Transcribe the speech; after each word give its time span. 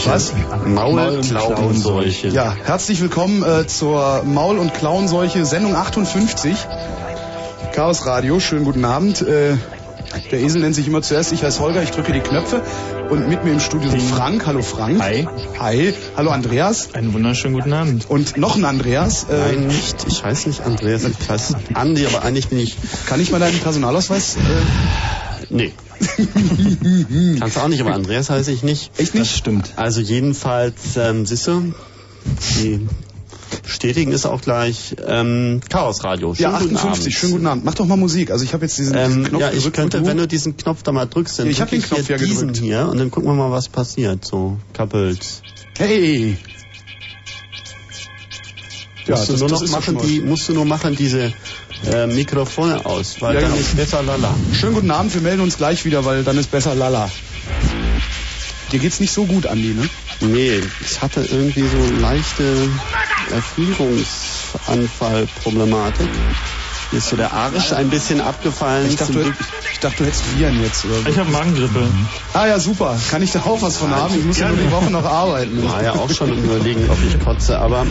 Klauenseuche. 0.00 0.44
Was? 0.50 0.66
Maulklauenseuche. 0.66 2.28
Ja, 2.28 2.54
herzlich 2.64 3.00
willkommen 3.02 3.42
äh, 3.42 3.66
zur 3.66 4.22
Maul- 4.24 4.58
und 4.58 4.72
Klauenseuche 4.72 5.44
Sendung 5.44 5.74
58. 5.76 6.56
Chaos 7.74 8.06
Radio, 8.06 8.40
schönen 8.40 8.64
guten 8.64 8.84
Abend. 8.84 9.20
Äh, 9.20 9.56
der 10.32 10.40
Esel 10.40 10.62
nennt 10.62 10.74
sich 10.74 10.88
immer 10.88 11.02
zuerst, 11.02 11.32
ich 11.32 11.42
heiße 11.44 11.60
Holger, 11.60 11.82
ich 11.82 11.90
drücke 11.90 12.12
die 12.12 12.20
Knöpfe 12.20 12.62
und 13.10 13.28
mit 13.28 13.44
mir 13.44 13.52
im 13.52 13.60
Studio 13.60 13.90
sind 13.90 14.02
Frank. 14.02 14.46
Hallo 14.46 14.62
Frank. 14.62 15.00
Hi. 15.02 15.28
Hi. 15.58 15.94
Hallo 16.16 16.30
Andreas. 16.30 16.94
Einen 16.94 17.12
wunderschönen 17.12 17.54
guten 17.54 17.72
Abend. 17.72 18.08
Und 18.08 18.36
noch 18.38 18.56
ein 18.56 18.64
Andreas. 18.64 19.26
Äh, 19.30 19.36
Nein, 19.54 19.66
nicht. 19.66 20.06
Ich 20.08 20.24
heiße 20.24 20.48
nicht 20.48 20.62
Andreas, 20.62 21.04
ich 21.04 21.28
heiße 21.28 21.56
Andi, 21.74 22.06
aber 22.06 22.24
eigentlich 22.24 22.48
bin 22.48 22.58
ich... 22.58 22.76
Kann 23.06 23.20
ich 23.20 23.30
mal 23.30 23.38
deinen 23.38 23.58
Personalausweis? 23.60 24.36
Äh, 24.36 24.40
Nee. 25.52 25.72
Kannst 27.38 27.56
du 27.56 27.60
auch 27.60 27.68
nicht, 27.68 27.80
aber 27.80 27.94
Andreas 27.94 28.30
heiße 28.30 28.52
ich 28.52 28.62
nicht. 28.62 28.90
echt 28.98 29.14
nicht? 29.14 29.30
Das 29.30 29.38
stimmt. 29.38 29.72
Also 29.76 30.00
jedenfalls, 30.00 30.96
ähm, 30.96 31.26
siehst 31.26 31.46
du, 31.46 31.72
die 32.58 32.86
bestätigen 33.62 34.12
es 34.12 34.26
auch 34.26 34.40
gleich. 34.40 34.94
Ähm, 35.06 35.60
Chaos 35.68 36.04
Radio. 36.04 36.34
ja, 36.38 36.50
Schönen 36.58 36.74
guten 36.74 36.76
58. 36.76 37.02
Abend. 37.04 37.14
Schönen 37.14 37.32
guten 37.32 37.46
Abend. 37.46 37.64
Mach 37.64 37.74
doch 37.74 37.86
mal 37.86 37.96
Musik. 37.96 38.30
Also 38.30 38.44
ich 38.44 38.52
habe 38.52 38.64
jetzt 38.64 38.78
diesen, 38.78 38.92
diesen 38.94 39.22
Ähm, 39.22 39.24
Knopf 39.28 39.40
ja, 39.40 39.48
ich 39.48 39.54
gedrückt, 39.56 39.76
könnte, 39.76 40.00
du- 40.00 40.06
wenn 40.06 40.16
du 40.18 40.28
diesen 40.28 40.56
Knopf 40.56 40.82
da 40.82 40.92
mal 40.92 41.06
drückst, 41.06 41.38
dann 41.40 41.46
Ja, 41.46 41.52
ich 41.52 41.60
hab 41.60 41.68
drück 41.70 41.80
den 41.80 41.88
Knopf 41.88 42.06
hier 42.06 42.16
ja 42.16 42.22
diesen 42.24 42.48
gedrückt. 42.48 42.64
hier 42.64 42.88
und 42.88 42.98
dann 42.98 43.10
gucken 43.10 43.30
wir 43.30 43.34
mal, 43.34 43.50
was 43.50 43.68
passiert. 43.68 44.24
So, 44.24 44.56
kappelt. 44.72 45.26
Hey. 45.78 46.36
Ja, 49.06 49.16
musst, 49.16 49.28
du 49.28 49.32
das- 49.32 49.40
nur 49.40 49.48
das 49.48 49.58
noch 49.60 49.62
ist 49.64 49.72
machen, 49.72 49.98
die, 50.06 50.20
musst 50.20 50.48
du 50.48 50.52
nur 50.52 50.64
machen 50.64 50.94
diese 50.94 51.32
äh, 51.86 52.06
Mikrofone 52.06 52.84
aus, 52.84 53.16
weil 53.20 53.34
Ja, 53.34 53.40
dann 53.42 53.50
genau. 53.50 53.62
ist 53.62 53.76
besser 53.76 54.02
lala. 54.02 54.34
Schönen 54.52 54.74
guten 54.74 54.90
Abend, 54.90 55.14
wir 55.14 55.20
melden 55.20 55.42
uns 55.42 55.56
gleich 55.56 55.84
wieder, 55.84 56.04
weil 56.04 56.24
dann 56.24 56.38
ist 56.38 56.50
besser 56.50 56.74
lala. 56.74 57.10
Dir 58.72 58.78
geht's 58.78 59.00
nicht 59.00 59.12
so 59.12 59.24
gut, 59.24 59.46
Andi, 59.46 59.74
ne? 59.74 59.88
Nee, 60.20 60.60
ich 60.80 61.02
hatte 61.02 61.22
irgendwie 61.22 61.62
so 61.62 62.00
leichte 62.00 62.44
Erfrierungsanfallproblematik. 63.32 66.08
Mir 66.92 66.98
ist 66.98 67.08
so 67.08 67.16
der 67.16 67.32
Arsch 67.32 67.72
ein 67.72 67.88
bisschen 67.88 68.20
abgefallen. 68.20 68.88
Ich 68.88 68.96
dachte, 68.96 69.12
du, 69.12 69.32
ich 69.72 69.78
dachte, 69.80 69.98
du 69.98 70.04
hättest 70.06 70.22
Viren 70.36 70.60
jetzt. 70.62 70.84
Oder 70.84 70.94
so. 71.02 71.08
Ich 71.08 71.18
habe 71.18 71.30
Magengrippe. 71.30 71.86
Ah 72.34 72.46
ja, 72.46 72.58
super. 72.58 72.98
Kann 73.10 73.22
ich 73.22 73.30
da 73.30 73.40
auch 73.40 73.62
was 73.62 73.76
von 73.76 73.90
haben? 73.90 74.14
Ich 74.18 74.24
muss 74.24 74.38
ja 74.38 74.48
nur 74.48 74.56
die 74.58 74.70
Woche 74.72 74.90
noch 74.90 75.04
arbeiten. 75.04 75.62
war 75.68 75.82
ja 75.84 75.92
auch 75.92 76.10
schon 76.10 76.32
im 76.32 76.42
überlegen, 76.44 76.88
ob 76.90 76.98
ich 77.06 77.18
kotze, 77.24 77.58
aber 77.60 77.86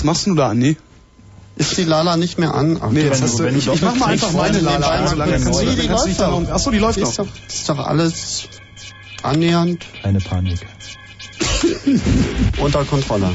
Was 0.00 0.04
machst 0.04 0.26
du 0.26 0.34
da, 0.34 0.48
Andi? 0.48 0.78
Ist 1.56 1.76
die 1.76 1.84
Lala 1.84 2.16
nicht 2.16 2.38
mehr 2.38 2.54
an? 2.54 2.78
Ach, 2.80 2.90
Nee, 2.90 3.02
jetzt 3.02 3.20
hast 3.20 3.38
du- 3.38 3.44
ich, 3.44 3.68
ich 3.68 3.82
mach 3.82 3.94
mal 3.96 4.06
einfach 4.06 4.32
meine 4.32 4.58
Lala 4.60 4.88
an, 4.88 5.08
solange 5.08 5.32
kannst 5.32 5.60
du, 5.60 5.66
die 5.66 5.76
dich 5.76 5.90
läuft 5.90 6.18
noch, 6.20 6.48
achso, 6.48 6.70
die 6.70 6.78
läuft 6.78 6.96
ist 6.96 7.18
noch. 7.18 7.26
doch, 7.26 7.32
ist 7.46 7.68
doch 7.68 7.78
alles 7.86 8.48
annähernd 9.22 9.84
Keine 10.02 10.20
Panik. 10.20 10.66
unter 12.62 12.82
Kontrolle. 12.86 13.28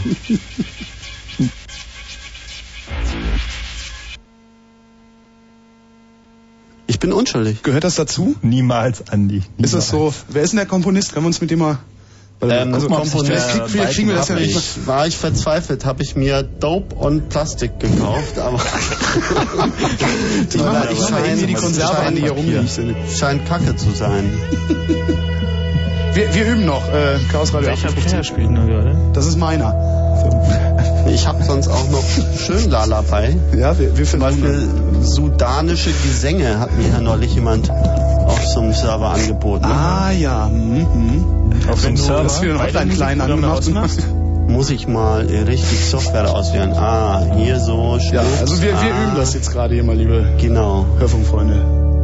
Ich 6.88 7.00
bin 7.00 7.12
unschuldig. 7.14 7.64
Gehört 7.64 7.84
das 7.84 7.96
dazu? 7.96 8.36
Niemals, 8.42 9.10
Andi. 9.10 9.36
Niemals. 9.36 9.46
Ist 9.60 9.74
das 9.74 9.90
so? 9.90 10.14
Wer 10.30 10.44
ist 10.44 10.52
denn 10.52 10.58
der 10.58 10.66
Komponist? 10.68 11.14
Können 11.14 11.26
wir 11.26 11.28
uns 11.28 11.42
mit 11.42 11.52
dem 11.52 11.60
mal... 11.60 11.80
Ähm, 12.42 12.74
also 12.74 12.88
guck 12.88 12.98
mal, 12.98 13.04
Komponist, 13.04 13.30
der 13.30 13.40
krieg, 13.40 13.70
vielleicht 13.70 13.94
kriegen 13.94 14.10
wir 14.10 14.16
das 14.16 14.28
ja 14.28 14.36
Hab 14.36 14.42
nicht. 14.42 14.56
ich, 14.58 14.88
war 14.88 15.08
ich 15.08 15.18
verzweifelt, 15.18 15.86
habe 15.86 16.04
ich 16.04 16.16
mir 16.16 16.44
Dope 16.44 16.94
und 16.96 17.30
Plastik 17.30 17.80
gekauft, 17.80 18.38
aber 18.38 18.60
Ich 20.50 20.58
mach 20.58 20.74
mal, 20.74 20.90
ich 20.92 21.00
mach 21.00 21.12
mal 21.12 21.36
die 21.36 21.54
Konserve 21.54 22.00
an, 22.00 22.16
die 22.16 22.22
hier 22.22 22.32
rumliegt. 22.32 22.70
scheint 23.18 23.48
Kacke 23.48 23.76
zu 23.76 23.92
sein. 23.92 24.32
Wir, 26.14 26.34
wir 26.34 26.46
üben 26.46 26.66
noch, 26.66 26.88
äh, 26.94 27.18
Chaos 27.32 27.54
Radio 27.54 27.70
Welcher 27.70 27.88
58. 27.88 28.06
Player 28.10 28.24
spielt 28.24 28.52
nur 28.52 28.66
gerade? 28.66 28.98
Das 29.14 29.26
ist 29.28 29.38
meiner. 29.38 29.95
Ich 31.08 31.28
habe 31.28 31.44
sonst 31.44 31.68
auch 31.68 31.90
noch 31.90 32.04
schön 32.38 32.70
Lala 32.70 33.02
bei. 33.02 33.36
Ja, 33.58 33.78
wir, 33.78 33.98
wir 33.98 34.06
Zum. 34.06 34.20
Beispiel 34.20 34.68
sudanische 35.02 35.92
Gesänge 35.92 36.60
hat 36.60 36.76
mir 36.78 36.88
ja 36.90 37.02
neulich 37.02 37.36
jemand 37.36 37.70
auf 37.70 38.46
so 38.46 38.62
einem 38.62 38.74
Server 38.74 39.10
angeboten. 39.10 39.66
Ah 39.66 40.12
ja, 40.12 40.48
mhm. 40.48 40.80
mhm. 40.80 41.26
Auf 41.70 41.82
dem 41.82 41.96
du 41.96 42.02
Server. 42.02 42.24
das 42.24 42.40
für 42.40 42.60
Hotline-Kleinen 42.62 43.20
Musikprogramme 43.20 43.56
angemacht? 43.56 44.00
Muss 44.48 44.70
ich 44.70 44.88
mal 44.88 45.26
richtig 45.26 45.90
Software 45.90 46.34
auswählen. 46.34 46.74
Ah, 46.74 47.24
hier 47.36 47.60
so. 47.60 47.98
Ja, 47.98 48.00
Schnitt. 48.00 48.20
also 48.42 48.62
wir, 48.62 48.72
wir 48.72 48.78
ah, 48.78 49.04
üben 49.04 49.16
das 49.16 49.34
jetzt 49.34 49.52
gerade 49.52 49.74
hier 49.74 49.84
mal, 49.84 49.96
liebe 49.96 50.34
Genau. 50.40 50.86
Hörfunkfreunde. 51.00 51.95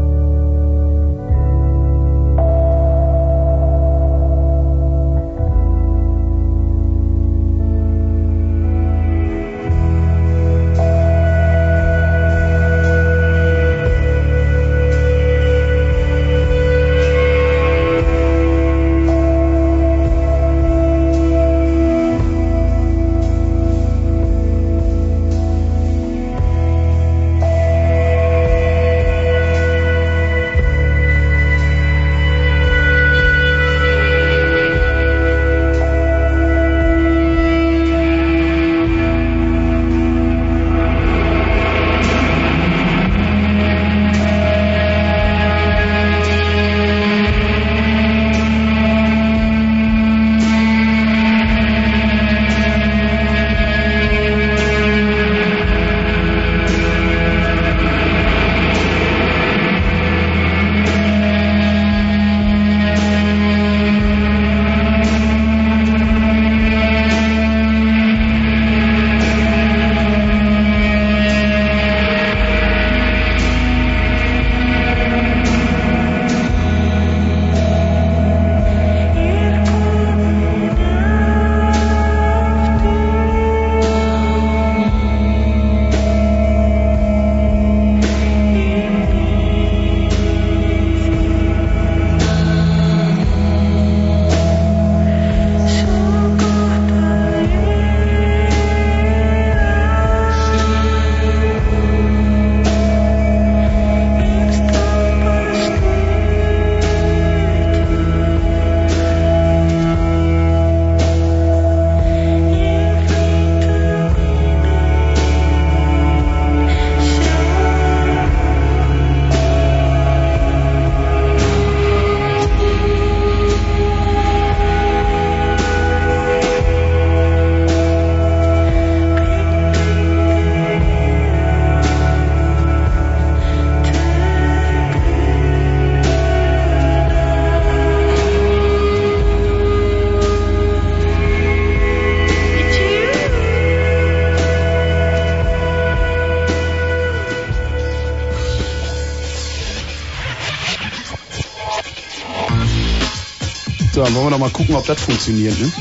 Wollen 154.21 154.33
wir 154.33 154.37
doch 154.37 154.45
mal 154.45 154.51
gucken, 154.51 154.75
ob 154.75 154.85
das 154.85 155.01
funktioniert. 155.01 155.59
Ne? 155.59 155.71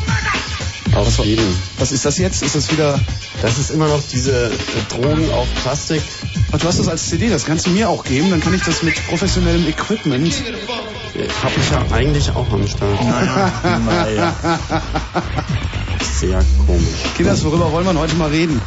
Auf 0.96 1.24
jeden. 1.24 1.44
Was 1.78 1.92
ist 1.92 2.04
das 2.04 2.18
jetzt? 2.18 2.42
Ist 2.42 2.56
das 2.56 2.72
wieder... 2.72 2.98
Das 3.42 3.58
ist 3.58 3.70
immer 3.70 3.86
noch 3.86 4.00
diese 4.10 4.46
äh, 4.46 4.50
Drogen 4.88 5.30
auf 5.30 5.46
Plastik. 5.62 6.02
Ach, 6.52 6.58
du 6.58 6.66
hast 6.66 6.78
das 6.78 6.88
als 6.88 7.08
CD, 7.08 7.28
das 7.28 7.44
kannst 7.44 7.66
du 7.66 7.70
mir 7.70 7.88
auch 7.88 8.02
geben, 8.04 8.30
dann 8.30 8.40
kann 8.40 8.54
ich 8.54 8.62
das 8.62 8.82
mit 8.82 8.94
professionellem 9.08 9.68
Equipment... 9.68 10.32
Äh, 11.14 11.28
Hab 11.42 11.56
ich 11.56 11.70
ja 11.70 11.96
eigentlich 11.96 12.30
auch 12.30 12.50
am 12.52 12.66
Start. 12.66 12.98
Naja. 13.86 14.34
Sehr 16.18 16.44
komisch. 16.66 17.14
Kinders, 17.16 17.44
worüber 17.44 17.70
wollen 17.72 17.86
wir 17.86 17.98
heute 17.98 18.14
mal 18.16 18.30
reden? 18.30 18.60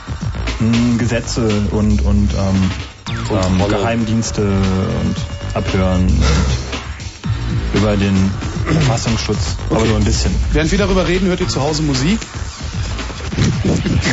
Hm, 0.59 0.97
Gesetze 0.97 1.47
und, 1.71 2.01
und 2.03 2.33
ähm, 2.33 2.71
ähm, 3.09 3.27
Kontrolle. 3.27 3.77
Geheimdienste 3.77 4.43
und 4.43 5.15
Abhören 5.55 6.05
und 6.05 6.23
über 7.73 7.97
den 7.97 8.31
Verfassungsschutz, 8.65 9.57
aber 9.69 9.79
Okay. 9.79 9.87
nur 9.89 9.97
ein 9.97 10.03
bisschen. 10.03 10.33
Während 10.51 10.71
wir 10.71 10.77
darüber 10.79 11.07
reden, 11.07 11.27
hört 11.27 11.39
ihr 11.41 11.47
zu 11.47 11.61
Hause 11.61 11.81
Musik. 11.83 12.19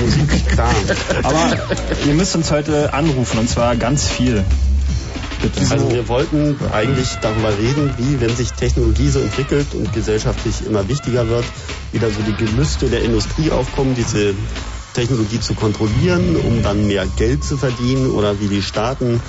Musik, 0.00 0.48
klar. 0.48 0.74
Aber 1.22 1.56
ihr 2.06 2.14
müsst 2.14 2.34
uns 2.36 2.50
heute 2.50 2.92
anrufen 2.94 3.38
und 3.38 3.48
zwar 3.48 3.76
ganz 3.76 4.08
viel. 4.08 4.44
Bitte. 5.42 5.60
Also 5.70 5.90
wir 5.90 6.06
wollten 6.08 6.56
eigentlich 6.72 7.08
darüber 7.22 7.48
reden, 7.56 7.94
wie, 7.96 8.20
wenn 8.20 8.34
sich 8.36 8.52
Technologie 8.52 9.08
so 9.08 9.20
entwickelt 9.20 9.68
und 9.72 9.92
gesellschaftlich 9.92 10.66
immer 10.66 10.86
wichtiger 10.88 11.28
wird, 11.28 11.44
wieder 11.92 12.08
so 12.10 12.20
die 12.26 12.34
Gelüste 12.34 12.88
der 12.90 13.02
Industrie 13.02 13.50
aufkommen, 13.50 13.94
diese 13.94 14.34
Technologie 14.92 15.40
zu 15.40 15.54
kontrollieren, 15.54 16.36
um 16.36 16.62
dann 16.62 16.86
mehr 16.86 17.06
Geld 17.16 17.42
zu 17.44 17.56
verdienen 17.56 18.10
oder 18.10 18.38
wie 18.40 18.48
die 18.48 18.60
Staaten 18.62 19.20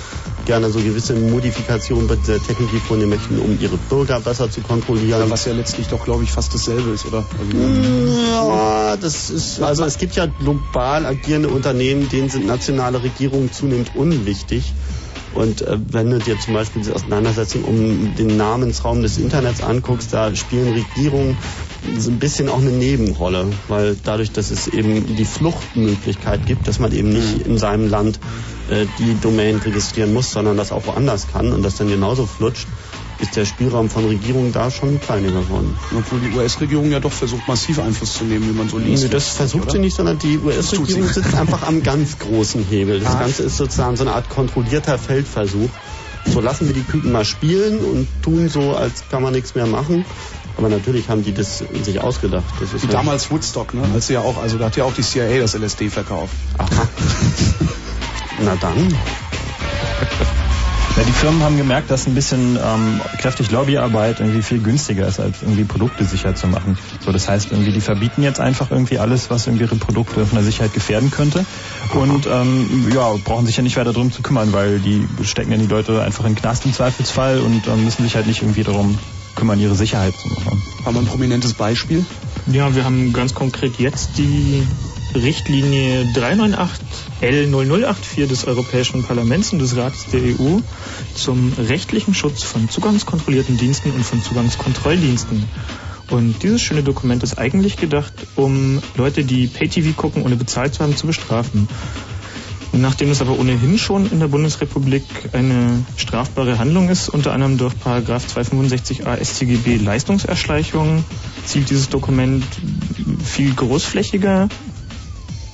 gerne 0.44 0.70
so 0.70 0.80
gewisse 0.80 1.14
Modifikationen 1.14 2.08
bei 2.08 2.16
dieser 2.16 2.42
Technologie 2.42 2.78
vornehmen 2.78 3.10
möchten, 3.10 3.38
um 3.38 3.58
ihre 3.60 3.76
Bürger 3.76 4.20
besser 4.20 4.50
zu 4.50 4.60
kontrollieren. 4.60 5.30
Was 5.30 5.44
ja 5.44 5.52
letztlich 5.52 5.88
doch, 5.88 6.04
glaube 6.04 6.24
ich, 6.24 6.30
fast 6.30 6.54
dasselbe 6.54 6.90
ist, 6.90 7.06
oder? 7.06 7.24
Also, 7.38 8.48
Ja, 8.48 8.96
das 8.96 9.30
ist, 9.30 9.60
also 9.60 9.84
es 9.84 9.98
gibt 9.98 10.16
ja 10.16 10.26
global 10.26 11.06
agierende 11.06 11.48
Unternehmen, 11.48 12.08
denen 12.08 12.28
sind 12.28 12.46
nationale 12.46 13.02
Regierungen 13.02 13.52
zunehmend 13.52 13.94
unwichtig. 13.94 14.72
Und 15.34 15.62
äh, 15.62 15.78
wenn 15.90 16.10
du 16.10 16.18
dir 16.18 16.38
zum 16.38 16.54
Beispiel 16.54 16.82
die 16.82 16.92
Auseinandersetzung 16.92 17.64
um 17.64 18.14
den 18.16 18.36
Namensraum 18.36 19.02
des 19.02 19.18
Internets 19.18 19.62
anguckst, 19.62 20.12
da 20.12 20.34
spielen 20.34 20.72
Regierungen 20.72 21.38
so 21.98 22.10
ein 22.10 22.18
bisschen 22.18 22.48
auch 22.48 22.60
eine 22.60 22.70
Nebenrolle, 22.70 23.46
weil 23.68 23.96
dadurch, 24.04 24.30
dass 24.30 24.50
es 24.50 24.68
eben 24.68 25.16
die 25.16 25.24
Fluchtmöglichkeit 25.24 26.46
gibt, 26.46 26.68
dass 26.68 26.78
man 26.78 26.92
eben 26.92 27.08
nicht 27.08 27.46
in 27.46 27.58
seinem 27.58 27.88
Land 27.88 28.20
äh, 28.72 28.86
die 28.98 29.14
Domain 29.20 29.56
registrieren 29.56 30.12
muss, 30.12 30.30
sondern 30.32 30.56
das 30.56 30.72
auch 30.72 30.86
woanders 30.86 31.26
kann 31.32 31.52
und 31.52 31.62
das 31.62 31.76
dann 31.76 31.88
genauso 31.88 32.26
flutscht, 32.26 32.66
ist 33.20 33.36
der 33.36 33.44
Spielraum 33.44 33.88
von 33.88 34.04
Regierungen 34.06 34.52
da 34.52 34.70
schon 34.70 35.00
kleiner 35.00 35.28
geworden. 35.30 35.76
Obwohl 35.96 36.18
die 36.20 36.36
US-Regierung 36.36 36.90
ja 36.90 36.98
doch 36.98 37.12
versucht, 37.12 37.46
massiv 37.46 37.78
Einfluss 37.78 38.14
zu 38.14 38.24
nehmen, 38.24 38.48
wie 38.48 38.56
man 38.56 38.68
so 38.68 38.78
liest. 38.78 39.04
Nee, 39.04 39.08
das 39.10 39.28
versucht 39.28 39.70
sie 39.70 39.78
nicht, 39.78 39.94
sondern 39.94 40.18
die 40.18 40.38
US-Regierung 40.38 41.08
sitzt 41.08 41.34
einfach 41.34 41.62
am 41.68 41.82
ganz 41.82 42.18
großen 42.18 42.64
Hebel. 42.64 42.98
Das 43.00 43.18
Ganze 43.18 43.44
ist 43.44 43.58
sozusagen 43.58 43.96
so 43.96 44.02
eine 44.02 44.14
Art 44.14 44.28
kontrollierter 44.28 44.98
Feldversuch. 44.98 45.70
So 46.32 46.40
lassen 46.40 46.66
wir 46.66 46.74
die 46.74 46.82
Küken 46.82 47.12
mal 47.12 47.24
spielen 47.24 47.78
und 47.78 48.08
tun 48.22 48.48
so, 48.48 48.74
als 48.74 49.04
kann 49.10 49.22
man 49.22 49.32
nichts 49.32 49.54
mehr 49.54 49.66
machen. 49.66 50.04
Aber 50.56 50.68
natürlich 50.68 51.08
haben 51.08 51.24
die 51.24 51.32
das 51.32 51.64
sich 51.82 52.00
ausgedacht. 52.00 52.44
Das 52.60 52.74
ist 52.74 52.82
Wie 52.82 52.86
ja- 52.86 52.92
damals 52.92 53.30
Woodstock, 53.30 53.72
ne? 53.74 53.82
Als 53.94 54.08
sie 54.08 54.14
ja 54.14 54.20
auch, 54.20 54.40
also 54.40 54.58
da 54.58 54.66
hat 54.66 54.76
ja 54.76 54.84
auch 54.84 54.94
die 54.94 55.02
CIA 55.02 55.40
das 55.40 55.54
LSD 55.54 55.88
verkauft. 55.88 56.34
Aha. 56.58 56.88
Na 58.44 58.56
dann. 58.56 58.76
Ja, 60.94 61.04
die 61.04 61.12
Firmen 61.12 61.42
haben 61.42 61.56
gemerkt, 61.56 61.90
dass 61.90 62.06
ein 62.06 62.14
bisschen 62.14 62.58
ähm, 62.62 63.00
kräftig 63.18 63.50
Lobbyarbeit 63.50 64.20
irgendwie 64.20 64.42
viel 64.42 64.58
günstiger 64.58 65.06
ist, 65.06 65.20
als 65.20 65.40
irgendwie 65.40 65.64
Produkte 65.64 66.04
sicher 66.04 66.34
zu 66.34 66.48
machen. 66.48 66.76
So, 67.00 67.12
das 67.12 67.30
heißt, 67.30 67.50
irgendwie 67.50 67.72
die 67.72 67.80
verbieten 67.80 68.22
jetzt 68.22 68.40
einfach 68.40 68.70
irgendwie 68.70 68.98
alles, 68.98 69.30
was 69.30 69.46
irgendwie 69.46 69.64
ihre 69.64 69.76
Produkte 69.76 70.26
von 70.26 70.36
der 70.36 70.44
Sicherheit 70.44 70.74
gefährden 70.74 71.10
könnte. 71.10 71.46
Und 71.94 72.26
ähm, 72.26 72.92
ja, 72.94 73.10
brauchen 73.24 73.46
sich 73.46 73.56
ja 73.56 73.62
nicht 73.62 73.78
weiter 73.78 73.94
drum 73.94 74.12
zu 74.12 74.20
kümmern, 74.20 74.52
weil 74.52 74.80
die 74.80 75.08
stecken 75.24 75.52
ja 75.52 75.56
die 75.56 75.66
Leute 75.66 76.02
einfach 76.02 76.26
in 76.26 76.34
den 76.34 76.40
Knast 76.42 76.66
im 76.66 76.74
Zweifelsfall 76.74 77.40
und 77.40 77.68
ähm, 77.68 77.84
müssen 77.84 78.02
sich 78.02 78.14
halt 78.14 78.26
nicht 78.26 78.42
irgendwie 78.42 78.62
darum 78.62 78.98
kümmern, 79.34 79.58
ihre 79.60 79.74
Sicherheit 79.74 80.12
zu 80.14 80.28
machen. 80.28 80.62
Haben 80.84 80.96
wir 80.96 81.00
ein 81.00 81.06
prominentes 81.06 81.54
Beispiel? 81.54 82.04
Ja, 82.48 82.74
wir 82.74 82.84
haben 82.84 83.14
ganz 83.14 83.32
konkret 83.32 83.78
jetzt 83.78 84.18
die 84.18 84.62
Richtlinie 85.14 86.04
398L0084 87.22 88.26
des 88.26 88.46
Europäischen 88.48 89.04
Parlaments 89.04 89.52
und 89.52 89.60
des 89.60 89.76
Rates 89.76 90.06
der 90.12 90.20
EU 90.22 90.58
zum 91.14 91.52
rechtlichen 91.56 92.14
Schutz 92.14 92.42
von 92.42 92.68
zugangskontrollierten 92.68 93.56
Diensten 93.56 93.92
und 93.92 94.04
von 94.04 94.20
Zugangskontrolldiensten. 94.22 95.44
Und 96.10 96.42
dieses 96.42 96.60
schöne 96.62 96.82
Dokument 96.82 97.22
ist 97.22 97.38
eigentlich 97.38 97.76
gedacht, 97.76 98.12
um 98.34 98.82
Leute, 98.96 99.24
die 99.24 99.46
Pay-TV 99.46 99.92
gucken, 99.92 100.24
ohne 100.24 100.34
bezahlt 100.34 100.74
zu 100.74 100.82
haben, 100.82 100.96
zu 100.96 101.06
bestrafen. 101.06 101.68
Nachdem 102.72 103.10
es 103.10 103.20
aber 103.20 103.38
ohnehin 103.38 103.78
schon 103.78 104.10
in 104.10 104.18
der 104.18 104.28
Bundesrepublik 104.28 105.04
eine 105.32 105.84
strafbare 105.96 106.58
Handlung 106.58 106.88
ist, 106.88 107.08
unter 107.08 107.32
anderem 107.32 107.56
durch 107.56 107.78
Paragraph 107.78 108.24
265a 108.34 109.22
StGB 109.22 109.76
Leistungserschleichung, 109.76 111.04
zielt 111.44 111.70
dieses 111.70 111.88
Dokument 111.90 112.44
viel 113.24 113.54
großflächiger 113.54 114.48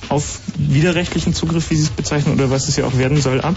auf 0.09 0.39
widerrechtlichen 0.57 1.33
Zugriff, 1.33 1.69
wie 1.69 1.75
Sie 1.75 1.83
es 1.83 1.89
bezeichnen, 1.89 2.33
oder 2.33 2.49
was 2.49 2.67
es 2.67 2.75
ja 2.75 2.85
auch 2.85 2.97
werden 2.97 3.21
soll, 3.21 3.41
ab. 3.41 3.55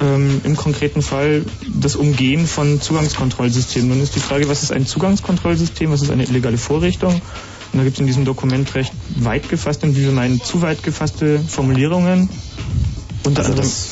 Ähm, 0.00 0.40
Im 0.44 0.56
konkreten 0.56 1.02
Fall 1.02 1.44
das 1.74 1.96
Umgehen 1.96 2.46
von 2.46 2.80
Zugangskontrollsystemen. 2.80 3.90
Nun 3.90 4.00
ist 4.00 4.16
die 4.16 4.20
Frage, 4.20 4.48
was 4.48 4.62
ist 4.62 4.72
ein 4.72 4.86
Zugangskontrollsystem, 4.86 5.90
was 5.90 6.02
ist 6.02 6.10
eine 6.10 6.24
illegale 6.24 6.58
Vorrichtung? 6.58 7.14
Und 7.14 7.78
da 7.78 7.84
gibt 7.84 7.96
es 7.96 8.00
in 8.00 8.06
diesem 8.06 8.24
Dokument 8.24 8.74
recht 8.74 8.92
weit 9.16 9.48
gefasste 9.48 9.86
und 9.86 9.96
wie 9.96 10.02
wir 10.02 10.12
meinen, 10.12 10.42
zu 10.42 10.60
weit 10.62 10.82
gefasste 10.82 11.38
Formulierungen. 11.38 12.28
Unter 13.24 13.40
Also 13.40 13.52
anderem 13.52 13.68
das 13.68 13.91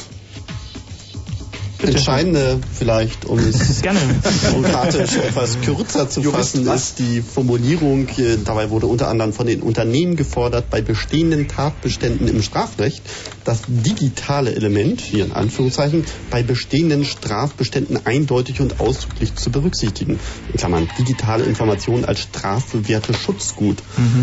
Entscheidende 1.82 2.58
vielleicht, 2.72 3.24
um 3.24 3.38
es 3.38 3.80
Gerne. 3.82 4.00
bürokratisch 4.50 5.16
etwas 5.16 5.60
kürzer 5.60 6.08
zu 6.08 6.20
Juristen, 6.20 6.64
fassen, 6.64 6.66
was? 6.66 6.82
ist 6.90 6.98
die 6.98 7.22
Formulierung, 7.22 8.08
äh, 8.18 8.36
dabei 8.44 8.70
wurde 8.70 8.86
unter 8.86 9.08
anderem 9.08 9.32
von 9.32 9.46
den 9.46 9.62
Unternehmen 9.62 10.16
gefordert, 10.16 10.70
bei 10.70 10.80
bestehenden 10.80 11.48
Tatbeständen 11.48 12.28
im 12.28 12.42
Strafrecht 12.42 13.02
das 13.44 13.62
digitale 13.66 14.54
Element, 14.54 15.00
hier 15.00 15.24
in 15.24 15.32
Anführungszeichen, 15.32 16.04
bei 16.30 16.42
bestehenden 16.42 17.04
Strafbeständen 17.04 18.06
eindeutig 18.06 18.60
und 18.60 18.80
ausdrücklich 18.80 19.34
zu 19.34 19.50
berücksichtigen. 19.50 20.20
In 20.52 20.58
Klammern, 20.58 20.88
digitale 20.98 21.44
Informationen 21.44 22.04
als 22.04 22.20
strafbewährte 22.20 23.14
Schutzgut. 23.14 23.78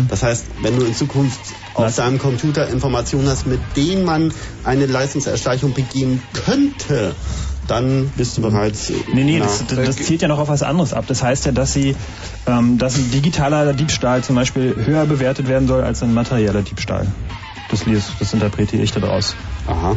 Das 0.08 0.22
heißt, 0.22 0.46
wenn 0.62 0.78
du 0.78 0.84
in 0.84 0.94
Zukunft 0.94 1.40
auf 1.74 1.94
deinem 1.94 2.18
Computer 2.18 2.68
Informationen 2.68 3.28
hast, 3.28 3.46
mit 3.46 3.60
denen 3.76 4.04
man 4.04 4.32
eine 4.64 4.86
Leistungserschleichung 4.86 5.74
begehen 5.74 6.22
könnte, 6.32 7.14
dann 7.70 8.10
bist 8.16 8.36
du 8.36 8.42
bereits. 8.42 8.90
Nee, 9.12 9.24
nee, 9.24 9.38
das, 9.38 9.64
das, 9.66 9.96
zielt 9.96 10.22
ja 10.22 10.28
noch 10.28 10.38
auf 10.38 10.48
was 10.48 10.62
anderes 10.62 10.92
ab. 10.92 11.04
Das 11.06 11.22
heißt 11.22 11.46
ja, 11.46 11.52
dass 11.52 11.72
sie, 11.72 11.94
ähm, 12.46 12.78
dass 12.78 12.96
ein 12.96 13.10
digitaler 13.10 13.72
Diebstahl 13.74 14.24
zum 14.24 14.34
Beispiel 14.36 14.74
höher 14.84 15.06
bewertet 15.06 15.48
werden 15.48 15.68
soll 15.68 15.82
als 15.82 16.02
ein 16.02 16.12
materieller 16.14 16.62
Diebstahl. 16.62 17.06
Das, 17.70 17.84
lies- 17.86 18.12
das 18.18 18.32
interpretiere 18.32 18.82
ich 18.82 18.92
daraus. 18.92 19.34
Aha. 19.66 19.96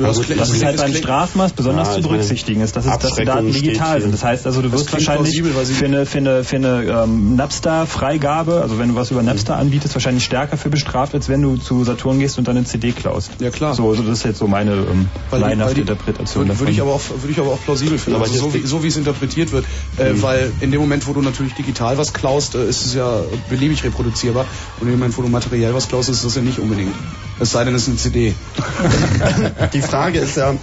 Ja, 0.00 0.06
Also, 0.08 0.22
klingt- 0.22 0.40
Das 0.40 0.50
ist 0.50 0.64
halt 0.64 0.76
beim 0.78 0.94
Strafmaß 0.94 1.52
besonders 1.52 1.88
Ja, 1.88 1.94
zu 2.02 2.08
berücksichtigen 2.08 2.60
ist, 2.60 2.74
dass, 2.76 2.86
es, 2.86 2.98
dass 2.98 3.14
die 3.14 3.24
Daten 3.24 3.52
digital 3.52 4.00
sind. 4.00 4.12
Das 4.12 4.24
heißt 4.24 4.46
also, 4.46 4.62
du 4.62 4.68
Das 4.68 4.80
wirst 4.80 4.92
wahrscheinlich 4.92 5.42
plausibel, 5.42 5.52
für 5.74 5.84
eine, 5.86 6.06
für 6.06 6.16
eine, 6.18 6.44
für 6.44 6.56
eine 6.56 7.02
ähm, 7.04 7.36
Napster-Freigabe, 7.36 8.60
also 8.60 8.78
wenn 8.78 8.88
du 8.90 8.94
was 8.94 9.10
über 9.10 9.22
Napster 9.22 9.56
anbietest, 9.56 9.94
wahrscheinlich 9.94 10.24
stärker 10.24 10.56
für 10.56 10.68
bestraft, 10.70 11.14
als 11.14 11.28
wenn 11.28 11.42
du 11.42 11.56
zu 11.56 11.84
Saturn 11.84 12.18
gehst 12.18 12.38
und 12.38 12.48
dann 12.48 12.56
eine 12.56 12.66
CD 12.66 12.92
klaust. 12.92 13.30
Ja, 13.40 13.50
klar. 13.50 13.74
So, 13.74 13.88
also 13.90 14.02
das 14.02 14.18
ist 14.18 14.24
jetzt 14.24 14.38
so 14.38 14.46
meine 14.46 14.72
ähm, 14.72 15.08
die- 15.32 15.80
Interpretation 15.80 16.48
Würde, 16.58 16.70
ich 16.72 16.80
aber 16.80 16.92
auch, 16.94 17.02
würde 17.10 17.30
ich 17.30 17.38
aber 17.38 17.50
auch 17.52 17.60
plausibel 17.62 17.98
finden, 17.98 18.16
Aber 18.20 18.24
also 18.30 18.38
so, 18.38 18.54
wie, 18.54 18.62
so 18.66 18.82
wie 18.82 18.88
es 18.88 18.96
interpretiert 18.96 19.52
wird. 19.52 19.64
Äh, 19.96 20.12
Weil 20.22 20.52
in 20.60 20.70
dem 20.70 20.80
Moment, 20.80 21.06
wo 21.06 21.12
du 21.12 21.20
natürlich 21.22 21.54
digital 21.54 21.98
was 21.98 22.12
klaust, 22.12 22.54
äh, 22.54 22.66
ist 22.68 22.84
es 22.84 22.94
ja 22.94 23.20
beliebig 23.48 23.82
reproduzierbar. 23.84 24.44
Und 24.80 24.86
in 24.86 24.92
dem 24.94 24.98
Moment, 24.98 25.16
wo 25.18 25.22
du 25.22 25.28
materiell 25.28 25.74
was 25.74 25.88
klaust, 25.88 26.08
ist 26.08 26.24
das 26.24 26.34
ja 26.34 26.42
nicht 26.42 26.58
unbedingt. 26.58 26.94
Es 27.40 27.50
sei 27.52 27.64
denn, 27.64 27.74
es 27.74 27.82
ist 27.82 27.88
eine 27.88 27.96
CD. 27.98 28.34
Die 29.72 29.80
Frage 29.88 30.18
ist 30.18 30.36
ja, 30.36 30.54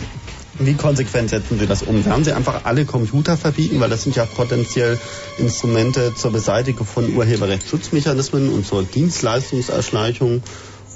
wie 0.59 0.73
konsequent 0.73 1.29
setzen 1.29 1.59
Sie 1.59 1.67
das 1.67 1.83
um? 1.83 2.05
Werden 2.05 2.23
Sie 2.23 2.33
einfach 2.33 2.65
alle 2.65 2.85
Computer 2.85 3.37
verbieten, 3.37 3.79
weil 3.79 3.89
das 3.89 4.03
sind 4.03 4.15
ja 4.15 4.25
potenziell 4.25 4.99
Instrumente 5.37 6.13
zur 6.15 6.31
Beseitigung 6.31 6.85
von 6.85 7.13
Urheberrechtsschutzmechanismen 7.15 8.49
und 8.49 8.65
zur 8.65 8.83
Dienstleistungserschleichung? 8.83 10.43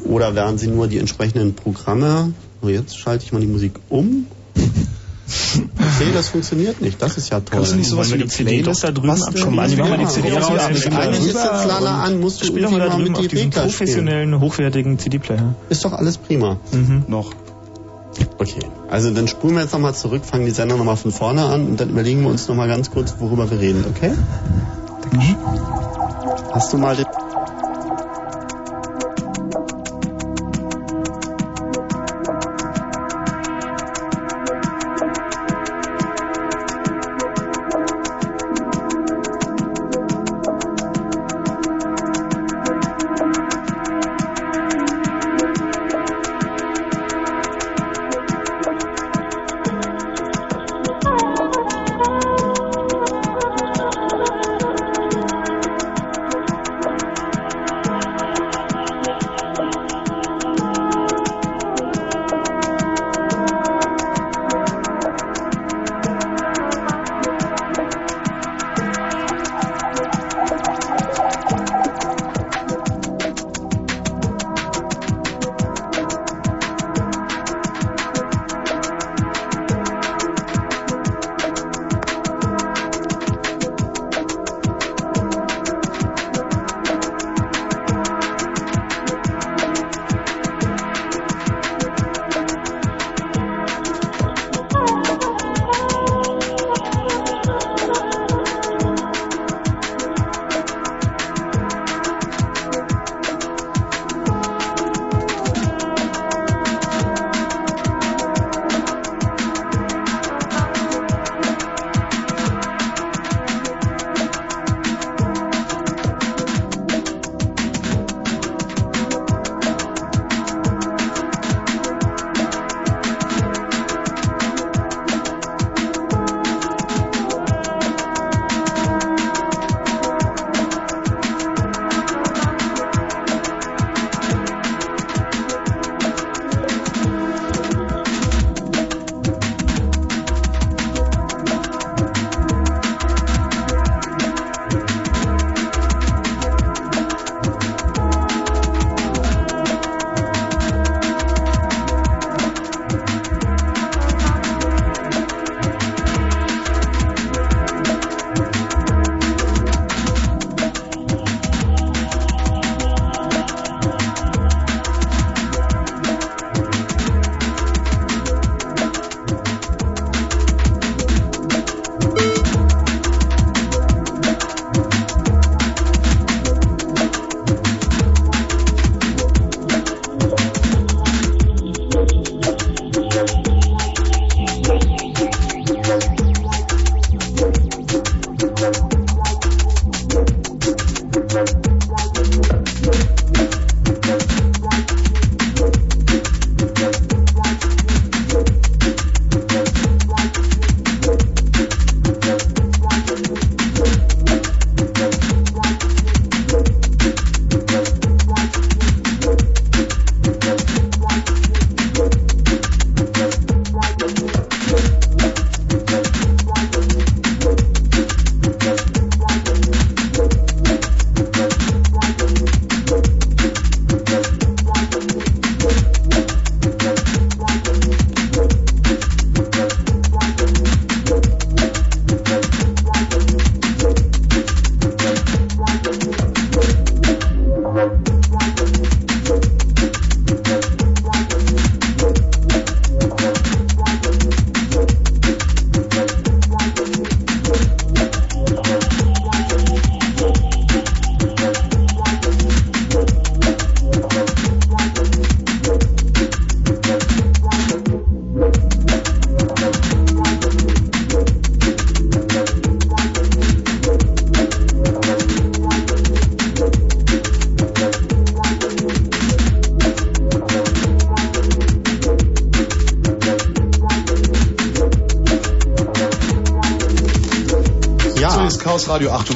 Oder 0.03 0.35
werden 0.35 0.57
Sie 0.57 0.67
nur 0.67 0.87
die 0.87 0.97
entsprechenden 0.97 1.55
Programme? 1.55 2.33
So, 2.61 2.69
jetzt 2.69 2.97
schalte 2.97 3.25
ich 3.25 3.31
mal 3.31 3.39
die 3.39 3.47
Musik 3.47 3.73
um. 3.89 4.27
Okay, 5.27 6.11
das 6.13 6.29
funktioniert 6.29 6.81
nicht. 6.81 7.01
Das 7.01 7.17
ist 7.17 7.29
ja 7.29 7.39
toll. 7.39 7.57
Kannst 7.57 7.71
du 7.71 7.77
nicht 7.77 7.89
sowas 7.89 8.11
wie 8.11 8.17
die 8.17 8.23
eine 8.23 8.29
CD 8.29 8.61
Playlist 8.61 8.83
da 8.83 8.91
drüben 8.91 9.09
abspielen? 9.09 9.55
Manni, 9.55 9.75
mach 9.75 9.89
mal 9.89 9.97
die 9.97 10.05
CD 10.05 10.31
raus. 10.31 10.51
eigentlich 10.59 10.85
ist 10.85 11.33
jetzt 11.33 11.65
Lala 11.67 12.03
an, 12.03 12.19
musst 12.19 12.41
du 12.41 12.47
doch 12.47 12.55
irgendwie 12.55 12.77
mal 12.77 12.79
da 12.79 12.89
mal 12.89 12.95
drüben 12.97 13.11
mit 13.11 13.17
auf 13.17 13.27
die 13.27 13.35
Regler 13.37 13.61
professionellen, 13.63 14.39
hochwertigen 14.39 14.99
CD-Player. 14.99 15.55
Ist 15.69 15.85
doch 15.85 15.93
alles 15.93 16.17
prima. 16.17 16.59
Noch. 17.07 17.31
Okay, 18.37 18.59
also 18.89 19.11
dann 19.11 19.27
spulen 19.27 19.55
wir 19.55 19.61
jetzt 19.61 19.73
nochmal 19.73 19.95
zurück, 19.95 20.25
fangen 20.25 20.45
die 20.45 20.51
Sender 20.51 20.77
nochmal 20.77 20.97
von 20.97 21.11
vorne 21.11 21.45
an 21.45 21.67
und 21.67 21.79
dann 21.79 21.89
überlegen 21.89 22.21
wir 22.21 22.29
uns 22.29 22.47
nochmal 22.47 22.67
ganz 22.67 22.91
kurz, 22.91 23.15
worüber 23.19 23.49
wir 23.49 23.59
reden, 23.59 23.85
okay? 23.89 24.11
Hast 26.51 26.73
du 26.73 26.77
mal 26.77 26.95
den... 26.95 27.05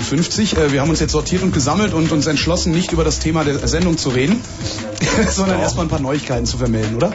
59. 0.09 0.57
Äh, 0.57 0.71
wir 0.71 0.81
haben 0.81 0.89
uns 0.89 0.99
jetzt 0.99 1.11
sortiert 1.11 1.43
und 1.43 1.53
gesammelt 1.53 1.93
und 1.93 2.11
uns 2.11 2.25
entschlossen, 2.27 2.71
nicht 2.71 2.91
über 2.91 3.03
das 3.03 3.19
Thema 3.19 3.43
der 3.43 3.67
Sendung 3.67 3.97
zu 3.97 4.09
reden, 4.09 4.41
sondern 5.29 5.59
erstmal 5.59 5.85
ein 5.85 5.89
paar 5.89 5.99
Neuigkeiten 5.99 6.45
zu 6.45 6.57
vermelden, 6.57 6.95
oder? 6.95 7.13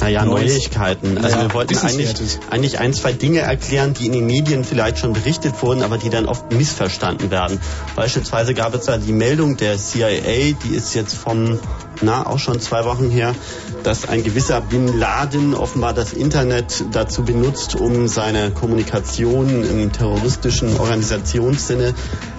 Naja, 0.00 0.24
Neuigkeiten. 0.24 1.18
Also 1.18 1.36
ja, 1.36 1.42
wir 1.42 1.54
wollten 1.54 1.76
eigentlich, 1.76 2.38
eigentlich 2.50 2.78
ein, 2.78 2.94
zwei 2.94 3.12
Dinge 3.12 3.40
erklären, 3.40 3.94
die 3.94 4.06
in 4.06 4.12
den 4.12 4.26
Medien 4.26 4.64
vielleicht 4.64 5.00
schon 5.00 5.12
berichtet 5.12 5.60
wurden, 5.60 5.82
aber 5.82 5.98
die 5.98 6.08
dann 6.08 6.26
oft 6.26 6.52
missverstanden 6.52 7.30
werden. 7.30 7.60
Beispielsweise 7.96 8.54
gab 8.54 8.74
es 8.74 8.84
da 8.84 8.96
die 8.96 9.12
Meldung 9.12 9.56
der 9.56 9.76
CIA, 9.76 10.54
die 10.64 10.74
ist 10.74 10.94
jetzt 10.94 11.14
vom, 11.14 11.58
na, 12.00 12.26
auch 12.26 12.38
schon 12.38 12.60
zwei 12.60 12.84
Wochen 12.84 13.10
her, 13.10 13.34
dass 13.88 14.06
ein 14.06 14.22
gewisser 14.22 14.60
Bin 14.60 14.98
Laden 14.98 15.54
offenbar 15.54 15.94
das 15.94 16.12
Internet 16.12 16.84
dazu 16.92 17.24
benutzt, 17.24 17.74
um 17.74 18.06
seine 18.06 18.50
Kommunikation 18.50 19.64
im 19.64 19.90
terroristischen 19.92 20.76
Organisationssinne 20.76 21.94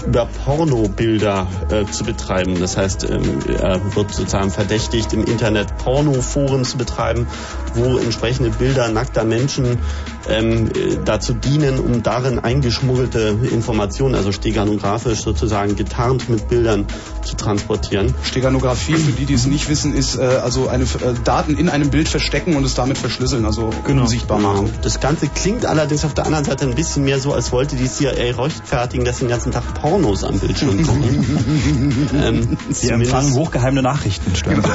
über 0.06 0.28
Pornobilder 0.46 1.48
äh, 1.70 1.86
zu 1.86 2.04
betreiben. 2.04 2.60
Das 2.60 2.78
heißt, 2.78 3.10
ähm, 3.10 3.40
er 3.48 3.96
wird 3.96 4.14
sozusagen 4.14 4.52
verdächtigt, 4.52 5.14
im 5.14 5.24
Internet 5.26 5.78
Pornoforen 5.78 6.66
zu 6.66 6.78
betreiben, 6.78 7.28
wo 7.76 7.98
entsprechende 7.98 8.50
Bilder 8.52 8.90
nackter 8.90 9.24
Menschen 9.24 9.80
ähm, 10.28 10.68
äh, 10.68 10.98
dazu 11.04 11.34
dienen, 11.34 11.80
um 11.80 12.04
darin 12.04 12.40
eingeschmuggelte 12.40 13.38
Informationen, 13.52 14.16
also 14.16 14.32
steganografisch 14.32 15.22
sozusagen 15.22 15.76
getarnt 15.76 16.30
mit 16.30 16.48
Bildern 16.50 16.86
zu 17.24 17.36
transportieren. 17.36 18.14
Steganographie, 18.24 18.96
für 18.96 19.12
die, 19.12 19.26
die 19.26 19.34
es 19.34 19.46
nicht 19.46 19.70
wissen, 19.70 19.94
ist 19.94 20.18
äh, 20.18 20.22
also 20.22 20.68
eine 20.68 20.84
äh, 20.84 21.14
Daten 21.24 21.58
in 21.58 21.70
einem 21.70 21.90
Bild 21.90 22.08
verstecken 22.10 22.56
und 22.56 22.64
es 22.64 22.74
damit 22.76 22.98
verschlüsseln, 22.98 23.46
also 23.46 23.70
Genau. 23.86 24.04
unsichtbar 24.04 24.40
machen. 24.40 24.70
Das 24.82 25.00
Ganze 25.00 25.28
klingt 25.28 25.66
allerdings 25.66 26.06
auf 26.06 26.14
der 26.14 26.26
anderen 26.26 26.46
Seite 26.46 26.66
ein 26.66 26.76
bisschen 26.76 27.04
mehr 27.06 27.20
so, 27.20 27.34
als 27.34 27.52
wollte 27.52 27.76
die 27.76 27.88
CIA 27.88 28.36
rechtfertigen, 28.42 29.06
dass 29.06 29.20
den 29.20 29.28
ganzen 29.28 29.52
Tag 29.52 29.64
Pornos 29.90 30.24
am 30.24 30.38
Bildschirm 30.40 30.86
kommen. 30.86 32.10
ähm, 32.24 32.58
Sie 32.70 32.90
empfangen 32.90 33.34
hochgeheime 33.34 33.82
Nachrichten, 33.82 34.36
stimmt. 34.36 34.64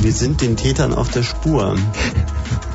Wir 0.00 0.12
sind 0.12 0.40
den 0.40 0.56
Tätern 0.56 0.94
auf 0.94 1.10
der 1.10 1.22
Spur. 1.22 1.76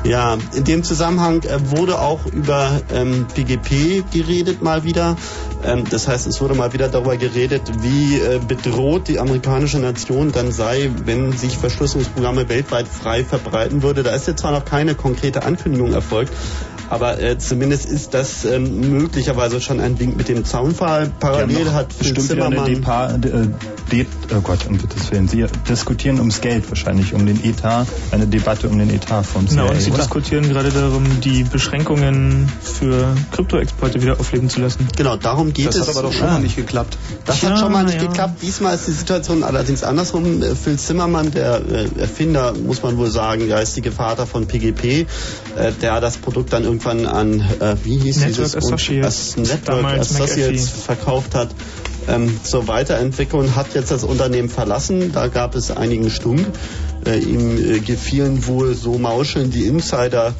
Ja, 0.04 0.38
in 0.54 0.62
dem 0.64 0.84
Zusammenhang 0.84 1.42
äh, 1.42 1.58
wurde 1.70 1.98
auch 1.98 2.26
über 2.26 2.80
ähm, 2.94 3.26
PGP 3.34 4.04
geredet 4.12 4.62
mal 4.62 4.84
wieder. 4.84 5.16
Ähm, 5.62 5.84
das 5.90 6.08
heißt, 6.08 6.26
es 6.26 6.40
wurde 6.40 6.54
mal 6.54 6.72
wieder 6.72 6.88
darüber 6.88 7.16
geredet, 7.16 7.62
wie 7.82 8.18
äh, 8.18 8.38
bedroht 8.38 9.08
die 9.08 9.18
amerikanische 9.18 9.78
Nation 9.78 10.32
dann 10.32 10.52
sei, 10.52 10.90
wenn 11.04 11.32
sich 11.32 11.58
Verschlüsselungsprogramme 11.58 12.48
weltweit 12.48 12.88
frei 12.88 13.24
verbreiten 13.24 13.82
würde. 13.82 14.02
Da 14.02 14.12
ist 14.12 14.26
jetzt 14.26 14.40
zwar 14.40 14.52
noch 14.52 14.64
keine 14.64 14.94
konkrete 14.94 15.42
Ankündigung 15.42 15.92
erfolgt, 15.92 16.32
aber 16.90 17.20
äh, 17.20 17.38
zumindest 17.38 17.86
ist 17.86 18.12
das 18.14 18.44
ähm, 18.44 18.90
möglicherweise 18.90 19.60
schon 19.60 19.80
ein 19.80 19.98
Wink 19.98 20.16
mit 20.16 20.28
dem 20.28 20.44
Zaunfall. 20.44 21.10
Parallel 21.20 21.72
hat 21.72 21.92
Phil 21.92 22.08
eine 22.14 22.18
Zimmermann... 22.20 22.64
Depa, 22.66 23.14
äh, 23.14 23.18
De, 23.90 24.06
oh 24.32 24.40
Gott, 24.40 24.66
um 24.68 24.78
Gottes 24.78 25.10
Willen. 25.10 25.26
Sie 25.26 25.44
diskutieren 25.68 26.18
ums 26.20 26.40
Geld 26.40 26.68
wahrscheinlich, 26.68 27.12
um 27.12 27.26
den 27.26 27.42
Etat, 27.44 27.86
eine 28.12 28.28
Debatte 28.28 28.68
um 28.68 28.78
den 28.78 28.88
Etat 28.88 29.24
vom 29.26 29.48
CIA. 29.48 29.62
Genau, 29.62 29.72
und 29.72 29.80
sie 29.82 29.90
diskutieren 29.90 30.48
gerade 30.48 30.70
darum, 30.70 31.02
die 31.20 31.42
Beschränkungen 31.42 32.48
für 32.62 33.16
Kryptoexporte 33.32 34.00
wieder 34.00 34.20
aufleben 34.20 34.48
zu 34.48 34.60
lassen. 34.60 34.86
Genau, 34.96 35.16
darum 35.16 35.52
geht 35.52 35.66
Das 35.68 35.74
es. 35.76 35.88
hat 35.88 35.96
aber 35.96 36.02
doch 36.08 36.12
schon 36.12 36.28
Ah. 36.28 36.32
mal 36.34 36.40
nicht 36.40 36.54
geklappt. 36.54 36.96
Das 37.24 37.42
Ja, 37.42 37.50
hat 37.50 37.58
schon 37.58 37.72
mal 37.72 37.82
nicht 37.84 38.00
ja. 38.00 38.06
geklappt. 38.06 38.40
Diesmal 38.42 38.76
ist 38.76 38.86
die 38.86 38.92
Situation 38.92 39.42
allerdings 39.42 39.82
andersrum. 39.82 40.40
Äh, 40.40 40.54
Phil 40.54 40.78
Zimmermann, 40.78 41.32
der 41.32 41.60
äh, 41.68 42.00
Erfinder, 42.00 42.54
muss 42.54 42.82
man 42.84 42.96
wohl 42.96 43.10
sagen, 43.10 43.48
geistige 43.48 43.90
Vater 43.90 44.24
von 44.26 44.46
PGP, 44.46 44.84
äh, 45.56 45.72
der 45.82 45.94
hat 45.94 46.02
das 46.04 46.16
Produkt 46.16 46.52
dann 46.52 46.64
irgendwann 46.80 47.06
an, 47.06 47.40
äh, 47.40 47.76
wie 47.84 47.98
hieß 47.98 48.16
Network 48.16 48.36
dieses? 48.36 48.56
Associates. 48.56 49.06
As 49.06 49.36
Network 49.36 49.64
Damals 49.64 50.14
Associates 50.14 50.66
McAfee. 50.66 50.82
verkauft 50.82 51.34
hat. 51.34 51.48
Ähm, 52.08 52.40
zur 52.42 52.66
Weiterentwicklung 52.66 53.54
hat 53.56 53.74
jetzt 53.74 53.90
das 53.90 54.04
Unternehmen 54.04 54.48
verlassen. 54.48 55.12
Da 55.12 55.28
gab 55.28 55.54
es 55.54 55.70
einigen 55.70 56.10
Stunk. 56.10 56.46
Äh, 57.06 57.18
ihm 57.18 57.56
äh, 57.58 57.80
gefielen 57.80 58.46
wohl 58.46 58.74
so 58.74 58.98
Mauscheln 58.98 59.50
die 59.50 59.66
Insider 59.66 60.34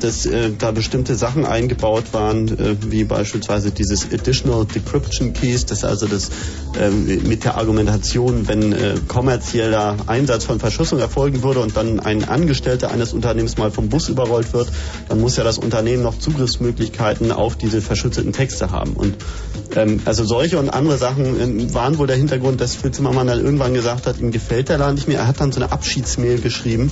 dass 0.00 0.26
äh, 0.26 0.50
da 0.58 0.70
bestimmte 0.70 1.14
Sachen 1.14 1.46
eingebaut 1.46 2.12
waren, 2.12 2.48
äh, 2.48 2.76
wie 2.88 3.04
beispielsweise 3.04 3.70
dieses 3.70 4.12
Additional 4.12 4.66
Decryption 4.66 5.32
Keys, 5.32 5.64
das 5.66 5.84
also 5.84 6.06
das 6.06 6.30
ähm, 6.78 7.06
mit 7.26 7.44
der 7.44 7.56
Argumentation, 7.56 8.48
wenn 8.48 8.72
äh, 8.72 8.94
kommerzieller 9.08 9.96
Einsatz 10.06 10.44
von 10.44 10.60
Verschlüsselung 10.60 11.00
erfolgen 11.00 11.42
würde 11.42 11.60
und 11.60 11.76
dann 11.76 12.00
ein 12.00 12.28
Angestellter 12.28 12.90
eines 12.90 13.12
Unternehmens 13.12 13.56
mal 13.56 13.70
vom 13.70 13.88
Bus 13.88 14.08
überrollt 14.08 14.52
wird, 14.52 14.68
dann 15.08 15.20
muss 15.20 15.36
ja 15.36 15.44
das 15.44 15.58
Unternehmen 15.58 16.02
noch 16.02 16.18
Zugriffsmöglichkeiten 16.18 17.32
auf 17.32 17.56
diese 17.56 17.80
verschlüsselten 17.80 18.32
Texte 18.32 18.70
haben. 18.70 18.92
Und 18.92 19.16
ähm, 19.74 20.00
also 20.04 20.24
solche 20.24 20.58
und 20.58 20.70
andere 20.70 20.98
Sachen 20.98 21.40
ähm, 21.40 21.74
waren 21.74 21.98
wohl 21.98 22.06
der 22.06 22.16
Hintergrund, 22.16 22.60
dass 22.60 22.74
Phil 22.76 22.90
Zimmermann 22.90 23.26
dann 23.26 23.42
irgendwann 23.42 23.74
gesagt 23.74 24.06
hat, 24.06 24.18
ihm 24.18 24.30
gefällt 24.32 24.68
der 24.68 24.78
Laden 24.78 24.96
nicht 24.96 25.08
mehr. 25.08 25.20
Er 25.20 25.26
hat 25.26 25.40
dann 25.40 25.52
so 25.52 25.60
eine 25.60 25.72
Abschiedsmail 25.72 26.40
geschrieben, 26.40 26.90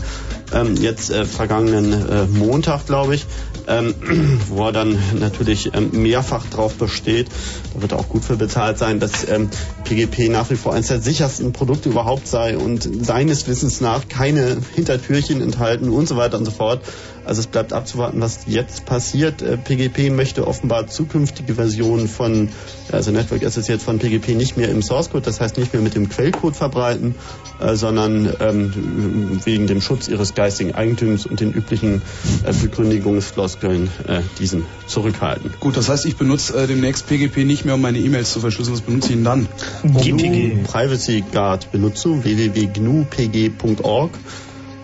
ähm, 0.53 0.77
jetzt 0.77 1.13
vergangenen 1.13 1.93
äh, 1.93 2.27
Montag, 2.55 2.87
glaube 2.87 3.17
ich, 3.17 3.27
ähm, 3.67 3.97
wo 4.49 4.67
er 4.67 4.71
dann 4.71 4.97
natürlich 5.19 5.75
ähm, 5.75 5.91
mehrfach 5.91 6.47
drauf 6.47 6.75
besteht, 6.75 7.27
da 7.75 7.83
wird 7.83 7.91
er 7.91 7.99
auch 7.99 8.09
gut 8.09 8.23
für 8.23 8.37
bezahlt 8.37 8.79
sein, 8.79 9.01
dass 9.01 9.29
ähm, 9.29 9.51
PGP 9.83 10.29
nach 10.29 10.51
wie 10.51 10.55
vor 10.55 10.73
eines 10.73 10.87
der 10.87 11.01
sichersten 11.01 11.53
Produkte 11.53 11.89
überhaupt 11.89 12.29
sei 12.29 12.57
und 12.57 12.89
seines 13.05 13.49
Wissens 13.49 13.81
nach 13.81 14.07
keine 14.07 14.57
Hintertürchen 14.77 15.43
enthalten 15.43 15.89
und 15.89 16.07
so 16.07 16.17
weiter 16.17 16.39
und 16.39 16.45
so 16.45 16.53
fort. 16.53 16.81
Also 17.25 17.41
es 17.41 17.47
bleibt 17.47 17.73
abzuwarten, 17.73 18.21
was 18.21 18.41
jetzt 18.47 18.85
passiert. 18.85 19.43
Äh, 19.43 19.57
PGP 19.57 20.11
möchte 20.11 20.47
offenbar 20.47 20.87
zukünftige 20.87 21.55
Versionen 21.55 22.09
von, 22.09 22.49
also 22.93 23.11
Network 23.11 23.45
Associates 23.45 23.85
von 23.85 23.99
PGP 23.99 24.35
nicht 24.35 24.57
mehr 24.57 24.69
im 24.69 24.83
Source 24.83 25.11
Code, 25.11 25.25
das 25.25 25.41
heißt 25.41 25.57
nicht 25.59 25.73
mehr 25.73 25.83
mit 25.83 25.95
dem 25.95 26.09
Quellcode 26.09 26.57
verbreiten, 26.57 27.15
äh, 27.61 27.75
sondern 27.75 28.33
ähm, 28.41 29.41
wegen 29.45 29.67
dem 29.67 29.81
Schutz 29.81 30.09
ihres 30.09 30.35
geistigen 30.35 30.75
Eigentums 30.75 31.27
und 31.27 31.41
den 31.41 31.53
üblichen 31.53 32.03
äh, 32.45 32.53
Begründigungsfloskeln 32.53 33.91
äh, 34.07 34.21
diesen 34.39 34.65
zurückhalten. 34.87 35.53
Gut, 35.61 35.77
das 35.77 35.89
heißt, 35.89 36.07
ich 36.07 36.17
benutze 36.17 36.57
äh, 36.57 36.67
demnächst 36.67 37.07
PGP 37.07 37.45
nicht 37.45 37.65
mehr, 37.65 37.75
um 37.75 37.81
meine 37.81 37.99
E-Mails 37.99 38.33
zu 38.33 38.41
verschlüsseln. 38.41 38.77
Was 38.77 38.83
benutze 38.83 39.09
ich 39.09 39.15
denn 39.15 39.25
dann? 39.25 39.49
GPG. 39.83 40.51
GNU 40.51 40.63
Privacy 40.65 41.25
Guard 41.33 41.73
benutze, 41.73 42.25
www.gnupg.org. 42.25 44.11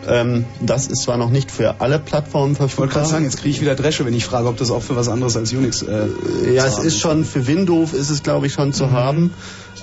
Ähm, 0.08 0.46
das 0.60 0.86
ist 0.86 1.02
zwar 1.02 1.16
noch 1.18 1.30
nicht 1.30 1.50
für 1.50 1.80
alle 1.80 1.98
Plattformen 1.98 2.54
Ich 2.54 2.58
wollte 2.60 2.72
verfügbar. 2.74 3.02
gerade 3.02 3.10
sagen, 3.12 3.24
jetzt 3.24 3.36
kriege 3.38 3.50
ich 3.50 3.60
wieder 3.60 3.74
Dresche, 3.74 4.06
wenn 4.06 4.14
ich 4.14 4.24
frage, 4.24 4.48
ob 4.48 4.56
das 4.56 4.70
auch 4.70 4.82
für 4.82 4.96
was 4.96 5.08
anderes 5.08 5.36
als 5.36 5.52
Unix 5.52 5.82
äh, 5.82 6.06
Ja, 6.54 6.62
zu 6.62 6.68
es 6.68 6.76
haben 6.78 6.86
ist 6.86 6.98
schon 7.00 7.24
für 7.24 7.46
Windows 7.46 7.92
ist 7.92 8.10
es 8.10 8.22
glaube 8.22 8.46
ich 8.46 8.52
schon 8.54 8.72
zu 8.72 8.92
haben, 8.92 9.32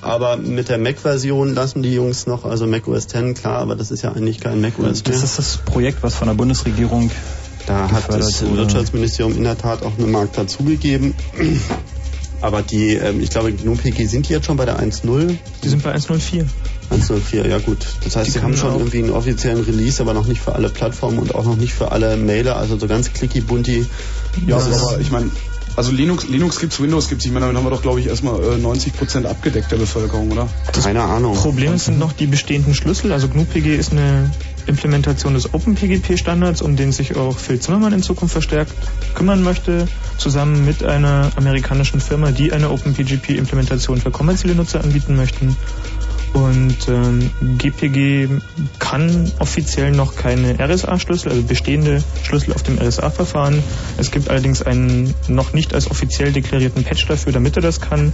aber 0.01 0.37
mit 0.37 0.69
der 0.69 0.79
Mac-Version 0.79 1.53
lassen 1.53 1.83
die 1.83 1.93
Jungs 1.93 2.25
noch, 2.25 2.45
also 2.45 2.65
Mac 2.65 2.87
OS 2.87 3.05
X 3.13 3.41
klar, 3.41 3.59
aber 3.59 3.75
das 3.75 3.91
ist 3.91 4.01
ja 4.01 4.11
eigentlich 4.11 4.39
kein 4.39 4.59
Mac 4.59 4.79
OS 4.79 5.03
Das 5.03 5.21
ist 5.23 5.37
das 5.37 5.57
Projekt, 5.57 6.01
was 6.01 6.15
von 6.15 6.27
der 6.27 6.35
Bundesregierung 6.35 7.11
Da 7.67 7.91
hat 7.91 8.11
das. 8.11 8.41
Wirtschaftsministerium 8.43 9.35
in 9.37 9.43
der 9.43 9.57
Tat 9.57 9.83
auch 9.83 9.97
eine 9.97 10.07
Markt 10.07 10.37
dazugegeben. 10.37 11.13
Aber 12.41 12.61
die, 12.61 12.93
ähm, 12.93 13.19
ich 13.21 13.29
glaube, 13.31 13.51
GNU-PG 13.51 14.05
sind 14.05 14.29
die 14.29 14.33
jetzt 14.33 14.45
schon 14.45 14.57
bei 14.57 14.65
der 14.65 14.79
1.0? 14.79 15.35
Die 15.63 15.69
sind 15.69 15.81
bei 15.83 15.91
104. 15.93 16.45
1.04, 16.91 17.47
ja 17.47 17.57
gut. 17.57 17.79
Das 18.03 18.15
heißt, 18.15 18.27
Die 18.27 18.31
sie 18.31 18.41
haben 18.41 18.55
schon 18.55 18.71
auch- 18.71 18.77
irgendwie 18.77 18.99
einen 18.99 19.09
offiziellen 19.11 19.63
Release, 19.63 20.01
aber 20.01 20.13
noch 20.13 20.27
nicht 20.27 20.39
für 20.41 20.53
alle 20.55 20.69
Plattformen 20.69 21.19
und 21.19 21.35
auch 21.35 21.43
noch 21.45 21.57
nicht 21.57 21.73
für 21.73 21.91
alle 21.91 22.15
Mailer, 22.15 22.55
also 22.57 22.77
so 22.77 22.87
ganz 22.87 23.11
clicky 23.11 23.41
bunti. 23.41 23.85
Ja, 24.45 24.57
Das 24.57 24.67
ist- 24.67 24.81
aber 24.81 24.99
ich 25.01 25.11
meine, 25.11 25.29
also 25.75 25.91
Linux, 25.91 26.27
Linux 26.27 26.59
gibt's, 26.59 26.79
Windows 26.79 27.09
gibt's. 27.09 27.25
Ich 27.25 27.31
meine, 27.31 27.45
damit 27.47 27.57
haben 27.57 27.65
wir 27.65 27.71
doch, 27.71 27.81
glaube 27.81 27.99
ich, 27.99 28.07
erstmal 28.07 28.39
äh, 28.41 28.57
90% 28.57 29.25
abgedeckt 29.25 29.71
der 29.71 29.77
Bevölkerung, 29.77 30.31
oder? 30.31 30.47
keine 30.81 31.01
Ahnung. 31.01 31.35
Problem 31.35 31.77
sind 31.77 31.99
noch 31.99 32.13
die 32.13 32.27
bestehenden 32.27 32.73
Schlüssel. 32.75 33.11
Also 33.11 33.27
GNU-PG 33.27 33.75
ist 33.75 33.91
eine 33.91 34.31
Implementation 34.67 35.33
des 35.33 35.53
OpenPGP-Standards, 35.53 36.61
um 36.61 36.75
den 36.75 36.91
sich 36.91 37.15
auch 37.15 37.37
Phil 37.37 37.59
Zimmermann 37.59 37.93
in 37.93 38.03
Zukunft 38.03 38.33
verstärkt 38.33 38.73
kümmern 39.15 39.41
möchte, 39.43 39.87
zusammen 40.17 40.65
mit 40.65 40.83
einer 40.83 41.31
amerikanischen 41.35 41.99
Firma, 42.01 42.31
die 42.31 42.51
eine 42.53 42.69
OpenPGP-Implementation 42.69 43.99
für 43.99 44.11
kommerzielle 44.11 44.55
Nutzer 44.55 44.83
anbieten 44.83 45.15
möchten. 45.15 45.55
Und 46.33 46.77
ähm, 46.87 47.31
GPG 47.57 48.27
kann 48.79 49.31
offiziell 49.39 49.91
noch 49.91 50.15
keine 50.15 50.59
RSA-Schlüssel, 50.59 51.29
also 51.29 51.43
bestehende 51.43 52.03
Schlüssel 52.23 52.53
auf 52.53 52.63
dem 52.63 52.77
RSA-Verfahren. 52.77 53.63
Es 53.97 54.11
gibt 54.11 54.29
allerdings 54.29 54.61
einen 54.61 55.13
noch 55.27 55.53
nicht 55.53 55.73
als 55.73 55.89
offiziell 55.89 56.31
deklarierten 56.31 56.83
Patch 56.83 57.07
dafür, 57.07 57.31
damit 57.31 57.55
er 57.55 57.61
das 57.61 57.81
kann. 57.81 58.13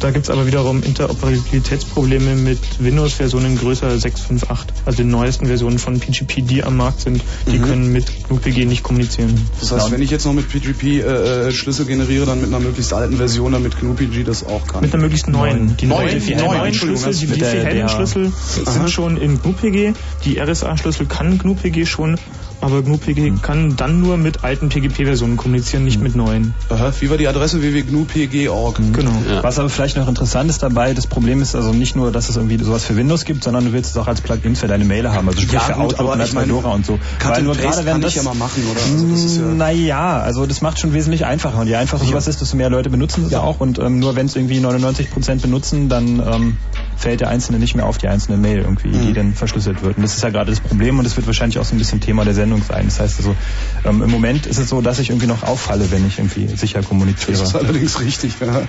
Da 0.00 0.10
gibt 0.10 0.24
es 0.24 0.30
aber 0.30 0.46
wiederum 0.46 0.82
Interoperabilitätsprobleme 0.82 2.34
mit 2.34 2.58
Windows-Versionen 2.78 3.58
größer 3.58 3.88
6.5.8, 3.88 4.58
also 4.86 4.96
den 4.96 5.08
neuesten 5.08 5.46
Versionen 5.46 5.78
von 5.78 6.00
PGP, 6.00 6.42
die 6.42 6.64
am 6.64 6.76
Markt 6.76 7.00
sind. 7.00 7.22
Die 7.46 7.58
können 7.58 7.92
mit 7.92 8.06
GNU-PG 8.28 8.64
nicht 8.64 8.82
kommunizieren. 8.82 9.34
Das 9.60 9.72
heißt, 9.72 9.90
wenn 9.90 10.02
ich 10.02 10.10
jetzt 10.10 10.24
noch 10.24 10.32
mit 10.32 10.48
PGP 10.48 10.82
äh, 10.82 11.48
äh, 11.48 11.52
Schlüssel 11.52 11.86
generiere, 11.86 12.26
dann 12.26 12.40
mit 12.40 12.48
einer 12.48 12.60
möglichst 12.60 12.92
alten 12.92 13.16
Version, 13.16 13.52
damit 13.52 13.78
GNU-PG 13.78 14.24
das 14.24 14.44
auch 14.44 14.66
kann. 14.66 14.80
Mit 14.80 14.94
einer 14.94 15.02
möglichst 15.02 15.28
neuen. 15.28 15.76
Die 15.76 15.86
Neun, 15.86 16.06
neuen, 16.06 16.36
neuen 16.36 16.64
Entschuldigung, 16.66 17.02
Schlüssel, 17.02 17.26
die 17.26 17.32
mit 17.32 17.40
der 17.52 17.64
Diffie-Hellman-Schlüssel 17.64 18.32
Aha. 18.66 18.70
sind 18.70 18.90
schon 18.90 19.16
in 19.16 19.40
GNU-PG. 19.42 19.94
Die 20.24 20.40
RSA-Schlüssel 20.40 21.06
kann 21.06 21.38
GNU-PG 21.38 21.86
schon, 21.86 22.18
aber 22.60 22.82
GNU-PG 22.82 23.40
kann 23.42 23.76
dann 23.76 24.00
nur 24.00 24.16
mit 24.16 24.44
alten 24.44 24.68
PGP-Versionen 24.68 25.36
kommunizieren, 25.36 25.84
nicht 25.84 26.00
mit 26.00 26.14
neuen. 26.16 26.54
Aha, 26.68 26.92
wie 27.00 27.10
war 27.10 27.16
die 27.16 27.28
Adresse 27.28 27.60
www.gnu.pg.org? 27.62 28.80
Genau. 28.92 29.10
Ja. 29.28 29.42
Was 29.42 29.58
aber 29.58 29.68
vielleicht 29.68 29.96
noch 29.96 30.08
interessant 30.08 30.50
ist 30.50 30.62
dabei, 30.62 30.94
das 30.94 31.06
Problem 31.06 31.40
ist 31.42 31.54
also 31.54 31.72
nicht 31.72 31.96
nur, 31.96 32.12
dass 32.12 32.28
es 32.28 32.36
irgendwie 32.36 32.62
sowas 32.62 32.84
für 32.84 32.96
Windows 32.96 33.24
gibt, 33.24 33.44
sondern 33.44 33.64
du 33.66 33.72
willst 33.72 33.90
es 33.90 33.96
auch 33.96 34.06
als 34.06 34.20
Plugin 34.20 34.56
für 34.56 34.68
deine 34.68 34.84
Mailer 34.84 35.12
haben, 35.12 35.28
also 35.28 35.40
sprich 35.40 35.54
Ja, 35.54 35.60
für 35.60 35.72
gut, 35.74 35.98
Outlook 35.98 36.12
und 36.14 36.26
Fedora 36.28 36.70
und 36.74 36.86
so. 36.86 36.98
Cut 37.18 37.36
Weil 37.36 37.42
nur 37.42 37.54
gerade 37.56 37.78
wenn 37.78 37.92
kann 37.92 38.00
das 38.02 38.10
ich 38.10 38.16
ja 38.16 38.22
mal 38.22 38.34
machen, 38.34 38.62
oder? 38.70 38.80
Also 38.82 39.06
das 39.08 39.24
ist 39.24 39.36
ja 39.38 39.42
naja, 39.42 40.20
also 40.20 40.46
das 40.46 40.60
macht 40.60 40.78
schon 40.78 40.92
wesentlich 40.92 41.24
einfacher. 41.24 41.58
Und 41.60 41.66
je 41.68 41.76
einfacher 41.76 42.04
sowas 42.04 42.28
ist, 42.28 42.40
desto 42.40 42.56
mehr 42.56 42.70
Leute 42.70 42.90
benutzen 42.90 43.24
es 43.26 43.34
auch. 43.34 43.60
Und 43.60 43.78
ähm, 43.78 43.98
nur 43.98 44.16
wenn 44.16 44.26
es 44.26 44.36
irgendwie 44.36 44.58
99% 44.58 45.40
benutzen, 45.40 45.88
dann 45.88 46.20
ähm, 46.20 46.56
fällt 46.96 47.20
der 47.20 47.28
Einzelne 47.28 47.58
nicht 47.58 47.74
mehr 47.74 47.86
auf 47.86 47.98
die 47.98 48.08
einzelne 48.08 48.36
Mail 48.36 48.58
irgendwie, 48.58 48.88
Mhm. 48.88 49.06
die 49.06 49.12
dann 49.12 49.34
verschlüsselt 49.34 49.82
wird. 49.82 49.96
Und 49.96 50.02
das 50.02 50.16
ist 50.16 50.22
ja 50.22 50.30
gerade 50.30 50.50
das 50.50 50.60
Problem 50.60 50.98
und 50.98 51.04
das 51.04 51.16
wird 51.16 51.26
wahrscheinlich 51.26 51.58
auch 51.58 51.64
so 51.64 51.74
ein 51.74 51.78
bisschen 51.78 52.00
Thema 52.00 52.24
der 52.24 52.34
Sendung 52.34 52.49
sein. 52.58 52.86
Das 52.86 53.00
heißt 53.00 53.18
also, 53.18 53.36
ähm, 53.84 54.02
im 54.02 54.10
Moment 54.10 54.46
ist 54.46 54.58
es 54.58 54.68
so, 54.68 54.80
dass 54.80 54.98
ich 54.98 55.10
irgendwie 55.10 55.26
noch 55.26 55.42
auffalle, 55.42 55.90
wenn 55.90 56.06
ich 56.06 56.18
irgendwie 56.18 56.48
sicher 56.48 56.82
kommuniziere. 56.82 57.38
das 57.38 57.48
ist 57.48 57.54
allerdings 57.56 58.00
richtig, 58.00 58.34
ja. 58.40 58.62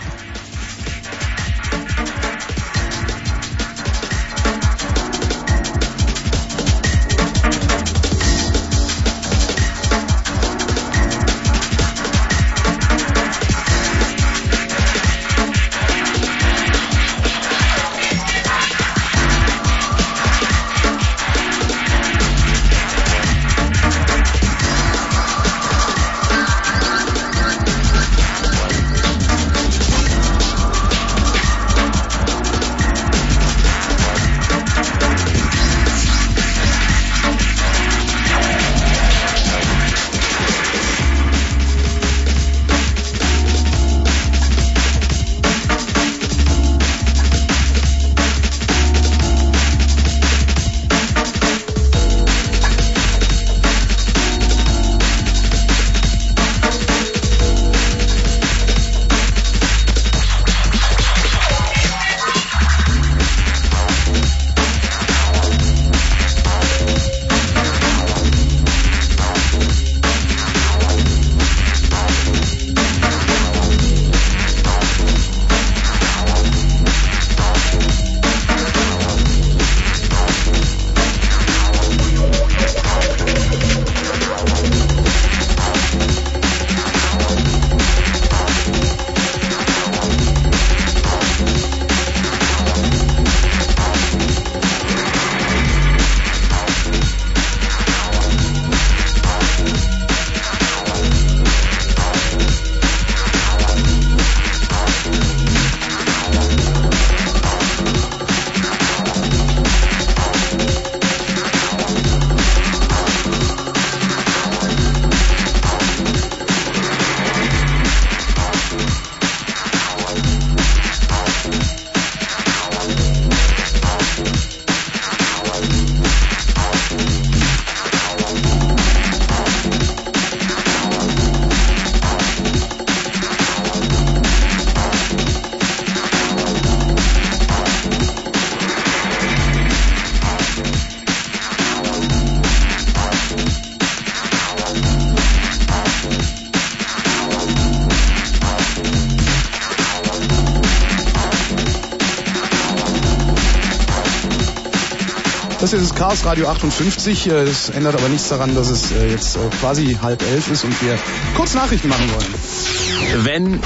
Ist 155.74 155.92
das 155.92 155.96
Chaos 155.96 156.26
Radio 156.26 156.48
58. 156.50 157.28
Äh, 157.28 157.46
Das 157.46 157.70
ändert 157.70 157.96
aber 157.96 158.10
nichts 158.10 158.30
daran, 158.30 158.56
dass 158.56 158.70
es 158.70 158.92
äh, 158.92 159.10
jetzt 159.10 159.36
äh, 159.36 159.40
quasi 159.60 159.98
halb 160.02 160.22
elf 160.22 160.50
ist 160.50 160.64
und 160.64 160.82
wir 160.82 160.98
kurz 161.36 161.54
Nachrichten 161.54 161.88
machen 161.88 162.10
wollen. 162.14 163.26
Wenn, 163.26 163.60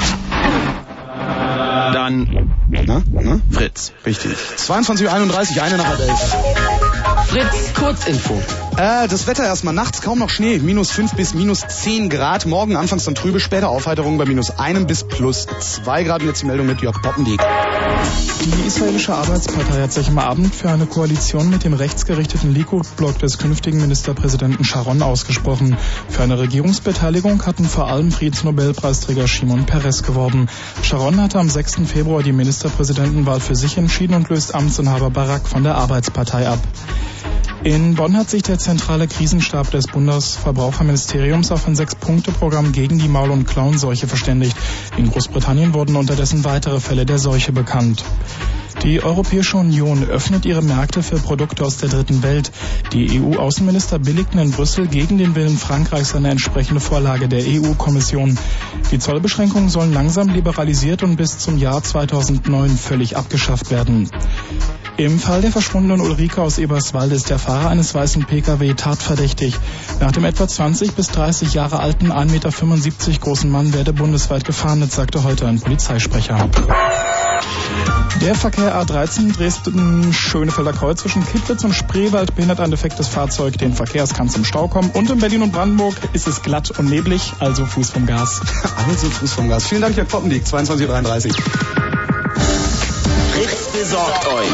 dann 1.92 2.50
Na? 2.86 3.02
Na? 3.10 3.40
Fritz. 3.50 3.92
Richtig. 4.04 4.32
22.31 4.58 5.56
Uhr, 5.56 5.62
eine 5.62 5.76
nach 5.76 5.86
halb 5.86 6.00
elf. 6.00 6.36
Fritz 7.28 7.74
Kurzinfo. 7.74 8.40
Äh, 8.76 9.08
das 9.08 9.26
Wetter 9.26 9.44
erstmal 9.44 9.74
nachts 9.74 10.00
kaum 10.02 10.18
noch 10.18 10.30
Schnee, 10.30 10.58
minus 10.58 10.90
5 10.90 11.14
bis 11.14 11.34
minus 11.34 11.60
10 11.66 12.08
Grad. 12.08 12.46
Morgen 12.46 12.76
anfangs 12.76 13.04
dann 13.04 13.14
trübe, 13.14 13.40
später 13.40 13.68
Aufheiterung 13.68 14.18
bei 14.18 14.26
minus 14.26 14.50
1 14.58 14.86
bis 14.86 15.04
plus 15.04 15.46
2 15.46 16.04
Grad. 16.04 16.22
Und 16.22 16.28
jetzt 16.28 16.42
die 16.42 16.46
Meldung 16.46 16.66
mit 16.66 16.80
Jörg 16.80 17.00
Poppendiek. 17.02 17.40
Die 18.46 18.64
israelische 18.64 19.12
Arbeitspartei 19.12 19.82
hat 19.82 19.92
sich 19.92 20.06
am 20.06 20.20
Abend 20.20 20.54
für 20.54 20.70
eine 20.70 20.86
Koalition 20.86 21.50
mit 21.50 21.64
dem 21.64 21.74
rechtsgerichteten 21.74 22.54
Likud-Block 22.54 23.18
des 23.18 23.38
künftigen 23.38 23.80
Ministerpräsidenten 23.80 24.62
Sharon 24.62 25.02
ausgesprochen. 25.02 25.76
Für 26.08 26.22
eine 26.22 26.38
Regierungsbeteiligung 26.38 27.44
hatten 27.44 27.64
vor 27.64 27.88
allem 27.88 28.12
Friedensnobelpreisträger 28.12 29.26
Shimon 29.26 29.66
Peres 29.66 30.04
geworben. 30.04 30.46
Sharon 30.84 31.20
hatte 31.20 31.40
am 31.40 31.50
6. 31.50 31.78
Februar 31.86 32.22
die 32.22 32.30
Ministerpräsidentenwahl 32.30 33.40
für 33.40 33.56
sich 33.56 33.78
entschieden 33.78 34.14
und 34.14 34.28
löst 34.28 34.54
Amtsinhaber 34.54 35.10
Barak 35.10 35.48
von 35.48 35.64
der 35.64 35.74
Arbeitspartei 35.74 36.46
ab. 36.46 36.60
In 37.64 37.96
Bonn 37.96 38.16
hat 38.16 38.30
sich 38.30 38.44
der 38.44 38.60
zentrale 38.60 39.08
Krisenstab 39.08 39.72
des 39.72 39.88
Bundesverbraucherministeriums 39.88 41.50
auf 41.50 41.66
ein 41.66 41.74
Sechs-Punkte-Programm 41.74 42.70
gegen 42.70 43.00
die 43.00 43.08
Maul- 43.08 43.32
und 43.32 43.46
Klauenseuche 43.46 44.06
verständigt. 44.06 44.56
In 44.96 45.10
Großbritannien 45.10 45.74
wurden 45.74 45.96
unterdessen 45.96 46.44
weitere 46.44 46.78
Fälle 46.78 47.06
der 47.06 47.18
Seuche 47.18 47.50
bekannt. 47.50 48.04
Die 48.86 49.02
Europäische 49.02 49.56
Union 49.56 50.08
öffnet 50.08 50.46
ihre 50.46 50.62
Märkte 50.62 51.02
für 51.02 51.16
Produkte 51.16 51.64
aus 51.64 51.78
der 51.78 51.88
dritten 51.88 52.22
Welt. 52.22 52.52
Die 52.92 53.20
EU-Außenminister 53.20 53.98
billigten 53.98 54.38
in 54.38 54.52
Brüssel 54.52 54.86
gegen 54.86 55.18
den 55.18 55.34
Willen 55.34 55.58
Frankreichs 55.58 56.14
eine 56.14 56.30
entsprechende 56.30 56.80
Vorlage 56.80 57.26
der 57.26 57.42
EU-Kommission. 57.44 58.38
Die 58.92 59.00
Zollbeschränkungen 59.00 59.70
sollen 59.70 59.92
langsam 59.92 60.28
liberalisiert 60.28 61.02
und 61.02 61.16
bis 61.16 61.36
zum 61.36 61.58
Jahr 61.58 61.82
2009 61.82 62.78
völlig 62.78 63.16
abgeschafft 63.16 63.72
werden. 63.72 64.08
Im 64.98 65.18
Fall 65.18 65.42
der 65.42 65.50
verschwundenen 65.50 66.00
Ulrike 66.00 66.40
aus 66.40 66.58
Eberswalde 66.58 67.16
ist 67.16 67.28
der 67.28 67.40
Fahrer 67.40 67.70
eines 67.70 67.92
weißen 67.92 68.24
Pkw 68.26 68.74
tatverdächtig. 68.74 69.56
Nach 69.98 70.12
dem 70.12 70.24
etwa 70.24 70.46
20 70.46 70.92
bis 70.92 71.08
30 71.08 71.54
Jahre 71.54 71.80
alten 71.80 72.12
1,75 72.12 72.30
Meter 72.30 73.20
großen 73.20 73.50
Mann 73.50 73.74
werde 73.74 73.92
bundesweit 73.92 74.44
gefahndet, 74.44 74.92
sagte 74.92 75.24
heute 75.24 75.48
ein 75.48 75.60
Polizeisprecher. 75.60 76.48
Der 78.22 78.34
Verkehr 78.34 78.74
A13 78.80 79.36
Dresden-Schönefelder 79.36 80.72
Kreuz 80.72 81.00
zwischen 81.00 81.24
Kittlitz 81.26 81.64
und 81.64 81.74
Spreewald 81.74 82.34
behindert 82.34 82.60
ein 82.60 82.70
defektes 82.70 83.08
Fahrzeug 83.08 83.58
den 83.58 83.72
Verkehr. 83.72 84.02
Es 84.02 84.14
kann 84.14 84.28
zum 84.28 84.44
Stau 84.44 84.68
kommen. 84.68 84.90
Und 84.90 85.10
in 85.10 85.18
Berlin 85.18 85.42
und 85.42 85.52
Brandenburg 85.52 85.94
ist 86.12 86.26
es 86.26 86.42
glatt 86.42 86.70
und 86.78 86.88
neblig, 86.88 87.32
also 87.38 87.66
Fuß 87.66 87.90
vom 87.90 88.06
Gas. 88.06 88.40
Also 88.88 89.08
Fuß 89.08 89.32
vom 89.32 89.48
Gas. 89.48 89.66
Vielen 89.66 89.82
Dank, 89.82 89.96
Jörg 89.96 90.08
Poppendiek, 90.08 90.44
22.33 90.44 91.34
Fritz 93.32 93.68
besorgt 93.72 94.26
euch 94.28 94.46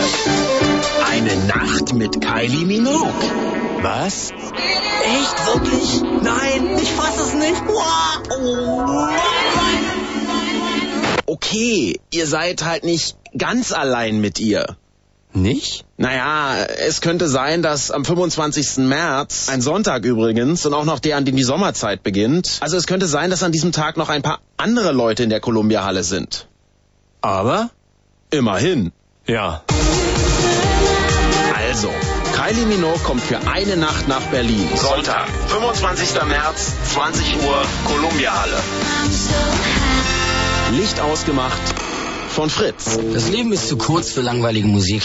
eine 1.11 1.37
Nacht 1.47 1.93
mit 1.95 2.21
Kylie 2.21 2.67
Minogue. 2.67 3.13
Was? 3.83 4.31
Echt? 4.31 5.47
Wirklich? 5.47 6.03
Nein, 6.23 6.79
ich 6.81 6.91
fass 6.93 7.19
es 7.21 7.35
nicht. 7.35 7.63
Okay, 11.43 11.99
ihr 12.13 12.27
seid 12.29 12.65
halt 12.65 12.85
nicht 12.85 13.17
ganz 13.37 13.73
allein 13.73 14.21
mit 14.21 14.39
ihr. 14.39 14.77
Nicht? 15.33 15.85
Naja, 15.97 16.65
es 16.65 17.01
könnte 17.01 17.27
sein, 17.29 17.63
dass 17.63 17.91
am 17.91 18.05
25. 18.05 18.79
März, 18.79 19.49
ein 19.49 19.61
Sonntag 19.61 20.05
übrigens, 20.05 20.65
und 20.67 20.75
auch 20.75 20.85
noch 20.85 21.01
der, 21.01 21.17
an 21.17 21.25
dem 21.25 21.35
die 21.35 21.43
Sommerzeit 21.43 22.05
beginnt, 22.05 22.59
also 22.61 22.77
es 22.77 22.87
könnte 22.87 23.07
sein, 23.07 23.31
dass 23.31 23.43
an 23.43 23.51
diesem 23.51 23.73
Tag 23.73 23.97
noch 23.97 24.09
ein 24.09 24.23
paar 24.23 24.41
andere 24.57 24.93
Leute 24.93 25.25
in 25.25 25.31
der 25.31 25.41
Columbia-Halle 25.41 26.05
sind. 26.05 26.47
Aber? 27.23 27.71
Immerhin. 28.31 28.93
Ja. 29.27 29.65
Also, 31.57 31.91
Kylie 32.35 32.67
Minogue 32.67 33.01
kommt 33.03 33.23
für 33.23 33.39
eine 33.49 33.77
Nacht 33.77 34.07
nach 34.07 34.23
Berlin. 34.27 34.69
Sonntag, 34.77 35.29
25. 35.49 36.23
März, 36.25 36.73
20 36.93 37.43
Uhr, 37.43 37.63
Columbia-Halle. 37.87 38.59
Licht 40.73 41.01
ausgemacht 41.01 41.61
von 42.29 42.49
Fritz. 42.49 42.99
Das 43.13 43.29
Leben 43.29 43.53
ist 43.53 43.69
zu 43.69 43.77
kurz 43.77 44.11
für 44.11 44.23
langweilige 44.23 44.69
Musik. 44.69 45.03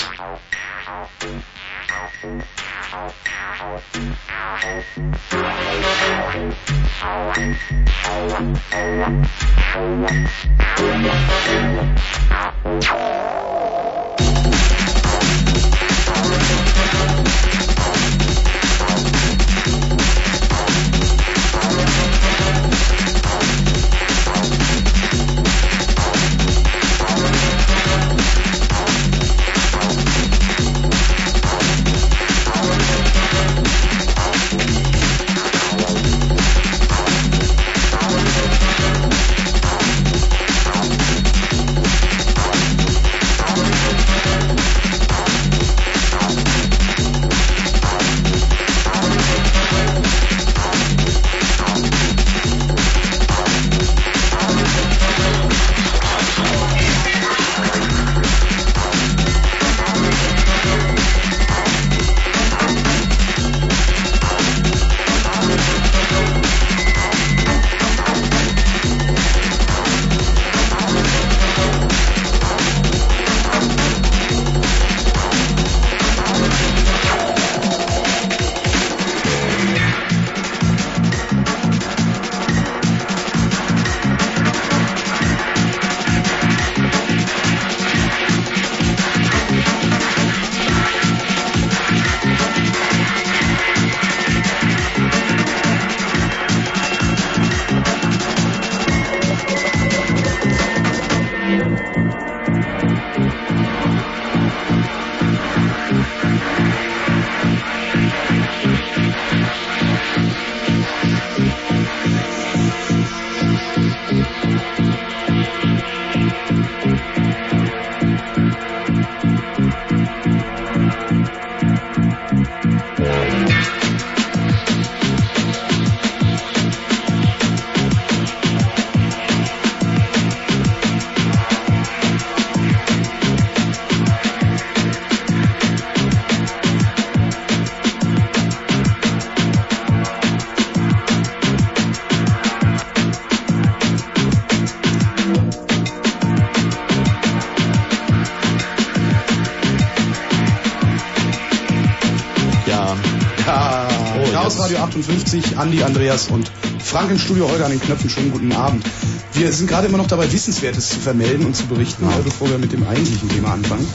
58, 154.88 155.58
Andi, 155.58 155.84
Andreas 155.84 156.30
und 156.30 156.50
Frank 156.80 157.12
im 157.12 157.20
Studio 157.20 157.50
heute 157.50 157.66
an 157.66 157.72
den 157.72 157.82
Knöpfen. 157.82 158.10
Schönen 158.10 158.32
guten 158.32 158.54
Abend. 158.54 158.86
Wir 159.34 159.52
sind 159.52 159.68
gerade 159.68 159.88
immer 159.88 159.98
noch 159.98 160.08
dabei, 160.08 160.32
Wissenswertes 160.32 160.90
zu 160.90 161.00
vermelden 161.00 161.46
und 161.46 161.56
zu 161.56 161.66
berichten, 161.68 162.08
bevor 162.24 162.50
wir 162.50 162.58
mit 162.58 162.72
dem 162.72 162.88
eigentlichen 162.88 163.28
Thema 163.28 163.54
anfangen. 163.54 163.86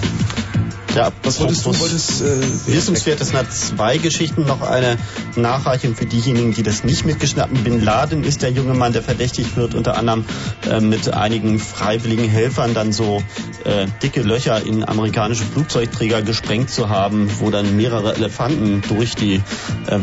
Ja, 0.94 1.10
was 1.22 1.40
wolltest 1.40 1.64
du? 1.64 1.78
Wolltest, 1.78 2.20
äh, 2.20 2.66
Wissenswert, 2.66 3.22
es 3.22 3.32
hat 3.32 3.50
zwei 3.50 3.96
Geschichten. 3.96 4.44
Noch 4.44 4.60
eine 4.60 4.98
Nachreichung 5.36 5.94
für 5.94 6.04
diejenigen, 6.04 6.52
die 6.52 6.62
das 6.62 6.84
nicht 6.84 7.06
mitgeschnappt 7.06 7.50
haben. 7.54 7.64
Bin 7.64 7.82
Laden 7.82 8.24
ist 8.24 8.42
der 8.42 8.50
junge 8.50 8.74
Mann, 8.74 8.92
der 8.92 9.02
verdächtigt 9.02 9.56
wird, 9.56 9.74
unter 9.74 9.96
anderem 9.96 10.26
äh, 10.68 10.80
mit 10.80 11.14
einigen 11.14 11.58
freiwilligen 11.58 12.28
Helfern 12.28 12.74
dann 12.74 12.92
so 12.92 13.22
äh, 13.64 13.86
dicke 14.02 14.20
Löcher 14.20 14.66
in 14.66 14.84
amerikanische 14.86 15.44
Flugzeugträger 15.44 16.20
gesprengt 16.20 16.68
zu 16.68 16.90
haben, 16.90 17.30
wo 17.38 17.50
dann 17.50 17.74
mehrere 17.74 18.14
Elefanten 18.14 18.82
durch 18.86 19.14
die 19.14 19.40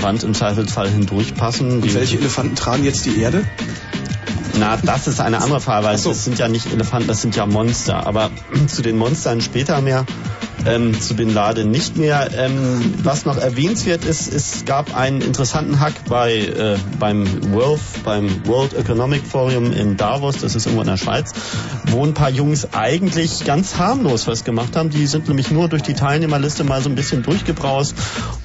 Wand 0.01 0.23
im 0.23 0.33
Zweifelsfall 0.33 0.89
hindurchpassen. 0.89 1.81
Und 1.81 1.93
welche 1.93 2.17
Elefanten 2.17 2.55
tragen 2.55 2.83
jetzt 2.83 3.05
die 3.05 3.19
Erde? 3.19 3.45
Na, 4.59 4.77
das 4.77 5.07
ist 5.07 5.21
eine 5.21 5.41
andere 5.41 5.61
Frage, 5.61 5.85
weil 5.85 5.97
so. 5.97 6.09
das 6.09 6.25
sind 6.25 6.37
ja 6.37 6.47
nicht 6.47 6.71
Elefanten, 6.71 7.07
das 7.07 7.21
sind 7.21 7.35
ja 7.35 7.45
Monster. 7.45 8.05
Aber 8.05 8.29
zu 8.67 8.81
den 8.81 8.97
Monstern 8.97 9.41
später 9.41 9.81
mehr 9.81 10.05
ähm, 10.65 10.99
zu 10.99 11.15
Bin 11.15 11.33
Laden 11.33 11.71
nicht 11.71 11.97
mehr. 11.97 12.29
Ähm, 12.35 12.93
was 13.03 13.25
noch 13.25 13.37
erwähnenswert 13.37 14.05
ist, 14.05 14.33
es 14.33 14.65
gab 14.65 14.95
einen 14.95 15.21
interessanten 15.21 15.79
Hack 15.79 15.93
bei 16.07 16.37
äh, 16.37 16.77
beim 16.99 17.53
World, 17.53 17.79
beim 18.03 18.45
World 18.45 18.73
Economic 18.73 19.25
Forum 19.25 19.71
in 19.71 19.97
Davos, 19.97 20.37
das 20.39 20.55
ist 20.55 20.65
irgendwo 20.65 20.81
in 20.81 20.87
der 20.87 20.97
Schweiz, 20.97 21.31
wo 21.87 22.03
ein 22.05 22.13
paar 22.13 22.29
Jungs 22.29 22.73
eigentlich 22.73 23.45
ganz 23.45 23.77
harmlos 23.77 24.27
was 24.27 24.43
gemacht 24.43 24.75
haben. 24.75 24.89
Die 24.89 25.07
sind 25.07 25.27
nämlich 25.27 25.51
nur 25.51 25.67
durch 25.67 25.83
die 25.83 25.93
Teilnehmerliste 25.93 26.63
mal 26.63 26.81
so 26.81 26.89
ein 26.89 26.95
bisschen 26.95 27.23
durchgebraust 27.23 27.95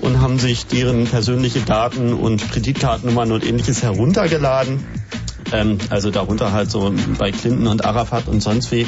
und 0.04 0.20
haben 0.20 0.38
sich 0.38 0.66
deren 0.66 1.04
persönliche 1.06 1.60
Daten 1.60 2.12
und 2.12 2.50
Kreditkartennummern 2.50 3.32
und 3.32 3.44
ähnliches 3.44 3.82
heruntergeladen 3.82 4.84
ähm, 5.52 5.78
also 5.90 6.10
darunter 6.10 6.52
halt 6.52 6.70
so 6.70 6.92
bei 7.18 7.30
Clinton 7.30 7.66
und 7.66 7.84
Arafat 7.84 8.28
und 8.28 8.42
sonst 8.42 8.72
wie. 8.72 8.86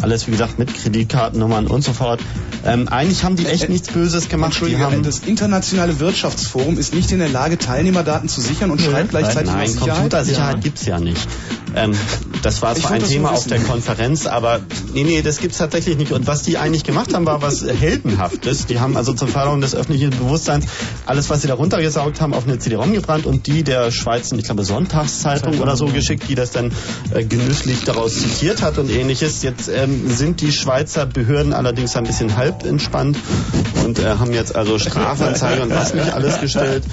Alles, 0.00 0.26
wie 0.26 0.32
gesagt, 0.32 0.58
mit 0.58 0.74
Kreditkartennummern 0.74 1.66
und 1.66 1.82
so 1.82 1.92
fort. 1.92 2.20
Ähm, 2.64 2.88
eigentlich 2.88 3.24
haben 3.24 3.36
die 3.36 3.46
echt 3.46 3.64
äh, 3.64 3.68
nichts 3.68 3.88
Böses 3.88 4.28
gemacht. 4.28 4.52
Entschuldige, 4.52 4.80
haben 4.80 5.02
das 5.02 5.20
internationale 5.20 6.00
Wirtschaftsforum 6.00 6.78
ist 6.78 6.94
nicht 6.94 7.10
in 7.12 7.18
der 7.18 7.28
Lage, 7.28 7.58
Teilnehmerdaten 7.58 8.28
zu 8.28 8.40
sichern 8.40 8.70
und 8.70 8.80
schreibt 8.80 9.10
gleichzeitig 9.10 9.52
Nein, 9.52 9.68
Sicherheit? 9.68 9.94
Computersicherheit 9.94 10.54
ja. 10.56 10.60
gibt's 10.60 10.86
ja 10.86 11.00
nicht. 11.00 11.26
Ähm, 11.74 11.92
das 12.42 12.62
war 12.62 12.74
zwar 12.74 12.92
ein 12.92 13.02
Thema 13.02 13.32
auf 13.32 13.46
der 13.46 13.60
Konferenz, 13.60 14.26
aber 14.26 14.60
nee, 14.94 15.04
nee, 15.04 15.22
das 15.22 15.38
gibt's 15.38 15.58
tatsächlich 15.58 15.96
nicht. 15.96 16.12
Und 16.12 16.26
was 16.26 16.42
die 16.42 16.58
eigentlich 16.58 16.84
gemacht 16.84 17.14
haben, 17.14 17.26
war 17.26 17.42
was 17.42 17.64
Heldenhaftes. 17.64 18.66
Die 18.66 18.80
haben 18.80 18.96
also 18.96 19.12
zur 19.12 19.28
Förderung 19.28 19.60
des 19.60 19.74
öffentlichen 19.74 20.10
Bewusstseins 20.10 20.66
alles, 21.06 21.30
was 21.30 21.42
sie 21.42 21.48
da 21.48 21.54
runtergesaugt 21.54 22.20
haben, 22.20 22.34
auf 22.34 22.44
eine 22.46 22.58
CD-ROM 22.58 22.92
gebrannt 22.92 23.26
und 23.26 23.46
die 23.46 23.62
der 23.62 23.90
Schweizer, 23.90 24.36
ich 24.36 24.44
glaube, 24.44 24.64
Sonntagszeitung 24.64 25.58
oder 25.60 25.76
so 25.76 25.86
geschickt, 25.86 26.24
die 26.28 26.34
das 26.34 26.50
dann 26.50 26.72
äh, 27.12 27.24
genüsslich 27.24 27.84
daraus 27.84 28.14
zitiert 28.14 28.62
hat 28.62 28.78
und 28.78 28.90
ähnliches. 28.90 29.42
Jetzt 29.42 29.68
ähm, 29.68 30.10
sind 30.10 30.40
die 30.40 30.52
Schweizer 30.52 31.06
Behörden 31.06 31.52
allerdings 31.52 31.96
ein 31.96 32.04
bisschen 32.04 32.36
halb 32.36 32.64
entspannt 32.64 33.18
und 33.84 33.98
äh, 33.98 34.04
haben 34.04 34.32
jetzt 34.32 34.54
also 34.54 34.78
Strafanzeige 34.78 35.62
und 35.62 35.70
was 35.70 35.94
nicht 35.94 36.12
alles 36.12 36.40
gestellt. 36.40 36.84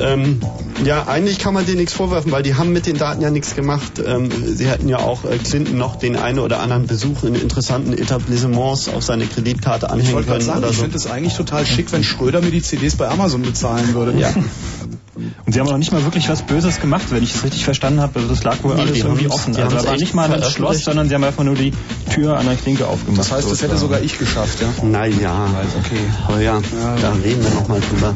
Ähm, 0.00 0.40
ja, 0.84 1.06
eigentlich 1.06 1.38
kann 1.38 1.54
man 1.54 1.66
denen 1.66 1.78
nichts 1.78 1.92
vorwerfen, 1.92 2.32
weil 2.32 2.42
die 2.42 2.54
haben 2.54 2.72
mit 2.72 2.86
den 2.86 2.96
Daten 2.96 3.20
ja 3.22 3.30
nichts 3.30 3.54
gemacht. 3.54 4.02
Ähm, 4.04 4.30
sie 4.30 4.66
hätten 4.66 4.88
ja 4.88 4.98
auch 4.98 5.24
äh, 5.24 5.38
Clinton 5.38 5.78
noch 5.78 5.96
den 5.96 6.16
einen 6.16 6.38
oder 6.38 6.60
anderen 6.60 6.86
Besuch 6.86 7.24
in 7.24 7.34
interessanten 7.34 7.92
Etablissements 7.92 8.88
auf 8.88 9.02
seine 9.04 9.26
Kreditkarte 9.26 9.90
anhängen 9.90 10.20
ich 10.20 10.26
können. 10.26 10.40
Sagen, 10.40 10.58
oder 10.58 10.70
ich 10.70 10.76
so. 10.76 10.82
finde 10.82 10.96
es 10.96 11.06
eigentlich 11.06 11.34
total 11.34 11.66
schick, 11.66 11.92
wenn 11.92 12.02
Schröder 12.02 12.40
mir 12.40 12.50
die 12.50 12.62
CDs 12.62 12.96
bei 12.96 13.08
Amazon 13.08 13.42
bezahlen 13.42 13.94
würde. 13.94 14.18
Ja. 14.18 14.32
Und 15.14 15.52
sie 15.52 15.60
haben 15.60 15.68
auch 15.68 15.76
nicht 15.76 15.92
mal 15.92 16.02
wirklich 16.04 16.30
was 16.30 16.40
Böses 16.42 16.80
gemacht, 16.80 17.06
wenn 17.10 17.22
ich 17.22 17.34
es 17.34 17.44
richtig 17.44 17.64
verstanden 17.64 18.00
habe. 18.00 18.18
Also 18.18 18.30
das 18.30 18.42
lag 18.44 18.56
wohl 18.62 18.76
nee, 18.76 18.82
alles 18.82 18.98
irgendwie 18.98 19.28
offen. 19.28 19.54
Also 19.56 19.76
da 19.76 19.84
war 19.84 19.96
nicht 19.96 20.14
mal 20.14 20.32
ein 20.32 20.42
Schloss, 20.42 20.84
sondern 20.84 21.08
sie 21.08 21.14
haben 21.14 21.24
einfach 21.24 21.44
nur 21.44 21.54
die 21.54 21.72
Tür 22.10 22.38
an 22.38 22.46
der 22.46 22.56
Klinke 22.56 22.86
aufgemacht. 22.86 23.20
Das 23.20 23.32
heißt, 23.32 23.50
das 23.50 23.60
hätte 23.62 23.76
sogar 23.76 24.00
ich 24.00 24.18
geschafft, 24.18 24.62
ja? 24.62 24.68
Naja. 24.84 25.50
Okay. 25.78 26.00
Oh 26.28 26.38
ja, 26.38 26.58
ja, 26.58 26.60
da 27.00 27.12
reden 27.12 27.44
wir 27.44 27.50
nochmal 27.50 27.80
drüber. 27.80 28.14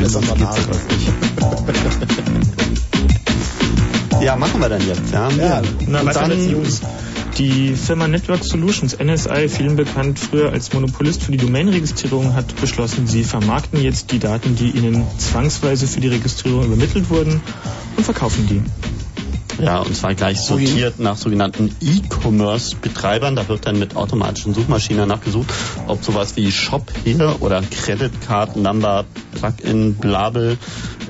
Besser 0.00 0.20
mal 0.22 0.36
Ja, 4.20 4.36
machen 4.36 4.60
wir 4.60 4.68
dann 4.68 4.86
jetzt, 4.86 5.12
ja. 5.12 5.28
Ja, 5.30 5.62
Na, 5.86 6.00
und 6.00 6.16
dann, 6.16 6.50
News. 6.50 6.80
Die 7.38 7.74
Firma 7.74 8.06
Network 8.06 8.44
Solutions, 8.44 8.96
NSI, 8.96 9.48
vielen 9.48 9.74
bekannt 9.74 10.20
früher 10.20 10.52
als 10.52 10.72
Monopolist 10.72 11.24
für 11.24 11.32
die 11.32 11.38
Domainregistrierung, 11.38 12.34
hat 12.34 12.54
beschlossen, 12.60 13.08
sie 13.08 13.24
vermarkten 13.24 13.82
jetzt 13.82 14.12
die 14.12 14.20
Daten, 14.20 14.54
die 14.54 14.70
ihnen 14.70 15.04
zwangsweise 15.18 15.88
für 15.88 16.00
die 16.00 16.08
Registrierung 16.08 16.64
übermittelt 16.64 17.10
wurden 17.10 17.40
und 17.96 18.04
verkaufen 18.04 18.46
die. 18.46 18.62
Ja, 19.60 19.78
und 19.78 19.94
zwar 19.94 20.14
gleich 20.14 20.40
sortiert 20.40 20.98
nach 20.98 21.16
sogenannten 21.16 21.70
E-Commerce-Betreibern. 21.80 23.36
Da 23.36 23.48
wird 23.48 23.66
dann 23.66 23.78
mit 23.78 23.96
automatischen 23.96 24.52
Suchmaschinen 24.52 25.08
nachgesucht, 25.08 25.52
ob 25.86 26.02
sowas 26.02 26.36
wie 26.36 26.50
Shop 26.50 26.90
hier 27.04 27.36
oder 27.40 27.62
Credit 27.62 28.12
Card 28.26 28.56
Number, 28.56 29.04
Plugin, 29.32 29.94
Blabel 29.94 30.58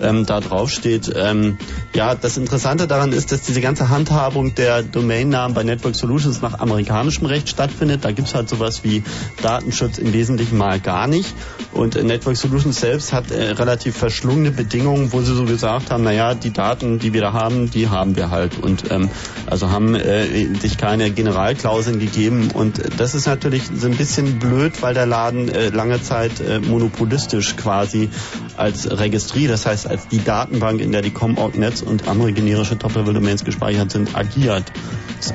ähm, 0.03 0.26
da 0.26 0.40
drauf 0.40 0.70
steht. 0.70 1.12
Ähm, 1.14 1.59
ja, 1.95 2.14
das 2.14 2.36
Interessante 2.36 2.86
daran 2.86 3.12
ist, 3.12 3.32
dass 3.32 3.42
diese 3.42 3.61
ganze 3.61 3.88
Handhabung 3.88 4.55
der 4.55 4.82
Domainnamen 4.82 5.55
bei 5.55 5.62
Network 5.62 5.95
Solutions 5.95 6.42
nach 6.42 6.59
amerikanischem 6.61 7.26
Recht 7.26 7.49
stattfindet. 7.49 8.05
Da 8.05 8.12
gibt's 8.12 8.34
halt 8.34 8.49
sowas 8.49 8.84
wie 8.84 9.03
Datenschutz 9.42 9.99
im 9.99 10.12
Wesentlichen 10.12 10.59
mal 10.59 10.80
gar 10.80 11.07
nicht. 11.07 11.34
Und 11.72 12.03
Network 12.03 12.36
Solutions 12.36 12.80
selbst 12.80 13.12
hat 13.12 13.30
äh, 13.30 13.53
relativ 13.53 13.97
verschlungene 13.97 14.51
Bedingungen, 14.51 15.12
wo 15.12 15.22
sie 15.22 15.34
so 15.34 15.45
gesagt 15.45 15.90
haben, 15.90 16.05
naja, 16.05 16.34
die 16.34 16.53
Daten, 16.53 16.99
die 16.99 17.12
wir 17.12 17.20
da 17.20 17.32
haben, 17.32 17.70
die 17.70 17.88
haben 17.88 18.16
wir 18.16 18.30
halt. 18.30 18.34
Und 18.62 18.91
ähm, 18.91 19.11
also 19.47 19.70
haben 19.70 19.95
äh, 19.95 20.55
sich 20.61 20.78
keine 20.78 21.11
Generalklauseln 21.11 21.99
gegeben. 21.99 22.51
Und 22.53 22.80
das 22.99 23.14
ist 23.14 23.26
natürlich 23.26 23.64
so 23.74 23.87
ein 23.87 23.97
bisschen 23.97 24.39
blöd, 24.39 24.82
weil 24.82 24.95
der 24.95 25.07
Laden 25.07 25.49
äh, 25.49 25.68
lange 25.70 26.03
Zeit 26.03 26.41
äh, 26.41 26.61
monopolistisch 26.61 27.57
quasi 27.57 28.11
als 28.57 28.91
Registrie, 28.91 29.47
das 29.47 29.66
heißt 29.66 29.87
als 29.87 30.09
die 30.09 30.22
Datenbank, 30.22 30.80
in 30.80 30.93
der 30.93 31.03
die 31.03 31.11
Com-Org-Netz 31.11 31.82
und 31.82 32.09
andere 32.09 32.32
generische 32.32 32.78
Top-Level-Domains 32.78 33.45
gespeichert 33.45 33.91
sind, 33.91 34.16
agiert. 34.16 34.64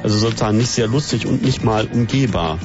also 0.04 0.18
sozusagen 0.18 0.58
nicht 0.58 0.72
sehr 0.72 0.88
lustig 0.88 1.26
und 1.26 1.44
nicht 1.44 1.64
mal 1.64 1.88
umgehbar. 1.88 2.60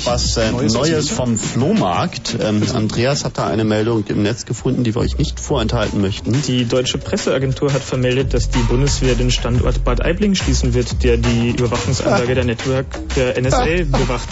Noch 0.00 0.12
was 0.12 0.36
äh, 0.36 0.50
Neues 0.50 0.72
Neues, 0.72 1.10
vom 1.10 1.36
Flohmarkt. 1.36 2.36
Ähm, 2.40 2.62
Andreas 2.74 3.24
hat 3.24 3.38
da 3.38 3.46
eine 3.46 3.64
Meldung 3.64 4.04
im 4.08 4.22
Netz 4.22 4.46
gefunden, 4.46 4.84
die 4.84 4.94
wir 4.94 5.02
euch 5.02 5.18
nicht 5.18 5.40
vorenthalten 5.40 6.00
möchten. 6.00 6.40
Die 6.46 6.64
deutsche 6.64 6.98
Presseagentur 6.98 7.72
hat 7.72 7.82
vermeldet, 7.82 8.32
dass 8.34 8.50
die 8.50 8.58
Bundeswehr 8.60 9.14
den 9.14 9.30
Standort 9.30 9.84
Bad 9.84 10.04
Aibling 10.04 10.34
schließen 10.34 10.74
wird, 10.74 11.02
der 11.02 11.16
die 11.16 11.50
Überwachungsanlage 11.50 12.34
der 12.34 12.44
Network 12.44 12.86
der 13.16 13.40
NSA 13.40 13.64
bewacht. 13.84 14.28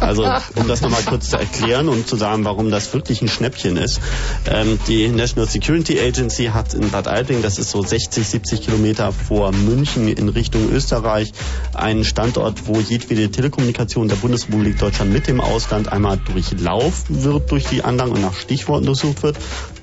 Also, 0.00 0.24
um 0.54 0.68
das 0.68 0.80
nochmal 0.80 1.02
kurz 1.02 1.30
zu 1.30 1.38
erklären 1.38 1.88
und 1.88 2.06
zu 2.06 2.16
sagen, 2.16 2.44
warum 2.44 2.70
das 2.70 2.92
wirklich 2.92 3.22
ein 3.22 3.28
Schnäppchen 3.28 3.76
ist. 3.76 4.00
Ähm, 4.46 4.78
die 4.88 5.08
National 5.08 5.48
Security 5.48 6.00
Agency 6.00 6.46
hat 6.46 6.74
in 6.74 6.90
Bad 6.90 7.08
Aibling, 7.08 7.42
das 7.42 7.58
ist 7.58 7.70
so 7.70 7.82
60, 7.82 8.26
70 8.26 8.62
Kilometer 8.62 9.12
vor 9.12 9.52
München 9.52 10.08
in 10.08 10.28
Richtung 10.28 10.70
Österreich, 10.70 11.32
einen 11.74 12.04
Standort, 12.04 12.66
wo 12.66 12.80
jedwede 12.80 13.30
Telekommunikation 13.30 14.08
der 14.08 14.16
Bundesrepublik 14.16 14.78
Deutschland 14.78 15.12
mit 15.12 15.26
dem 15.26 15.40
Ausland 15.40 15.92
einmal 15.92 16.18
durchlaufen 16.18 17.24
wird 17.24 17.50
durch 17.50 17.66
die 17.66 17.82
Anlagen 17.82 18.12
und 18.12 18.22
nach 18.22 18.34
Stichworten 18.34 18.86
durchsucht 18.86 19.22
wird. 19.22 19.36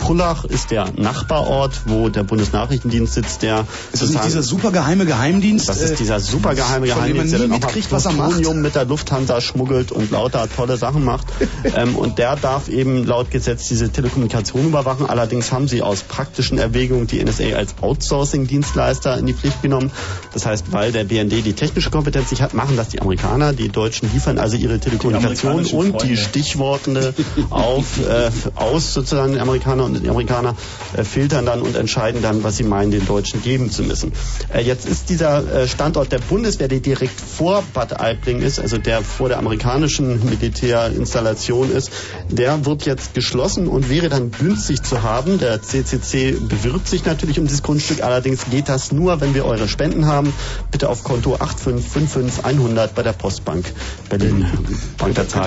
Pullach 0.03 0.43
ist 0.43 0.71
der 0.71 0.91
Nachbarort, 0.97 1.83
wo 1.85 2.09
der 2.09 2.23
Bundesnachrichtendienst 2.23 3.13
sitzt, 3.13 3.41
der 3.41 3.65
Ist 3.93 4.01
das 4.01 4.09
nicht 4.09 4.25
dieser 4.25 4.43
super 4.43 4.71
geheime 4.71 5.05
Geheimdienst? 5.05 5.69
das 5.69 5.81
ist 5.81 5.99
dieser 5.99 6.19
super 6.19 6.55
geheime 6.55 6.87
von 6.87 7.05
dem 7.05 7.17
man 7.17 7.27
Geheimdienst, 7.27 7.33
der 7.33 7.47
dann 7.47 7.51
auch 7.53 8.19
er. 8.19 8.27
Plutonium 8.27 8.61
mit 8.61 8.75
der 8.75 8.85
Lufthansa 8.85 9.39
schmuggelt 9.39 9.91
und 9.91 10.11
lauter 10.11 10.47
tolle 10.53 10.75
Sachen 10.77 11.05
macht. 11.05 11.27
ähm, 11.75 11.95
und 11.95 12.17
der 12.17 12.35
darf 12.35 12.67
eben 12.67 13.05
laut 13.05 13.31
Gesetz 13.31 13.67
diese 13.69 13.89
Telekommunikation 13.89 14.67
überwachen. 14.67 15.05
Allerdings 15.09 15.51
haben 15.51 15.67
sie 15.67 15.81
aus 15.81 16.01
praktischen 16.01 16.57
Erwägungen 16.57 17.07
die 17.07 17.23
NSA 17.23 17.55
als 17.55 17.75
Outsourcing-Dienstleister 17.81 19.17
in 19.17 19.25
die 19.25 19.33
Pflicht 19.33 19.61
genommen. 19.61 19.91
Das 20.33 20.45
heißt, 20.45 20.71
weil 20.71 20.91
der 20.91 21.05
BND 21.05 21.45
die 21.45 21.53
technische 21.53 21.91
Kompetenz 21.91 22.31
nicht 22.31 22.41
hat, 22.41 22.53
machen 22.53 22.75
das 22.75 22.89
die 22.89 23.01
Amerikaner. 23.01 23.53
Die 23.53 23.69
Deutschen 23.69 24.11
liefern 24.11 24.37
also 24.37 24.57
ihre 24.57 24.79
Telekommunikation 24.79 25.51
amerikanischen 25.51 25.79
und 25.79 26.03
die. 26.03 26.17
Stichworte 26.17 27.13
auf, 27.49 27.99
äh, 27.99 28.29
aus 28.55 28.93
sozusagen 28.93 29.33
die 29.33 29.39
Amerikaner 29.39 29.85
und 29.85 29.92
die 30.01 30.09
Amerikaner 30.09 30.55
äh, 30.95 31.03
filtern 31.03 31.45
dann 31.45 31.61
und 31.61 31.75
entscheiden 31.75 32.21
dann, 32.21 32.43
was 32.43 32.57
sie 32.57 32.63
meinen, 32.63 32.91
den 32.91 33.05
Deutschen 33.05 33.41
geben 33.41 33.69
zu 33.71 33.83
müssen. 33.83 34.11
Äh, 34.53 34.61
jetzt 34.61 34.85
ist 34.87 35.09
dieser 35.09 35.63
äh, 35.63 35.67
Standort 35.67 36.11
der 36.11 36.19
Bundeswehr, 36.19 36.67
der 36.67 36.79
direkt 36.79 37.19
vor 37.19 37.63
Bad 37.73 37.99
Aibling 37.99 38.41
ist, 38.41 38.59
also 38.59 38.77
der 38.77 39.01
vor 39.01 39.29
der 39.29 39.37
amerikanischen 39.39 40.23
Militärinstallation 40.29 41.71
ist, 41.71 41.91
der 42.29 42.65
wird 42.65 42.85
jetzt 42.85 43.13
geschlossen 43.13 43.67
und 43.67 43.89
wäre 43.89 44.09
dann 44.09 44.31
günstig 44.31 44.81
zu 44.83 45.03
haben. 45.03 45.39
Der 45.39 45.61
CCC 45.61 46.37
bewirbt 46.39 46.87
sich 46.87 47.05
natürlich 47.05 47.39
um 47.39 47.45
dieses 47.45 47.63
Grundstück, 47.63 48.01
allerdings 48.03 48.45
geht 48.49 48.69
das 48.69 48.91
nur, 48.91 49.21
wenn 49.21 49.33
wir 49.33 49.45
eure 49.45 49.67
Spenden 49.67 50.05
haben. 50.07 50.33
Bitte 50.71 50.89
auf 50.89 51.03
Konto 51.03 51.35
8555100 51.35 52.89
bei 52.95 53.03
der 53.03 53.13
Postbank 53.13 53.71
Berlin. 54.09 54.45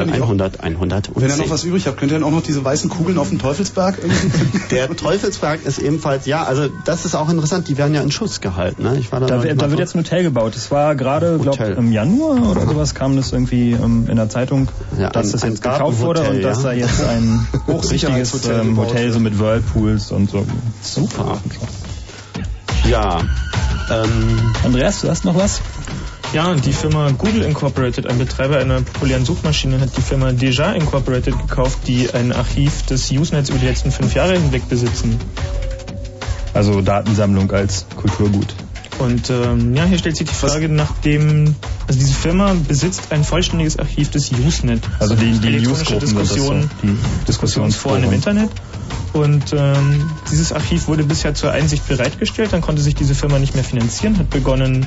Ihr 0.01 0.07
nicht 0.07 0.21
auch- 0.23 0.27
100 0.27 0.61
100 0.61 1.09
Und 1.09 1.23
wenn 1.23 1.31
ihr 1.31 1.37
noch 1.37 1.51
was 1.51 1.65
übrig 1.65 1.87
habt, 1.87 1.99
könnt 1.99 2.13
ihr 2.13 2.19
dann 2.19 2.25
auch 2.27 2.31
noch 2.33 2.43
diese 2.43 2.65
weißen 2.65 2.91
Kugeln 2.91 3.19
auf 3.19 3.29
dem 3.29 3.39
Teufelsberg 3.39 3.99
irgendwie? 4.03 4.36
Der 4.71 4.89
Teufelsberg 4.97 5.65
ist 5.65 5.79
ebenfalls, 5.79 6.27
ja, 6.27 6.43
also 6.45 6.69
das 6.85 7.05
ist 7.05 7.15
auch 7.15 7.29
interessant, 7.29 7.69
die 7.69 7.77
werden 7.79 7.95
ja 7.95 8.03
in 8.03 8.11
Schuss 8.11 8.41
gehalten. 8.41 8.83
Ne? 8.83 8.97
Ich 8.99 9.13
war 9.13 9.21
da, 9.21 9.27
Da, 9.27 9.37
da 9.55 9.71
wird 9.71 9.79
jetzt 9.81 9.95
ein 9.95 10.01
Hotel 10.01 10.23
gebaut. 10.23 10.55
Es 10.57 10.71
war 10.71 10.95
gerade, 10.95 11.39
glaube 11.39 11.51
Hotel. 11.59 11.73
im 11.75 11.93
Januar 11.93 12.51
oder 12.51 12.63
sowas 12.67 12.95
kam 12.95 13.17
das 13.17 13.33
irgendwie 13.33 13.73
ähm, 13.73 14.07
in 14.09 14.17
der 14.17 14.29
Zeitung, 14.29 14.69
Ja, 14.99 15.11
dass 15.11 15.27
ein- 15.27 15.33
das 15.33 15.43
jetzt 15.43 15.63
gekauft 15.63 16.01
wurde 16.01 16.23
und 16.29 16.43
dass 16.43 16.59
ja. 16.59 16.71
da 16.71 16.73
jetzt 16.73 17.01
ein 17.03 17.47
richtiges 17.53 17.75
Hochsicherheitshotel 17.75 18.61
ähm, 18.61 18.77
Hotel 18.77 19.13
so 19.13 19.21
mit 19.21 19.39
Whirlpools 19.39 20.11
und 20.13 20.31
so. 20.31 20.47
Super. 20.83 21.39
Ja. 22.89 23.21
Ähm, 23.91 24.53
Andreas, 24.65 25.01
du 25.01 25.09
hast 25.09 25.25
noch 25.25 25.37
was? 25.37 25.61
Ja, 26.37 26.55
die 26.55 26.75
Firma 26.75 27.13
Google 27.13 27.45
Incorporated, 27.45 28.07
ein 28.07 28.19
Betreiber 28.19 28.59
einer 28.59 28.83
populären 28.83 29.25
Suchmaschine, 29.25 29.81
hat 29.81 29.97
die 29.97 30.03
Firma 30.03 30.33
Deja 30.33 30.73
Incorporated 30.73 31.35
gekauft, 31.35 31.79
die 31.87 32.13
ein 32.13 32.31
Archiv 32.31 32.83
des 32.83 33.11
Usenets 33.11 33.49
über 33.49 33.59
die 33.59 33.65
letzten 33.65 33.91
fünf 33.91 34.15
Jahre 34.15 34.35
hinweg 34.35 34.69
besitzen. 34.69 35.19
Also 36.53 36.83
Datensammlung 36.83 37.51
als 37.53 37.87
Kulturgut. 37.97 38.49
Und 38.99 39.31
ähm, 39.31 39.75
ja, 39.75 39.85
hier 39.85 39.97
stellt 39.97 40.19
sich 40.19 40.29
die 40.29 40.35
Frage 40.35 40.69
nach 40.69 40.93
dem, 41.07 41.55
also 41.89 41.99
diese 41.99 42.13
Firma 42.13 42.55
besitzt 42.69 43.13
ein 43.13 43.25
vollständiges 43.25 43.79
Archiv 43.79 44.11
des 44.11 44.31
Usenet. 44.33 44.83
Also 44.99 45.15
die, 45.15 45.39
die 45.39 45.47
elektronische 45.47 45.95
das 45.95 46.11
so, 46.11 46.19
Diskussion, 46.19 46.71
die 46.83 46.99
Diskussionsforen 47.27 48.05
im 48.05 48.13
Internet. 48.13 48.51
Und 49.15 49.55
ähm, 49.55 50.11
dieses 50.31 50.53
Archiv 50.53 50.87
wurde 50.87 51.05
bisher 51.05 51.33
zur 51.33 51.53
Einsicht 51.53 51.89
bereitgestellt, 51.89 52.53
dann 52.53 52.61
konnte 52.61 52.83
sich 52.83 52.95
diese 52.95 53.15
Firma 53.15 53.39
nicht 53.39 53.55
mehr 53.55 53.65
finanzieren, 53.65 54.19
hat 54.19 54.29
begonnen, 54.29 54.87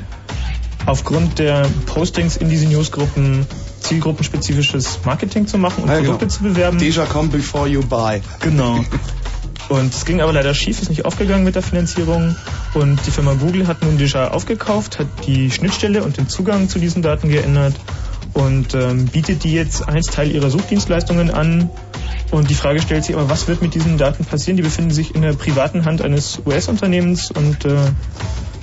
aufgrund 0.90 1.38
der 1.38 1.68
Postings 1.86 2.36
in 2.36 2.50
diese 2.50 2.66
Newsgruppen 2.68 3.46
zielgruppenspezifisches 3.80 5.00
Marketing 5.06 5.46
zu 5.46 5.58
machen 5.58 5.84
und 5.84 5.90
Ja, 5.90 5.98
Produkte 5.98 6.26
genau. 6.26 6.38
zu 6.38 6.44
bewerben. 6.44 6.78
Deja 6.80 7.06
come 7.06 7.30
before 7.30 7.68
you 7.68 7.82
buy. 7.82 8.22
Genau. 8.40 8.84
Und 9.70 9.94
es 9.94 10.04
ging 10.06 10.20
aber 10.20 10.34
leider 10.34 10.54
schief, 10.56 10.82
ist 10.82 10.90
nicht 10.90 11.06
aufgegangen 11.06 11.44
mit 11.44 11.54
der 11.54 11.62
Finanzierung. 11.62 12.36
Und 12.74 13.00
die 13.06 13.12
Firma 13.12 13.34
Google 13.36 13.68
hat 13.68 13.84
nun 13.84 14.00
Deja 14.00 14.32
aufgekauft, 14.32 14.98
hat 14.98 15.08
die 15.28 15.52
Schnittstelle 15.52 16.04
und 16.04 16.18
den 16.18 16.28
Zugang 16.28 16.70
zu 16.70 16.80
diesen 16.80 17.04
Daten 17.04 17.30
geändert 17.30 17.76
und 18.34 18.74
ähm, 18.74 19.06
bietet 19.06 19.44
die 19.44 19.54
jetzt 19.54 19.88
als 19.88 20.08
Teil 20.08 20.32
ihrer 20.32 20.50
Suchdienstleistungen 20.50 21.30
an. 21.30 21.70
Und 22.32 22.50
die 22.50 22.56
Frage 22.56 22.82
stellt 22.82 23.04
sich 23.06 23.16
aber, 23.16 23.30
was 23.30 23.48
wird 23.48 23.62
mit 23.62 23.76
diesen 23.76 24.00
Daten 24.00 24.26
passieren? 24.26 24.58
Die 24.58 24.64
befinden 24.64 24.92
sich 24.92 25.14
in 25.14 25.22
der 25.22 25.34
privaten 25.34 25.86
Hand 25.86 26.02
eines 26.02 26.40
US-Unternehmens 26.46 27.30
und 27.32 27.66
äh, 27.66 27.76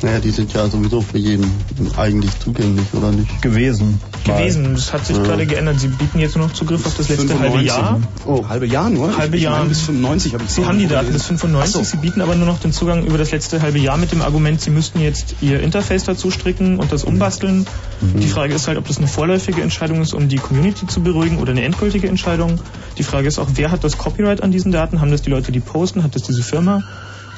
naja, 0.02 0.20
die 0.20 0.30
sind 0.30 0.52
ja 0.52 0.68
sowieso 0.68 1.00
für 1.00 1.18
jeden 1.18 1.50
eigentlich 1.96 2.30
zugänglich, 2.38 2.86
oder 2.92 3.12
nicht? 3.12 3.40
gewesen. 3.42 4.00
gewesen. 4.24 4.74
Das 4.74 4.92
hat 4.92 5.06
sich 5.06 5.16
Ja. 5.16 5.22
gerade 5.22 5.46
geändert. 5.46 5.80
Sie 5.80 5.88
bieten 5.88 6.18
jetzt 6.18 6.36
nur 6.36 6.46
noch 6.46 6.52
Zugriff 6.54 6.84
auf 6.86 6.94
das 6.96 7.08
letzte 7.08 7.28
halbe 7.38 7.58
95. 7.58 7.66
Jahr. 7.68 8.00
Oh, 8.26 8.46
halbe 8.48 8.66
Jahr 8.66 8.90
nur? 8.90 9.16
Halbe 9.16 9.36
ich, 9.36 9.42
ich 9.42 9.44
Jahr. 9.44 9.58
Meine, 9.58 9.68
bis 9.70 9.80
95 9.82 10.34
habe 10.34 10.44
ich 10.44 10.50
Sie 10.50 10.64
haben 10.64 10.78
die 10.78 10.86
Daten 10.86 11.06
bis 11.12 11.26
gelesen. 11.26 11.38
95, 11.38 11.80
Ach 11.80 11.84
so. 11.84 11.90
Sie 11.90 11.96
bieten 11.98 12.20
aber 12.20 12.34
nur 12.34 12.46
noch 12.46 12.58
den 12.60 12.72
Zugang 12.72 13.04
über 13.06 13.18
das 13.18 13.30
letzte 13.30 13.62
halbe 13.62 13.78
Jahr 13.78 13.96
mit 13.96 14.12
dem 14.12 14.22
Argument, 14.22 14.60
Sie 14.60 14.70
müssten 14.70 15.00
jetzt 15.00 15.36
Ihr 15.40 15.60
Interface 15.60 16.04
dazu 16.04 16.30
stricken 16.30 16.78
und 16.78 16.92
das 16.92 17.04
umbasteln. 17.04 17.66
Die 18.00 18.28
Frage 18.28 18.54
ist 18.54 18.68
halt, 18.68 18.78
ob 18.78 18.86
das 18.88 18.98
eine 18.98 19.06
vorläufige 19.06 19.62
Entscheidung 19.62 20.02
ist, 20.02 20.12
um 20.12 20.28
die 20.28 20.36
Community 20.36 20.86
zu 20.86 21.00
beruhigen 21.02 21.38
oder 21.38 21.52
eine 21.52 21.62
endgültige 21.62 22.08
Entscheidung. 22.08 22.58
Die 22.98 23.02
Frage 23.04 23.28
ist 23.28 23.38
auch, 23.38 23.48
wer 23.54 23.70
hat 23.70 23.84
das 23.84 23.96
Copyright 23.96 24.42
an 24.42 24.50
diesen 24.50 24.72
Daten? 24.72 25.00
Haben 25.00 25.10
das 25.10 25.22
die 25.22 25.30
Leute, 25.30 25.52
die 25.52 25.60
posten? 25.60 26.02
Hat 26.02 26.14
das 26.14 26.22
diese 26.22 26.42
Firma? 26.42 26.82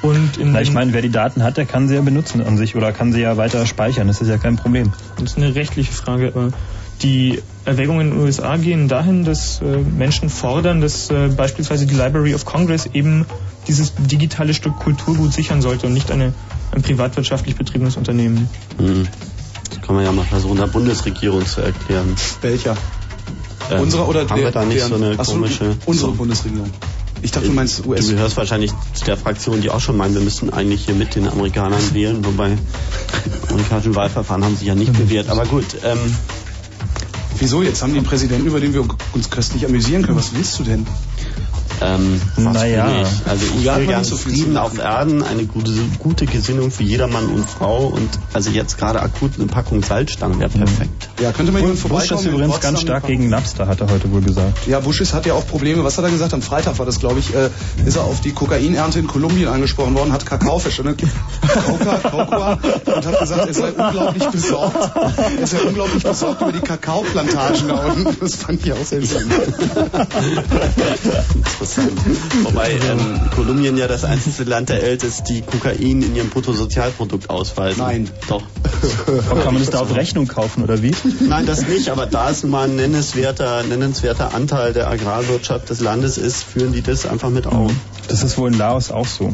Und 0.01 0.37
in 0.37 0.53
Na, 0.53 0.61
ich 0.61 0.73
meine, 0.73 0.93
wer 0.93 1.03
die 1.03 1.11
Daten 1.11 1.43
hat, 1.43 1.57
der 1.57 1.67
kann 1.67 1.89
sie 1.89 1.95
ja 1.95 2.01
benutzen 2.01 2.41
an 2.41 2.57
sich 2.57 2.77
oder 2.77 2.93
kann 2.93 3.13
sie 3.13 3.21
ja 3.21 3.37
weiter 3.37 3.67
speichern. 3.67 4.07
Das 4.07 4.21
ist 4.21 4.29
ja 4.29 4.39
kein 4.39 4.57
Problem. 4.57 4.93
Das 5.17 5.33
ist 5.33 5.37
eine 5.37 5.55
rechtliche 5.55 5.93
Frage, 5.93 6.33
aber 6.35 6.51
die 7.03 7.41
Erwägungen 7.65 8.09
in 8.09 8.11
den 8.15 8.21
USA 8.21 8.57
gehen 8.57 8.89
dahin, 8.89 9.25
dass 9.25 9.61
äh, 9.61 9.65
Menschen 9.79 10.31
fordern, 10.31 10.81
dass 10.81 11.11
äh, 11.11 11.29
beispielsweise 11.29 11.87
die 11.87 11.95
Library 11.95 12.35
of 12.35 12.45
Congress 12.45 12.87
eben 12.93 13.27
dieses 13.67 13.95
digitale 13.95 14.55
Stück 14.55 14.77
Kulturgut 14.77 15.33
sichern 15.33 15.63
sollte 15.63 15.87
und 15.87 15.95
nicht 15.95 16.11
eine, 16.11 16.33
ein 16.73 16.83
privatwirtschaftlich 16.83 17.57
betriebenes 17.57 17.97
Unternehmen. 17.97 18.49
Hm. 18.79 19.07
Das 19.71 19.83
kann 19.83 19.97
man 19.97 20.05
ja 20.05 20.13
mal 20.13 20.25
versuchen, 20.25 20.57
der 20.57 20.67
Bundesregierung 20.67 21.45
zu 21.47 21.61
erklären. 21.61 22.15
Welcher? 22.41 22.77
Ähm, 23.71 23.83
unsere 23.83 24.07
oder 24.07 24.21
haben 24.21 24.37
der, 24.37 24.45
wir 24.47 24.51
da 24.51 24.65
nicht 24.65 24.79
deren- 24.79 24.89
so 24.89 24.95
eine 24.95 25.17
komische... 25.17 25.77
Unsere 25.87 26.11
so, 26.11 26.17
Bundesregierung. 26.17 26.71
Ich 27.23 27.33
dachte, 27.33 27.49
du 27.49 27.53
meinst 27.53 27.85
US. 27.87 28.07
Du 28.07 28.15
gehörst 28.15 28.37
wahrscheinlich 28.37 28.73
zu 28.95 29.05
der 29.05 29.17
Fraktion, 29.17 29.61
die 29.61 29.71
auch 29.71 29.81
schon 29.81 29.97
meinen, 29.97 30.15
wir 30.15 30.21
müssen 30.21 30.53
eigentlich 30.53 30.85
hier 30.85 30.95
mit 30.95 31.15
den 31.15 31.29
Amerikanern 31.29 31.83
wählen, 31.93 32.25
wobei 32.25 32.57
amerikanischen 33.51 33.95
Wahlverfahren 33.95 34.45
haben 34.45 34.57
sich 34.57 34.67
ja 34.67 34.75
nicht 34.75 34.93
bewährt. 34.93 35.29
Aber 35.29 35.45
gut, 35.45 35.67
ähm, 35.85 35.99
Wieso? 37.41 37.63
Jetzt 37.63 37.83
haben 37.83 37.93
die 37.93 37.99
einen 37.99 38.07
Präsidenten, 38.07 38.47
über 38.47 38.59
den 38.59 38.75
wir 38.75 38.85
uns 39.13 39.31
köstlich 39.31 39.65
amüsieren 39.65 40.03
können. 40.03 40.19
Was 40.19 40.35
willst 40.35 40.59
du 40.59 40.65
denn? 40.65 40.87
Ähm, 41.81 42.21
Naja. 42.37 43.05
Also 43.27 43.45
ich 43.61 43.69
hat 43.69 43.77
will 43.79 43.85
man 43.85 43.87
gern 43.87 44.01
nicht 44.01 44.11
so 44.11 44.17
viel 44.17 44.33
Frieden 44.33 44.57
auf 44.57 44.79
Erden, 44.79 45.23
eine 45.23 45.45
gute, 45.45 45.73
gute 45.99 46.27
Gesinnung 46.27 46.71
für 46.71 46.83
jedermann 46.83 47.27
und 47.27 47.49
Frau 47.49 47.87
und 47.87 48.09
also 48.33 48.51
jetzt 48.51 48.79
gerade 48.79 49.01
akut 49.01 49.33
eine 49.37 49.47
Packung 49.47 49.83
Salzstangen 49.83 50.41
wäre 50.41 50.51
perfekt. 50.51 51.09
Ja, 51.21 51.33
könnte 51.33 51.53
mal 51.53 51.61
jemand 51.61 51.81
Bush 51.81 51.91
vorbeikommen? 51.91 52.21
ist 52.21 52.27
in 52.27 52.33
übrigens 52.33 52.53
Potsdam? 52.53 52.75
ganz 52.75 52.83
stark 52.83 53.07
gegen 53.07 53.29
Napster, 53.29 53.67
hat 53.67 53.81
er 53.81 53.91
heute 53.91 54.11
wohl 54.13 54.21
gesagt. 54.21 54.67
Ja, 54.67 54.81
Bush 54.81 55.01
ist, 55.01 55.15
hat 55.15 55.27
ja 55.27 55.35
auch 55.35 55.47
Probleme. 55.47 55.85
Was 55.85 55.99
hat 55.99 56.05
er 56.05 56.11
gesagt? 56.11 56.35
Am 56.35 56.43
Freitag 56.43 56.79
war 56.79 56.87
das, 56.87 56.99
glaube 56.99 57.21
ich, 57.21 57.35
äh, 57.35 57.51
ist 57.87 57.97
er 57.97 58.05
auf 58.05 58.21
die 58.21 58.33
Kokainernte 58.33 58.99
in 58.99 59.07
Kolumbien 59.07 59.49
angesprochen 59.49 59.95
worden, 59.95 60.13
hat 60.13 60.27
Kakao 60.27 60.59
verstanden. 60.59 60.97
Coca, 61.67 61.97
Cocoa 62.11 62.59
und 62.85 63.07
hat 63.07 63.21
gesagt, 63.21 63.47
er 63.47 63.55
sei 63.55 63.71
unglaublich 63.73 64.25
besorgt. 64.27 64.91
Er 65.41 65.47
sei 65.47 65.61
unglaublich 65.61 66.03
besorgt 66.03 66.41
über 66.43 66.53
die 66.53 66.61
Kakaoplantagen 66.61 67.69
da 67.69 67.75
unten. 67.93 68.17
Das 68.21 68.35
fand 68.37 68.65
ich 68.65 68.73
auch 68.73 68.85
seltsam. 68.85 69.23
Interessant. 71.59 71.93
Wobei 72.45 72.71
ähm, 72.71 73.21
Kolumbien 73.35 73.77
ja 73.77 73.89
das 73.89 74.05
einzige 74.05 74.49
Land 74.49 74.69
der 74.69 74.81
Welt 74.81 75.03
ist, 75.03 75.25
die 75.25 75.43
Kokain 75.43 76.03
in 76.03 76.15
ihrem 76.15 76.31
Bruttosozialprodukt 76.31 77.31
ausweisen. 77.31 77.83
Nein. 77.83 78.11
Doch. 78.29 78.43
Aber 79.29 79.43
kann 79.43 79.55
man 79.55 79.63
das 79.63 79.71
da 79.71 79.81
auf 79.81 79.95
Rechnung 79.95 80.29
kaufen 80.29 80.63
oder 80.63 80.83
wie? 80.83 80.93
Nein, 81.21 81.47
das 81.47 81.67
nicht, 81.67 81.89
aber 81.89 82.07
da 82.07 82.31
es 82.31 82.45
mal 82.45 82.69
ein 82.69 82.77
nennenswerter, 82.77 83.65
nennenswerter 83.65 84.35
Anteil 84.35 84.73
der 84.73 84.89
Agrarwirtschaft 84.89 85.69
des 85.69 85.81
Landes 85.81 86.17
ist, 86.17 86.45
führen 86.45 86.73
die 86.73 86.83
das 86.83 87.07
einfach 87.07 87.31
mit 87.31 87.47
auf. 87.47 87.73
Das 88.09 88.23
ist 88.23 88.39
wohl 88.39 88.53
in 88.53 88.59
Laos 88.59 88.91
auch 88.91 89.07
so. 89.07 89.33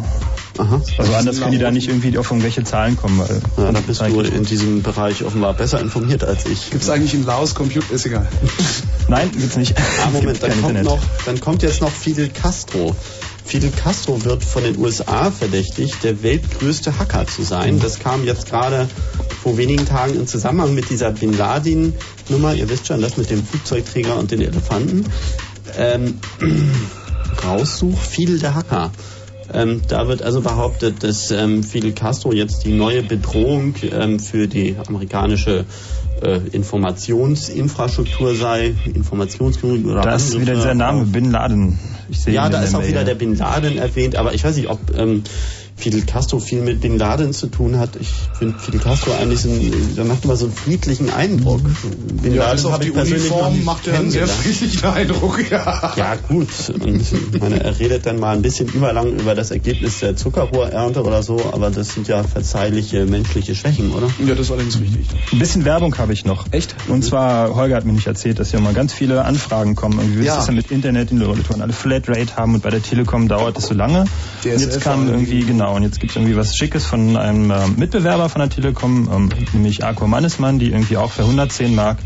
Aha. 0.58 0.80
Also 0.98 1.14
anders 1.14 1.40
können 1.40 1.52
die 1.52 1.58
da 1.58 1.70
nicht 1.70 1.88
irgendwie 1.88 2.16
auf 2.16 2.30
irgendwelche 2.30 2.62
Zahlen 2.64 2.96
kommen. 2.96 3.18
Weil 3.18 3.40
ja, 3.56 3.72
da 3.72 3.80
bist 3.80 4.00
du 4.00 4.20
in 4.20 4.44
diesem 4.44 4.82
Bereich 4.82 5.24
offenbar 5.24 5.54
besser 5.54 5.80
informiert 5.80 6.24
als 6.24 6.46
ich. 6.46 6.70
Gibt 6.70 6.82
es 6.82 6.90
eigentlich 6.90 7.14
in 7.14 7.24
Laos 7.24 7.54
Computer? 7.54 7.92
Ist 7.92 8.06
egal. 8.06 8.26
Nein, 9.08 9.30
gibt's 9.32 9.56
nicht. 9.56 9.74
Ah, 10.04 10.10
Moment, 10.10 10.42
dann 10.42 10.62
kommt, 10.62 10.82
noch, 10.82 10.98
dann 11.26 11.40
kommt 11.40 11.62
jetzt 11.62 11.80
noch 11.80 11.90
Fidel 11.90 12.28
Castro. 12.28 12.94
Fidel 13.44 13.70
Castro 13.70 14.24
wird 14.24 14.42
von 14.42 14.62
den 14.62 14.78
USA 14.78 15.30
verdächtigt, 15.30 16.02
der 16.02 16.22
weltgrößte 16.22 16.98
Hacker 16.98 17.26
zu 17.26 17.42
sein. 17.42 17.78
Das 17.78 17.98
kam 17.98 18.24
jetzt 18.24 18.48
gerade 18.48 18.88
vor 19.42 19.58
wenigen 19.58 19.86
Tagen 19.86 20.14
in 20.14 20.26
Zusammenhang 20.26 20.74
mit 20.74 20.88
dieser 20.88 21.10
Bin 21.10 21.36
Laden-Nummer. 21.36 22.54
Ihr 22.54 22.68
wisst 22.70 22.86
schon, 22.86 23.02
das 23.02 23.16
mit 23.18 23.28
dem 23.28 23.44
Flugzeugträger 23.44 24.16
und 24.16 24.30
den 24.30 24.40
Elefanten. 24.40 25.04
Ähm, 25.76 26.18
raussuch 27.42 27.98
Fidel 27.98 28.38
der 28.38 28.54
Hacker. 28.54 28.90
Ähm, 29.52 29.82
da 29.88 30.08
wird 30.08 30.22
also 30.22 30.40
behauptet, 30.40 31.02
dass 31.02 31.30
ähm, 31.30 31.62
Fidel 31.62 31.92
Castro 31.92 32.32
jetzt 32.32 32.64
die 32.64 32.72
neue 32.72 33.02
Bedrohung 33.02 33.74
ähm, 33.82 34.18
für 34.18 34.48
die 34.48 34.76
amerikanische 34.86 35.64
äh, 36.22 36.38
Informationsinfrastruktur 36.52 38.34
sei, 38.34 38.74
Informationskrieg 38.94 39.86
oder 39.86 40.00
Da 40.00 40.14
ist 40.14 40.38
wieder 40.40 40.54
der 40.54 40.74
Name 40.74 41.04
Bin 41.04 41.30
Laden. 41.30 41.78
ja, 42.26 42.48
da 42.48 42.62
ist 42.62 42.74
auch 42.74 42.86
wieder 42.86 43.04
der 43.04 43.14
Bin 43.14 43.36
Laden 43.36 43.76
erwähnt, 43.78 44.16
aber 44.16 44.32
ich 44.34 44.44
weiß 44.44 44.56
nicht, 44.56 44.70
ob 44.70 44.80
ähm, 44.96 45.24
Fidel 45.76 46.02
Castro 46.02 46.38
viel 46.38 46.62
mit 46.62 46.80
Bin 46.80 46.98
Laden 46.98 47.32
zu 47.32 47.48
tun 47.48 47.78
hat. 47.78 47.96
Ich 48.00 48.08
finde 48.38 48.58
Fidel 48.58 48.80
Castro 48.80 49.12
eigentlich 49.12 49.40
so 49.40 49.48
ein, 49.48 49.94
der 49.96 50.04
macht 50.04 50.24
immer 50.24 50.36
so 50.36 50.46
einen 50.46 50.54
friedlichen 50.54 51.10
Eindruck. 51.10 51.60
Bin 52.22 52.34
ja, 52.34 52.42
Laden 52.42 52.52
also 52.52 52.70
auf 52.70 52.78
die 52.78 52.90
Uniform 52.90 53.64
macht 53.64 53.86
er 53.88 53.98
einen 53.98 54.10
sehr 54.10 54.26
friedlichen 54.26 54.84
Eindruck, 54.86 55.50
ja. 55.50 55.92
Ja, 55.96 56.16
gut. 56.28 56.48
Und 56.80 57.40
meine, 57.40 57.62
er 57.62 57.78
redet 57.78 58.06
dann 58.06 58.18
mal 58.18 58.34
ein 58.34 58.42
bisschen 58.42 58.68
überlang 58.68 59.18
über 59.18 59.34
das 59.34 59.50
Ergebnis 59.50 60.00
der 60.00 60.16
Zuckerrohrernte 60.16 61.02
oder 61.02 61.22
so, 61.22 61.40
aber 61.52 61.70
das 61.70 61.94
sind 61.94 62.08
ja 62.08 62.22
verzeihliche 62.22 63.04
menschliche 63.06 63.54
Schwächen, 63.54 63.92
oder? 63.92 64.08
Ja, 64.24 64.34
das 64.34 64.46
ist 64.46 64.52
allerdings 64.52 64.80
richtig. 64.80 65.06
Ein 65.32 65.38
bisschen 65.38 65.64
Werbung 65.64 65.96
habe 65.98 66.12
ich 66.12 66.24
noch. 66.24 66.46
Echt? 66.52 66.74
Und 66.88 67.04
zwar, 67.04 67.54
Holger 67.54 67.76
hat 67.76 67.84
mir 67.84 67.92
nicht 67.92 68.06
erzählt, 68.06 68.38
dass 68.38 68.52
ja 68.52 68.60
mal 68.60 68.74
ganz 68.74 68.92
viele 68.92 69.24
Anfragen 69.24 69.74
kommen. 69.74 69.98
Irgendwie, 69.98 70.20
wie 70.20 70.24
ja. 70.24 70.32
ist 70.32 70.38
das 70.38 70.46
denn 70.46 70.54
mit 70.54 70.70
Internet, 70.70 71.10
die 71.10 71.16
Leute 71.16 71.48
wollen 71.48 71.62
alle 71.62 71.72
Flatrate 71.72 72.36
haben 72.36 72.54
und 72.54 72.62
bei 72.62 72.70
der 72.70 72.82
Telekom 72.82 73.28
dauert 73.28 73.58
es 73.58 73.66
so 73.66 73.74
lange. 73.74 74.04
DSL 74.40 74.60
jetzt 74.60 74.80
kam 74.80 75.08
irgendwie, 75.08 75.40
genau, 75.40 75.63
Genau, 75.64 75.76
und 75.76 75.82
jetzt 75.82 75.98
gibt 75.98 76.10
es 76.10 76.16
irgendwie 76.16 76.36
was 76.36 76.54
Schickes 76.54 76.84
von 76.84 77.16
einem 77.16 77.50
äh, 77.50 77.66
Mitbewerber 77.68 78.28
von 78.28 78.40
der 78.40 78.50
Telekom, 78.50 79.08
ähm, 79.10 79.30
nämlich 79.54 79.82
Arco 79.82 80.06
Mannesmann, 80.06 80.58
die 80.58 80.72
irgendwie 80.72 80.98
auch 80.98 81.10
für 81.10 81.22
110 81.22 81.74
Mark 81.74 81.96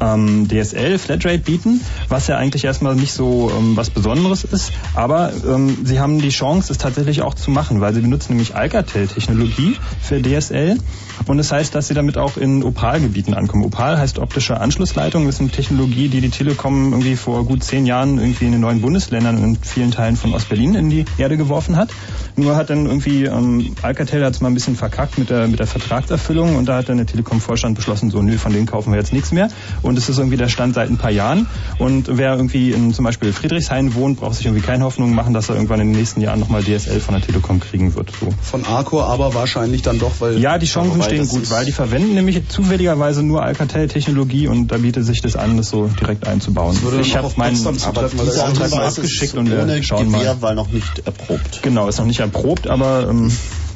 ähm, 0.00 0.48
DSL 0.48 0.98
Flatrate 0.98 1.38
bieten, 1.38 1.80
was 2.08 2.26
ja 2.26 2.36
eigentlich 2.36 2.64
erstmal 2.64 2.94
nicht 2.94 3.12
so 3.12 3.50
ähm, 3.56 3.76
was 3.76 3.90
Besonderes 3.90 4.44
ist, 4.44 4.72
aber 4.94 5.32
ähm, 5.46 5.78
sie 5.84 6.00
haben 6.00 6.20
die 6.20 6.30
Chance, 6.30 6.72
es 6.72 6.78
tatsächlich 6.78 7.22
auch 7.22 7.34
zu 7.34 7.50
machen, 7.50 7.80
weil 7.80 7.94
sie 7.94 8.00
benutzen 8.00 8.32
nämlich 8.32 8.54
Alcatel-Technologie 8.54 9.76
für 10.00 10.20
DSL 10.20 10.78
und 11.26 11.38
das 11.38 11.52
heißt, 11.52 11.74
dass 11.74 11.88
sie 11.88 11.94
damit 11.94 12.16
auch 12.16 12.36
in 12.36 12.62
Opal-Gebieten 12.64 13.34
ankommen. 13.34 13.64
Opal 13.64 13.98
heißt 13.98 14.18
optische 14.18 14.60
Anschlussleitung, 14.60 15.26
das 15.26 15.36
ist 15.36 15.40
eine 15.40 15.50
Technologie, 15.50 16.08
die 16.08 16.20
die 16.20 16.30
Telekom 16.30 16.92
irgendwie 16.92 17.16
vor 17.16 17.44
gut 17.44 17.62
zehn 17.62 17.86
Jahren 17.86 18.18
irgendwie 18.18 18.46
in 18.46 18.52
den 18.52 18.60
neuen 18.60 18.80
Bundesländern 18.80 19.42
und 19.42 19.64
vielen 19.66 19.90
Teilen 19.90 20.16
von 20.16 20.32
Ostberlin 20.34 20.74
in 20.74 20.90
die 20.90 21.04
Erde 21.18 21.36
geworfen 21.36 21.76
hat. 21.76 21.90
Nur 22.36 22.56
hat 22.56 22.70
dann 22.70 22.86
irgendwie 22.86 23.24
ähm, 23.24 23.74
Alcatel 23.82 24.24
hat 24.24 24.34
es 24.34 24.40
mal 24.40 24.48
ein 24.48 24.54
bisschen 24.54 24.76
verkackt 24.76 25.18
mit 25.18 25.30
der 25.30 25.48
mit 25.48 25.58
der 25.58 25.66
Vertragserfüllung 25.66 26.56
und 26.56 26.66
da 26.66 26.76
hat 26.76 26.88
dann 26.88 26.96
der 26.96 27.06
Telekom-Vorstand 27.06 27.74
beschlossen, 27.74 28.10
so 28.10 28.22
nö, 28.22 28.38
von 28.38 28.52
denen 28.52 28.66
kaufen 28.66 28.92
wir 28.92 28.98
jetzt 28.98 29.12
nichts 29.12 29.32
mehr. 29.32 29.48
Und 29.82 29.89
es 29.98 30.08
ist 30.08 30.18
irgendwie 30.18 30.36
der 30.36 30.48
Stand 30.48 30.74
seit 30.74 30.90
ein 30.90 30.98
paar 30.98 31.10
Jahren. 31.10 31.46
Und 31.78 32.16
wer 32.16 32.34
irgendwie 32.34 32.72
in 32.72 32.92
zum 32.94 33.04
Beispiel 33.04 33.32
Friedrichshain 33.32 33.94
wohnt, 33.94 34.20
braucht 34.20 34.34
sich 34.34 34.46
irgendwie 34.46 34.62
keine 34.62 34.84
Hoffnung 34.84 35.14
machen, 35.14 35.34
dass 35.34 35.48
er 35.48 35.56
irgendwann 35.56 35.80
in 35.80 35.92
den 35.92 35.98
nächsten 35.98 36.20
Jahren 36.20 36.40
nochmal 36.40 36.62
DSL 36.62 37.00
von 37.00 37.14
der 37.14 37.24
Telekom 37.24 37.60
kriegen 37.60 37.94
wird. 37.94 38.10
So. 38.18 38.32
Von 38.42 38.64
Arcor 38.64 39.06
aber 39.06 39.34
wahrscheinlich 39.34 39.82
dann 39.82 39.98
doch, 39.98 40.12
weil... 40.20 40.38
Ja, 40.38 40.58
die 40.58 40.66
Chancen 40.66 41.02
stehen 41.02 41.28
gut, 41.28 41.50
weil 41.50 41.64
die 41.64 41.72
verwenden 41.72 42.14
nämlich 42.14 42.48
zufälligerweise 42.48 43.22
nur 43.22 43.42
Alcatel-Technologie 43.42 44.48
und 44.48 44.68
da 44.68 44.78
bietet 44.78 45.04
sich 45.04 45.20
das 45.20 45.36
an, 45.36 45.56
das 45.56 45.70
so 45.70 45.86
direkt 46.00 46.26
einzubauen. 46.26 46.76
Ich 47.00 47.16
habe 47.16 47.30
meinen 47.36 47.66
Auftrag 47.66 48.70
mal 48.70 48.86
abgeschickt 48.86 49.34
und 49.34 49.50
wir 49.50 49.82
schauen 49.82 50.12
Gewehr, 50.12 50.34
mal. 50.34 50.42
weil 50.42 50.54
noch 50.54 50.70
nicht 50.70 51.06
erprobt. 51.06 51.60
Genau, 51.62 51.88
ist 51.88 51.98
noch 51.98 52.06
nicht 52.06 52.20
erprobt, 52.20 52.68
aber... 52.68 53.08
Ähm, 53.08 53.30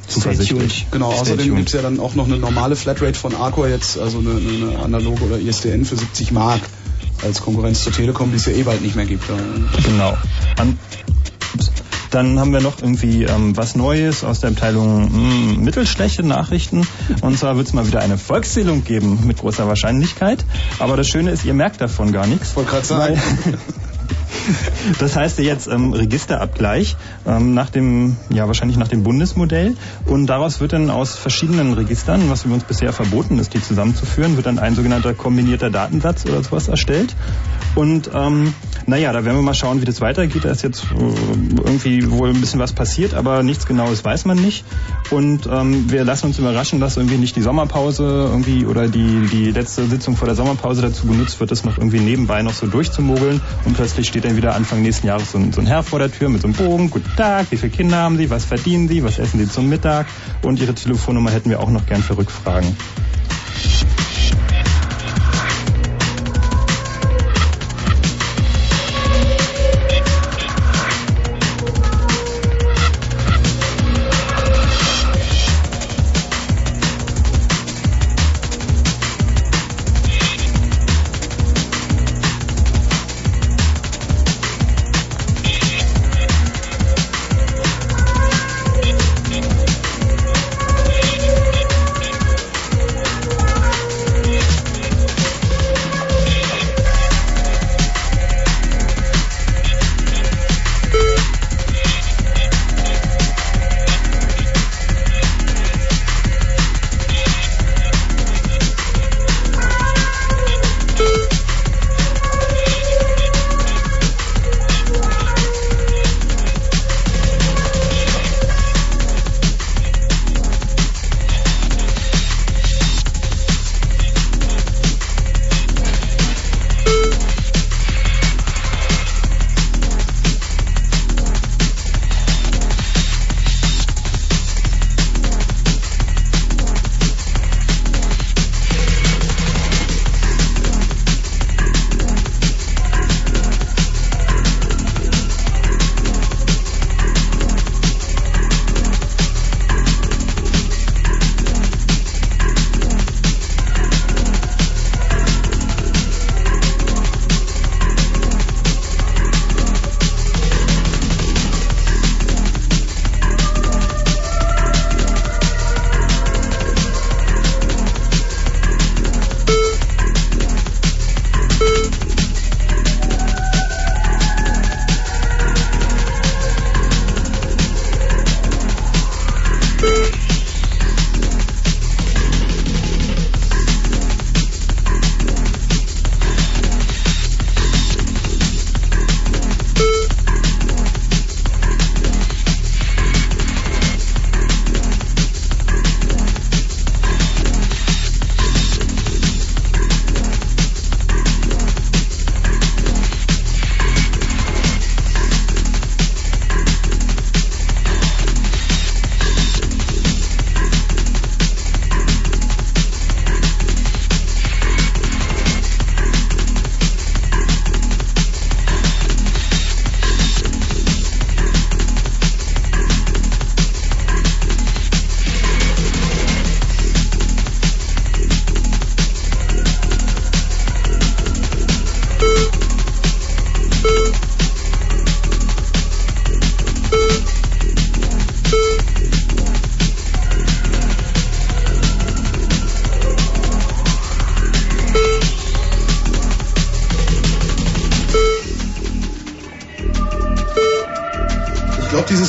zuversichtlich. 0.09 0.87
Genau, 0.91 1.13
außerdem 1.13 1.57
gibt 1.57 1.69
es 1.69 1.75
ja 1.75 1.83
dann 1.83 2.01
auch 2.01 2.15
noch 2.15 2.27
eine 2.27 2.37
normale 2.37 2.77
Flatrate 2.77 3.19
von 3.19 3.35
Arcor 3.35 3.69
jetzt, 3.69 3.99
also 3.99 4.19
eine, 4.19 4.31
eine 4.31 4.79
analoge 4.81 5.25
oder 5.25 5.39
ISDN 5.39 5.85
für 5.85 5.97
70 5.97 6.33
Mark 6.33 6.61
als 7.23 7.41
Konkurrenz 7.41 7.83
zur 7.83 7.93
Telekom, 7.93 8.31
die 8.31 8.37
es 8.37 8.47
ja 8.47 8.53
eh 8.53 8.63
bald 8.63 8.83
nicht 8.83 8.97
mehr 8.97 9.07
gibt. 9.07 9.25
Genau. 9.85 10.17
An, 10.59 10.79
dann 12.15 12.39
haben 12.39 12.53
wir 12.53 12.61
noch 12.61 12.81
irgendwie 12.81 13.25
ähm, 13.25 13.57
was 13.57 13.75
Neues 13.75 14.23
aus 14.23 14.39
der 14.39 14.51
Abteilung 14.51 15.03
mh, 15.03 15.57
hm, 15.57 15.65
mittelschlechte 15.65 16.23
Nachrichten. 16.23 16.87
Und 17.23 17.39
zwar 17.39 17.57
wird 17.57 17.67
es 17.67 17.73
mal 17.73 17.89
wieder 17.89 18.01
eine 18.01 18.19
Volkszählung 18.19 18.85
geben 18.85 19.27
mit 19.27 19.39
großer 19.39 19.67
Wahrscheinlichkeit. 19.67 20.45
Aber 20.79 20.97
das 20.97 21.09
Schöne 21.09 21.33
ist, 21.33 21.45
ihr 21.45 21.55
merkt 21.55 21.81
davon 21.81 22.13
gar 22.13 22.29
nichts. 22.29 22.55
Wollte 22.55 22.71
gerade 22.71 22.87
sagen. 22.87 23.21
Das 24.99 25.17
heißt 25.17 25.39
jetzt 25.39 25.67
ähm, 25.67 25.93
Registerabgleich 25.93 26.97
ähm, 27.27 27.55
nach 27.55 27.71
dem, 27.71 28.17
ja 28.31 28.47
wahrscheinlich 28.47 28.77
nach 28.77 28.89
dem 28.89 29.03
Bundesmodell 29.03 29.77
und 30.07 30.27
daraus 30.27 30.61
wird 30.61 30.73
dann 30.73 30.91
aus 30.91 31.17
verschiedenen 31.17 31.73
Registern, 31.73 32.29
was 32.31 32.43
für 32.43 32.49
uns 32.49 32.65
bisher 32.65 32.93
verboten 32.93 33.39
ist, 33.39 33.55
die 33.55 33.63
zusammenzuführen, 33.63 34.37
wird 34.37 34.47
dann 34.47 34.59
ein 34.59 34.75
sogenannter 34.75 35.15
kombinierter 35.15 35.71
Datensatz 35.71 36.27
oder 36.27 36.43
sowas 36.43 36.69
erstellt. 36.69 37.15
Und 37.75 38.11
ähm, 38.15 38.55
naja, 38.87 39.13
da 39.13 39.25
werden 39.25 39.37
wir 39.37 39.43
mal 39.43 39.55
schauen, 39.55 39.81
wie 39.81 39.85
das 39.85 40.01
weitergeht. 40.01 40.45
Da 40.45 40.51
ist 40.51 40.63
jetzt 40.63 40.85
äh, 40.85 41.65
irgendwie 41.65 42.11
wohl 42.11 42.29
ein 42.29 42.41
bisschen 42.41 42.61
was 42.61 42.73
passiert, 42.73 43.15
aber 43.15 43.43
nichts 43.43 43.67
Genaues 43.67 44.05
weiß 44.05 44.27
man 44.27 44.37
nicht. 44.37 44.65
Und 45.11 45.49
ähm, 45.51 45.91
wir 45.91 46.05
lassen 46.05 46.27
uns 46.27 46.39
überraschen, 46.39 46.81
dass 46.81 46.97
irgendwie 46.97 47.17
nicht 47.17 47.35
die 47.37 47.43
Sommerpause 47.43 48.05
irgendwie 48.31 48.67
oder 48.67 48.89
die, 48.89 49.27
die 49.33 49.51
letzte 49.51 49.87
Sitzung 49.87 50.17
vor 50.17 50.27
der 50.27 50.35
Sommerpause 50.35 50.83
dazu 50.83 51.07
genutzt 51.07 51.41
wird, 51.41 51.51
das 51.51 51.65
noch 51.65 51.79
irgendwie 51.79 52.01
nebenbei 52.01 52.43
noch 52.43 52.55
so 52.55 52.67
durchzumogeln 52.67 53.41
und 53.65 53.75
plötzlich 53.75 54.13
steht 54.15 54.27
dann 54.27 54.37
wieder 54.37 54.55
Anfang 54.55 54.81
nächsten 54.81 55.09
Jahres 55.09 55.33
so 55.33 55.39
ein, 55.39 55.53
so 55.53 55.61
ein 55.61 55.67
Herr 55.67 55.83
vor 55.83 55.99
der 55.99 56.09
Tür 56.09 56.29
mit 56.29 56.41
so 56.41 56.47
einem 56.47 56.55
Bogen. 56.55 56.89
Guten 56.89 57.17
Tag, 57.17 57.51
wie 57.51 57.57
viele 57.57 57.73
Kinder 57.73 57.97
haben 57.97 58.17
Sie? 58.17 58.31
Was 58.31 58.45
verdienen 58.45 58.87
Sie? 58.87 59.03
Was 59.03 59.19
essen 59.19 59.41
Sie 59.41 59.49
zum 59.49 59.69
Mittag? 59.69 60.07
Und 60.41 60.61
Ihre 60.61 60.73
Telefonnummer 60.73 61.33
hätten 61.33 61.51
wir 61.51 61.59
auch 61.59 61.69
noch 61.69 61.85
gern 61.85 62.01
für 62.01 62.17
Rückfragen. 62.17 62.77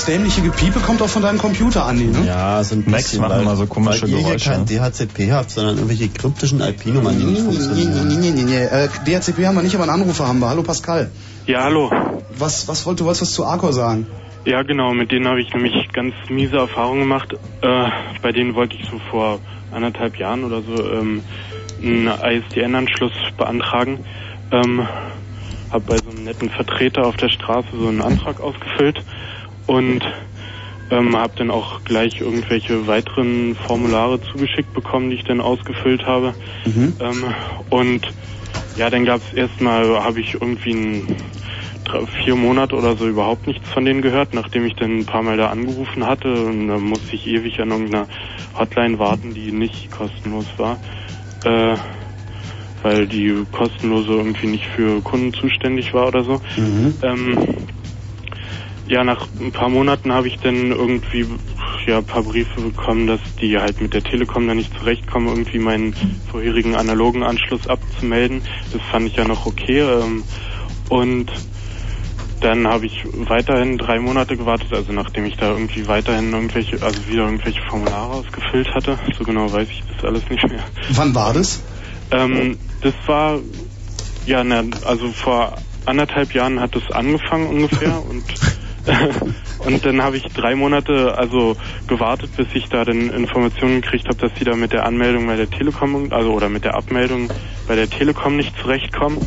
Dieses 0.05 0.17
dämliche 0.33 0.41
Gepiepe 0.41 0.79
kommt 0.79 1.01
auch 1.01 1.09
von 1.09 1.21
deinem 1.21 1.37
Computer, 1.37 1.85
Andi, 1.85 2.05
ne? 2.05 2.25
Ja, 2.25 2.63
so 2.63 2.75
ein 2.75 2.83
Macs 2.87 3.17
machen 3.17 3.31
weil- 3.31 3.41
immer 3.41 3.55
so 3.55 3.65
komische 3.67 4.03
weil 4.03 4.09
ihr 4.09 4.17
hier 4.17 4.25
Geräusche. 4.27 4.49
kein 4.51 4.65
DHCP 4.65 5.31
habt, 5.31 5.51
sondern 5.51 5.75
irgendwelche 5.77 6.09
kryptischen 6.09 6.61
IP-Nummern, 6.61 7.17
die 7.19 7.25
nicht 7.25 7.39
Nee, 7.41 7.45
funktionieren. 7.45 8.07
nee, 8.07 8.15
nee, 8.15 8.31
nee, 8.31 8.43
nee. 8.43 8.63
Äh, 8.65 8.89
DHCP 9.05 9.45
haben 9.45 9.55
wir 9.55 9.63
nicht, 9.63 9.75
aber 9.75 9.83
einen 9.83 10.01
Anrufer 10.01 10.27
haben 10.27 10.39
wir. 10.39 10.49
Hallo 10.49 10.63
Pascal. 10.63 11.11
Ja, 11.47 11.63
hallo. 11.63 11.91
Was, 12.37 12.67
was 12.67 12.85
wollt, 12.85 12.99
du 12.99 13.05
wolltest 13.05 13.23
was 13.23 13.33
zu 13.33 13.45
Arcor 13.45 13.73
sagen? 13.73 14.07
Ja, 14.45 14.61
genau, 14.63 14.93
mit 14.93 15.11
denen 15.11 15.27
habe 15.27 15.41
ich 15.41 15.51
nämlich 15.53 15.73
ganz 15.93 16.13
miese 16.29 16.57
Erfahrungen 16.57 17.01
gemacht. 17.01 17.33
Äh, 17.61 17.89
bei 18.21 18.31
denen 18.31 18.53
wollte 18.55 18.75
ich 18.75 18.85
so 18.89 18.99
vor 19.09 19.39
anderthalb 19.71 20.17
Jahren 20.17 20.43
oder 20.43 20.61
so 20.61 20.83
ähm, 20.91 21.23
einen 21.81 22.07
ISDN-Anschluss 22.07 23.13
beantragen. 23.37 24.05
Ähm, 24.51 24.87
habe 25.71 25.83
bei 25.85 25.97
so 25.97 26.09
einem 26.11 26.23
netten 26.25 26.49
Vertreter 26.51 27.05
auf 27.07 27.17
der 27.17 27.29
Straße 27.29 27.67
so 27.75 27.87
einen 27.87 28.01
Antrag 28.01 28.39
ausgefüllt 28.39 29.03
und 29.65 30.01
ähm, 30.91 31.15
habe 31.17 31.33
dann 31.37 31.51
auch 31.51 31.83
gleich 31.83 32.21
irgendwelche 32.21 32.85
weiteren 32.87 33.55
Formulare 33.67 34.19
zugeschickt 34.31 34.73
bekommen, 34.73 35.09
die 35.09 35.15
ich 35.15 35.23
dann 35.23 35.41
ausgefüllt 35.41 36.05
habe. 36.05 36.35
Ähm, 36.99 37.33
und 37.69 38.13
ja, 38.75 38.89
dann 38.89 39.05
gab 39.05 39.21
es 39.21 39.33
erstmal, 39.37 40.03
habe 40.03 40.19
ich 40.19 40.33
irgendwie 40.33 40.73
ein, 40.73 41.17
drei, 41.85 42.05
vier 42.23 42.35
Monate 42.35 42.75
oder 42.75 42.95
so 42.97 43.07
überhaupt 43.07 43.47
nichts 43.47 43.67
von 43.73 43.85
denen 43.85 44.01
gehört, 44.01 44.33
nachdem 44.33 44.65
ich 44.65 44.75
dann 44.75 44.99
ein 44.99 45.05
paar 45.05 45.23
Mal 45.23 45.37
da 45.37 45.49
angerufen 45.49 46.05
hatte 46.05 46.43
und 46.45 46.67
da 46.67 46.77
musste 46.77 47.15
ich 47.15 47.25
ewig 47.25 47.59
an 47.59 47.71
irgendeiner 47.71 48.07
Hotline 48.57 48.99
warten, 48.99 49.33
die 49.33 49.51
nicht 49.51 49.91
kostenlos 49.91 50.47
war. 50.57 50.79
Äh, 51.43 51.77
weil 52.83 53.07
die 53.07 53.45
kostenlose 53.51 54.11
irgendwie 54.11 54.47
nicht 54.47 54.65
für 54.75 55.01
Kunden 55.01 55.33
zuständig 55.33 55.91
war 55.95 56.07
oder 56.07 56.23
so. 56.23 56.41
Ähm, 57.01 57.64
ja, 58.87 59.03
nach 59.03 59.27
ein 59.39 59.51
paar 59.51 59.69
Monaten 59.69 60.11
habe 60.11 60.27
ich 60.27 60.37
dann 60.39 60.71
irgendwie 60.71 61.27
ja, 61.87 61.97
ein 61.97 62.05
paar 62.05 62.23
Briefe 62.23 62.61
bekommen, 62.61 63.07
dass 63.07 63.19
die 63.41 63.57
halt 63.57 63.81
mit 63.81 63.93
der 63.93 64.03
Telekom 64.03 64.47
da 64.47 64.53
nicht 64.53 64.73
zurechtkommen, 64.77 65.27
irgendwie 65.27 65.59
meinen 65.59 66.21
vorherigen 66.31 66.75
analogen 66.75 67.23
Anschluss 67.23 67.65
abzumelden. 67.67 68.43
Das 68.71 68.81
fand 68.91 69.07
ich 69.07 69.15
ja 69.15 69.25
noch 69.25 69.45
okay. 69.45 69.79
Ähm, 69.79 70.25
und 70.87 71.31
dann 72.41 72.67
habe 72.67 72.85
ich 72.85 72.93
weiterhin 73.11 73.77
drei 73.77 73.99
Monate 73.99 74.37
gewartet, 74.37 74.71
also 74.71 74.91
nachdem 74.91 75.25
ich 75.25 75.35
da 75.37 75.51
irgendwie 75.51 75.87
weiterhin 75.87 76.31
irgendwelche, 76.31 76.81
also 76.81 77.07
wieder 77.07 77.23
irgendwelche 77.23 77.61
Formulare 77.69 78.13
ausgefüllt 78.13 78.73
hatte. 78.75 78.99
So 79.17 79.23
genau 79.23 79.51
weiß 79.51 79.67
ich 79.67 79.83
das 79.95 80.05
alles 80.05 80.29
nicht 80.29 80.47
mehr. 80.47 80.63
Wann 80.91 81.15
war 81.15 81.33
das? 81.33 81.63
Ähm, 82.11 82.59
das 82.81 82.93
war, 83.07 83.41
ja, 84.25 84.43
na, 84.43 84.63
also 84.83 85.11
vor 85.23 85.57
anderthalb 85.85 86.33
Jahren 86.33 86.59
hat 86.59 86.75
es 86.75 86.91
angefangen 86.91 87.47
ungefähr 87.47 88.03
und 88.09 88.25
und 89.57 89.85
dann 89.85 90.01
habe 90.01 90.17
ich 90.17 90.23
drei 90.33 90.55
Monate 90.55 91.17
also 91.17 91.57
gewartet, 91.87 92.31
bis 92.35 92.47
ich 92.53 92.67
da 92.69 92.85
dann 92.85 93.09
Informationen 93.09 93.81
gekriegt 93.81 94.07
habe, 94.07 94.17
dass 94.17 94.31
sie 94.37 94.45
da 94.45 94.55
mit 94.55 94.73
der 94.73 94.85
Anmeldung 94.85 95.27
bei 95.27 95.35
der 95.35 95.49
Telekom, 95.49 96.11
also 96.11 96.31
oder 96.33 96.49
mit 96.49 96.63
der 96.63 96.75
Abmeldung 96.75 97.33
bei 97.65 97.75
der 97.75 97.89
Telekom 97.89 98.35
nicht 98.37 98.55
zurechtkommen. 98.57 99.23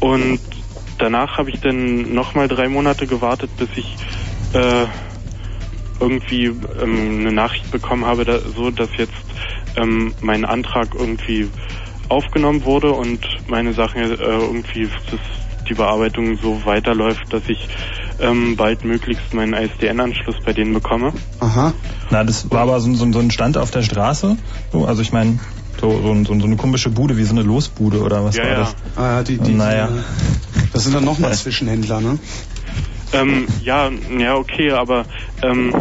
Und 0.00 0.40
danach 0.98 1.38
habe 1.38 1.50
ich 1.50 1.60
dann 1.60 2.12
nochmal 2.14 2.48
drei 2.48 2.68
Monate 2.68 3.06
gewartet, 3.06 3.56
bis 3.56 3.68
ich 3.76 3.98
äh, 4.52 4.86
irgendwie 6.00 6.46
ähm, 6.46 7.18
eine 7.20 7.32
Nachricht 7.32 7.70
bekommen 7.70 8.04
habe, 8.04 8.24
da, 8.24 8.40
so 8.56 8.70
dass 8.70 8.90
jetzt 8.96 9.12
ähm, 9.76 10.14
mein 10.20 10.44
Antrag 10.44 10.94
irgendwie 10.94 11.50
aufgenommen 12.08 12.64
wurde 12.64 12.92
und 12.92 13.24
meine 13.46 13.74
Sachen 13.74 14.00
äh, 14.00 14.14
irgendwie 14.16 14.90
dass 15.10 15.20
die 15.70 15.74
Bearbeitung 15.74 16.36
so 16.42 16.60
weiterläuft, 16.64 17.32
dass 17.32 17.42
ich 17.48 17.68
ähm, 18.18 18.56
bald 18.56 18.84
möglichst 18.84 19.32
meinen 19.32 19.54
ISDN-Anschluss 19.54 20.36
bei 20.44 20.52
denen 20.52 20.74
bekomme. 20.74 21.12
Aha. 21.38 21.72
Na, 22.10 22.24
das 22.24 22.50
war 22.50 22.62
aber 22.62 22.80
so, 22.80 22.92
so, 22.94 23.10
so 23.12 23.18
ein 23.20 23.30
Stand 23.30 23.56
auf 23.56 23.70
der 23.70 23.82
Straße. 23.82 24.36
So, 24.72 24.84
also 24.84 25.00
ich 25.00 25.12
meine, 25.12 25.38
so, 25.80 25.90
so, 25.90 26.14
so, 26.24 26.38
so 26.38 26.46
eine 26.46 26.56
komische 26.56 26.90
Bude, 26.90 27.16
wie 27.16 27.24
so 27.24 27.32
eine 27.32 27.42
Losbude 27.42 28.02
oder 28.02 28.24
was 28.24 28.36
Ja, 28.36 28.42
war 28.44 28.50
ja. 28.50 28.58
das? 28.58 28.76
Ah, 28.96 29.02
ja, 29.16 29.22
die, 29.22 29.38
die, 29.38 29.52
Naja. 29.52 29.88
Das 30.72 30.84
sind 30.84 30.94
dann 30.94 31.04
nochmal 31.04 31.32
Zwischenhändler, 31.32 32.00
ne? 32.00 32.18
Ähm, 33.12 33.46
ja, 33.62 33.90
ja, 34.18 34.36
okay, 34.36 34.70
aber 34.70 35.04
ähm, 35.42 35.72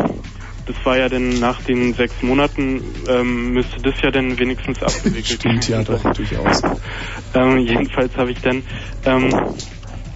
das 0.65 0.75
war 0.83 0.97
ja 0.97 1.09
dann 1.09 1.39
nach 1.39 1.61
den 1.61 1.93
sechs 1.95 2.13
Monaten, 2.21 2.81
ähm, 3.07 3.53
müsste 3.53 3.81
das 3.81 3.95
ja 4.03 4.11
dann 4.11 4.37
wenigstens 4.39 4.81
abgewickelt 4.81 5.25
Stimmt 5.39 5.67
ja 5.67 5.83
doch 5.83 6.01
durchaus. 6.13 6.61
Ähm, 7.33 7.57
jedenfalls 7.59 8.15
habe 8.15 8.31
ich 8.31 8.39
dann 8.41 8.63
ähm, 9.05 9.31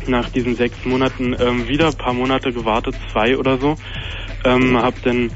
nach 0.07 0.29
diesen 0.29 0.55
sechs 0.57 0.77
Monaten 0.85 1.35
ähm, 1.39 1.67
wieder 1.67 1.87
ein 1.87 1.97
paar 1.97 2.13
Monate 2.13 2.53
gewartet, 2.53 2.95
zwei 3.11 3.37
oder 3.37 3.57
so. 3.57 3.77
Ähm, 4.45 4.77
habe 4.77 4.97
dann 5.01 5.31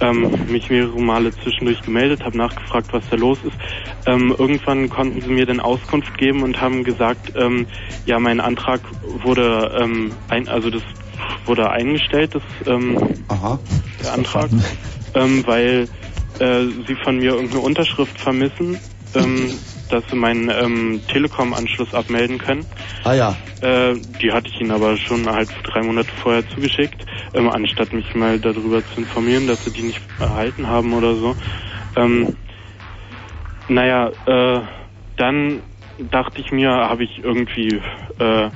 ähm, 0.00 0.46
mich 0.50 0.68
mehrere 0.70 1.00
Male 1.00 1.34
zwischendurch 1.42 1.82
gemeldet, 1.82 2.24
habe 2.24 2.36
nachgefragt, 2.36 2.92
was 2.92 3.02
da 3.10 3.16
los 3.16 3.38
ist. 3.44 3.56
Ähm, 4.06 4.34
irgendwann 4.36 4.88
konnten 4.88 5.20
sie 5.22 5.28
mir 5.28 5.46
dann 5.46 5.60
Auskunft 5.60 6.16
geben 6.18 6.42
und 6.42 6.60
haben 6.60 6.84
gesagt, 6.84 7.32
ähm, 7.34 7.66
ja, 8.04 8.18
mein 8.18 8.40
Antrag 8.40 8.82
wurde 9.02 9.72
ähm, 9.78 10.18
ein, 10.28 10.48
also 10.48 10.70
das 10.70 10.82
wurde 11.46 11.70
eingestellt, 11.70 12.34
das 12.34 12.42
ähm, 12.66 13.24
Aha. 13.28 13.60
der 14.02 14.12
Antrag, 14.12 14.50
ähm, 15.14 15.46
weil 15.46 15.88
äh, 16.38 16.64
sie 16.86 16.96
von 17.04 17.18
mir 17.18 17.32
irgendeine 17.32 17.60
Unterschrift 17.60 18.18
vermissen, 18.18 18.80
ähm, 19.14 19.60
dass 19.90 20.04
sie 20.10 20.16
meinen 20.16 20.48
ähm, 20.50 21.04
Telekom-Anschluss 21.08 21.92
abmelden 21.92 22.38
können. 22.38 22.66
Ah 23.04 23.14
ja. 23.14 23.38
Äh, 23.60 23.96
die 24.22 24.32
hatte 24.32 24.48
ich 24.48 24.60
ihnen 24.60 24.70
aber 24.70 24.96
schon 24.96 25.28
halt 25.28 25.50
drei 25.64 25.82
Monate 25.82 26.12
vorher 26.22 26.46
zugeschickt, 26.54 27.04
ähm, 27.34 27.48
anstatt 27.48 27.92
mich 27.92 28.14
mal 28.14 28.40
darüber 28.40 28.84
zu 28.84 28.94
informieren, 29.00 29.46
dass 29.46 29.58
sie 29.64 29.70
die 29.70 29.82
nicht 29.82 30.00
erhalten 30.18 30.66
haben 30.66 30.94
oder 30.94 31.16
so. 31.16 31.36
Ähm, 31.96 32.38
naja, 33.68 34.10
äh, 34.24 34.62
dann 35.16 35.62
dachte 35.98 36.40
ich 36.40 36.50
mir, 36.50 36.70
habe 36.70 37.04
ich 37.04 37.22
irgendwie 37.22 37.82
äh, 38.18 38.50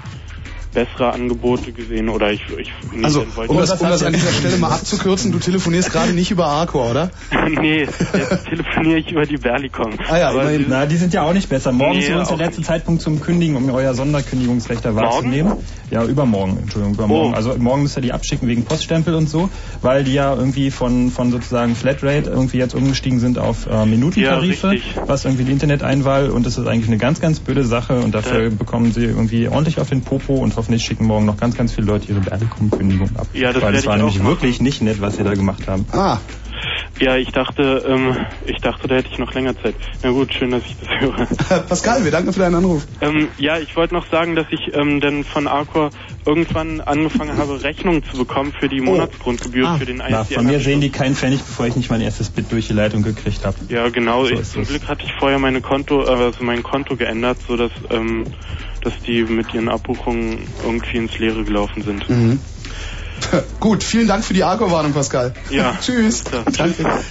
bessere 0.74 1.12
Angebote 1.12 1.72
gesehen 1.72 2.08
oder 2.08 2.32
ich, 2.32 2.42
ich 2.58 2.72
Also, 3.04 3.24
um 3.46 3.56
das, 3.56 3.70
um 3.80 3.88
das 3.88 4.02
an 4.02 4.12
dieser 4.12 4.32
Stelle 4.32 4.56
mal 4.58 4.72
abzukürzen, 4.72 5.32
du 5.32 5.38
telefonierst 5.38 5.90
gerade 5.92 6.12
nicht 6.12 6.30
über 6.30 6.46
Arcor, 6.46 6.90
oder? 6.90 7.10
nee, 7.60 7.82
jetzt 7.84 8.46
telefoniere 8.48 8.98
ich 8.98 9.10
über 9.12 9.24
die 9.24 9.36
Berlicom. 9.36 9.92
Ah 10.10 10.18
ja, 10.18 10.30
Aber 10.30 10.50
die- 10.50 10.66
Na, 10.68 10.86
die 10.86 10.96
sind 10.96 11.14
ja 11.14 11.22
auch 11.22 11.32
nicht 11.32 11.48
besser. 11.48 11.72
Morgen 11.72 11.98
ist 11.98 12.06
Nee, 12.06 12.10
übrigens 12.10 12.28
der 12.28 12.36
letzte 12.38 12.62
Zeitpunkt 12.62 13.00
zum 13.02 13.20
Kündigen, 13.20 13.56
um 13.56 13.70
euer 13.70 13.94
Sonderkündigungsrecht 13.94 14.84
Morgen? 14.84 14.96
wahrzunehmen. 14.96 15.52
Ja, 15.90 16.04
übermorgen, 16.04 16.58
Entschuldigung, 16.62 16.94
übermorgen. 16.94 17.32
Oh. 17.32 17.36
Also 17.36 17.54
morgen 17.58 17.82
müsst 17.82 17.96
ihr 17.96 18.02
die 18.02 18.12
abschicken 18.12 18.48
wegen 18.48 18.64
Poststempel 18.64 19.14
und 19.14 19.28
so, 19.28 19.48
weil 19.82 20.02
die 20.02 20.14
ja 20.14 20.34
irgendwie 20.34 20.70
von, 20.72 21.10
von 21.10 21.30
sozusagen 21.30 21.76
Flatrate 21.76 22.30
irgendwie 22.30 22.58
jetzt 22.58 22.74
umgestiegen 22.74 23.20
sind 23.20 23.38
auf 23.38 23.66
äh, 23.70 23.86
Minutentarife, 23.86 24.74
Ja, 24.74 24.80
was 25.06 25.24
irgendwie 25.24 25.44
die 25.44 25.52
Interneteinwahl 25.52 26.30
und 26.30 26.46
das 26.46 26.58
ist 26.58 26.66
eigentlich 26.66 26.88
eine 26.88 26.98
ganz, 26.98 27.20
ganz 27.20 27.38
blöde 27.38 27.64
Sache 27.64 28.00
und 28.00 28.14
dafür 28.14 28.44
Ja. 28.44 28.48
bekommen 28.50 28.92
sie 28.92 29.04
irgendwie 29.04 29.46
ordentlich 29.46 29.78
auf 29.78 29.88
den 29.90 30.02
Popo 30.02 30.34
und 30.34 30.52
hoffentlich 30.64 30.82
schicken 30.84 31.04
morgen 31.04 31.26
noch 31.26 31.36
ganz, 31.36 31.56
ganz 31.58 31.74
viele 31.74 31.86
Leute 31.88 32.08
ihre 32.10 32.20
Berlicom-Kündigung 32.20 33.10
ab. 33.18 33.26
Ja, 33.34 33.52
das 33.52 33.62
weil 33.62 33.74
das 33.74 33.84
war 33.86 33.96
nämlich 33.98 34.16
machen. 34.18 34.28
wirklich 34.28 34.60
nicht 34.62 34.80
nett, 34.80 34.98
was 35.00 35.16
sie 35.16 35.24
da 35.24 35.34
gemacht 35.34 35.68
haben. 35.68 35.84
Ah, 35.92 36.18
Ja, 37.00 37.16
ich 37.16 37.30
dachte, 37.32 37.84
ähm, 37.86 38.16
ich 38.46 38.60
dachte, 38.60 38.88
da 38.88 38.94
hätte 38.94 39.10
ich 39.12 39.18
noch 39.18 39.34
länger 39.34 39.54
Zeit. 39.60 39.74
Na 40.02 40.10
gut, 40.10 40.32
schön, 40.32 40.52
dass 40.52 40.62
ich 40.64 40.76
das 40.80 40.88
höre. 41.00 41.26
Pascal, 41.68 42.02
wir 42.04 42.10
danken 42.12 42.32
für 42.32 42.38
deinen 42.40 42.54
Anruf. 42.54 42.86
ähm, 43.02 43.28
ja, 43.36 43.58
ich 43.58 43.76
wollte 43.76 43.92
noch 43.92 44.08
sagen, 44.10 44.36
dass 44.36 44.46
ich 44.50 44.72
ähm, 44.74 45.00
dann 45.00 45.24
von 45.24 45.46
Arcor 45.48 45.90
irgendwann 46.24 46.80
angefangen 46.80 47.36
habe, 47.36 47.62
Rechnungen 47.64 48.02
zu 48.10 48.16
bekommen 48.16 48.52
für 48.58 48.68
die 48.70 48.80
Monatsgrundgebühr 48.80 49.68
Ah. 49.68 49.76
für 49.76 49.84
den 49.84 49.98
Na, 49.98 50.22
ISDN. 50.22 50.36
von 50.36 50.46
mir 50.46 50.60
sehen 50.60 50.80
die 50.80 50.90
keinen 50.90 51.14
Pfennig, 51.14 51.40
bevor 51.42 51.66
ich 51.66 51.76
nicht 51.76 51.90
mein 51.90 52.00
erstes 52.00 52.30
Bit 52.30 52.50
durch 52.52 52.68
die 52.68 52.72
Leitung 52.74 53.02
gekriegt 53.02 53.44
habe. 53.44 53.56
Ja, 53.68 53.88
genau. 53.90 54.24
So 54.24 54.30
ich, 54.40 54.48
zum. 54.48 54.64
Glück 54.64 54.88
hatte 54.88 55.04
ich 55.04 55.12
vorher 55.18 55.38
meine 55.38 55.60
Konto, 55.60 56.04
äh, 56.04 56.08
also 56.08 56.42
mein 56.42 56.62
Konto 56.62 56.96
geändert, 56.96 57.38
so 57.46 57.56
dass 57.58 57.72
ähm, 57.90 58.26
dass 58.85 58.95
die 59.07 59.22
mit 59.24 59.53
ihren 59.55 59.68
Abbuchungen 59.68 60.47
irgendwie 60.62 60.99
ins 60.99 61.18
Leere 61.18 61.45
gelaufen 61.45 61.82
sind. 61.82 62.09
Mhm. 62.09 62.41
Gut, 63.61 63.82
vielen 63.82 64.07
Dank 64.07 64.24
für 64.24 64.35
die 64.35 64.45
Arcor-Warnung, 64.45 64.93
Pascal. 64.93 65.35
Ja. 65.51 65.76
Tschüss. 65.80 66.24
Danke. 66.57 66.85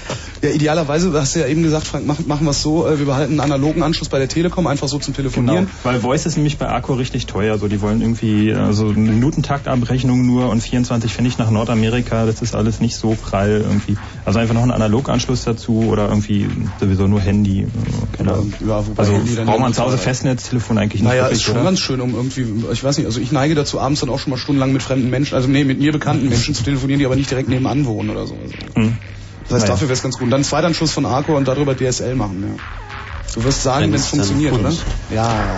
Ja, 0.43 0.49
idealerweise, 0.49 1.09
du 1.09 1.17
hast 1.17 1.35
ja 1.35 1.47
eben 1.47 1.63
gesagt, 1.63 1.87
Frank, 1.87 2.05
machen, 2.05 2.27
machen 2.27 2.45
wir 2.45 2.51
es 2.51 2.61
so, 2.61 2.85
äh, 2.85 2.99
wir 2.99 3.05
behalten 3.05 3.39
einen 3.39 3.39
analogen 3.39 3.81
Anschluss 3.81 4.09
bei 4.09 4.19
der 4.19 4.27
Telekom, 4.27 4.67
einfach 4.67 4.89
so 4.89 4.99
zum 4.99 5.13
Telefonieren. 5.13 5.67
Genau, 5.67 5.71
weil 5.83 6.01
Voice 6.01 6.25
ist 6.25 6.35
nämlich 6.35 6.57
bei 6.57 6.67
Arco 6.67 6.95
richtig 6.95 7.27
teuer. 7.27 7.57
So, 7.57 7.69
die 7.69 7.79
wollen 7.79 8.01
irgendwie 8.01 8.49
äh, 8.49 8.73
so 8.73 8.89
eine 8.89 9.11
Minutentaktabrechnung 9.11 10.25
nur 10.25 10.49
und 10.49 10.61
24 10.61 11.13
Pfennig 11.13 11.37
nach 11.37 11.49
Nordamerika. 11.49 12.25
Das 12.25 12.41
ist 12.41 12.55
alles 12.55 12.81
nicht 12.81 12.97
so 12.97 13.15
prall 13.15 13.61
irgendwie. 13.63 13.95
Also 14.25 14.39
einfach 14.39 14.53
noch 14.53 14.63
einen 14.63 14.71
Analoganschluss 14.71 15.45
dazu 15.45 15.85
oder 15.87 16.09
irgendwie 16.09 16.49
sowieso 16.77 17.07
nur 17.07 17.21
Handy. 17.21 17.65
Ahnung. 18.19 18.53
Ja, 18.67 18.85
wobei 18.85 18.99
Also 18.99 19.13
Handy 19.13 19.35
braucht 19.35 19.59
man 19.59 19.73
zu 19.73 19.81
Hause 19.81 19.95
teuer. 19.95 20.03
Festnetztelefon 20.03 20.77
eigentlich 20.77 21.01
nicht 21.01 21.09
Naja, 21.09 21.23
wirklich, 21.23 21.39
ist 21.39 21.43
schon 21.43 21.55
oder? 21.55 21.63
ganz 21.63 21.79
schön, 21.79 22.01
um 22.01 22.15
irgendwie, 22.15 22.45
ich 22.71 22.83
weiß 22.83 22.97
nicht, 22.97 23.05
also 23.05 23.21
ich 23.21 23.31
neige 23.31 23.55
dazu, 23.55 23.79
abends 23.79 24.01
dann 24.01 24.09
auch 24.09 24.19
schon 24.19 24.31
mal 24.31 24.37
stundenlang 24.37 24.73
mit 24.73 24.83
fremden 24.83 25.09
Menschen, 25.09 25.35
also 25.35 25.47
nee, 25.47 25.63
mit 25.63 25.79
mir 25.79 25.91
bekannten 25.91 26.27
Menschen 26.27 26.53
zu 26.53 26.63
telefonieren, 26.63 26.99
die 26.99 27.05
aber 27.05 27.15
nicht 27.15 27.29
direkt 27.31 27.49
nebenan 27.49 27.85
wohnen 27.85 28.09
oder 28.09 28.27
so. 28.27 28.35
Also, 28.35 28.55
Hm. 28.75 28.97
Das 29.43 29.53
heißt, 29.53 29.63
Naja. 29.63 29.73
dafür 29.73 29.87
wäre 29.89 29.93
es 29.93 30.03
ganz 30.03 30.15
gut. 30.15 30.23
Und 30.23 30.31
dann 30.31 30.43
Zweitanschluss 30.43 30.91
von 30.91 31.05
Arco 31.05 31.35
und 31.35 31.47
darüber 31.47 31.75
DSL 31.75 32.15
machen, 32.15 32.43
ja. 32.47 32.63
Du 33.33 33.43
wirst 33.43 33.63
sagen, 33.63 33.85
Wenn 33.85 33.93
es 33.95 34.07
funktioniert, 34.07 34.53
oder? 34.53 34.71
Ja, 35.09 35.27
ja. 35.33 35.57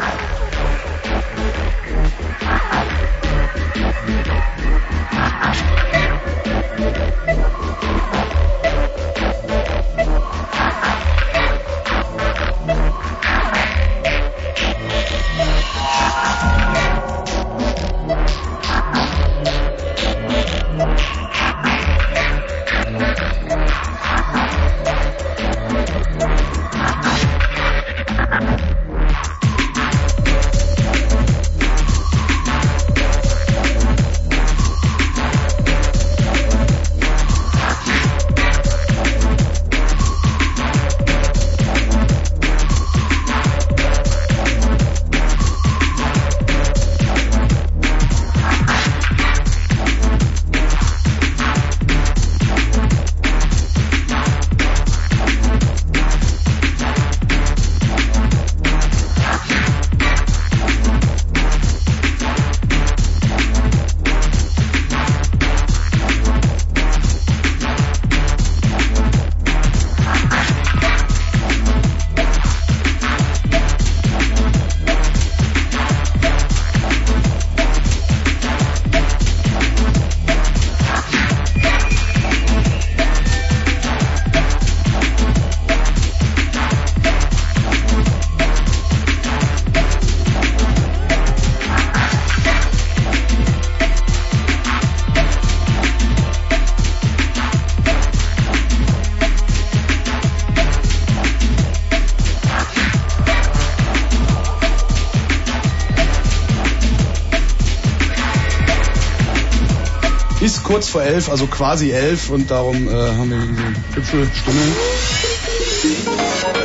Kurz 110.76 110.90
vor 110.90 111.04
elf, 111.04 111.30
also 111.30 111.48
quasi 111.48 111.92
elf 111.92 112.30
und 112.30 112.52
darum 112.52 112.90
äh, 112.90 112.92
haben 112.92 113.30
wir 113.30 113.38
diese 113.38 113.64
hübsche 113.96 114.30
Stimme. 114.36 114.60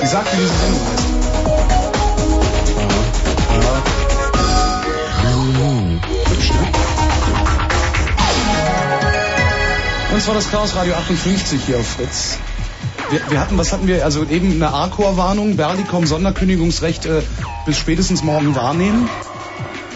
Sie 0.01 0.07
sagt, 0.09 0.33
wie 0.33 0.37
diese 0.37 0.49
Sendung 0.49 0.81
heißt. 0.91 1.05
Und 10.13 10.23
zwar 10.23 10.35
das 10.35 10.51
Chaos 10.51 10.75
Radio 10.75 10.95
58 10.95 11.61
hier 11.65 11.79
auf 11.79 11.87
Fritz. 11.87 12.39
Wir, 13.11 13.21
wir 13.31 13.39
hatten, 13.41 13.57
was 13.59 13.73
hatten 13.73 13.87
wir? 13.87 14.05
Also 14.05 14.25
eben 14.25 14.55
eine 14.55 14.73
A-Core-Warnung, 14.73 15.55
Berlicom 15.55 16.09
Sonderkündigungsrecht 16.09 17.07
äh, 17.07 17.23
bis 17.65 17.79
spätestens 17.79 18.25
morgen 18.25 18.57
wahrnehmen. 18.57 19.09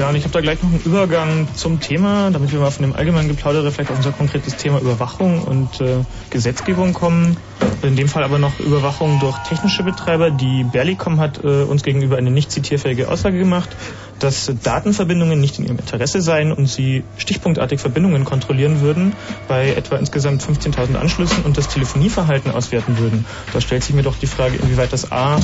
Ja, 0.04 0.10
und 0.10 0.16
ich 0.16 0.24
habe 0.24 0.34
da 0.34 0.42
gleich 0.42 0.62
noch 0.62 0.68
einen 0.68 0.82
Übergang 0.82 1.48
zum 1.54 1.80
Thema, 1.80 2.30
damit 2.30 2.52
wir 2.52 2.60
mal 2.60 2.70
von 2.70 2.82
dem 2.82 2.92
allgemeinen 2.92 3.28
Geplaudere 3.28 3.72
vielleicht 3.72 3.90
auf 3.90 3.96
unser 3.96 4.12
konkretes 4.12 4.54
Thema 4.54 4.78
Überwachung 4.78 5.40
und 5.40 5.80
äh, 5.80 6.04
Gesetzgebung 6.28 6.92
kommen. 6.92 7.38
In 7.80 7.96
dem 7.96 8.08
Fall 8.08 8.22
aber 8.22 8.38
noch 8.38 8.60
Überwachung 8.60 9.18
durch 9.18 9.38
technische 9.38 9.82
Betreiber. 9.82 10.30
Die 10.30 10.62
Berlicom 10.62 11.20
hat 11.20 11.42
äh, 11.42 11.62
uns 11.62 11.82
gegenüber 11.82 12.18
eine 12.18 12.30
nicht 12.30 12.52
zitierfähige 12.52 13.08
Aussage 13.08 13.38
gemacht, 13.38 13.74
dass 14.18 14.52
Datenverbindungen 14.62 15.40
nicht 15.40 15.58
in 15.58 15.64
ihrem 15.64 15.78
Interesse 15.78 16.20
seien 16.20 16.52
und 16.52 16.66
sie 16.66 17.04
stichpunktartig 17.16 17.80
Verbindungen 17.80 18.26
kontrollieren 18.26 18.82
würden 18.82 19.14
bei 19.48 19.70
etwa 19.70 19.96
insgesamt 19.96 20.42
15.000 20.42 20.96
Anschlüssen 20.96 21.44
und 21.44 21.56
das 21.56 21.68
Telefonieverhalten 21.68 22.50
auswerten 22.50 22.98
würden. 22.98 23.24
Da 23.54 23.62
stellt 23.62 23.82
sich 23.82 23.94
mir 23.94 24.02
doch 24.02 24.18
die 24.18 24.26
Frage, 24.26 24.56
inwieweit 24.56 24.92
das 24.92 25.10
A 25.12 25.38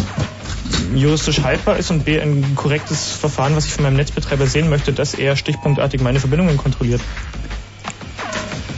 juristisch 0.95 1.43
haltbar 1.43 1.77
ist 1.77 1.91
und 1.91 2.05
B 2.05 2.21
ein 2.21 2.55
korrektes 2.55 3.13
Verfahren, 3.13 3.57
was 3.57 3.67
ich 3.67 3.73
von 3.73 3.85
meinem 3.85 3.97
Netzbetreiber 3.97 4.47
sehen 4.47 4.69
möchte, 4.69 4.93
dass 4.93 5.15
er 5.15 5.37
stichpunktartig 5.37 6.01
meine 6.01 6.21
Verbindungen 6.21 6.57
kontrolliert. 6.57 7.01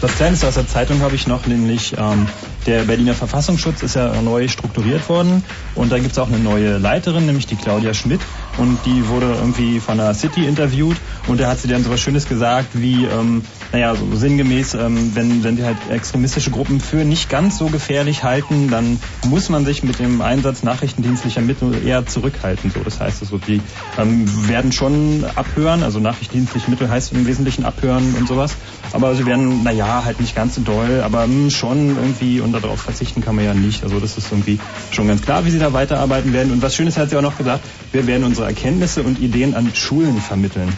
Was 0.00 0.16
Kleines 0.16 0.44
aus 0.44 0.54
der 0.54 0.66
Zeitung 0.66 1.00
habe 1.02 1.14
ich 1.14 1.28
noch, 1.28 1.46
nämlich 1.46 1.94
ähm, 1.96 2.26
der 2.66 2.82
Berliner 2.82 3.14
Verfassungsschutz 3.14 3.82
ist 3.82 3.94
ja 3.94 4.20
neu 4.20 4.48
strukturiert 4.48 5.08
worden 5.08 5.44
und 5.74 5.92
da 5.92 5.98
gibt 5.98 6.12
es 6.12 6.18
auch 6.18 6.26
eine 6.26 6.38
neue 6.38 6.78
Leiterin, 6.78 7.26
nämlich 7.26 7.46
die 7.46 7.56
Claudia 7.56 7.94
Schmidt 7.94 8.20
und 8.56 8.78
die 8.84 9.08
wurde 9.08 9.34
irgendwie 9.34 9.80
von 9.80 9.98
der 9.98 10.14
City 10.14 10.46
interviewt 10.46 10.96
und 11.28 11.40
da 11.40 11.48
hat 11.48 11.60
sie 11.60 11.68
dann 11.68 11.84
so 11.84 11.90
was 11.90 12.00
Schönes 12.00 12.28
gesagt 12.28 12.70
wie, 12.74 13.04
ähm, 13.04 13.44
naja, 13.72 13.94
so 13.96 14.14
sinngemäß, 14.14 14.74
ähm, 14.74 15.12
wenn, 15.14 15.42
wenn 15.44 15.56
wir 15.56 15.64
halt 15.64 15.78
extremistische 15.90 16.50
Gruppen 16.50 16.78
für 16.78 17.04
nicht 17.04 17.30
ganz 17.30 17.56
so 17.56 17.66
gefährlich 17.66 18.22
halten, 18.22 18.68
dann 18.70 19.00
muss 19.26 19.48
man 19.48 19.64
sich 19.64 19.82
mit 19.82 19.98
dem 19.98 20.20
Einsatz 20.20 20.62
nachrichtendienstlicher 20.62 21.40
Mittel 21.40 21.86
eher 21.86 22.04
zurückhalten. 22.06 22.70
So, 22.70 22.80
das 22.80 23.00
heißt, 23.00 23.22
also, 23.22 23.38
die 23.38 23.62
ähm, 23.98 24.48
werden 24.48 24.72
schon 24.72 25.24
abhören, 25.36 25.82
also 25.82 26.00
nachrichtendienstliche 26.00 26.70
Mittel 26.70 26.90
heißt 26.90 27.12
im 27.12 27.26
Wesentlichen 27.26 27.64
abhören 27.64 28.14
und 28.18 28.28
sowas, 28.28 28.54
aber 28.92 29.14
sie 29.14 29.24
werden, 29.24 29.62
naja, 29.62 30.02
halt 30.04 30.20
nicht 30.20 30.36
ganz 30.36 30.54
so 30.56 30.60
doll, 30.60 31.00
aber 31.02 31.26
mh, 31.26 31.50
schon 31.50 31.96
irgendwie 31.96 32.40
und 32.40 32.52
darauf 32.52 32.82
verzichten 32.82 33.22
kann 33.22 33.36
man 33.36 33.46
ja 33.46 33.54
nicht. 33.54 33.84
Also 33.84 34.00
das 34.00 34.18
ist 34.18 34.30
irgendwie 34.30 34.58
schon 34.90 35.08
ganz 35.08 35.22
klar, 35.22 35.46
wie 35.46 35.50
sie 35.50 35.58
da 35.58 35.72
weiterarbeiten 35.72 36.34
werden. 36.34 36.52
Und 36.52 36.60
was 36.60 36.74
Schönes 36.74 36.98
hat 36.98 37.08
sie 37.08 37.16
auch 37.16 37.22
noch 37.22 37.38
gesagt, 37.38 37.64
wir 37.92 38.06
werden 38.06 38.24
unsere 38.24 38.46
Erkenntnisse 38.46 39.02
und 39.02 39.18
Ideen 39.18 39.54
an 39.54 39.74
Schulen 39.74 40.20
vermitteln. 40.20 40.68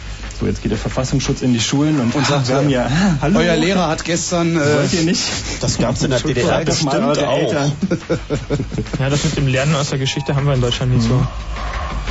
So, 0.44 0.48
jetzt 0.48 0.60
geht 0.60 0.72
der 0.72 0.78
Verfassungsschutz 0.78 1.40
in 1.40 1.54
die 1.54 1.60
Schulen 1.60 1.98
und, 2.00 2.14
Und 2.14 2.26
sagt, 2.26 2.48
wir 2.48 2.56
haben 2.56 2.68
ja, 2.68 2.86
hallo, 3.22 3.38
Euer 3.38 3.56
Lehrer 3.56 3.88
hat 3.88 4.04
gestern... 4.04 4.54
Äh, 4.56 4.60
wollt 4.60 4.92
ihr 4.92 5.04
nicht? 5.04 5.22
Das 5.60 5.78
gab's 5.78 6.02
in 6.02 6.10
der 6.10 6.20
DDR 6.20 6.62
bestimmt 6.62 6.92
auch. 6.92 7.38
Eltern. 7.38 7.72
Ja, 8.98 9.08
das 9.08 9.24
mit 9.24 9.38
dem 9.38 9.46
Lernen 9.46 9.74
aus 9.74 9.88
der 9.88 9.98
Geschichte 9.98 10.36
haben 10.36 10.46
wir 10.46 10.52
in 10.52 10.60
Deutschland 10.60 10.94
nicht 10.94 11.08
so. 11.08 11.26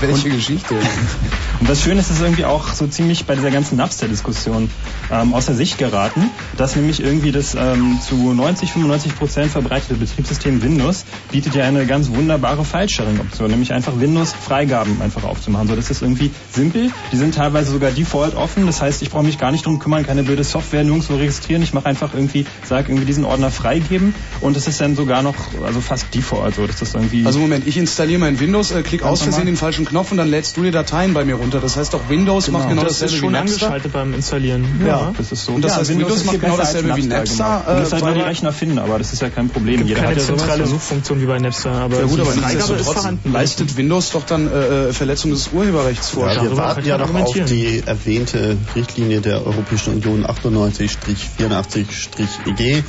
Welche 0.08 0.30
Geschichte? 0.30 0.76
Und 1.60 1.70
was 1.70 1.82
schön 1.82 1.98
ist, 1.98 2.10
ist 2.10 2.22
irgendwie 2.22 2.46
auch 2.46 2.74
so 2.74 2.88
ziemlich 2.88 3.26
bei 3.26 3.36
dieser 3.36 3.52
ganzen 3.52 3.78
Napster-Diskussion 3.78 4.70
ähm, 5.12 5.34
außer 5.34 5.54
Sicht 5.54 5.78
geraten, 5.78 6.30
dass 6.58 6.76
nämlich 6.76 7.02
irgendwie 7.02 7.32
das 7.32 7.56
ähm, 7.56 8.00
zu 8.06 8.34
90, 8.34 8.72
95 8.72 9.16
Prozent 9.16 9.52
verbreitete 9.52 9.96
Betriebssystem 9.96 10.62
Windows 10.62 11.06
bietet 11.32 11.56
ja 11.56 11.64
eine 11.64 11.86
ganz 11.86 12.10
wunderbare 12.10 12.66
File-Sharing-Option, 12.66 13.50
nämlich 13.50 13.72
einfach 13.72 14.00
Windows-Freigaben 14.00 15.02
einfach 15.02 15.24
aufzumachen. 15.24 15.68
So, 15.68 15.76
das 15.76 15.90
ist 15.90 16.02
irgendwie 16.02 16.32
simpel. 16.52 16.92
Die 17.12 17.18
sind 17.18 17.36
teilweise 17.36 17.72
sogar 17.72 17.92
default 17.92 18.36
offen. 18.36 18.66
Das 18.66 18.82
heißt, 18.82 19.02
ich 19.02 19.10
brauche 19.10 19.24
mich 19.24 19.38
gar 19.38 19.52
nicht 19.52 19.66
drum 19.66 19.80
kümmern, 19.80 20.06
keine 20.06 20.24
blöde 20.24 20.44
Software 20.44 20.84
nirgendwo 20.84 21.16
registrieren. 21.16 21.64
Ich 21.64 21.74
mache 21.74 21.86
einfach 21.86 22.14
irgendwie, 22.14 22.46
sage 22.68 22.92
irgendwie 22.92 23.06
diesen 23.06 23.26
Ordner 23.26 23.52
freigeben 23.52 24.14
und 24.42 24.58
es 24.58 24.68
ist 24.68 24.82
dann 24.82 24.96
sogar 24.96 25.22
noch, 25.22 25.36
also 25.66 25.82
fast 25.82 26.14
default. 26.14 26.44
Also 26.44 26.68
das 26.68 26.82
ist 26.82 26.96
irgendwie. 26.96 27.26
Also 27.26 27.40
Moment, 27.40 27.68
ich 27.68 27.78
installiere 27.78 28.20
mein 28.20 28.40
Windows, 28.40 28.72
äh, 28.72 28.82
klick 28.84 29.04
aus 29.04 29.22
Versehen 29.22 29.46
den 29.46 29.58
falschen 29.58 29.86
Knopf 29.94 30.10
und 30.12 30.18
dann 30.18 30.30
lädst 30.30 30.58
du 30.58 30.64
dir 30.64 30.72
Dateien 30.72 31.14
bei 31.14 31.24
mir 31.24 31.36
runter. 31.36 31.60
Das 31.60 31.78
heißt 31.78 31.94
doch 31.94 32.10
Windows 32.10 32.48
macht 32.50 32.68
genau 32.68 32.82
das 32.82 32.94
ist 32.94 33.02
dasselbe 33.04 33.16
wie 33.16 33.20
schon 33.26 33.32
Napster. 33.34 33.66
angeschaltet 33.68 33.94
beim 33.94 34.14
Installieren. 34.16 34.66
ja, 34.88 35.14
das 35.16 35.32
ist 35.32 35.46
so. 35.46 35.52
Und 35.54 35.62
das 35.64 35.74
ja, 35.74 35.78
heißt, 35.80 35.90
Windows 35.92 36.16
ist 36.16 36.26
macht 36.26 36.42
genau 36.42 36.58
dasselbe 36.58 36.96
wie 36.96 37.04
Napster, 37.04 37.62
Genau. 37.66 37.72
äh, 37.72 37.76
Du 37.76 37.80
musst 37.82 37.94
halt 37.94 38.04
nur 38.06 38.14
die 38.16 38.22
Rechner 38.22 38.52
finden, 38.54 38.80
aber 38.80 38.98
das 38.98 39.14
ist 39.14 39.22
ja 39.22 39.30
kein 39.30 39.50
Problem. 39.50 39.78
gibt 39.78 39.90
Jeder 39.90 40.02
keine 40.02 40.16
hat 40.16 40.22
ja 40.22 40.26
zentrale 40.36 40.66
Suchfunktion 40.66 41.22
wie 41.22 41.26
bei 41.28 41.38
Napster, 41.38 41.72
aber 41.72 42.00
Ja 42.00 42.06
gut, 42.06 42.20
aber 42.22 42.30
ist 42.32 42.38
nichtsdestotrotz 42.38 42.92
vorhanden. 42.94 43.32
leistet 43.32 43.78
Windows 43.78 44.10
doch 44.10 44.24
dann 44.26 44.52
äh, 44.52 44.88
äh, 44.90 44.94
Verletzung 44.94 45.30
des 45.30 45.50
Urheberrechts 45.54 46.10
vor. 46.10 46.28
Ja, 46.32 46.42
wir 46.42 46.58
warten 46.58 46.86
ja 46.88 46.98
noch 46.98 47.14
auf 47.14 47.32
die 47.34 47.84
erwähnte 47.86 48.58
Richtlinie 48.76 49.22
der 49.22 49.46
Europäischen 49.46 49.94
Union 49.94 50.26
98-84-EG, 50.26 52.80
äh, 52.80 52.84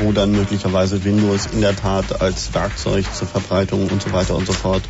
wo 0.00 0.10
dann 0.12 0.32
möglicherweise 0.32 1.04
Windows 1.04 1.46
in 1.52 1.60
der 1.60 1.76
Tat 1.76 2.20
als 2.20 2.52
Werkzeug 2.54 3.04
zur 3.14 3.28
Verbreitung 3.28 3.86
und 3.88 4.02
so 4.02 4.12
weiter 4.12 4.34
und 4.34 4.46
so 4.46 4.52
fort 4.52 4.82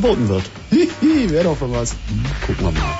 verboten 0.00 0.28
wird. 0.28 0.42
Hihi, 0.70 1.30
wäre 1.30 1.44
doch 1.44 1.56
für 1.56 1.70
was. 1.72 1.94
Gucken 2.46 2.66
wir 2.66 2.72
mal. 2.72 2.98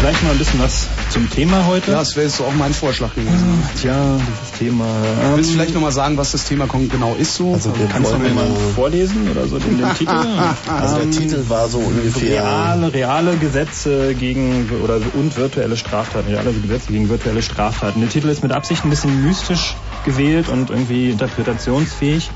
Vielleicht 0.00 0.22
mal 0.24 0.30
ein 0.30 0.38
bisschen 0.38 0.60
was 0.60 0.86
zum 1.10 1.28
Thema 1.28 1.66
heute. 1.66 1.90
Ja, 1.90 1.98
das 1.98 2.16
wäre 2.16 2.24
jetzt 2.26 2.38
so 2.38 2.44
auch 2.44 2.54
mein 2.54 2.72
Vorschlag 2.72 3.14
gewesen. 3.14 3.62
Tja, 3.82 4.16
dieses 4.16 4.58
Thema. 4.58 4.86
Ähm, 4.86 5.36
Willst 5.36 5.50
du 5.50 5.54
vielleicht 5.56 5.74
nochmal 5.74 5.92
sagen, 5.92 6.16
was 6.16 6.32
das 6.32 6.46
Thema 6.46 6.66
genau 6.66 7.14
ist 7.18 7.34
so? 7.34 7.52
Also 7.52 7.78
wir 7.78 7.86
Kannst 7.86 8.10
du 8.10 8.16
mir 8.16 8.30
mal 8.30 8.48
mal- 8.48 8.56
vorlesen 8.74 9.30
oder 9.30 9.46
so 9.46 9.58
den, 9.58 9.76
den 9.76 9.94
Titel? 9.94 10.10
Also 10.70 10.94
der 10.96 11.04
Ähm, 11.04 11.10
Titel 11.10 11.44
war 11.48 11.68
so 11.68 11.78
ungefähr 11.80 12.42
Reale, 12.42 12.94
reale 12.94 13.36
Gesetze 13.36 14.14
gegen 14.14 14.70
oder 14.82 15.00
und 15.12 15.36
virtuelle 15.36 15.76
Straftaten. 15.76 16.30
Reale 16.30 16.50
Gesetze 16.52 16.92
gegen 16.92 17.10
virtuelle 17.10 17.42
Straftaten. 17.42 18.00
Der 18.00 18.08
Titel 18.08 18.28
ist 18.30 18.42
mit 18.42 18.52
Absicht 18.52 18.84
ein 18.86 18.90
bisschen 18.90 19.22
mystisch 19.22 19.76
gewählt 20.06 20.48
und 20.48 20.70
irgendwie 20.70 21.10
interpretationsfähig. 21.10 22.30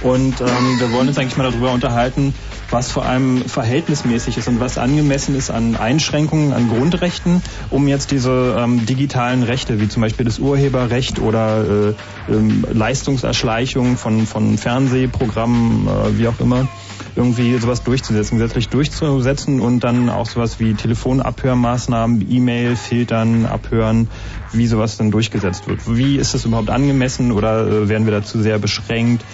Und 0.00 0.40
ähm, 0.40 0.78
wir 0.78 0.92
wollen 0.92 1.08
uns 1.08 1.18
eigentlich 1.18 1.36
mal 1.36 1.50
darüber 1.50 1.72
unterhalten, 1.72 2.32
was 2.70 2.92
vor 2.92 3.04
allem 3.04 3.42
verhältnismäßig 3.44 4.38
ist 4.38 4.48
und 4.48 4.60
was 4.60 4.78
angemessen 4.78 5.34
ist 5.34 5.50
an 5.50 5.76
Einschränkungen, 5.76 6.52
an 6.52 6.68
Grundrechten, 6.68 7.42
um 7.70 7.88
jetzt 7.88 8.10
diese 8.10 8.56
ähm, 8.58 8.86
digitalen 8.86 9.42
Rechte, 9.42 9.80
wie 9.80 9.88
zum 9.88 10.02
Beispiel 10.02 10.24
das 10.24 10.38
Urheberrecht 10.38 11.18
oder 11.18 11.94
äh, 12.28 12.32
ähm, 12.32 12.64
Leistungserschleichung 12.72 13.96
von, 13.96 14.26
von 14.26 14.56
Fernsehprogrammen, 14.58 15.88
äh, 15.88 16.18
wie 16.18 16.28
auch 16.28 16.38
immer, 16.40 16.68
irgendwie 17.16 17.58
sowas 17.58 17.82
durchzusetzen, 17.82 18.38
gesetzlich 18.38 18.68
durchzusetzen 18.68 19.60
und 19.60 19.80
dann 19.80 20.08
auch 20.08 20.26
sowas 20.26 20.60
wie 20.60 20.74
Telefonabhörmaßnahmen, 20.74 22.24
E-Mail, 22.30 22.76
Filtern, 22.76 23.46
Abhören, 23.46 24.08
wie 24.52 24.66
sowas 24.68 24.96
dann 24.96 25.10
durchgesetzt 25.10 25.66
wird. 25.66 25.80
Wie 25.86 26.16
ist 26.16 26.34
das 26.34 26.44
überhaupt 26.44 26.70
angemessen 26.70 27.32
oder 27.32 27.66
äh, 27.66 27.88
werden 27.88 28.06
wir 28.06 28.12
dazu 28.12 28.40
sehr 28.40 28.58
beschränkt? 28.58 29.24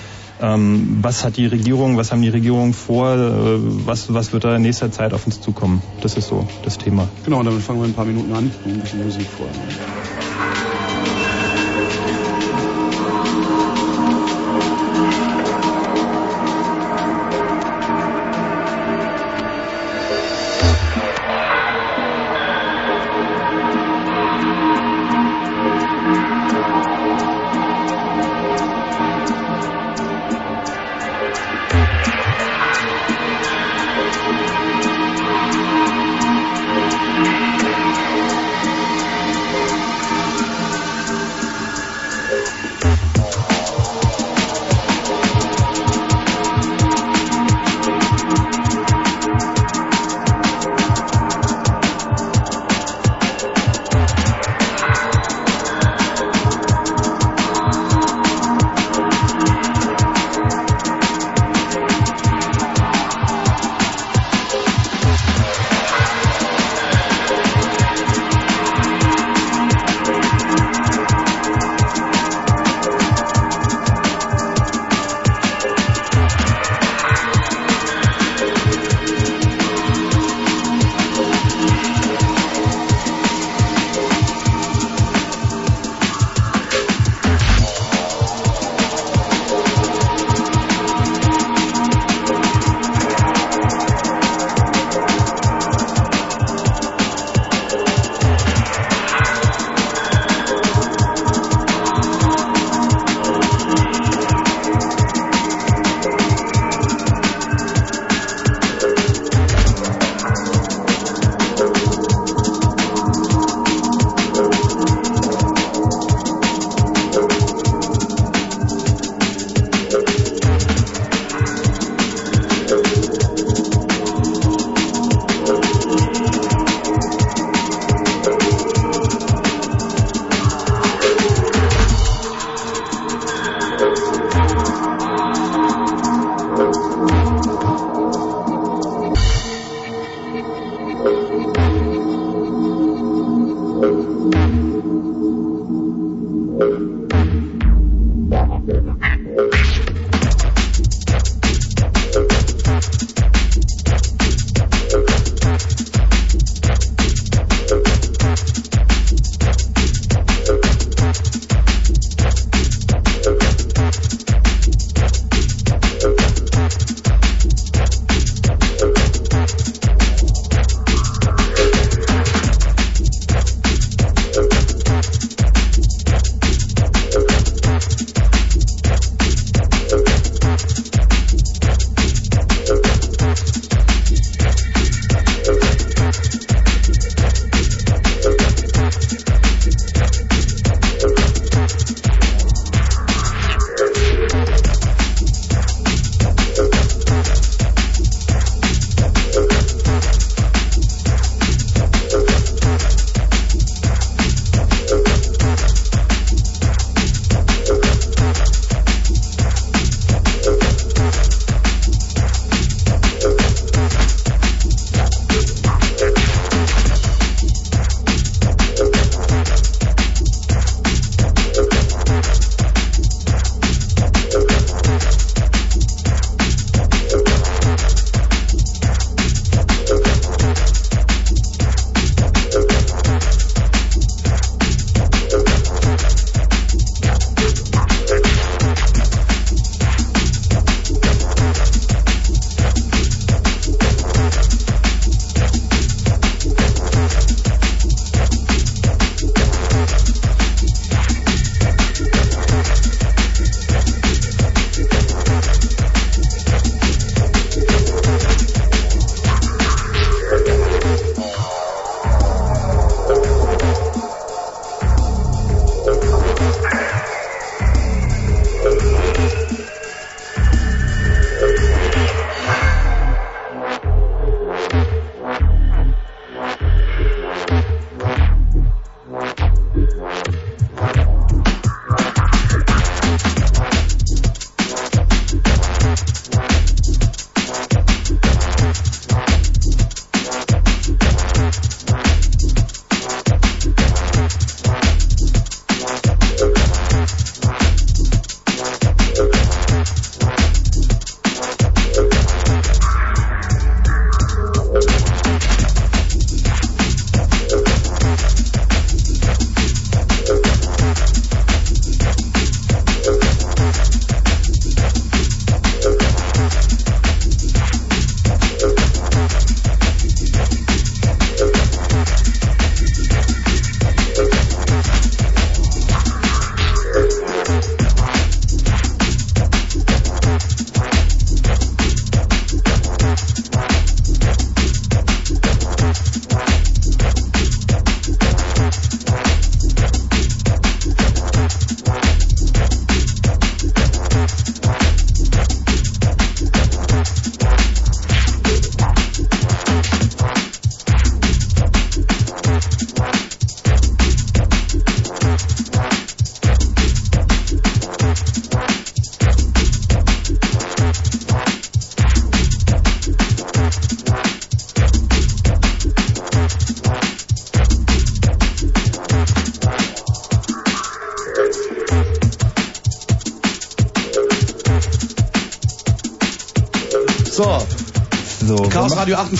Ähm, 0.45 0.99
was 1.01 1.24
hat 1.24 1.38
die 1.38 1.47
Regierung, 1.47 1.97
was 1.97 2.12
haben 2.12 2.20
die 2.20 2.28
Regierungen 2.28 2.74
vor, 2.74 3.14
äh, 3.14 3.59
was, 3.86 4.12
was 4.12 4.32
wird 4.34 4.45
da 4.45 4.57
in 4.57 4.62
nächster 4.62 4.92
Zeit 4.92 5.14
auf 5.14 5.24
uns 5.24 5.40
zukommen? 5.40 5.80
Das 6.03 6.16
ist 6.16 6.28
so 6.28 6.47
das 6.62 6.76
Thema. 6.76 7.09
Genau, 7.24 7.42
damit 7.42 7.62
fangen 7.62 7.80
wir 7.80 7.86
in 7.86 7.92
ein 7.92 7.95
paar 7.95 8.05
Minuten 8.05 8.32
an. 8.32 8.51
Ein 8.66 8.80
bisschen 8.80 9.03
Musik 9.05 9.26
vorher. 9.26 9.55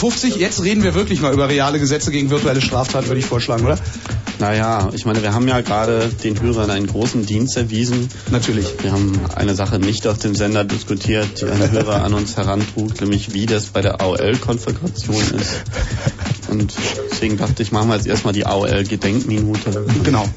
50. 0.05 0.37
Jetzt 0.37 0.63
reden 0.63 0.83
wir 0.83 0.95
wirklich 0.95 1.23
mal 1.23 1.33
über 1.33 1.49
reale 1.49 1.79
Gesetze 1.79 2.11
gegen 2.11 2.29
virtuelle 2.29 2.61
Straftaten, 2.61 3.09
würde 3.09 3.21
ich 3.21 3.25
vorschlagen, 3.25 3.65
oder? 3.65 3.79
Naja, 4.39 4.91
ich 4.93 5.07
meine, 5.07 5.23
wir 5.23 5.33
haben 5.33 5.49
ja 5.49 5.63
gerade 5.63 6.11
den 6.23 6.39
Hörern 6.43 6.69
einen 6.69 6.87
großen 6.87 7.25
Dienst 7.25 7.57
erwiesen. 7.57 8.11
Natürlich. 8.31 8.67
Wir 8.83 8.93
haben 8.93 9.19
eine 9.35 9.55
Sache 9.55 9.79
nicht 9.79 10.07
auf 10.07 10.19
dem 10.19 10.35
Sender 10.35 10.63
diskutiert, 10.63 11.41
die 11.41 11.47
ein 11.47 11.71
Hörer 11.71 12.05
an 12.05 12.13
uns 12.13 12.37
herantrug, 12.37 13.01
nämlich 13.01 13.33
wie 13.33 13.47
das 13.47 13.69
bei 13.69 13.81
der 13.81 14.03
AOL-Konfiguration 14.03 15.23
ist. 15.41 15.63
Und 16.51 16.75
deswegen 17.11 17.39
dachte 17.39 17.63
ich, 17.63 17.73
machen 17.73 17.89
wir 17.89 17.97
jetzt 17.97 18.07
erstmal 18.07 18.35
die 18.35 18.45
AOL-Gedenkminute. 18.45 19.87
Genau. 20.05 20.29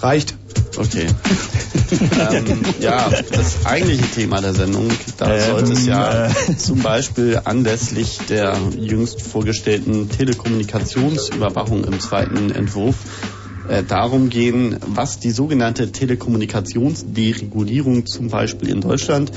Reicht. 0.00 0.37
Okay. 0.78 1.06
ähm, 2.32 2.62
ja, 2.80 3.10
das 3.32 3.66
eigentliche 3.66 4.06
Thema 4.14 4.40
der 4.40 4.54
Sendung, 4.54 4.88
da 5.16 5.34
Ähm, 5.34 5.50
sollte 5.50 5.72
es 5.72 5.86
ja 5.86 6.26
äh. 6.26 6.30
zum 6.56 6.80
Beispiel 6.80 7.40
anlässlich 7.44 8.18
der 8.28 8.56
jüngst 8.78 9.22
vorgestellten 9.22 10.08
Telekommunikationsüberwachung 10.08 11.84
im 11.84 11.98
zweiten 11.98 12.50
Entwurf 12.50 12.96
äh, 13.68 13.82
darum 13.82 14.30
gehen, 14.30 14.78
was 14.86 15.18
die 15.18 15.30
sogenannte 15.30 15.92
Telekommunikationsderegulierung 15.92 18.06
zum 18.06 18.28
Beispiel 18.28 18.70
in 18.70 18.80
Deutschland 18.80 19.30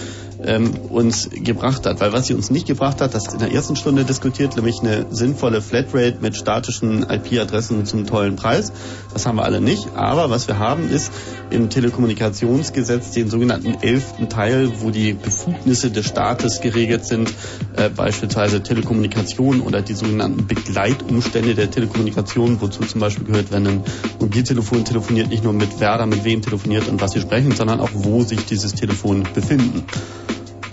ähm, 0.45 0.71
uns 0.89 1.29
gebracht 1.31 1.85
hat. 1.85 1.99
Weil 1.99 2.13
was 2.13 2.27
sie 2.27 2.33
uns 2.33 2.49
nicht 2.49 2.67
gebracht 2.67 3.01
hat, 3.01 3.13
das 3.13 3.33
in 3.33 3.39
der 3.39 3.51
ersten 3.51 3.75
Stunde 3.75 4.05
diskutiert, 4.05 4.55
nämlich 4.55 4.79
eine 4.81 5.05
sinnvolle 5.09 5.61
Flatrate 5.61 6.17
mit 6.21 6.35
statischen 6.35 7.03
IP-Adressen 7.09 7.85
zum 7.85 8.05
tollen 8.05 8.35
Preis. 8.35 8.71
Das 9.13 9.25
haben 9.25 9.37
wir 9.37 9.43
alle 9.43 9.61
nicht. 9.61 9.89
Aber 9.95 10.29
was 10.29 10.47
wir 10.47 10.59
haben, 10.59 10.89
ist 10.89 11.11
im 11.49 11.69
Telekommunikationsgesetz 11.69 13.11
den 13.11 13.29
sogenannten 13.29 13.75
elften 13.81 14.29
Teil, 14.29 14.71
wo 14.79 14.89
die 14.89 15.13
Befugnisse 15.13 15.91
des 15.91 16.07
Staates 16.07 16.61
geregelt 16.61 17.05
sind, 17.05 17.31
äh, 17.75 17.89
beispielsweise 17.89 18.63
Telekommunikation 18.63 19.61
oder 19.61 19.81
die 19.81 19.93
sogenannten 19.93 20.47
Begleitumstände 20.47 21.55
der 21.55 21.69
Telekommunikation, 21.69 22.61
wozu 22.61 22.83
zum 22.83 23.01
Beispiel 23.01 23.25
gehört, 23.25 23.51
wenn 23.51 23.67
ein 23.67 23.83
Mobiltelefon 24.19 24.85
telefoniert, 24.85 25.29
nicht 25.29 25.43
nur 25.43 25.53
mit 25.53 25.79
wer 25.79 25.97
da 25.97 26.05
mit 26.05 26.23
wem 26.23 26.41
telefoniert 26.41 26.87
und 26.87 27.01
was 27.01 27.11
sie 27.11 27.21
sprechen, 27.21 27.51
sondern 27.51 27.79
auch 27.79 27.89
wo 27.93 28.23
sich 28.23 28.45
dieses 28.45 28.73
Telefon 28.73 29.23
befinden. 29.33 29.83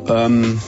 Ähm, 0.08 0.58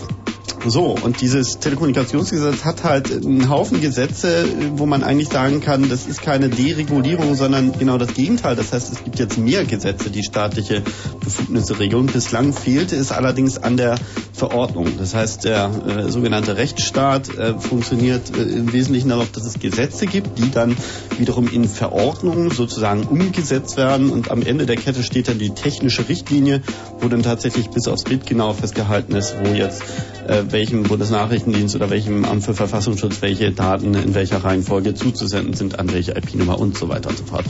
so, 0.67 0.95
und 0.95 1.23
dieses 1.23 1.59
Telekommunikationsgesetz 1.59 2.65
hat 2.67 2.85
halt 2.85 3.11
einen 3.11 3.49
Haufen 3.49 3.81
Gesetze, 3.81 4.45
wo 4.73 4.85
man 4.85 5.03
eigentlich 5.03 5.31
sagen 5.31 5.63
kann, 5.63 5.89
das 5.89 6.07
ist 6.07 6.21
keine 6.21 6.51
Deregulierung, 6.51 7.35
sondern 7.35 7.73
genau 7.79 7.97
das 7.97 8.13
Gegenteil. 8.13 8.57
Das 8.57 8.73
heißt, 8.73 8.93
es 8.93 9.03
gibt 9.03 9.19
jetzt 9.19 9.39
mehr 9.39 9.65
Gesetze, 9.65 10.11
die 10.11 10.23
staatliche 10.23 10.83
Befugnisse 11.21 11.79
regeln. 11.79 12.07
Bislang 12.07 12.53
fehlte 12.53 12.97
es 12.97 13.11
allerdings 13.11 13.57
an 13.57 13.79
der 13.79 13.99
Verordnung. 14.41 14.87
Das 14.97 15.15
heißt, 15.15 15.45
der 15.45 15.71
äh, 15.87 16.11
sogenannte 16.11 16.57
Rechtsstaat 16.57 17.29
äh, 17.29 17.59
funktioniert 17.59 18.35
äh, 18.35 18.41
im 18.41 18.73
Wesentlichen 18.73 19.11
darauf, 19.11 19.31
dass 19.31 19.45
es 19.45 19.59
Gesetze 19.59 20.07
gibt, 20.07 20.39
die 20.39 20.51
dann 20.51 20.79
wiederum 21.19 21.47
in 21.47 21.69
Verordnungen 21.69 22.51
sozusagen 22.51 23.03
umgesetzt 23.03 23.77
werden 23.77 24.09
und 24.09 24.31
am 24.31 24.41
Ende 24.41 24.65
der 24.65 24.77
Kette 24.77 25.03
steht 25.03 25.29
dann 25.29 25.39
die 25.39 25.51
technische 25.51 26.09
Richtlinie, 26.09 26.63
wo 27.01 27.09
dann 27.09 27.23
tatsächlich 27.23 27.69
bis 27.69 27.87
aufs 27.87 28.05
Bild 28.05 28.27
genau 28.27 28.55
festgehalten 28.55 29.15
ist, 29.15 29.35
wo 29.45 29.53
jetzt 29.53 29.83
äh, 30.27 30.45
welchem 30.49 30.85
Bundesnachrichtendienst 30.85 31.77
oder 31.77 31.91
welchem 31.91 32.25
Amt 32.25 32.43
für 32.43 32.55
Verfassungsschutz 32.55 33.21
welche 33.21 33.53
Daten 33.53 33.93
in 33.93 34.15
welcher 34.15 34.43
Reihenfolge 34.43 34.95
zuzusenden 34.95 35.53
sind, 35.53 35.79
an 35.79 35.93
welche 35.93 36.13
IP-Nummer 36.13 36.59
und 36.59 36.79
so 36.79 36.89
weiter 36.89 37.11
und 37.11 37.19
so 37.19 37.25
fort. 37.25 37.45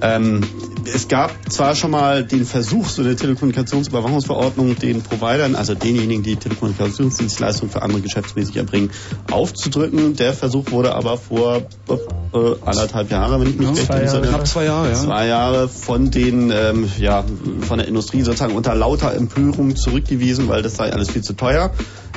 Ähm, 0.00 0.40
es 0.94 1.08
gab 1.08 1.30
zwar 1.50 1.74
schon 1.74 1.90
mal 1.90 2.24
den 2.24 2.44
Versuch, 2.44 2.88
so 2.88 3.02
eine 3.02 3.16
Telekommunikationsüberwachungsverordnung 3.16 4.76
den 4.78 5.02
Providern, 5.02 5.54
also 5.54 5.74
denjenigen, 5.74 6.22
die 6.22 6.36
Telekommunikationsdienstleistungen 6.36 7.70
für 7.70 7.82
andere 7.82 8.00
geschäftsmäßig 8.00 8.56
erbringen, 8.56 8.90
aufzudrücken. 9.30 10.16
Der 10.16 10.32
Versuch 10.32 10.70
wurde 10.70 10.94
aber 10.94 11.16
vor 11.18 11.56
äh, 11.88 12.56
anderthalb 12.64 13.10
Jahren, 13.10 13.40
wenn 13.40 13.50
ich 13.50 13.56
mich 13.56 13.68
Ja, 13.68 13.74
recht 13.74 13.86
zwei 13.86 13.94
Jahre, 13.94 14.02
entsinne, 14.02 14.28
knapp 14.28 14.46
zwei 14.46 14.64
Jahre, 14.64 14.88
ja. 14.88 14.94
zwei 14.94 15.26
Jahre 15.26 15.68
von 15.68 16.10
den 16.10 16.50
ähm, 16.50 16.90
ja 16.98 17.24
von 17.60 17.78
der 17.78 17.88
Industrie 17.88 18.22
sozusagen 18.22 18.54
unter 18.54 18.74
lauter 18.74 19.14
Empörung 19.14 19.76
zurückgewiesen, 19.76 20.48
weil 20.48 20.62
das 20.62 20.76
sei 20.76 20.92
alles 20.92 21.10
viel 21.10 21.22
zu 21.22 21.34
teuer. 21.34 21.72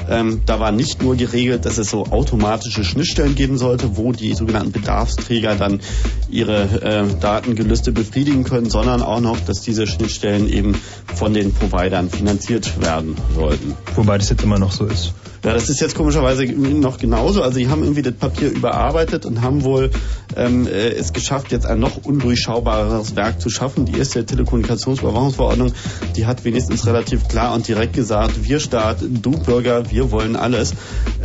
Ähm, 0.09 0.41
da 0.45 0.59
war 0.59 0.71
nicht 0.71 1.01
nur 1.01 1.15
geregelt, 1.15 1.65
dass 1.65 1.77
es 1.77 1.89
so 1.89 2.05
automatische 2.05 2.83
Schnittstellen 2.83 3.35
geben 3.35 3.57
sollte, 3.57 3.97
wo 3.97 4.11
die 4.11 4.33
sogenannten 4.33 4.71
Bedarfsträger 4.71 5.55
dann 5.55 5.81
ihre 6.29 6.63
äh, 6.81 7.05
Datengelüste 7.19 7.91
befriedigen 7.91 8.43
können, 8.43 8.69
sondern 8.69 9.01
auch 9.01 9.21
noch, 9.21 9.39
dass 9.39 9.61
diese 9.61 9.87
Schnittstellen 9.87 10.49
eben 10.51 10.75
von 11.15 11.33
den 11.33 11.53
Providern 11.53 12.09
finanziert 12.09 12.81
werden 12.81 13.15
sollten. 13.35 13.75
Wobei 13.95 14.17
das 14.17 14.29
jetzt 14.29 14.43
immer 14.43 14.59
noch 14.59 14.71
so 14.71 14.85
ist. 14.85 15.13
Ja, 15.43 15.53
das 15.53 15.69
ist 15.69 15.79
jetzt 15.79 15.95
komischerweise 15.95 16.45
noch 16.45 16.97
genauso. 16.97 17.41
Also 17.41 17.59
die 17.59 17.69
haben 17.69 17.83
irgendwie 17.83 18.01
das 18.01 18.13
Papier 18.13 18.49
überarbeitet 18.49 19.25
und 19.25 19.41
haben 19.41 19.63
wohl 19.63 19.89
ähm, 20.35 20.67
äh, 20.67 20.89
es 20.89 21.13
geschafft, 21.13 21.51
jetzt 21.51 21.65
ein 21.65 21.79
noch 21.79 22.03
undurchschaubareres 22.03 23.15
Werk 23.15 23.39
zu 23.39 23.49
schaffen. 23.49 23.85
Die 23.85 23.97
erste 23.97 24.25
Telekommunikationsüberwachungsverordnung, 24.25 25.71
die 26.17 26.25
hat 26.25 26.43
wenigstens 26.43 26.85
relativ 26.85 27.27
klar 27.29 27.53
und 27.53 27.67
direkt 27.67 27.93
gesagt, 27.93 28.43
wir 28.43 28.59
Staat, 28.59 28.97
du 29.01 29.31
Bürger, 29.31 29.89
wir 29.89 30.11
wollen 30.11 30.35
alles. 30.35 30.73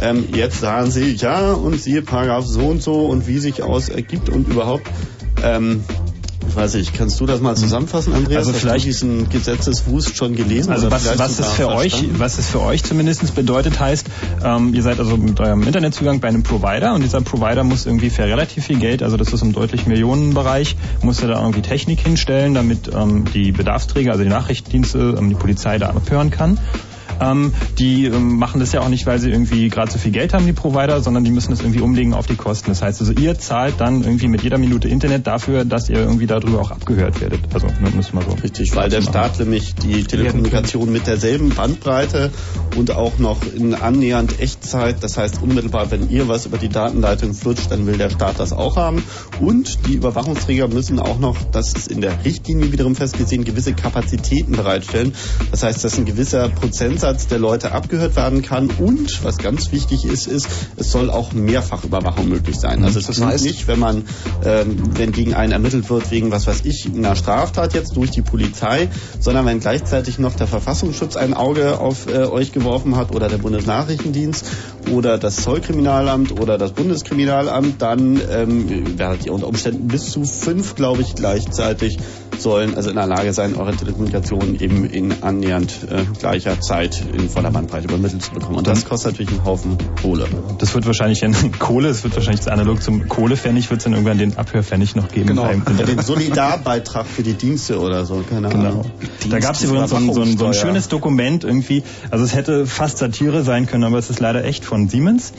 Ähm, 0.00 0.28
jetzt 0.32 0.60
sagen 0.60 0.92
sie, 0.92 1.14
ja, 1.14 1.52
und 1.52 1.80
siehe 1.80 2.02
Paragraph 2.02 2.46
so 2.46 2.66
und 2.66 2.82
so 2.82 3.06
und 3.06 3.26
wie 3.26 3.38
sich 3.38 3.62
aus 3.62 3.88
ergibt 3.88 4.28
und 4.28 4.48
überhaupt. 4.48 4.86
Ähm, 5.42 5.82
ich 6.48 6.56
weiß 6.56 6.74
nicht, 6.74 6.94
kannst 6.94 7.20
du 7.20 7.26
das 7.26 7.40
mal 7.40 7.56
zusammenfassen, 7.56 8.12
Andreas? 8.14 8.38
Also 8.38 8.52
Hast 8.52 8.60
vielleicht- 8.60 8.84
du 8.84 8.88
diesen 8.88 9.28
Gesetzeswust 9.28 10.16
schon 10.16 10.34
gelesen? 10.34 10.72
Also 10.72 10.90
was, 10.90 11.18
was 11.18 11.38
es 11.38 11.48
für 11.52 11.68
euch, 11.68 11.90
verstanden? 11.92 12.18
was 12.20 12.38
es 12.38 12.48
für 12.48 12.60
euch 12.62 12.82
zumindest 12.84 13.34
bedeutet, 13.34 13.80
heißt, 13.80 14.06
ähm, 14.44 14.74
ihr 14.74 14.82
seid 14.82 14.98
also 14.98 15.16
mit 15.16 15.40
eurem 15.40 15.62
Internetzugang 15.62 16.20
bei 16.20 16.28
einem 16.28 16.42
Provider 16.42 16.94
und 16.94 17.02
dieser 17.02 17.20
Provider 17.20 17.64
muss 17.64 17.86
irgendwie 17.86 18.10
für 18.10 18.24
relativ 18.24 18.64
viel 18.64 18.78
Geld, 18.78 19.02
also 19.02 19.16
das 19.16 19.32
ist 19.32 19.42
im 19.42 19.52
deutlich 19.52 19.86
Millionenbereich, 19.86 20.76
muss 21.02 21.20
er 21.22 21.28
da 21.28 21.40
irgendwie 21.40 21.62
Technik 21.62 22.00
hinstellen, 22.00 22.54
damit 22.54 22.90
ähm, 22.94 23.24
die 23.32 23.52
Bedarfsträger, 23.52 24.12
also 24.12 24.22
die 24.24 24.30
Nachrichtendienste, 24.30 25.16
ähm, 25.18 25.28
die 25.30 25.34
Polizei 25.36 25.78
da 25.78 25.90
abhören 25.90 26.30
kann. 26.30 26.58
Ähm, 27.20 27.52
die 27.78 28.06
ähm, 28.06 28.36
machen 28.36 28.60
das 28.60 28.72
ja 28.72 28.80
auch 28.80 28.88
nicht, 28.88 29.06
weil 29.06 29.18
sie 29.18 29.30
irgendwie 29.30 29.68
gerade 29.68 29.90
so 29.90 29.98
viel 29.98 30.12
Geld 30.12 30.34
haben, 30.34 30.46
die 30.46 30.52
Provider, 30.52 31.00
sondern 31.00 31.24
die 31.24 31.30
müssen 31.30 31.50
das 31.50 31.60
irgendwie 31.60 31.80
umlegen 31.80 32.14
auf 32.14 32.26
die 32.26 32.36
Kosten. 32.36 32.70
Das 32.70 32.82
heißt 32.82 33.00
also, 33.00 33.12
ihr 33.12 33.38
zahlt 33.38 33.74
dann 33.78 34.02
irgendwie 34.02 34.28
mit 34.28 34.42
jeder 34.42 34.58
Minute 34.58 34.88
Internet 34.88 35.26
dafür, 35.26 35.64
dass 35.64 35.88
ihr 35.88 35.98
irgendwie 35.98 36.26
darüber 36.26 36.60
auch 36.60 36.70
abgehört 36.70 37.20
werdet. 37.20 37.40
Also, 37.52 37.66
ne, 37.66 37.90
müssen 37.94 38.18
wir 38.18 38.22
so. 38.22 38.36
Richtig, 38.42 38.74
weil 38.76 38.88
der 38.88 39.02
Staat 39.02 39.38
nämlich 39.38 39.74
die 39.74 40.04
Telekommunikation 40.04 40.90
mit 40.90 41.06
derselben 41.06 41.50
Bandbreite 41.50 42.30
und 42.76 42.90
auch 42.90 43.18
noch 43.18 43.38
in 43.54 43.74
annähernd 43.74 44.40
Echtzeit, 44.40 44.96
das 45.02 45.16
heißt 45.16 45.42
unmittelbar, 45.42 45.90
wenn 45.90 46.10
ihr 46.10 46.28
was 46.28 46.46
über 46.46 46.58
die 46.58 46.68
Datenleitung 46.68 47.34
flutscht, 47.34 47.70
dann 47.70 47.86
will 47.86 47.96
der 47.96 48.10
Staat 48.10 48.40
das 48.40 48.52
auch 48.52 48.76
haben. 48.76 49.02
Und 49.40 49.86
die 49.86 49.94
Überwachungsträger 49.94 50.68
müssen 50.68 50.98
auch 50.98 51.18
noch, 51.18 51.36
das 51.52 51.72
ist 51.74 51.88
in 51.88 52.00
der 52.00 52.24
Richtlinie 52.24 52.72
wiederum 52.72 52.96
festgesehen, 52.96 53.44
gewisse 53.44 53.74
Kapazitäten 53.74 54.52
bereitstellen. 54.52 55.14
Das 55.50 55.62
heißt, 55.62 55.84
dass 55.84 55.98
ein 55.98 56.04
gewisser 56.04 56.48
Prozentsatz 56.48 57.03
der 57.04 57.38
Leute 57.38 57.72
abgehört 57.72 58.16
werden 58.16 58.42
kann 58.42 58.70
und, 58.70 59.22
was 59.24 59.38
ganz 59.38 59.72
wichtig 59.72 60.04
ist, 60.04 60.26
ist, 60.26 60.48
es 60.76 60.90
soll 60.90 61.10
auch 61.10 61.32
Mehrfachüberwachung 61.32 62.28
möglich 62.28 62.56
sein. 62.58 62.82
Also 62.84 62.98
es 62.98 63.06
Das 63.06 63.18
ist 63.18 63.24
heißt? 63.24 63.44
nicht, 63.44 63.68
wenn 63.68 63.78
man, 63.78 64.04
ähm, 64.44 64.76
wenn 64.96 65.12
gegen 65.12 65.34
einen 65.34 65.52
ermittelt 65.52 65.88
wird 65.90 66.10
wegen 66.10 66.30
was 66.30 66.46
weiß 66.46 66.62
ich, 66.64 66.86
einer 66.86 67.16
Straftat 67.16 67.74
jetzt 67.74 67.96
durch 67.96 68.10
die 68.10 68.22
Polizei, 68.22 68.88
sondern 69.20 69.46
wenn 69.46 69.60
gleichzeitig 69.60 70.18
noch 70.18 70.34
der 70.34 70.46
Verfassungsschutz 70.46 71.16
ein 71.16 71.34
Auge 71.34 71.78
auf 71.78 72.06
äh, 72.06 72.24
euch 72.24 72.52
geworfen 72.52 72.96
hat 72.96 73.14
oder 73.14 73.28
der 73.28 73.38
Bundesnachrichtendienst 73.38 74.46
oder 74.90 75.18
das 75.18 75.36
Zollkriminalamt 75.36 76.40
oder 76.40 76.58
das 76.58 76.72
Bundeskriminalamt, 76.72 77.80
dann 77.80 78.20
ähm, 78.30 78.98
werdet 78.98 79.26
ihr 79.26 79.32
unter 79.32 79.48
Umständen 79.48 79.88
bis 79.88 80.10
zu 80.10 80.24
fünf, 80.24 80.74
glaube 80.74 81.02
ich, 81.02 81.14
gleichzeitig 81.14 81.98
sollen 82.38 82.74
also 82.74 82.90
in 82.90 82.96
der 82.96 83.06
Lage 83.06 83.32
sein, 83.32 83.54
eure 83.56 83.74
Telekommunikation 83.74 84.58
eben 84.60 84.84
in 84.84 85.22
annähernd 85.22 85.72
äh, 85.90 86.04
gleicher 86.18 86.60
Zeit 86.60 86.93
in 87.00 87.28
voller 87.28 87.50
Bandbreite 87.50 87.88
übermittelt 87.88 88.22
zu 88.22 88.32
bekommen. 88.32 88.56
Und 88.56 88.66
das 88.66 88.84
kostet 88.84 89.12
natürlich 89.12 89.32
einen 89.32 89.44
Haufen 89.44 89.76
Kohle. 90.00 90.26
Das 90.58 90.74
wird 90.74 90.86
wahrscheinlich 90.86 91.22
in 91.22 91.34
Kohle, 91.58 91.88
es 91.88 92.04
wird 92.04 92.14
wahrscheinlich 92.14 92.50
analog 92.50 92.82
zum 92.82 93.08
Kohlepfennig, 93.08 93.70
wird 93.70 93.78
es 93.78 93.84
dann 93.84 93.92
irgendwann 93.92 94.18
den 94.18 94.36
Abhörpfennig 94.36 94.96
noch 94.96 95.08
geben. 95.08 95.28
Genau. 95.28 95.50
den 95.86 96.00
Solidarbeitrag 96.02 97.06
für 97.06 97.22
die 97.22 97.34
Dienste 97.34 97.78
oder 97.80 98.04
so, 98.04 98.22
keine 98.28 98.48
Genau. 98.48 98.68
Ahnung. 98.68 98.90
Da 99.28 99.38
gab 99.38 99.54
es 99.54 99.62
übrigens 99.62 99.90
so 99.90 99.96
ein, 99.96 100.12
so, 100.12 100.22
ein, 100.22 100.36
so 100.36 100.46
ein 100.46 100.54
schönes 100.54 100.88
Dokument 100.88 101.44
irgendwie. 101.44 101.82
Also 102.10 102.24
es 102.24 102.34
hätte 102.34 102.66
fast 102.66 102.98
Satire 102.98 103.42
sein 103.42 103.66
können, 103.66 103.84
aber 103.84 103.98
es 103.98 104.10
ist 104.10 104.20
leider 104.20 104.44
echt 104.44 104.64
von 104.64 104.88
Siemens. 104.88 105.32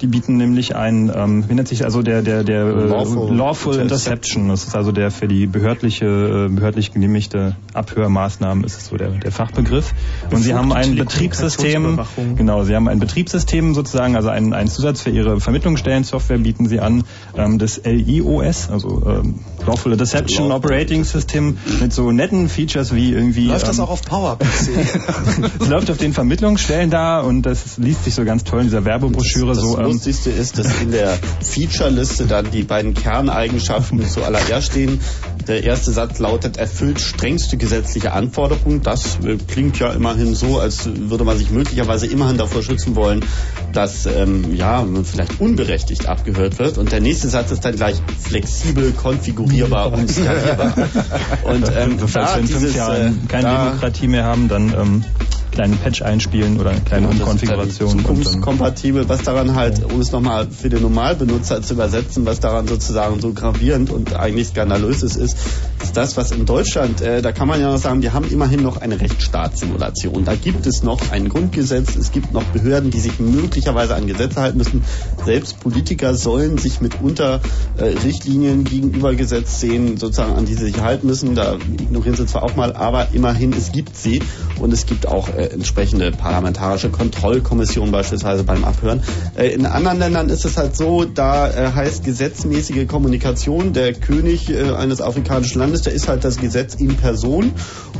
Die 0.00 0.06
bieten 0.06 0.36
nämlich 0.36 0.74
ein, 0.74 1.12
ähm, 1.14 1.48
wie 1.48 1.54
nennt 1.54 1.68
sich 1.68 1.84
also 1.84 2.02
der 2.02 2.22
der 2.22 2.44
der 2.44 2.64
äh, 2.66 2.86
Lawful 2.86 3.34
Lawful 3.34 3.76
Interception. 3.76 4.48
Das 4.48 4.64
ist 4.64 4.74
also 4.74 4.92
der 4.92 5.10
für 5.10 5.28
die 5.28 5.46
behördliche 5.46 6.48
behördlich 6.50 6.92
genehmigte 6.92 7.56
Abhörmaßnahmen 7.74 8.64
ist 8.64 8.86
so 8.86 8.96
der, 8.96 9.08
der 9.10 9.32
Fachbegriff. 9.32 9.92
Und 10.30 10.42
sie 10.42 10.54
haben 10.54 10.72
ein 10.72 10.96
Betriebssystem, 11.04 12.00
genau, 12.36 12.64
sie 12.64 12.74
haben 12.74 12.88
ein 12.88 13.00
Betriebssystem 13.00 13.74
sozusagen, 13.74 14.16
also 14.16 14.28
einen, 14.28 14.52
einen 14.52 14.68
Zusatz 14.68 15.02
für 15.02 15.10
ihre 15.10 15.40
Vermittlungsstellensoftware 15.40 16.38
bieten 16.38 16.66
sie 16.68 16.80
an, 16.80 17.04
ähm, 17.36 17.58
das 17.58 17.80
LIOS, 17.84 18.70
also 18.70 19.02
ähm, 19.06 19.40
Lawful 19.66 19.96
Deception 19.96 20.50
Operating 20.52 21.04
System 21.04 21.58
mit 21.80 21.92
so 21.92 22.10
netten 22.10 22.48
Features 22.48 22.94
wie 22.94 23.12
irgendwie. 23.12 23.48
Läuft 23.48 23.68
das 23.68 23.78
ähm, 23.78 23.84
auch 23.84 23.90
auf 23.90 24.02
PowerPC? 24.02 24.44
es 25.60 25.68
läuft 25.68 25.90
auf 25.90 25.98
den 25.98 26.12
Vermittlungsstellen 26.12 26.90
da 26.90 27.20
und 27.20 27.42
das 27.42 27.78
liest 27.78 28.04
sich 28.04 28.14
so 28.14 28.24
ganz 28.24 28.44
toll 28.44 28.60
in 28.60 28.66
dieser 28.66 28.84
Werbebroschüre 28.84 29.54
das 29.54 29.58
so. 29.58 29.76
Das 29.76 29.86
Lustigste 29.86 30.30
ist, 30.30 30.58
dass 30.58 30.80
in 30.80 30.90
der 30.90 31.18
Feature-Liste 31.42 32.26
dann 32.26 32.50
die 32.50 32.62
beiden 32.62 32.94
Kerneigenschaften 32.94 34.06
zuallererst 34.06 34.68
stehen. 34.68 35.00
Der 35.46 35.64
erste 35.64 35.90
Satz 35.90 36.18
lautet, 36.18 36.56
erfüllt 36.56 37.00
strengste 37.00 37.56
gesetzliche 37.56 38.12
Anforderungen. 38.12 38.82
Das 38.82 39.18
äh, 39.24 39.36
klingt 39.36 39.78
ja 39.78 39.92
immerhin 39.92 40.34
so, 40.34 40.60
als 40.60 40.86
würde 41.10 41.24
man 41.24 41.38
sich 41.38 41.50
möglicherweise 41.50 42.06
immerhin 42.06 42.38
davor 42.38 42.62
schützen 42.62 42.96
wollen, 42.96 43.24
dass 43.72 44.06
ähm, 44.06 44.54
ja, 44.54 44.82
man 44.82 45.04
vielleicht 45.04 45.40
unberechtigt 45.40 46.06
abgehört 46.06 46.58
wird. 46.58 46.78
Und 46.78 46.92
der 46.92 47.00
nächste 47.00 47.28
Satz 47.28 47.50
ist 47.50 47.64
dann 47.64 47.76
gleich 47.76 47.96
flexibel, 48.20 48.92
konfigurierbar 48.92 49.92
und 49.92 50.10
skalierbar. 50.10 50.74
Und 51.44 51.70
ähm, 51.76 51.98
da 51.98 52.36
wenn 52.36 52.46
fünf 52.46 52.76
Jahre 52.76 53.12
keine 53.28 53.44
da 53.44 53.64
Demokratie 53.64 54.08
mehr 54.08 54.24
haben, 54.24 54.48
dann 54.48 54.74
ähm, 54.74 55.04
kleinen 55.52 55.76
Patch 55.76 56.02
einspielen 56.02 56.58
oder 56.58 56.70
eine 56.70 56.80
kleine 56.80 57.06
ja, 57.06 57.12
Umkonfiguration. 57.12 57.98
Zukunftskompatibel, 57.98 59.08
was 59.08 59.22
daran 59.22 59.54
halt, 59.54 59.84
um 59.84 60.00
es 60.00 60.10
nochmal 60.10 60.48
für 60.50 60.68
den 60.68 60.82
Normalbenutzer 60.82 61.62
zu 61.62 61.74
übersetzen, 61.74 62.26
was 62.26 62.40
daran 62.40 62.66
sozusagen 62.66 63.20
so 63.20 63.32
gravierend 63.32 63.90
und 63.90 64.16
eigentlich 64.16 64.48
skandalös 64.48 65.02
ist, 65.02 65.16
ist, 65.16 65.36
ist 65.82 65.96
das, 65.96 66.16
was 66.16 66.32
in 66.32 66.46
Deutschland, 66.46 67.00
äh, 67.00 67.22
da 67.22 67.32
kann 67.32 67.48
man 67.48 67.60
ja 67.60 67.70
noch 67.70 67.78
sagen, 67.78 68.02
wir 68.02 68.12
haben 68.12 68.28
immerhin 68.30 68.62
noch 68.62 68.78
eine 68.78 69.00
Rechtsstaatssimulation. 69.00 70.24
Da 70.24 70.34
gibt 70.34 70.66
es 70.66 70.82
noch 70.82 71.10
ein 71.12 71.28
Grundgesetz, 71.28 71.96
es 71.96 72.10
gibt 72.12 72.32
noch 72.32 72.44
Behörden, 72.44 72.90
die 72.90 73.00
sich 73.00 73.20
möglicherweise 73.20 73.94
an 73.94 74.06
Gesetze 74.06 74.40
halten 74.40 74.58
müssen. 74.58 74.84
Selbst 75.24 75.60
Politiker 75.60 76.14
sollen 76.14 76.58
sich 76.58 76.80
mitunter 76.80 77.40
äh, 77.76 77.84
Richtlinien 77.84 78.64
gegenübergesetzt 78.64 79.60
sehen, 79.60 79.98
sozusagen 79.98 80.34
an 80.34 80.46
die 80.46 80.54
sie 80.54 80.64
sich 80.64 80.80
halten 80.80 81.06
müssen. 81.06 81.34
Da 81.34 81.54
ignorieren 81.54 82.16
sie 82.16 82.26
zwar 82.26 82.42
auch 82.42 82.56
mal, 82.56 82.74
aber 82.74 83.08
immerhin, 83.12 83.52
es 83.52 83.72
gibt 83.72 83.96
sie 83.96 84.22
und 84.58 84.72
es 84.72 84.86
gibt 84.86 85.06
auch 85.06 85.28
äh, 85.28 85.41
entsprechende 85.50 86.10
parlamentarische 86.12 86.90
Kontrollkommission 86.90 87.90
beispielsweise 87.90 88.44
beim 88.44 88.64
Abhören. 88.64 89.02
Äh, 89.36 89.48
in 89.48 89.66
anderen 89.66 89.98
Ländern 89.98 90.28
ist 90.28 90.44
es 90.44 90.56
halt 90.56 90.76
so, 90.76 91.04
da 91.04 91.50
äh, 91.50 91.72
heißt 91.72 92.04
gesetzmäßige 92.04 92.86
Kommunikation, 92.86 93.72
der 93.72 93.94
König 93.94 94.50
äh, 94.50 94.72
eines 94.72 95.00
afrikanischen 95.00 95.58
Landes, 95.58 95.82
der 95.82 95.92
ist 95.92 96.08
halt 96.08 96.24
das 96.24 96.36
Gesetz 96.36 96.74
in 96.74 96.96
Person 96.96 97.52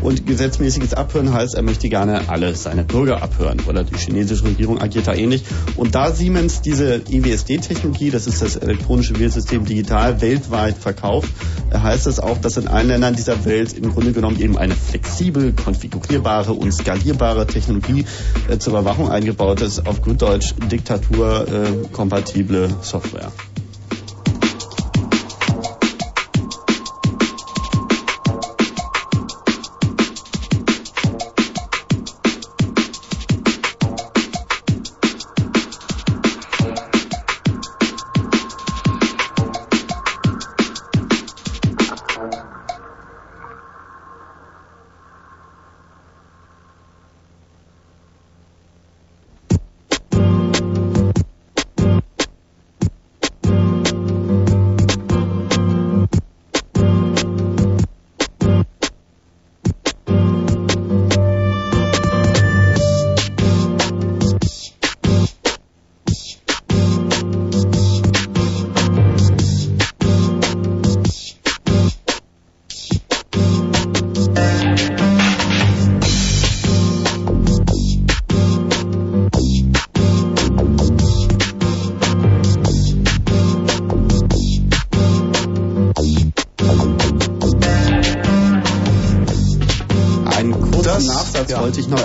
und 0.03 0.27
gesetzmäßiges 0.27 0.95
Abhören 0.95 1.33
heißt, 1.33 1.55
er 1.55 1.63
möchte 1.63 1.89
gerne 1.89 2.29
alle 2.29 2.55
seine 2.55 2.85
Bürger 2.85 3.23
abhören 3.23 3.61
oder 3.69 3.85
die 3.85 3.97
chinesische 3.97 4.45
Regierung 4.45 4.81
agiert 4.81 5.07
da 5.07 5.15
ähnlich. 5.15 5.45
Und 5.77 5.95
da 5.95 6.13
Siemens 6.13 6.61
diese 6.61 7.03
EWSD-Technologie, 7.09 8.11
das 8.11 8.27
ist 8.27 8.43
das 8.43 8.57
elektronische 8.57 9.19
Wählsystem 9.19 9.65
digital, 9.65 10.21
weltweit 10.21 10.77
verkauft, 10.77 11.31
äh, 11.71 11.79
heißt 11.79 12.07
es 12.07 12.21
auch, 12.21 12.39
dass 12.39 12.57
in 12.57 12.69
allen 12.69 12.89
Ländern 12.89 13.15
dieser 13.15 13.45
Welt 13.45 13.73
im 13.75 13.93
Grunde 13.93 14.13
genommen 14.13 14.41
eben 14.41 14.59
eine 14.59 14.75
flexibel 14.75 15.53
konfigurierbare 15.53 16.53
und 16.53 16.73
skalierbare 16.73 17.32
Technologie 17.47 18.05
äh, 18.49 18.59
zur 18.59 18.75
Überwachung 18.75 19.11
eingebaut 19.11 19.61
ist, 19.61 19.87
auf 19.87 20.03
gut 20.03 20.23
Deutsch 20.23 20.55
diktaturkompatible 20.71 22.71
Software. 22.83 23.33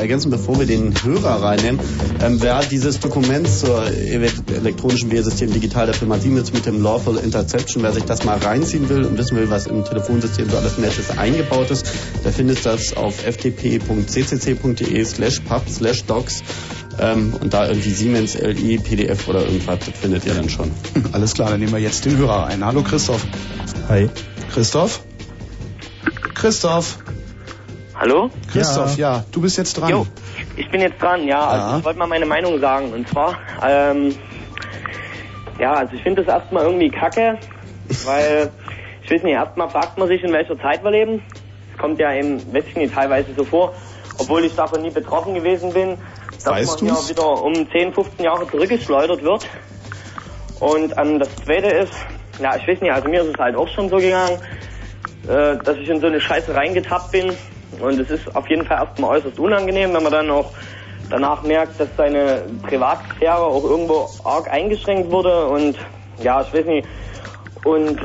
Ergänzen, 0.07 0.31
bevor 0.31 0.57
wir 0.57 0.65
den 0.65 0.93
Hörer 1.03 1.43
reinnehmen. 1.43 1.79
Ähm, 2.21 2.41
wer 2.41 2.61
dieses 2.61 2.99
Dokument 2.99 3.47
zur 3.47 3.85
elektronischen 3.85 5.11
Wählsystem 5.11 5.51
digital 5.51 5.85
der 5.85 5.95
Firma 5.95 6.17
Siemens 6.17 6.53
mit 6.53 6.65
dem 6.65 6.81
Lawful 6.81 7.17
Interception, 7.17 7.83
wer 7.83 7.91
sich 7.91 8.05
das 8.05 8.23
mal 8.23 8.37
reinziehen 8.37 8.87
will 8.87 9.03
und 9.03 9.17
wissen 9.17 9.35
will, 9.37 9.49
was 9.49 9.67
im 9.67 9.83
Telefonsystem 9.83 10.49
so 10.49 10.57
alles 10.57 10.77
Nettes 10.77 11.17
eingebaut 11.17 11.69
ist, 11.71 11.91
der 12.23 12.31
findet 12.31 12.65
das 12.65 12.95
auf 12.95 13.15
ftp.ccc.de 13.15 15.03
slash 15.03 15.41
pub 15.41 15.63
slash 15.69 16.05
docs 16.05 16.41
ähm, 16.99 17.33
und 17.41 17.53
da 17.53 17.67
irgendwie 17.67 17.91
Siemens, 17.91 18.35
LI, 18.39 18.77
PDF 18.77 19.27
oder 19.27 19.41
irgendwas, 19.41 19.79
das 19.79 19.99
findet 19.99 20.25
ihr 20.25 20.33
dann 20.33 20.49
schon. 20.49 20.71
Alles 21.11 21.33
klar, 21.33 21.49
dann 21.49 21.59
nehmen 21.59 21.73
wir 21.73 21.79
jetzt 21.79 22.05
den 22.05 22.17
Hörer 22.17 22.47
ein. 22.47 22.63
Hallo 22.63 22.81
Christoph. 22.81 23.25
Hi. 23.89 24.09
Christoph? 24.53 25.01
Christoph? 26.33 26.99
Hallo? 27.99 28.29
Christoph, 28.51 28.95
ja. 28.97 29.15
ja, 29.15 29.23
du 29.31 29.41
bist 29.41 29.57
jetzt 29.57 29.73
dran. 29.79 29.89
Jo, 29.89 30.05
ich 30.55 30.69
bin 30.69 30.81
jetzt 30.81 31.01
dran, 31.01 31.27
ja. 31.27 31.47
Also 31.47 31.79
ich 31.79 31.85
wollte 31.85 31.97
mal 31.97 32.07
meine 32.07 32.27
Meinung 32.27 32.59
sagen. 32.59 32.93
Und 32.93 33.09
zwar, 33.09 33.37
ähm, 33.67 34.15
ja, 35.59 35.73
also 35.73 35.95
ich 35.95 36.03
finde 36.03 36.23
das 36.23 36.33
erstmal 36.33 36.65
irgendwie 36.65 36.89
kacke, 36.89 37.39
weil, 38.05 38.51
ich 39.03 39.11
weiß 39.11 39.23
nicht, 39.23 39.33
erstmal 39.33 39.69
fragt 39.69 39.97
man 39.97 40.07
sich, 40.07 40.23
in 40.23 40.31
welcher 40.31 40.59
Zeit 40.59 40.83
wir 40.83 40.91
leben. 40.91 41.23
Es 41.73 41.79
kommt 41.79 41.99
ja 41.99 42.13
eben, 42.13 42.37
weiß 42.53 42.65
ich 42.67 42.75
nicht, 42.75 42.93
teilweise 42.93 43.33
so 43.35 43.43
vor, 43.43 43.73
obwohl 44.19 44.45
ich 44.45 44.53
davon 44.53 44.83
nie 44.83 44.91
betroffen 44.91 45.33
gewesen 45.33 45.73
bin, 45.73 45.97
dass 46.43 46.53
weißt 46.53 46.83
man 46.83 46.93
ja 46.93 47.09
wieder 47.09 47.43
um 47.43 47.53
10, 47.53 47.93
15 47.93 48.23
Jahre 48.23 48.47
zurückgeschleudert 48.47 49.23
wird. 49.23 49.47
Und 50.59 50.93
ähm, 50.97 51.17
das 51.17 51.29
Zweite 51.43 51.67
ist, 51.67 51.93
ja, 52.39 52.55
ich 52.57 52.67
weiß 52.67 52.79
nicht, 52.79 52.91
also 52.91 53.09
mir 53.09 53.21
ist 53.21 53.29
es 53.33 53.37
halt 53.39 53.55
auch 53.55 53.67
schon 53.69 53.89
so 53.89 53.97
gegangen, 53.97 54.37
äh, 55.27 55.57
dass 55.57 55.77
ich 55.77 55.89
in 55.89 55.99
so 55.99 56.07
eine 56.07 56.21
Scheiße 56.21 56.53
reingetappt 56.53 57.11
bin, 57.11 57.33
und 57.79 57.99
es 57.99 58.09
ist 58.09 58.35
auf 58.35 58.49
jeden 58.49 58.65
Fall 58.65 58.77
erstmal 58.77 59.17
äußerst 59.17 59.39
unangenehm, 59.39 59.93
wenn 59.93 60.03
man 60.03 60.11
dann 60.11 60.29
auch 60.29 60.51
danach 61.09 61.43
merkt, 61.43 61.79
dass 61.79 61.89
seine 61.95 62.43
Privatsphäre 62.63 63.39
auch 63.39 63.63
irgendwo 63.63 64.09
arg 64.23 64.51
eingeschränkt 64.51 65.11
wurde 65.11 65.47
und 65.47 65.77
ja, 66.21 66.41
ich 66.41 66.53
weiß 66.53 66.65
nicht. 66.65 66.87
Und 67.63 67.99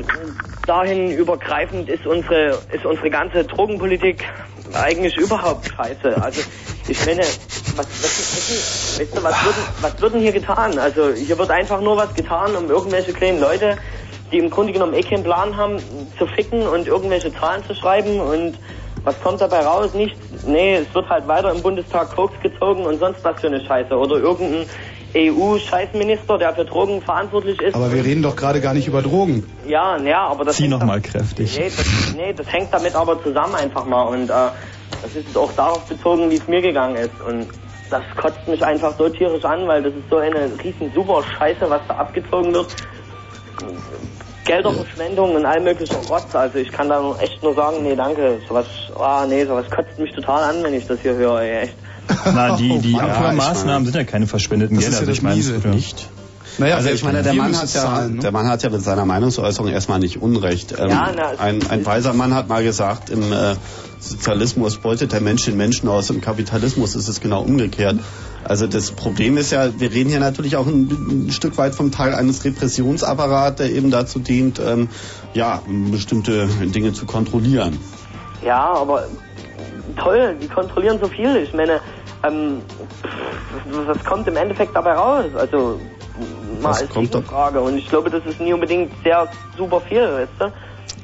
dahin 0.67 1.11
übergreifend 1.11 1.89
ist 1.89 2.05
unsere, 2.05 2.57
ist 2.71 2.85
unsere 2.85 3.09
ganze 3.09 3.43
Drogenpolitik 3.43 4.25
eigentlich 4.73 5.17
überhaupt 5.17 5.67
scheiße. 5.67 6.21
Also 6.21 6.41
ich 6.87 7.05
meine, 7.05 7.21
was, 7.21 7.77
was, 7.77 8.99
weißt 8.99 9.17
du, 9.17 9.23
was, 9.23 9.45
wird, 9.45 9.55
was 9.81 10.01
wird 10.01 10.13
denn 10.15 10.21
hier 10.21 10.31
getan? 10.31 10.77
Also 10.77 11.13
hier 11.13 11.37
wird 11.37 11.51
einfach 11.51 11.81
nur 11.81 11.97
was 11.97 12.13
getan, 12.13 12.55
um 12.55 12.69
irgendwelche 12.69 13.13
kleinen 13.13 13.39
Leute, 13.39 13.77
die 14.31 14.39
im 14.39 14.49
Grunde 14.49 14.73
genommen 14.73 14.93
eh 14.93 15.01
keinen 15.01 15.23
Plan 15.23 15.55
haben, 15.55 15.77
zu 16.17 16.25
ficken 16.27 16.67
und 16.67 16.87
irgendwelche 16.87 17.33
Zahlen 17.33 17.63
zu 17.65 17.75
schreiben 17.75 18.19
und 18.19 18.57
was 19.03 19.19
kommt 19.21 19.41
dabei 19.41 19.59
raus? 19.59 19.93
Nicht, 19.93 20.15
nee, 20.47 20.75
es 20.75 20.93
wird 20.93 21.09
halt 21.09 21.27
weiter 21.27 21.51
im 21.51 21.61
Bundestag 21.61 22.15
Koks 22.15 22.39
gezogen 22.41 22.85
und 22.85 22.99
sonst 22.99 23.23
was 23.23 23.39
für 23.41 23.47
eine 23.47 23.61
Scheiße. 23.65 23.95
Oder 23.95 24.17
irgendein 24.17 24.65
EU-Scheißminister, 25.15 26.37
der 26.37 26.55
für 26.55 26.65
Drogen 26.65 27.01
verantwortlich 27.01 27.61
ist. 27.61 27.75
Aber 27.75 27.93
wir 27.93 28.03
reden 28.03 28.23
doch 28.23 28.35
gerade 28.35 28.61
gar 28.61 28.73
nicht 28.73 28.87
über 28.87 29.01
Drogen. 29.01 29.45
Ja, 29.67 29.97
ja, 29.97 30.27
aber 30.27 30.45
das... 30.45 30.55
Zieh 30.55 30.67
nochmal 30.67 31.01
kräftig. 31.01 31.57
Nee 31.57 31.65
das, 31.65 32.13
nee, 32.15 32.33
das 32.33 32.51
hängt 32.51 32.73
damit 32.73 32.95
aber 32.95 33.21
zusammen 33.21 33.55
einfach 33.55 33.85
mal. 33.85 34.03
Und 34.03 34.29
äh, 34.29 34.33
das 35.01 35.15
ist 35.15 35.37
auch 35.37 35.51
darauf 35.53 35.85
bezogen, 35.85 36.31
wie 36.31 36.37
es 36.37 36.47
mir 36.47 36.61
gegangen 36.61 36.95
ist. 36.95 37.21
Und 37.27 37.47
das 37.91 38.03
kotzt 38.15 38.47
mich 38.47 38.65
einfach 38.65 38.97
so 38.97 39.07
tierisch 39.09 39.45
an, 39.45 39.67
weil 39.67 39.83
das 39.83 39.93
ist 39.93 40.09
so 40.09 40.17
eine 40.17 40.49
riesen 40.63 40.91
super 40.95 41.21
Scheiße, 41.37 41.69
was 41.69 41.81
da 41.87 41.95
abgezogen 41.95 42.53
wird. 42.53 42.75
Gelderverschwendung 44.45 45.35
und 45.35 45.45
all 45.45 45.61
möglichen 45.61 45.95
Rotz. 46.09 46.33
Also 46.33 46.57
ich 46.57 46.71
kann 46.71 46.89
da 46.89 47.15
echt 47.19 47.41
nur 47.43 47.53
sagen, 47.55 47.83
nee, 47.83 47.95
danke. 47.95 48.39
Sowas, 48.47 48.65
ah, 48.99 49.25
nee, 49.27 49.45
sowas 49.45 49.65
kotzt 49.69 49.97
mich 49.99 50.11
total 50.13 50.43
an, 50.55 50.63
wenn 50.63 50.73
ich 50.73 50.85
das 50.87 50.99
hier 51.01 51.15
höre, 51.15 51.41
ey, 51.41 51.63
echt. 51.63 51.75
Na, 52.25 52.55
die, 52.57 52.79
die 52.79 52.93
Ja, 52.93 53.03
Abhörmaßnahmen 53.03 53.85
sind 53.85 53.95
ja 53.95 54.03
keine 54.03 54.27
verschwendeten 54.27 54.75
Das 54.75 54.85
ist 54.85 54.91
Gelder. 54.99 55.05
ja 55.05 55.11
also 55.11 55.11
ich 55.11 55.17
das 55.19 55.23
meine, 55.53 55.63
wird 55.63 55.73
nicht. 55.75 56.09
Naja, 56.59 56.75
Also 56.75 56.89
ich 56.89 57.03
meine, 57.03 57.23
der 57.23 57.33
Mann, 57.33 57.55
hat 57.57 57.63
es 57.63 57.73
ja, 57.73 57.81
zahlen, 57.81 58.15
ne? 58.15 58.19
der 58.21 58.31
Mann 58.31 58.47
hat 58.47 58.61
ja 58.61 58.69
mit 58.69 58.81
seiner 58.83 59.05
Meinungsäußerung 59.05 59.71
erstmal 59.71 59.99
nicht 59.99 60.21
Unrecht. 60.21 60.73
Ähm, 60.77 60.89
Ja, 60.89 61.11
na, 61.15 61.29
ein, 61.39 61.65
ein 61.69 61.85
weiser 61.85 62.13
Mann 62.13 62.35
hat 62.35 62.47
mal 62.49 62.63
gesagt, 62.63 63.09
im 63.09 63.31
äh, 63.31 63.55
Sozialismus 63.99 64.77
beutet 64.77 65.13
der 65.13 65.21
Mensch 65.21 65.45
den 65.45 65.57
Menschen 65.57 65.87
aus, 65.89 66.09
im 66.09 66.21
Kapitalismus 66.21 66.95
ist 66.95 67.07
es 67.07 67.21
genau 67.21 67.41
umgekehrt. 67.41 67.95
Also 68.43 68.67
das 68.67 68.91
Problem 68.91 69.37
ist 69.37 69.51
ja, 69.51 69.79
wir 69.79 69.91
reden 69.91 70.09
hier 70.09 70.19
natürlich 70.19 70.55
auch 70.57 70.67
ein, 70.67 71.27
ein 71.27 71.31
Stück 71.31 71.57
weit 71.57 71.75
vom 71.75 71.91
Teil 71.91 72.13
eines 72.13 72.43
Repressionsapparats, 72.43 73.57
der 73.57 73.71
eben 73.71 73.89
dazu 73.91 74.19
dient, 74.19 74.59
ähm, 74.59 74.89
ja, 75.33 75.61
bestimmte 75.65 76.47
Dinge 76.47 76.93
zu 76.93 77.05
kontrollieren. 77.05 77.79
Ja, 78.43 78.73
aber 78.73 79.05
toll, 79.97 80.35
die 80.41 80.47
kontrollieren 80.47 80.99
so 81.01 81.07
viel. 81.07 81.37
Ich 81.37 81.53
meine, 81.53 81.79
ähm, 82.23 82.61
was 83.85 84.03
kommt 84.03 84.27
im 84.27 84.35
Endeffekt 84.35 84.75
dabei 84.75 84.93
raus? 84.93 85.25
Also 85.35 85.79
mal 86.61 86.69
Was 86.69 86.81
als 86.81 87.25
Frage. 87.27 87.61
Und 87.61 87.77
ich 87.77 87.87
glaube, 87.87 88.09
das 88.09 88.25
ist 88.25 88.39
nie 88.39 88.53
unbedingt 88.53 88.91
sehr 89.03 89.27
super 89.57 89.81
viel, 89.81 90.01
weißt 90.01 90.31
du? 90.39 90.51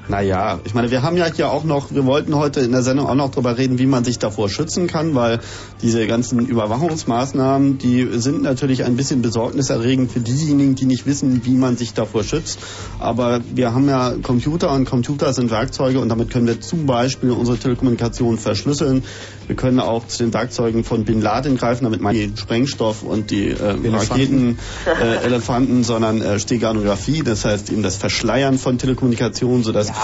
Naja, 0.10 0.60
ich 0.64 0.73
meine, 0.73 0.90
wir 0.90 1.03
haben 1.03 1.18
ja 1.18 1.27
hier 1.31 1.52
auch 1.52 1.64
noch, 1.64 1.91
wir 1.91 2.03
wollten 2.03 2.34
heute 2.36 2.61
in 2.61 2.72
der 2.72 2.81
Sendung 2.81 3.06
auch 3.06 3.14
noch 3.14 3.30
darüber 3.30 3.60
reden, 3.60 3.77
wie 3.77 3.86
man 3.86 4.03
sich 4.03 4.18
davor 4.18 4.49
schützen 4.49 4.88
kann, 4.88 5.14
weil 5.14 5.40
diese 5.84 6.07
ganzen 6.07 6.48
Überwachungsmaßnahmen, 6.48 7.77
die 7.77 8.07
sind 8.14 8.41
natürlich 8.41 8.84
ein 8.84 8.95
bisschen 8.95 9.22
besorgniserregend 9.22 10.11
für 10.11 10.19
diejenigen, 10.19 10.73
die 10.73 10.86
nicht 10.86 11.06
wissen, 11.06 11.45
wie 11.45 11.53
man 11.53 11.77
sich 11.77 11.94
davor 11.94 12.23
schützt. 12.23 12.57
Aber 12.98 13.41
wir 13.53 13.76
haben 13.76 13.88
ja 13.88 14.15
Computer 14.23 14.73
und 14.73 14.86
Computer 14.86 15.31
sind 15.31 15.52
Werkzeuge 15.52 15.99
und 15.99 16.10
damit 16.10 16.31
können 16.31 16.48
wir 16.48 16.60
zum 16.60 16.88
Beispiel 16.88 17.30
unsere 17.30 17.60
Telekommunikation 17.60 18.40
verschlüsseln. 18.40 19.03
Wir 19.49 19.55
können 19.55 19.80
auch 19.80 20.05
zu 20.05 20.19
den 20.19 20.31
Werkzeugen 20.31 20.84
von 20.84 21.05
Bin 21.05 21.21
Laden 21.21 21.57
greifen, 21.57 21.84
damit 21.85 22.01
man 22.01 22.13
die 22.13 22.31
Sprengstoff 22.38 23.01
und 23.01 23.31
die 23.31 23.49
äh, 23.49 23.76
Raketen, 23.89 24.59
äh, 24.85 25.15
Elefanten, 25.26 25.84
sondern 25.84 26.21
äh, 26.21 26.38
Steganographie, 26.38 27.23
das 27.23 27.45
heißt 27.45 27.71
eben 27.71 27.81
das 27.81 27.97
Verschleiern 27.97 28.59
von 28.59 28.77
Telekommunikation, 28.77 29.63
sodass 29.63 29.88
Ja, 29.88 29.95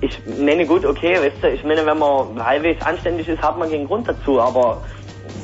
ich 0.00 0.18
meine, 0.42 0.64
gut, 0.64 0.86
okay, 0.86 1.12
weißt 1.12 1.42
du, 1.42 1.48
ich 1.50 1.62
meine, 1.62 1.84
wenn 1.84 1.98
man 1.98 2.42
halbwegs 2.42 2.80
anständig 2.82 3.28
ist, 3.28 3.42
hat 3.42 3.58
man 3.58 3.68
keinen 3.68 3.86
Grund 3.86 4.08
dazu, 4.08 4.40
aber 4.40 4.80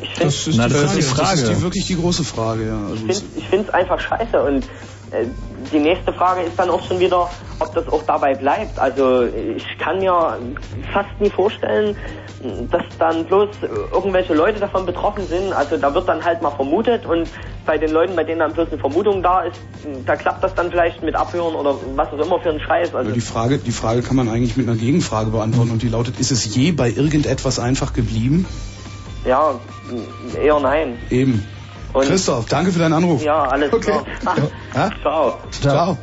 ich 0.00 0.08
finde 0.08 0.24
Das 0.24 0.46
ist, 0.46 0.56
Na, 0.56 0.68
die, 0.68 0.72
das 0.72 0.82
ist 0.82 0.88
Frage. 0.88 0.96
die 0.96 1.02
Frage. 1.02 1.40
Das 1.42 1.50
ist 1.50 1.58
die, 1.58 1.62
wirklich 1.62 1.86
die 1.88 1.96
große 1.96 2.24
Frage, 2.24 2.66
ja. 2.68 2.86
Also 2.88 3.06
ich 3.36 3.48
finde 3.48 3.68
es 3.68 3.74
einfach 3.74 4.00
scheiße 4.00 4.42
und 4.42 4.64
die 5.72 5.78
nächste 5.78 6.12
Frage 6.12 6.42
ist 6.42 6.58
dann 6.58 6.70
auch 6.70 6.82
schon 6.86 6.98
wieder, 6.98 7.30
ob 7.58 7.74
das 7.74 7.88
auch 7.88 8.02
dabei 8.04 8.34
bleibt. 8.34 8.78
Also 8.78 9.24
ich 9.24 9.78
kann 9.78 9.98
mir 9.98 10.38
fast 10.92 11.20
nie 11.20 11.30
vorstellen, 11.30 11.96
dass 12.70 12.82
dann 12.98 13.24
bloß 13.24 13.48
irgendwelche 13.92 14.34
Leute 14.34 14.60
davon 14.60 14.84
betroffen 14.84 15.26
sind. 15.26 15.52
Also 15.52 15.76
da 15.76 15.94
wird 15.94 16.08
dann 16.08 16.24
halt 16.24 16.42
mal 16.42 16.50
vermutet 16.50 17.06
und 17.06 17.28
bei 17.64 17.78
den 17.78 17.90
Leuten, 17.90 18.14
bei 18.14 18.24
denen 18.24 18.40
dann 18.40 18.52
bloß 18.52 18.68
eine 18.68 18.78
Vermutung 18.78 19.22
da 19.22 19.42
ist, 19.42 19.60
da 20.04 20.16
klappt 20.16 20.44
das 20.44 20.54
dann 20.54 20.70
vielleicht 20.70 21.02
mit 21.02 21.14
Abhören 21.14 21.54
oder 21.54 21.74
was 21.94 22.08
auch 22.08 22.24
immer 22.24 22.38
für 22.40 22.50
ein 22.50 22.60
Scheiß. 22.60 22.94
Also 22.94 23.10
die 23.10 23.20
Frage, 23.20 23.58
die 23.58 23.72
Frage 23.72 24.02
kann 24.02 24.16
man 24.16 24.28
eigentlich 24.28 24.56
mit 24.56 24.68
einer 24.68 24.76
Gegenfrage 24.76 25.30
beantworten 25.30 25.70
und 25.70 25.82
die 25.82 25.88
lautet, 25.88 26.20
ist 26.20 26.30
es 26.30 26.54
je 26.54 26.72
bei 26.72 26.90
irgendetwas 26.90 27.58
einfach 27.58 27.92
geblieben? 27.92 28.46
ja, 29.26 29.58
eher 30.40 30.60
nein. 30.60 30.98
Eben. 31.10 31.44
Und 31.96 32.06
Christoph, 32.08 32.44
danke 32.46 32.72
für 32.72 32.78
deinen 32.78 32.92
Anruf. 32.92 33.22
ja, 33.24 33.44
alles 33.44 33.72
Okay. 33.72 34.00
klar. 34.20 34.36
Ja? 34.74 34.90
Ciao. 35.00 35.38
Ciao. 35.62 35.98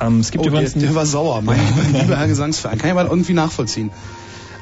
Ähm, 0.00 0.20
es 0.20 0.30
gibt 0.30 0.42
Oh, 0.42 0.44
der, 0.44 0.52
übrigens 0.52 0.74
der 0.74 0.94
war 0.94 1.06
sauer. 1.06 1.42
Mein 1.42 1.58
lieber 1.92 2.16
Herr 2.16 2.28
Gesangsverein. 2.28 2.78
Kann 2.78 2.90
ich 2.90 2.96
aber 2.96 3.10
irgendwie 3.10 3.32
nachvollziehen. 3.32 3.90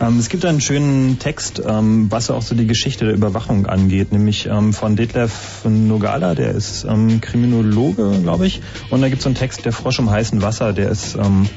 Ähm, 0.00 0.18
es 0.18 0.30
gibt 0.30 0.44
einen 0.46 0.60
schönen 0.62 1.18
Text, 1.18 1.60
ähm, 1.66 2.06
was 2.10 2.30
auch 2.30 2.40
so 2.42 2.54
die 2.54 2.66
Geschichte 2.66 3.04
der 3.04 3.14
Überwachung 3.14 3.66
angeht, 3.66 4.12
nämlich 4.12 4.46
ähm, 4.46 4.72
von 4.72 4.96
Detlef 4.96 5.64
Nogala, 5.64 6.34
der 6.34 6.52
ist 6.52 6.84
ähm, 6.88 7.20
Kriminologe, 7.20 8.20
glaube 8.22 8.46
ich. 8.46 8.62
Und 8.90 9.02
da 9.02 9.08
gibt 9.08 9.18
es 9.18 9.24
so 9.24 9.28
einen 9.28 9.36
Text, 9.36 9.64
der 9.66 9.72
Frosch 9.72 9.98
im 9.98 10.10
heißen 10.10 10.40
Wasser, 10.42 10.72
der 10.72 10.90
ist 10.90 11.16
ähm, 11.16 11.48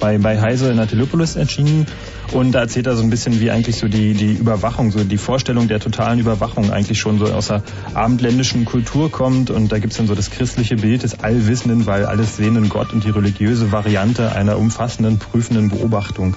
bei, 0.00 0.18
bei 0.18 0.40
Heise 0.40 0.70
in 0.70 0.76
der 0.76 0.88
Telepolis 0.88 1.36
erschienen. 1.36 1.86
Und 2.32 2.52
da 2.52 2.60
erzählt 2.60 2.86
er 2.86 2.96
so 2.96 3.02
ein 3.02 3.10
bisschen, 3.10 3.40
wie 3.40 3.50
eigentlich 3.50 3.76
so 3.76 3.88
die, 3.88 4.14
die 4.14 4.32
Überwachung, 4.32 4.90
so 4.90 5.02
die 5.02 5.18
Vorstellung 5.18 5.68
der 5.68 5.80
totalen 5.80 6.20
Überwachung 6.20 6.70
eigentlich 6.70 6.98
schon 6.98 7.18
so 7.18 7.26
aus 7.26 7.48
der 7.48 7.62
abendländischen 7.94 8.64
Kultur 8.64 9.10
kommt. 9.10 9.50
Und 9.50 9.72
da 9.72 9.78
gibt's 9.78 9.96
dann 9.96 10.06
so 10.06 10.14
das 10.14 10.30
christliche 10.30 10.76
Bild 10.76 11.02
des 11.02 11.20
Allwissenden, 11.20 11.86
weil 11.86 12.06
alles 12.06 12.36
sehenden 12.36 12.68
Gott 12.68 12.92
und 12.92 13.04
die 13.04 13.10
religiöse 13.10 13.72
Variante 13.72 14.32
einer 14.32 14.58
umfassenden, 14.58 15.18
prüfenden 15.18 15.70
Beobachtung. 15.70 16.34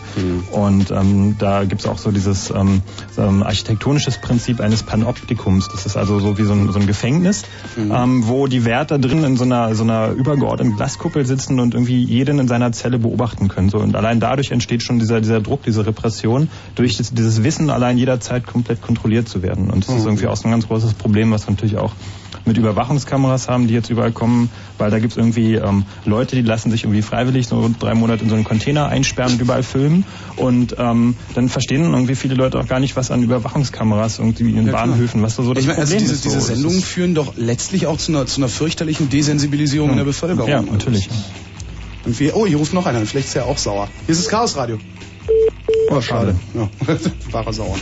Und 0.52 0.91
ähm, 0.91 1.36
da 1.38 1.64
gibt's 1.64 1.86
auch 1.86 1.98
so 1.98 2.11
dieses 2.11 2.52
ähm, 2.52 2.82
architektonisches 3.18 4.18
Prinzip 4.18 4.60
eines 4.61 4.84
Panoptikums. 4.84 5.70
Das 5.70 5.86
ist 5.86 5.98
also 5.98 6.20
so 6.20 6.38
wie 6.38 6.44
so 6.44 6.53
ein, 6.53 6.72
so 6.72 6.80
ein 6.80 6.88
Gefängnis, 6.88 7.44
ähm, 7.78 8.28
wo 8.28 8.48
die 8.48 8.65
Wärter 8.65 8.98
drin 8.99 9.24
in 9.24 9.38
so 9.38 9.44
einer, 9.44 9.76
so 9.76 9.84
einer 9.84 10.11
übergeordneten 10.11 10.76
Glaskuppel 10.76 11.26
sitzen 11.26 11.60
und 11.60 11.74
irgendwie 11.74 12.03
jeden 12.03 12.40
in 12.40 12.48
seiner 12.48 12.72
Zelle 12.72 12.99
beobachten 12.99 13.48
können. 13.48 13.70
So, 13.70 13.78
und 13.78 13.95
allein 13.95 14.20
dadurch 14.20 14.52
entsteht 14.52 14.84
schon 14.84 14.99
dieser, 14.99 15.22
dieser 15.22 15.41
Druck, 15.41 15.64
diese 15.64 15.82
Repression, 15.85 16.49
durch 16.76 16.97
das, 16.97 17.14
dieses 17.14 17.43
Wissen 17.43 17.69
allein 17.69 17.97
jederzeit 17.97 18.45
komplett 18.45 18.81
kontrolliert 18.81 19.27
zu 19.27 19.41
werden. 19.41 19.69
Und 19.69 19.88
das 19.88 19.95
ist 19.95 20.05
irgendwie 20.05 20.27
auch 20.27 20.38
so 20.38 20.47
ein 20.47 20.51
ganz 20.51 20.68
großes 20.68 20.93
Problem, 20.95 21.31
was 21.31 21.47
wir 21.47 21.51
natürlich 21.51 21.77
auch 21.77 21.93
mit 22.45 22.57
Überwachungskameras 22.57 23.47
haben, 23.47 23.68
die 23.68 23.73
jetzt 23.73 23.89
überall 23.89 24.11
kommen, 24.11 24.49
weil 24.77 24.91
da 24.91 24.99
gibt's 24.99 25.15
irgendwie 25.15 25.55
ähm, 25.55 25.85
Leute, 26.05 26.35
die 26.35 26.41
lassen 26.41 26.72
sich 26.72 26.84
irgendwie 26.84 27.01
freiwillig 27.01 27.47
so 27.47 27.69
drei 27.80 27.93
Monate 27.93 28.23
in 28.23 28.30
so 28.30 28.35
einen 28.35 28.43
Container 28.43 28.88
einsperren 28.88 29.34
und 29.34 29.41
überall 29.41 29.64
filmen. 29.64 30.05
Und 30.35 30.76
ähm, 30.77 31.15
dann 31.35 31.49
verstehen 31.49 31.84
irgendwie 31.84 32.15
viele 32.15 32.35
Leute 32.35 32.60
auch 32.60 32.68
gar 32.68 32.80
nicht, 32.80 32.95
was 32.95 33.11
an 33.11 33.23
Überwachungskameras 33.23 34.19
irgendwie 34.19 34.51
in 34.51 34.65
Ja. 34.65 34.73
Bahnhöfen, 34.73 35.22
was 35.22 35.35
da 35.35 35.43
so 35.43 35.53
das 35.53 35.64
ich 35.64 35.68
meine, 35.68 35.80
also 35.80 35.93
Problem 35.93 36.10
diese, 36.10 36.15
ist. 36.15 36.23
So, 36.23 36.30
diese 36.30 36.39
es 36.39 36.47
Sendungen 36.47 36.81
führen 36.81 37.15
doch 37.15 37.34
letztlich 37.38 37.88
auch 37.88 37.97
zu 37.97 38.11
einer, 38.11 38.26
zu 38.26 38.41
einer 38.41 38.49
fürchterlichen 38.49 39.10
Desensibilisierung 39.10 39.91
in 39.91 39.97
der 39.97 40.03
Bevölkerung. 40.03 40.49
Ja, 40.49 40.61
natürlich. 40.61 41.10
Und 42.05 42.19
wir, 42.19 42.35
oh, 42.35 42.45
hier 42.45 42.57
ruft 42.57 42.73
noch 42.73 42.85
einer. 42.85 42.99
Vielleicht 43.05 43.30
ist 43.30 43.35
er 43.35 43.45
auch 43.45 43.57
sauer. 43.57 43.88
Hier 44.05 44.14
ist 44.14 44.26
das 44.26 44.30
Chaos 44.30 44.57
Radio. 44.57 44.77
Oh, 45.90 46.02
schade. 46.02 46.36
Ja. 46.54 46.70
War 47.32 47.45
er 47.45 47.54
sauer. 47.54 47.78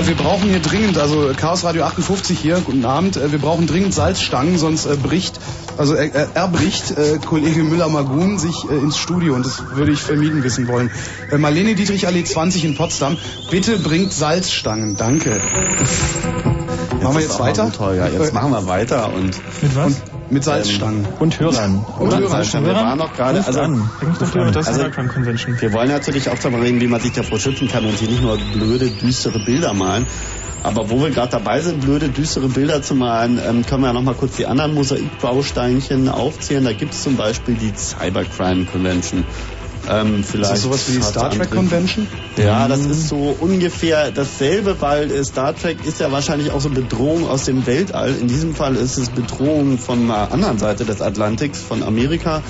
Wir 0.00 0.14
brauchen 0.14 0.48
hier 0.48 0.60
dringend, 0.60 0.96
also 0.96 1.32
Chaos 1.36 1.64
Radio 1.64 1.84
58 1.84 2.38
hier, 2.38 2.60
guten 2.64 2.84
Abend, 2.84 3.16
äh, 3.18 3.30
wir 3.30 3.38
brauchen 3.38 3.66
dringend 3.66 3.92
Salzstangen, 3.92 4.56
sonst 4.56 4.86
äh, 4.86 4.96
bricht, 4.96 5.38
also 5.76 5.94
äh, 5.94 6.06
äh, 6.06 6.26
erbricht 6.32 6.96
äh, 6.96 7.18
Kollege 7.18 7.62
Müller-Magun 7.62 8.38
sich 8.38 8.64
äh, 8.70 8.78
ins 8.78 8.96
Studio 8.96 9.34
und 9.34 9.44
das 9.44 9.62
würde 9.74 9.92
ich 9.92 10.00
vermieden 10.00 10.42
wissen 10.44 10.66
wollen. 10.66 10.90
Äh, 11.30 11.36
Marlene 11.36 11.74
Dietrich 11.74 12.06
Allee 12.06 12.24
20 12.24 12.64
in 12.64 12.74
Potsdam, 12.74 13.18
bitte 13.50 13.78
bringt 13.78 14.14
Salzstangen, 14.14 14.96
danke. 14.96 15.40
machen 17.02 17.14
wir 17.14 17.20
jetzt 17.20 17.38
weiter? 17.38 17.70
Toll, 17.70 17.96
ja, 17.96 18.08
jetzt 18.08 18.32
machen 18.32 18.50
wir 18.50 18.66
weiter 18.66 19.12
und 19.12 19.40
Mit 19.62 19.76
was? 19.76 19.86
Und 19.86 20.21
Mit 20.32 20.44
Salzstangen. 20.44 21.06
Und 21.18 21.38
Hörern. 21.38 21.84
Und 21.98 22.10
Hörern. 22.16 22.64
Wir 22.64 22.74
waren 22.74 22.98
noch 22.98 23.12
gerade, 23.12 23.44
also, 23.46 23.60
doch 23.60 24.32
lieber 24.32 24.46
mit 24.46 24.54
der 24.54 24.66
Also- 24.66 24.90
Convention. 24.90 25.60
wir 25.60 25.72
wollen 25.74 25.90
natürlich 25.90 26.30
auch 26.30 26.38
darüber 26.38 26.62
reden, 26.62 26.80
wie 26.80 26.86
man 26.86 27.00
sich 27.02 27.12
davor 27.12 27.38
schützen 27.38 27.68
kann 27.68 27.84
und 27.84 27.98
hier 27.98 28.08
nicht 28.08 28.22
nur 28.22 28.38
blöde, 28.54 28.88
düstere 28.88 29.38
Bilder 29.40 29.74
malen. 29.74 30.06
Aber 30.62 30.88
wo 30.88 31.02
wir 31.02 31.10
gerade 31.10 31.32
dabei 31.32 31.60
sind, 31.60 31.80
blöde, 31.82 32.08
düstere 32.08 32.48
Bilder 32.48 32.80
zu 32.80 32.94
malen, 32.94 33.38
ähm, 33.46 33.66
können 33.66 33.82
wir 33.82 33.88
ja 33.88 33.92
noch 33.92 34.02
mal 34.02 34.14
kurz 34.14 34.36
die 34.36 34.46
anderen 34.46 34.72
Mosaikbausteinchen 34.74 36.08
aufzählen. 36.08 36.64
Da 36.64 36.72
gibt 36.72 36.94
es 36.94 37.02
zum 37.02 37.16
Beispiel 37.16 37.54
die 37.56 37.72
Cybercrime 37.76 38.64
Convention. 38.64 39.24
Ähm, 39.92 40.20
Ist 40.20 40.30
vielleicht 40.30 40.52
das 40.52 40.62
sowas 40.62 40.88
wie 40.88 40.96
die 40.96 41.02
Star 41.02 41.30
Trek 41.30 41.50
Convention? 41.50 42.06
Ja, 42.36 42.66
das 42.68 42.80
ist 42.86 43.08
so 43.08 43.36
ungefähr 43.38 44.10
dasselbe, 44.10 44.80
weil 44.80 45.10
äh, 45.10 45.24
Star 45.24 45.54
Trek 45.54 45.84
ist 45.84 46.00
ja 46.00 46.10
wahrscheinlich 46.10 46.50
auch 46.50 46.60
so 46.60 46.70
Bedrohung 46.70 47.28
aus 47.28 47.44
dem 47.44 47.66
Weltall. 47.66 48.14
In 48.20 48.28
diesem 48.28 48.54
Fall 48.54 48.76
ist 48.76 48.96
es 48.96 49.10
Bedrohung 49.10 49.78
von 49.78 50.06
der 50.06 50.32
anderen 50.32 50.58
Seite 50.58 50.84
des 50.84 51.02
Atlantiks, 51.02 51.60
von 51.60 51.82
Amerika. 51.82 52.42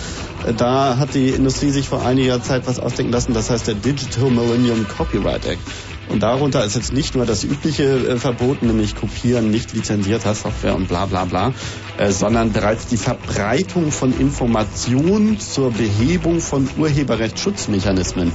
Äh, 0.46 0.52
Da 0.54 0.98
hat 0.98 1.14
die 1.14 1.30
Industrie 1.30 1.70
sich 1.70 1.88
vor 1.88 2.04
einiger 2.06 2.42
Zeit 2.42 2.66
was 2.66 2.78
ausdenken 2.78 3.12
lassen, 3.12 3.34
das 3.34 3.50
heißt 3.50 3.66
der 3.66 3.74
Digital 3.74 4.30
Millennium 4.30 4.86
Copyright 4.86 5.46
Act. 5.46 5.58
Und 6.08 6.22
darunter 6.22 6.64
ist 6.64 6.76
jetzt 6.76 6.92
nicht 6.92 7.14
nur 7.14 7.26
das 7.26 7.44
übliche 7.44 7.84
äh, 7.84 8.16
verboten, 8.16 8.66
nämlich 8.66 8.94
kopieren 8.94 9.50
nicht 9.50 9.72
lizenzierter 9.72 10.34
Software 10.34 10.74
und 10.74 10.88
bla 10.88 11.06
bla 11.06 11.24
bla, 11.24 11.54
äh, 11.98 12.10
sondern 12.10 12.52
bereits 12.52 12.86
die 12.86 12.96
Verbreitung 12.96 13.90
von 13.92 14.18
Informationen 14.18 15.38
zur 15.40 15.70
Behebung 15.70 16.40
von 16.40 16.68
Urheberrechtsschutzmechanismen 16.76 18.32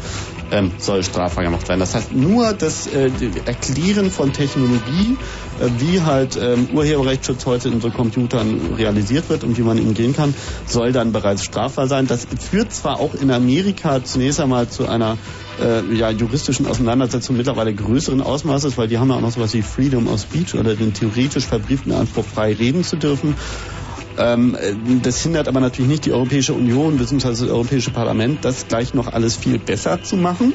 ähm, 0.51 0.71
soll 0.77 1.03
strafbar 1.03 1.43
gemacht 1.43 1.67
werden. 1.67 1.79
Das 1.79 1.95
heißt, 1.95 2.13
nur 2.13 2.53
das 2.53 2.87
äh, 2.87 3.11
Erklären 3.45 4.11
von 4.11 4.33
Technologie, 4.33 5.17
äh, 5.59 5.69
wie 5.79 6.01
halt 6.01 6.37
ähm, 6.41 6.69
Urheberrechtsschutz 6.73 7.45
heute 7.45 7.69
in 7.69 7.81
so 7.81 7.89
Computern 7.89 8.73
realisiert 8.77 9.29
wird 9.29 9.43
und 9.43 9.57
wie 9.57 9.63
man 9.63 9.77
ihm 9.77 9.93
gehen 9.93 10.15
kann, 10.15 10.33
soll 10.65 10.91
dann 10.91 11.11
bereits 11.11 11.43
strafbar 11.43 11.87
sein. 11.87 12.07
Das 12.07 12.27
führt 12.49 12.73
zwar 12.73 12.99
auch 12.99 13.13
in 13.15 13.31
Amerika 13.31 14.03
zunächst 14.03 14.39
einmal 14.39 14.69
zu 14.69 14.87
einer 14.87 15.17
äh, 15.61 15.93
ja, 15.93 16.09
juristischen 16.09 16.65
Auseinandersetzung 16.67 17.37
mittlerweile 17.37 17.73
größeren 17.73 18.21
Ausmaßes, 18.21 18.77
weil 18.77 18.87
die 18.87 18.97
haben 18.97 19.09
ja 19.09 19.15
auch 19.15 19.21
noch 19.21 19.31
sowas 19.31 19.53
wie 19.53 19.61
Freedom 19.61 20.07
of 20.07 20.21
Speech 20.21 20.55
oder 20.55 20.75
den 20.75 20.93
theoretisch 20.93 21.45
verbrieften 21.45 21.91
Anspruch, 21.91 22.25
frei 22.25 22.53
reden 22.53 22.83
zu 22.83 22.95
dürfen. 22.95 23.35
Ähm, 24.17 24.55
äh, 24.55 24.73
das 25.01 25.21
hindert 25.21 25.47
aber 25.47 25.59
natürlich 25.59 25.89
nicht 25.89 26.05
die 26.05 26.11
Europäische 26.11 26.53
Union 26.53 26.97
bzw. 26.97 27.29
das 27.29 27.41
Europäische 27.43 27.91
Parlament, 27.91 28.43
das 28.43 28.67
gleich 28.67 28.93
noch 28.93 29.07
alles 29.11 29.35
viel 29.35 29.59
besser 29.59 30.01
zu 30.03 30.17
machen. 30.17 30.53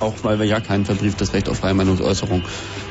Auch 0.00 0.14
weil 0.22 0.38
wir 0.38 0.46
ja 0.46 0.60
kein 0.60 0.84
verbrieftes 0.84 1.32
Recht 1.32 1.48
auf 1.48 1.58
freie 1.58 1.74
Meinungsäußerung 1.74 2.42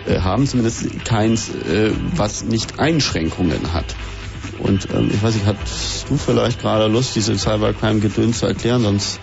äh, 0.06 0.20
haben, 0.20 0.46
zumindest 0.46 1.06
keins, 1.06 1.50
äh, 1.50 1.92
was 2.16 2.44
nicht 2.44 2.80
Einschränkungen 2.80 3.74
hat. 3.74 3.96
Und 4.60 4.88
ähm, 4.94 5.10
ich 5.14 5.22
weiß 5.22 5.36
nicht, 5.36 5.46
hast 5.46 6.10
du 6.10 6.18
vielleicht 6.18 6.62
gerade 6.62 6.88
Lust, 6.88 7.16
diese 7.16 7.38
Cybercrime-Gedöns 7.38 8.40
zu 8.40 8.46
erklären, 8.46 8.82
sonst 8.82 9.20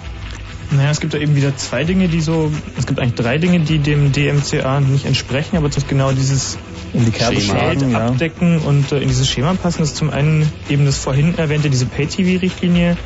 Naja, 0.70 0.90
es 0.90 1.00
gibt 1.00 1.14
da 1.14 1.18
eben 1.18 1.36
wieder 1.36 1.56
zwei 1.56 1.84
Dinge, 1.84 2.08
die 2.08 2.20
so, 2.20 2.50
es 2.78 2.86
gibt 2.86 3.00
eigentlich 3.00 3.14
drei 3.14 3.38
Dinge, 3.38 3.60
die 3.60 3.78
dem 3.78 4.12
DMCA 4.12 4.80
nicht 4.80 5.04
entsprechen, 5.04 5.56
aber 5.56 5.68
das 5.68 5.78
ist 5.78 5.88
genau 5.88 6.12
dieses 6.12 6.56
In 6.94 7.04
die 7.04 7.10
Kerbe 7.10 7.38
Schema 7.40 7.58
schlagen, 7.58 7.90
ja. 7.90 8.06
abdecken 8.06 8.60
und 8.60 8.92
äh, 8.92 9.00
in 9.00 9.08
dieses 9.08 9.28
Schema 9.28 9.54
passen. 9.54 9.80
Das 9.80 9.88
ist 9.90 9.96
zum 9.96 10.10
einen 10.10 10.48
eben 10.68 10.86
das 10.86 10.96
vorhin 10.96 11.36
erwähnte, 11.36 11.68
diese 11.68 11.86
Pay-TV-Richtlinie, 11.86 12.96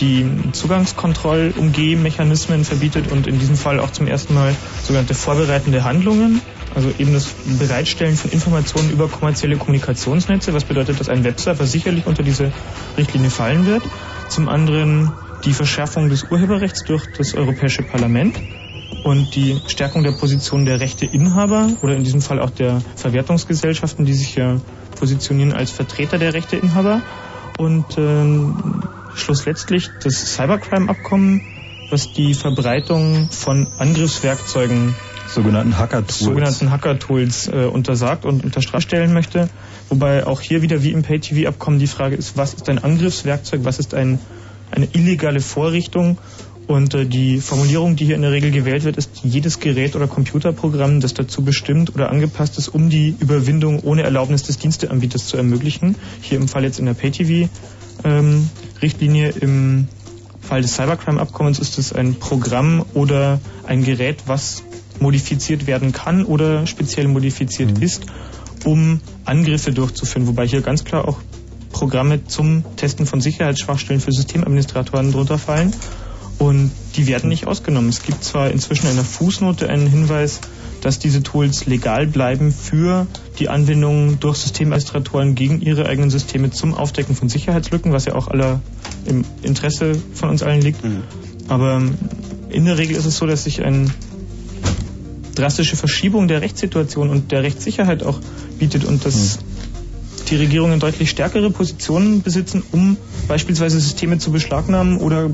die 0.00 0.26
Zugangskontrollumgehmechanismen 0.52 2.64
verbietet 2.64 3.12
und 3.12 3.28
in 3.28 3.38
diesem 3.38 3.56
Fall 3.56 3.78
auch 3.78 3.92
zum 3.92 4.08
ersten 4.08 4.34
Mal 4.34 4.56
sogenannte 4.82 5.14
vorbereitende 5.14 5.84
Handlungen. 5.84 6.40
Also 6.74 6.92
eben 6.98 7.12
das 7.14 7.28
Bereitstellen 7.58 8.16
von 8.16 8.32
Informationen 8.32 8.90
über 8.90 9.08
kommerzielle 9.08 9.56
Kommunikationsnetze, 9.56 10.52
was 10.52 10.64
bedeutet, 10.64 11.00
dass 11.00 11.08
ein 11.08 11.24
Webserver 11.24 11.64
sicherlich 11.66 12.06
unter 12.06 12.22
diese 12.22 12.52
Richtlinie 12.98 13.30
fallen 13.30 13.64
wird. 13.64 13.82
Zum 14.28 14.48
anderen 14.48 15.12
die 15.44 15.54
Verschärfung 15.54 16.10
des 16.10 16.24
Urheberrechts 16.24 16.84
durch 16.84 17.06
das 17.16 17.34
Europäische 17.34 17.82
Parlament 17.82 18.36
und 19.02 19.34
die 19.34 19.60
Stärkung 19.66 20.02
der 20.02 20.12
Position 20.12 20.64
der 20.64 20.80
Rechteinhaber 20.80 21.70
oder 21.82 21.94
in 21.96 22.04
diesem 22.04 22.20
Fall 22.20 22.40
auch 22.40 22.50
der 22.50 22.82
Verwertungsgesellschaften, 22.96 24.04
die 24.04 24.14
sich 24.14 24.34
ja 24.36 24.60
positionieren 24.98 25.52
als 25.52 25.70
Vertreter 25.70 26.18
der 26.18 26.34
Rechteinhaber. 26.34 27.02
Und 27.58 27.96
ähm, 27.96 28.82
schlussletztlich 29.14 29.90
das 30.02 30.34
Cybercrime-Abkommen, 30.34 31.40
was 31.90 32.12
die 32.12 32.34
Verbreitung 32.34 33.28
von 33.30 33.66
Angriffswerkzeugen 33.78 34.94
Sogenannten 35.28 35.76
Hacker-Tools. 35.76 36.18
sogenannten 36.18 36.70
Hacker-Tools 36.70 37.48
äh, 37.48 37.64
untersagt 37.64 38.24
und 38.24 38.44
unter 38.44 38.62
Strafe 38.62 38.82
stellen 38.82 39.12
möchte. 39.12 39.48
Wobei 39.88 40.26
auch 40.26 40.40
hier 40.40 40.62
wieder 40.62 40.82
wie 40.82 40.92
im 40.92 41.02
Pay-TV-Abkommen 41.02 41.78
die 41.78 41.86
Frage 41.86 42.16
ist, 42.16 42.36
was 42.36 42.54
ist 42.54 42.68
ein 42.68 42.82
Angriffswerkzeug, 42.82 43.60
was 43.64 43.78
ist 43.78 43.94
ein, 43.94 44.18
eine 44.70 44.86
illegale 44.92 45.40
Vorrichtung 45.40 46.18
und 46.66 46.94
äh, 46.94 47.04
die 47.06 47.40
Formulierung, 47.40 47.96
die 47.96 48.04
hier 48.06 48.16
in 48.16 48.22
der 48.22 48.32
Regel 48.32 48.50
gewählt 48.50 48.82
wird, 48.84 48.96
ist 48.96 49.10
jedes 49.22 49.60
Gerät 49.60 49.94
oder 49.94 50.08
Computerprogramm, 50.08 51.00
das 51.00 51.14
dazu 51.14 51.44
bestimmt 51.44 51.94
oder 51.94 52.10
angepasst 52.10 52.58
ist, 52.58 52.66
um 52.68 52.90
die 52.90 53.14
Überwindung 53.20 53.78
ohne 53.80 54.02
Erlaubnis 54.02 54.42
des 54.42 54.58
Diensteanbieters 54.58 55.26
zu 55.26 55.36
ermöglichen. 55.36 55.94
Hier 56.20 56.38
im 56.38 56.48
Fall 56.48 56.64
jetzt 56.64 56.80
in 56.80 56.86
der 56.86 56.94
Pay-TV-Richtlinie. 56.94 59.28
Im 59.40 59.86
Fall 60.40 60.62
des 60.62 60.74
Cybercrime-Abkommens 60.74 61.58
ist 61.58 61.76
es 61.78 61.92
ein 61.92 62.14
Programm 62.16 62.86
oder 62.94 63.40
ein 63.66 63.84
Gerät, 63.84 64.22
was 64.26 64.62
modifiziert 65.00 65.66
werden 65.66 65.92
kann 65.92 66.24
oder 66.24 66.66
speziell 66.66 67.08
modifiziert 67.08 67.78
ist, 67.78 68.06
um 68.64 69.00
Angriffe 69.24 69.72
durchzuführen. 69.72 70.26
Wobei 70.26 70.46
hier 70.46 70.62
ganz 70.62 70.84
klar 70.84 71.06
auch 71.06 71.18
Programme 71.72 72.24
zum 72.24 72.64
Testen 72.76 73.06
von 73.06 73.20
Sicherheitsschwachstellen 73.20 74.00
für 74.00 74.12
Systemadministratoren 74.12 75.12
drunter 75.12 75.38
fallen. 75.38 75.74
Und 76.38 76.70
die 76.96 77.06
werden 77.06 77.28
nicht 77.28 77.46
ausgenommen. 77.46 77.88
Es 77.88 78.02
gibt 78.02 78.22
zwar 78.22 78.50
inzwischen 78.50 78.88
in 78.88 78.96
der 78.96 79.04
Fußnote 79.04 79.68
einen 79.68 79.86
Hinweis, 79.86 80.40
dass 80.82 80.98
diese 80.98 81.22
Tools 81.22 81.66
legal 81.66 82.06
bleiben 82.06 82.52
für 82.52 83.06
die 83.38 83.48
Anwendung 83.48 84.20
durch 84.20 84.36
Systemadministratoren 84.38 85.34
gegen 85.34 85.60
ihre 85.60 85.86
eigenen 85.86 86.10
Systeme 86.10 86.50
zum 86.50 86.74
Aufdecken 86.74 87.16
von 87.16 87.28
Sicherheitslücken, 87.28 87.92
was 87.92 88.04
ja 88.04 88.14
auch 88.14 88.28
aller 88.28 88.60
im 89.06 89.24
Interesse 89.42 90.00
von 90.14 90.28
uns 90.28 90.42
allen 90.42 90.60
liegt. 90.60 90.80
Aber 91.48 91.82
in 92.50 92.64
der 92.64 92.78
Regel 92.78 92.96
ist 92.96 93.06
es 93.06 93.16
so, 93.16 93.26
dass 93.26 93.44
sich 93.44 93.62
eine 93.62 93.86
drastische 95.34 95.76
Verschiebung 95.76 96.28
der 96.28 96.42
Rechtssituation 96.42 97.10
und 97.10 97.32
der 97.32 97.42
Rechtssicherheit 97.42 98.02
auch 98.02 98.20
bietet 98.58 98.84
und 98.84 99.04
dass 99.04 99.38
die 100.30 100.36
Regierungen 100.36 100.80
deutlich 100.80 101.10
stärkere 101.10 101.50
Positionen 101.50 102.22
besitzen, 102.22 102.62
um 102.72 102.96
beispielsweise 103.28 103.78
Systeme 103.78 104.18
zu 104.18 104.32
beschlagnahmen 104.32 104.98
oder 104.98 105.30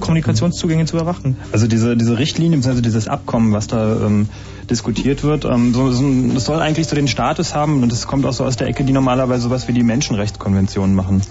Kommunikationszugänge 0.00 0.86
zu 0.86 0.96
überwachen. 0.96 1.36
Also 1.52 1.66
diese, 1.66 1.96
diese 1.96 2.18
Richtlinie, 2.18 2.56
beziehungsweise 2.56 2.82
dieses 2.82 3.08
Abkommen, 3.08 3.52
was 3.52 3.66
da 3.66 4.06
ähm, 4.06 4.28
diskutiert 4.68 5.22
wird, 5.22 5.44
ähm, 5.44 5.74
so, 5.74 5.90
so, 5.92 6.04
das 6.34 6.44
soll 6.44 6.60
eigentlich 6.60 6.86
so 6.86 6.96
den 6.96 7.08
Status 7.08 7.54
haben 7.54 7.82
und 7.82 7.92
das 7.92 8.06
kommt 8.06 8.26
auch 8.26 8.32
so 8.32 8.44
aus 8.44 8.56
der 8.56 8.68
Ecke, 8.68 8.84
die 8.84 8.92
normalerweise 8.92 9.42
sowas 9.42 9.68
wie 9.68 9.72
die 9.72 9.82
Menschenrechtskonvention 9.82 10.94
machen. 10.94 11.22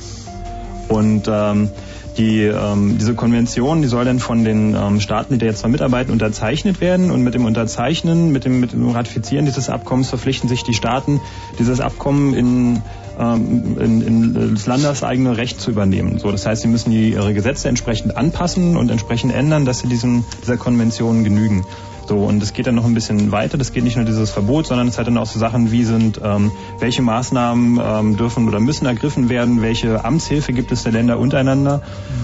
Und 0.87 1.27
ähm, 1.27 1.69
die, 2.17 2.43
ähm, 2.43 2.97
diese 2.99 3.15
Konvention, 3.15 3.81
die 3.81 3.87
soll 3.87 4.03
dann 4.03 4.19
von 4.19 4.43
den 4.43 4.75
ähm, 4.75 4.99
Staaten, 4.99 5.33
die 5.33 5.39
da 5.39 5.45
jetzt 5.45 5.63
mal 5.63 5.69
mitarbeiten, 5.69 6.11
unterzeichnet 6.11 6.81
werden. 6.81 7.11
Und 7.11 7.23
mit 7.23 7.33
dem 7.33 7.45
Unterzeichnen, 7.45 8.31
mit 8.31 8.43
dem, 8.45 8.59
mit 8.59 8.73
dem 8.73 8.89
Ratifizieren 8.89 9.45
dieses 9.45 9.69
Abkommens 9.69 10.09
verpflichten 10.09 10.49
sich 10.49 10.63
die 10.63 10.73
Staaten, 10.73 11.21
dieses 11.59 11.79
Abkommen 11.79 12.33
in, 12.33 12.81
ähm, 13.19 13.77
in, 13.79 14.01
in 14.01 14.53
das 14.55 14.65
landeseigene 14.65 15.37
Recht 15.37 15.59
zu 15.59 15.71
übernehmen. 15.71 16.19
So, 16.19 16.31
das 16.31 16.45
heißt, 16.45 16.61
sie 16.61 16.67
müssen 16.67 16.91
die, 16.91 17.11
ihre 17.11 17.33
Gesetze 17.33 17.67
entsprechend 17.67 18.17
anpassen 18.17 18.77
und 18.77 18.89
entsprechend 18.89 19.33
ändern, 19.33 19.65
dass 19.65 19.79
sie 19.79 19.87
diesem, 19.87 20.23
dieser 20.41 20.57
Konvention 20.57 21.23
genügen. 21.23 21.65
So, 22.07 22.17
und 22.17 22.41
es 22.41 22.53
geht 22.53 22.65
dann 22.65 22.73
noch 22.73 22.85
ein 22.85 22.95
bisschen 22.95 23.31
weiter. 23.31 23.59
Das 23.59 23.71
geht 23.71 23.83
nicht 23.83 23.95
nur 23.95 24.03
dieses 24.03 24.31
Verbot, 24.31 24.65
sondern 24.65 24.87
es 24.87 24.97
hat 24.97 25.05
dann 25.05 25.17
auch 25.19 25.27
so 25.27 25.37
Sachen 25.37 25.71
wie 25.71 25.83
sind, 25.83 26.19
ähm, 26.23 26.51
welche 26.79 27.03
Maßnahmen 27.03 27.79
ähm, 27.79 28.17
dürfen 28.17 28.47
oder 28.47 28.59
müssen 28.59 28.87
ergriffen 28.87 29.29
werden, 29.29 29.61
welche 29.61 30.03
Amtshilfe 30.03 30.51
gibt 30.51 30.71
es 30.71 30.81
der 30.81 30.91
Länder 30.91 31.19
untereinander. 31.19 31.83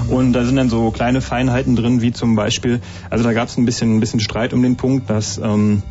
Und 0.09 0.33
da 0.33 0.43
sind 0.43 0.55
dann 0.55 0.69
so 0.69 0.89
kleine 0.89 1.21
Feinheiten 1.21 1.75
drin, 1.75 2.01
wie 2.01 2.11
zum 2.11 2.35
Beispiel, 2.35 2.79
also 3.11 3.23
da 3.23 3.33
gab 3.33 3.47
es 3.47 3.57
ein 3.57 3.65
bisschen, 3.65 3.97
ein 3.97 3.99
bisschen 3.99 4.19
Streit 4.21 4.53
um 4.53 4.63
den 4.63 4.75
Punkt, 4.75 5.07
dass 5.07 5.37
ähm, 5.37 5.83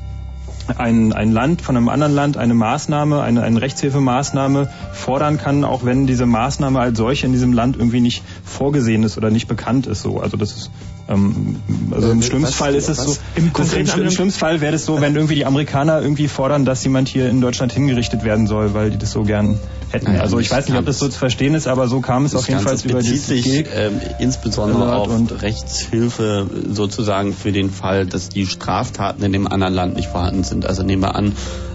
ein, 0.78 1.12
ein 1.12 1.30
Land 1.32 1.60
von 1.62 1.76
einem 1.76 1.88
anderen 1.88 2.14
Land 2.14 2.36
eine 2.36 2.54
Maßnahme, 2.54 3.22
eine, 3.22 3.42
eine 3.42 3.60
Rechtshilfemaßnahme 3.60 4.68
fordern 4.92 5.38
kann, 5.38 5.64
auch 5.64 5.84
wenn 5.84 6.06
diese 6.06 6.26
Maßnahme 6.26 6.80
als 6.80 6.96
solche 6.98 7.26
in 7.26 7.32
diesem 7.32 7.52
Land 7.52 7.76
irgendwie 7.76 8.00
nicht 8.00 8.22
vorgesehen 8.44 9.02
ist 9.02 9.16
oder 9.18 9.30
nicht 9.30 9.46
bekannt 9.48 9.86
ist. 9.86 10.02
So, 10.02 10.20
also 10.20 10.36
das 10.36 10.52
ist 10.56 10.70
ähm, 11.08 11.56
also 11.90 12.10
im 12.10 12.20
Äh, 12.20 12.22
schlimmsten 12.22 12.48
was- 12.48 12.54
Fall 12.54 12.74
ist 12.74 12.88
es 12.88 12.98
was- 12.98 13.04
so. 13.16 13.20
Im 13.36 13.50
im, 13.54 14.02
im 14.04 14.10
schlimmsten 14.10 14.38
Fall 14.40 14.60
wäre 14.60 14.74
es 14.74 14.86
so, 14.86 15.00
wenn 15.00 15.14
irgendwie 15.14 15.34
die 15.34 15.44
Amerikaner 15.46 16.00
irgendwie 16.00 16.28
fordern, 16.28 16.64
dass 16.64 16.82
jemand 16.84 17.08
hier 17.08 17.28
in 17.28 17.40
Deutschland 17.40 17.72
hingerichtet 17.72 18.24
werden 18.24 18.46
soll, 18.46 18.72
weil 18.74 18.90
die 18.90 18.96
das 18.98 19.10
so 19.12 19.22
gern 19.22 19.58
hätten. 19.94 20.06
Naja, 20.06 20.20
also 20.20 20.38
ich 20.38 20.50
weiß 20.50 20.68
nicht, 20.68 20.78
ob 20.78 20.84
das 20.86 20.98
so 20.98 21.08
zu 21.08 21.18
verstehen 21.18 21.54
ist, 21.54 21.66
aber 21.66 21.88
so 21.88 22.00
kam 22.00 22.24
es 22.24 22.32
Das 22.32 22.42
auf 22.42 22.48
jeden 22.48 22.60
Fall 22.60 22.76
über 22.84 22.98
bezieht 22.98 23.14
das 23.16 23.26
sich 23.26 23.44
GIG. 23.44 23.68
ähm, 23.74 24.00
insbesondere 24.18 24.94
auf 24.96 25.08
und- 25.08 25.42
Rechtshilfe 25.42 26.46
sozusagen 26.70 27.32
für 27.32 27.52
den 27.52 27.70
Fall, 27.70 28.06
dass 28.06 28.28
die 28.28 28.46
Straftaten 28.46 29.22
in 29.24 29.32
dem 29.32 29.46
anderen 29.50 29.74
Land 29.74 29.96
nicht 29.96 30.08
vorhanden 30.08 30.44
sind. 30.44 30.66
Also 30.66 30.82
nehmen 30.82 31.02
wir 31.02 31.14
an, 31.14 31.32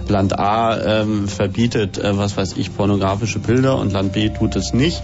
Land 0.07 0.37
A 0.37 1.01
ähm, 1.01 1.27
verbietet, 1.27 1.97
äh, 1.97 2.17
was 2.17 2.35
weiß 2.35 2.53
ich, 2.57 2.75
pornografische 2.75 3.39
Bilder 3.39 3.77
und 3.77 3.91
Land 3.93 4.13
B 4.13 4.29
tut 4.29 4.55
es 4.55 4.73
nicht. 4.73 5.01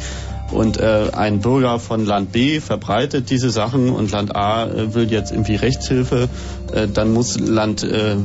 Und 0.51 0.77
äh, 0.77 1.09
ein 1.13 1.39
Bürger 1.39 1.79
von 1.79 2.05
Land 2.05 2.31
B 2.31 2.59
verbreitet 2.59 3.29
diese 3.31 3.49
Sachen 3.49 3.89
und 3.89 4.11
Land 4.11 4.35
A 4.35 4.65
äh, 4.65 4.93
will 4.93 5.11
jetzt 5.11 5.31
irgendwie 5.31 5.55
Rechtshilfe, 5.55 6.27
äh, 6.71 6.87
dann 6.87 7.13
muss 7.13 7.39
Land 7.39 7.83
äh, 7.83 8.15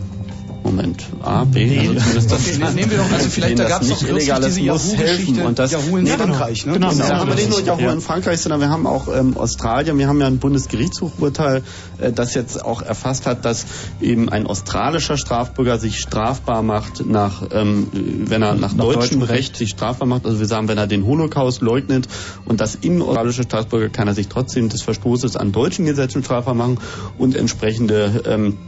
Moment, 0.62 1.06
A, 1.22 1.44
B, 1.44 1.64
nee. 1.64 1.88
also 1.88 2.28
das, 2.28 2.48
okay, 2.48 2.74
nehmen 2.74 2.90
wir 2.90 2.98
doch, 2.98 3.10
also 3.10 3.30
vielleicht 3.30 3.58
da 3.58 3.68
gab 3.68 3.82
es 3.82 3.88
doch 3.88 4.02
illegales 4.02 4.54
diese 4.56 4.96
helfen 4.96 5.40
und 5.40 5.58
das 5.58 5.72
Yahoo 5.72 5.96
in 5.96 6.04
nee, 6.04 6.10
Frankreich, 6.10 6.66
ne? 6.66 6.74
Genau, 6.74 6.90
genau. 6.90 7.04
Haben 7.04 7.28
wir 7.28 7.34
nicht 7.34 7.50
nur 7.50 7.62
Yahoo 7.62 7.80
ja. 7.80 7.92
in 7.92 8.00
Frankreich, 8.00 8.40
sondern 8.40 8.60
wir 8.60 8.68
haben 8.68 8.86
auch 8.86 9.08
ähm, 9.08 9.36
Australien, 9.36 9.96
wir 9.98 10.06
haben 10.06 10.20
ja 10.20 10.26
ein 10.26 10.38
Bundesgerichtshofurteil, 10.38 11.62
äh, 11.98 12.12
das 12.12 12.34
jetzt 12.34 12.62
auch 12.62 12.82
erfasst 12.82 13.26
hat, 13.26 13.44
dass 13.44 13.64
eben 14.00 14.28
ein 14.28 14.46
australischer 14.46 15.16
Strafbürger 15.16 15.78
sich 15.78 15.98
strafbar 15.98 16.62
macht 16.62 17.06
nach, 17.06 17.42
ähm, 17.52 17.88
wenn 17.92 18.42
er 18.42 18.54
nach, 18.54 18.72
nach 18.72 18.74
deutschem 18.74 19.22
Recht, 19.22 19.32
Recht 19.32 19.56
sich 19.56 19.70
strafbar 19.70 20.06
macht, 20.06 20.26
also 20.26 20.40
wir 20.40 20.46
sagen, 20.46 20.68
wenn 20.68 20.78
er 20.78 20.86
den 20.86 21.06
Holocaust 21.06 21.62
leugnet 21.62 22.06
und 22.44 22.60
das 22.60 22.74
in 22.74 23.00
australische 23.00 23.44
Staatsbürger 23.44 23.88
kann 23.88 24.08
er 24.08 24.14
sich 24.14 24.28
trotzdem 24.28 24.68
des 24.68 24.82
Verstoßes 24.82 25.36
an 25.36 25.52
deutschen 25.52 25.86
Gesetzen 25.86 26.22
strafbar 26.22 26.54
machen 26.54 26.78
und 27.18 27.34
entsprechende 27.34 28.22
ähm, 28.26 28.58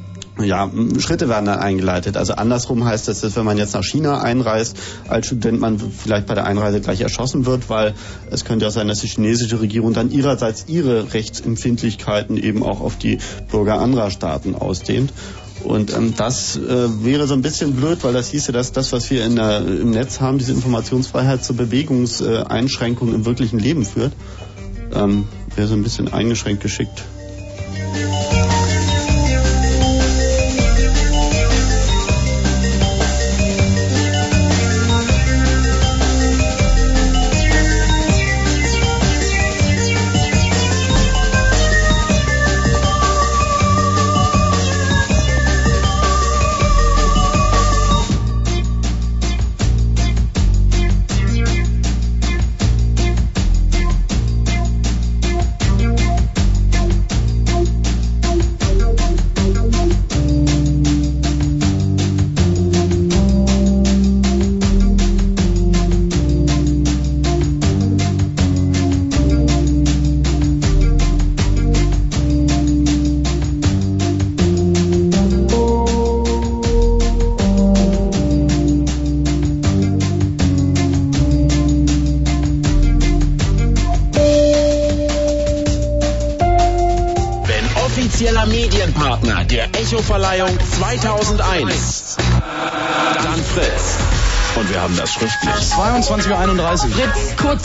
ja, 0.40 0.70
Schritte 0.98 1.28
werden 1.28 1.44
dann 1.44 1.58
eingeleitet. 1.58 2.16
Also 2.16 2.34
andersrum 2.34 2.84
heißt 2.84 3.06
das, 3.08 3.20
dass 3.20 3.36
wenn 3.36 3.44
man 3.44 3.58
jetzt 3.58 3.74
nach 3.74 3.84
China 3.84 4.22
einreist, 4.22 4.76
als 5.08 5.26
Student 5.26 5.60
man 5.60 5.78
vielleicht 5.78 6.26
bei 6.26 6.34
der 6.34 6.46
Einreise 6.46 6.80
gleich 6.80 7.02
erschossen 7.02 7.44
wird, 7.44 7.68
weil 7.68 7.94
es 8.30 8.44
könnte 8.44 8.64
ja 8.64 8.70
sein, 8.70 8.88
dass 8.88 9.00
die 9.00 9.08
chinesische 9.08 9.60
Regierung 9.60 9.92
dann 9.92 10.10
ihrerseits 10.10 10.64
ihre 10.68 11.12
Rechtsempfindlichkeiten 11.12 12.38
eben 12.38 12.62
auch 12.62 12.80
auf 12.80 12.96
die 12.96 13.18
Bürger 13.50 13.78
anderer 13.78 14.10
Staaten 14.10 14.54
ausdehnt. 14.54 15.12
Und 15.64 15.94
ähm, 15.94 16.14
das 16.16 16.56
äh, 16.56 17.04
wäre 17.04 17.26
so 17.26 17.34
ein 17.34 17.42
bisschen 17.42 17.74
blöd, 17.74 18.02
weil 18.02 18.12
das 18.12 18.30
hieße, 18.30 18.52
dass 18.52 18.72
das, 18.72 18.92
was 18.92 19.10
wir 19.10 19.24
in 19.24 19.36
der, 19.36 19.58
im 19.58 19.90
Netz 19.90 20.20
haben, 20.20 20.38
diese 20.38 20.52
Informationsfreiheit 20.52 21.44
zur 21.44 21.56
Bewegungseinschränkung 21.56 23.14
im 23.14 23.26
wirklichen 23.26 23.58
Leben 23.58 23.84
führt. 23.84 24.12
Ähm, 24.94 25.28
wäre 25.54 25.68
so 25.68 25.74
ein 25.74 25.82
bisschen 25.82 26.12
eingeschränkt 26.12 26.62
geschickt. 26.62 27.04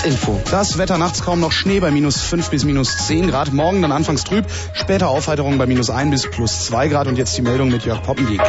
Kurzinfo. 0.08 0.40
Das 0.50 0.78
Wetter 0.78 0.98
nachts 0.98 1.22
kaum 1.22 1.40
noch 1.42 1.52
Schnee 1.52 1.80
bei 1.80 1.92
minus 1.92 2.22
5 2.22 2.50
bis 2.50 2.64
minus 2.64 3.08
10 3.08 3.28
Grad. 3.28 3.52
Morgen 3.52 3.82
dann 3.82 3.92
anfangs 3.92 4.24
trüb, 4.24 4.46
später 4.74 5.10
Aufheiterung 5.10 5.58
bei 5.58 5.66
minus 5.66 5.90
1 5.90 6.12
bis 6.12 6.32
plus 6.32 6.66
2 6.66 6.88
Grad. 6.88 7.08
Und 7.08 7.18
jetzt 7.18 7.38
die 7.38 7.42
Meldung 7.42 7.70
mit 7.70 7.84
Jörg 7.84 8.04
Poppendiek. 8.04 8.42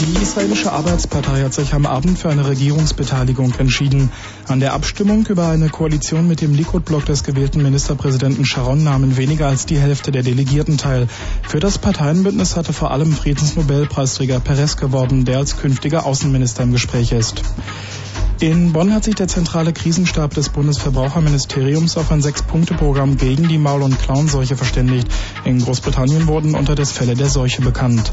Die 0.00 0.22
israelische 0.22 0.72
Arbeitspartei 0.72 1.42
hat 1.42 1.54
sich 1.54 1.74
am 1.74 1.86
Abend 1.86 2.18
für 2.18 2.28
eine 2.30 2.46
Regierungsbeteiligung 2.46 3.52
entschieden. 3.58 4.12
An 4.46 4.60
der 4.60 4.72
Abstimmung 4.74 5.26
über 5.26 5.48
eine 5.48 5.70
Koalition 5.70 6.28
mit 6.28 6.40
dem 6.40 6.54
Likud-Block 6.54 7.04
des 7.04 7.24
gewählten 7.24 7.62
Ministerpräsidenten 7.62 8.44
Sharon 8.44 8.84
nahmen 8.84 9.16
weniger 9.16 9.48
als 9.48 9.66
die 9.66 9.78
Hälfte 9.78 10.12
der 10.12 10.22
Delegierten 10.22 10.78
teil. 10.78 11.08
Für 11.42 11.58
das 11.58 11.78
Parteienbündnis 11.78 12.56
hatte 12.56 12.72
vor 12.72 12.92
allem 12.92 13.12
Friedensnobelpreisträger 13.12 14.38
Perez 14.38 14.76
geworben, 14.76 15.24
der 15.24 15.38
als 15.38 15.56
künftiger 15.56 16.06
Außenminister 16.06 16.62
im 16.62 16.72
Gespräch 16.72 17.12
ist. 17.12 17.42
In 18.40 18.72
Bonn 18.72 18.94
hat 18.94 19.04
sich 19.04 19.16
der 19.16 19.28
zentrale 19.28 19.74
Krisenstab 19.74 20.32
des 20.32 20.48
Bundesverbraucherministeriums 20.48 21.98
auf 21.98 22.10
ein 22.10 22.22
Sechs-Punkte-Programm 22.22 23.18
gegen 23.18 23.48
die 23.48 23.58
Maul- 23.58 23.82
und 23.82 23.98
Klauenseuche 23.98 24.56
verständigt. 24.56 25.08
In 25.44 25.62
Großbritannien 25.62 26.26
wurden 26.26 26.54
unter 26.54 26.74
das 26.74 26.90
Fälle 26.90 27.14
der 27.14 27.28
Seuche 27.28 27.60
bekannt. 27.60 28.12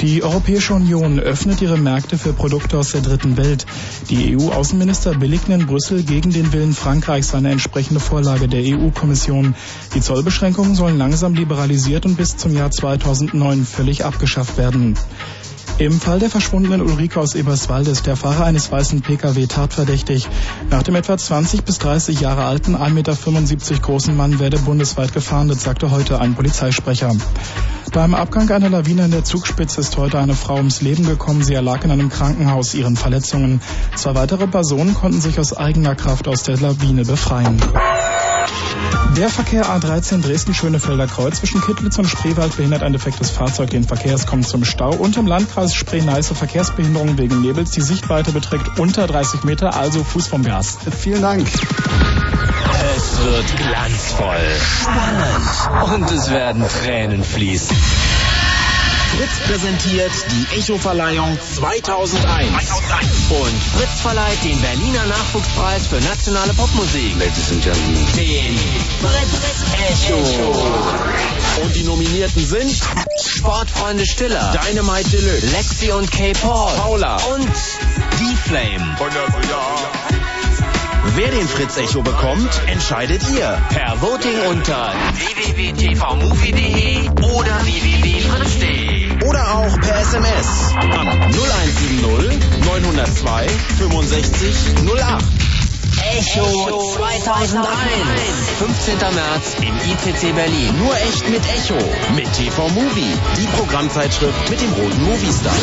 Die 0.00 0.24
Europäische 0.24 0.74
Union 0.74 1.20
öffnet 1.20 1.62
ihre 1.62 1.78
Märkte 1.78 2.18
für 2.18 2.32
Produkte 2.32 2.76
aus 2.76 2.90
der 2.90 3.02
dritten 3.02 3.36
Welt. 3.36 3.64
Die 4.10 4.36
EU-Außenminister 4.36 5.14
billigten 5.14 5.52
in 5.52 5.66
Brüssel 5.66 6.02
gegen 6.02 6.32
den 6.32 6.52
Willen 6.52 6.74
Frankreichs 6.74 7.32
eine 7.32 7.52
entsprechende 7.52 8.00
Vorlage 8.00 8.48
der 8.48 8.60
EU-Kommission. 8.64 9.54
Die 9.94 10.00
Zollbeschränkungen 10.00 10.74
sollen 10.74 10.98
langsam 10.98 11.34
liberalisiert 11.34 12.06
und 12.06 12.16
bis 12.16 12.36
zum 12.36 12.56
Jahr 12.56 12.72
2009 12.72 13.64
völlig 13.64 14.04
abgeschafft 14.04 14.58
werden. 14.58 14.96
Im 15.78 16.00
Fall 16.00 16.20
der 16.20 16.30
verschwundenen 16.30 16.80
Ulrike 16.80 17.18
aus 17.18 17.34
Eberswalde 17.34 17.90
ist 17.90 18.06
der 18.06 18.14
Fahrer 18.14 18.44
eines 18.44 18.70
weißen 18.70 19.02
Pkw 19.02 19.46
tatverdächtig. 19.48 20.28
Nach 20.70 20.84
dem 20.84 20.94
etwa 20.94 21.18
20 21.18 21.64
bis 21.64 21.78
30 21.80 22.20
Jahre 22.20 22.44
alten, 22.44 22.76
1,75 22.76 22.92
Meter 22.92 23.82
großen 23.82 24.16
Mann 24.16 24.38
werde 24.38 24.58
bundesweit 24.58 25.12
gefahndet, 25.12 25.60
sagte 25.60 25.90
heute 25.90 26.20
ein 26.20 26.36
Polizeisprecher. 26.36 27.10
Beim 27.92 28.14
Abgang 28.14 28.48
einer 28.50 28.70
Lawine 28.70 29.06
in 29.06 29.10
der 29.10 29.24
Zugspitze 29.24 29.80
ist 29.80 29.96
heute 29.96 30.20
eine 30.20 30.34
Frau 30.34 30.56
ums 30.56 30.80
Leben 30.80 31.06
gekommen. 31.06 31.42
Sie 31.42 31.54
erlag 31.54 31.84
in 31.84 31.90
einem 31.90 32.08
Krankenhaus 32.08 32.74
ihren 32.74 32.96
Verletzungen. 32.96 33.60
Zwei 33.96 34.14
weitere 34.14 34.46
Personen 34.46 34.94
konnten 34.94 35.20
sich 35.20 35.40
aus 35.40 35.56
eigener 35.56 35.96
Kraft 35.96 36.28
aus 36.28 36.44
der 36.44 36.56
Lawine 36.56 37.04
befreien. 37.04 37.60
Der 39.16 39.28
Verkehr 39.28 39.64
A13 39.66 40.22
Dresden-Schönefelder 40.22 41.06
Kreuz 41.06 41.38
zwischen 41.38 41.60
Kittlitz 41.60 41.98
und 41.98 42.08
Spreewald 42.08 42.56
behindert 42.56 42.82
ein 42.82 42.92
defektes 42.92 43.30
Fahrzeug 43.30 43.70
den 43.70 43.84
Verkehr. 43.84 44.14
Es 44.14 44.26
kommt 44.26 44.46
zum 44.46 44.64
Stau 44.64 44.90
und 44.90 45.16
im 45.16 45.26
Landkreis 45.26 45.74
Spree-Neiße 45.74 46.34
Verkehrsbehinderung 46.34 47.16
wegen 47.16 47.40
Nebels. 47.40 47.70
Die 47.70 47.80
Sichtweite 47.80 48.32
beträgt 48.32 48.78
unter 48.78 49.06
30 49.06 49.44
Meter, 49.44 49.76
also 49.76 50.02
Fuß 50.02 50.26
vom 50.26 50.42
Gas. 50.42 50.78
Vielen 50.98 51.22
Dank. 51.22 51.46
Es 52.96 53.18
wird 53.24 53.56
glanzvoll, 53.56 54.56
spannend 54.80 55.94
und 55.94 56.10
es 56.10 56.30
werden 56.30 56.64
Tränen 56.68 57.22
fließen. 57.22 57.76
Fritz 59.16 59.38
präsentiert 59.46 60.12
die 60.32 60.58
Echo-Verleihung 60.58 61.38
2001. 61.40 62.70
Und 63.30 63.62
Fritz 63.76 64.00
verleiht 64.02 64.42
den 64.42 64.60
Berliner 64.60 65.06
Nachwuchspreis 65.06 65.86
für 65.86 66.00
nationale 66.00 66.52
Popmusik. 66.54 67.14
Ladies 67.20 67.52
and 67.52 67.62
Gentlemen. 67.62 68.06
Den 68.16 68.58
Fritz 68.98 69.62
Echo. 69.88 70.16
Und 71.62 71.76
die 71.76 71.84
Nominierten 71.84 72.44
sind 72.44 72.74
Sportfreunde 73.24 74.04
Stiller, 74.04 74.52
Dynamite 74.68 75.08
Deluxe, 75.10 75.46
Lexi 75.46 75.92
und 75.92 76.10
K. 76.10 76.32
Paul, 76.32 76.72
Paula 76.76 77.16
und 77.34 77.46
D-Flame. 77.46 78.96
Wer 81.14 81.30
den 81.30 81.46
Fritz 81.46 81.76
Echo 81.76 82.02
bekommt, 82.02 82.50
entscheidet 82.66 83.22
ihr. 83.30 83.62
Per 83.68 84.00
Voting 84.00 84.40
unter 84.50 84.92
www.tvmovie.de 85.14 87.10
oder 87.32 87.64
www.fritz.de. 87.64 89.03
Oder 89.24 89.56
auch 89.56 89.80
per 89.80 90.00
SMS 90.00 90.74
an 90.76 91.32
0170 91.32 92.02
902 92.66 93.48
65 93.78 94.54
08. 94.84 95.24
Echo 96.16 96.94
2001. 96.96 97.66
15. 98.58 98.98
März 98.98 99.56
im 99.60 99.74
ICC 99.76 100.34
Berlin. 100.34 100.78
Nur 100.78 100.94
echt 100.96 101.28
mit 101.30 101.42
Echo. 101.48 101.78
Mit 102.14 102.30
TV 102.34 102.68
Movie. 102.68 103.16
Die 103.36 103.46
Programmzeitschrift 103.56 104.50
mit 104.50 104.60
dem 104.60 104.72
roten 104.74 105.04
Moviestar. 105.04 105.54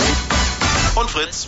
Und 0.96 1.10
Fritz. 1.10 1.48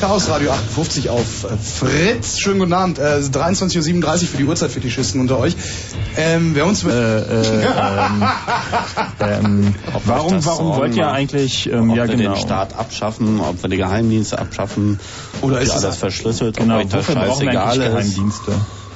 Chaos 0.00 0.30
Radio 0.30 0.50
58 0.50 1.10
auf 1.10 1.44
äh, 1.44 1.48
Fritz. 1.58 2.38
Schönen 2.38 2.58
guten 2.58 2.72
Abend. 2.72 2.98
Äh, 2.98 3.20
23.37 3.20 4.02
Uhr 4.02 4.28
für 4.28 4.36
die 4.38 4.44
Uhrzeit-Fetischisten 4.44 5.20
unter 5.20 5.38
euch. 5.38 5.54
Ähm, 6.16 6.52
wer 6.54 6.64
uns... 6.64 6.84
Äh, 6.84 6.88
äh, 6.88 7.66
ähm, 7.66 8.24
ähm, 9.20 9.74
warum 10.06 10.42
warum 10.46 10.76
wollt 10.76 10.96
ihr 10.96 11.12
eigentlich... 11.12 11.70
Ähm, 11.70 11.90
ob 11.90 11.96
ja, 11.98 12.08
wir 12.08 12.16
genau. 12.16 12.32
den 12.32 12.40
Staat 12.40 12.78
abschaffen, 12.78 13.40
ob 13.40 13.62
wir 13.62 13.68
die 13.68 13.76
Geheimdienste 13.76 14.38
abschaffen, 14.38 14.98
Oder 15.42 15.60
ist 15.60 15.72
alles 15.72 15.96
verschlüsselt, 15.96 16.56
Genau, 16.56 16.76
ob 16.76 16.84
euch 16.84 16.88
das 16.88 17.04
scheißegal 17.04 17.76
ist. 17.76 17.84
Geheimdienste? 17.84 18.52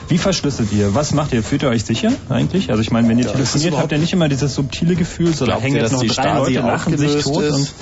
Wie 0.08 0.18
verschlüsselt 0.18 0.72
ihr? 0.72 0.94
Was 0.94 1.12
macht 1.12 1.32
ihr? 1.32 1.42
Fühlt 1.42 1.62
ihr 1.62 1.70
euch 1.70 1.84
sicher 1.84 2.12
eigentlich? 2.28 2.70
Also 2.70 2.82
ich 2.82 2.90
meine, 2.90 3.08
wenn 3.08 3.18
ihr 3.18 3.26
Ja, 3.26 3.32
das 3.32 3.52
telefoniert, 3.52 3.76
habt 3.78 3.92
ihr 3.92 3.98
nicht 3.98 4.12
immer 4.12 4.28
dieses 4.28 4.54
subtile 4.54 4.96
Gefühl, 4.96 5.32
so 5.34 5.46
da 5.46 5.58
hängen 5.58 5.76
jetzt 5.76 5.84
dass 5.84 5.92
noch 5.92 6.00
die 6.00 6.08
drei 6.08 6.22
Stasi 6.22 6.54
Leute, 6.54 6.66
lachen 6.66 6.98
sich 6.98 7.22
tot 7.22 7.42
ist? 7.42 7.74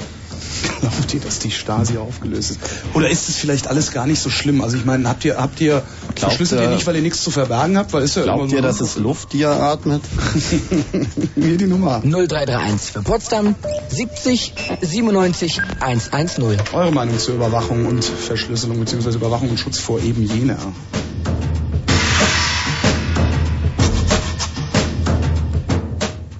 Ihr, 1.14 1.20
dass 1.20 1.38
die 1.38 1.50
Stasi 1.50 1.98
aufgelöst 1.98 2.52
ist? 2.52 2.60
Oder 2.94 3.08
ist 3.10 3.28
es 3.28 3.36
vielleicht 3.36 3.66
alles 3.68 3.92
gar 3.92 4.06
nicht 4.06 4.20
so 4.20 4.30
schlimm? 4.30 4.60
Also 4.62 4.76
ich 4.76 4.84
meine, 4.84 5.08
habt 5.08 5.24
ihr, 5.24 5.36
habt 5.36 5.60
ihr, 5.60 5.82
verschlüsselt 6.16 6.60
ihr 6.60 6.68
ihr- 6.68 6.74
nicht, 6.74 6.86
weil 6.86 6.96
ihr 6.96 7.02
nichts 7.02 7.22
zu 7.22 7.30
verbergen 7.30 7.76
habt? 7.78 7.92
Weil 7.92 8.02
ist 8.02 8.16
ja 8.16 8.22
immer 8.24 8.34
Glaubt 8.34 8.50
so 8.50 8.56
ihr, 8.56 8.62
dass 8.62 8.80
es 8.80 8.96
Luft, 8.96 9.32
die 9.32 9.38
ihr 9.40 9.50
atmet? 9.50 10.02
Hier 11.34 11.56
die 11.56 11.66
Nummer. 11.66 12.00
0331 12.04 12.92
für 12.92 13.02
Potsdam 13.02 13.54
70 13.90 14.54
97 14.80 15.60
110. 15.80 16.58
Eure 16.72 16.92
Meinung 16.92 17.18
zur 17.18 17.34
Überwachung 17.34 17.86
und 17.86 18.04
Verschlüsselung 18.04 18.78
bzw. 18.80 19.10
Überwachung 19.16 19.50
und 19.50 19.58
Schutz 19.58 19.78
vor 19.78 20.00
eben 20.00 20.22
jener. 20.22 20.58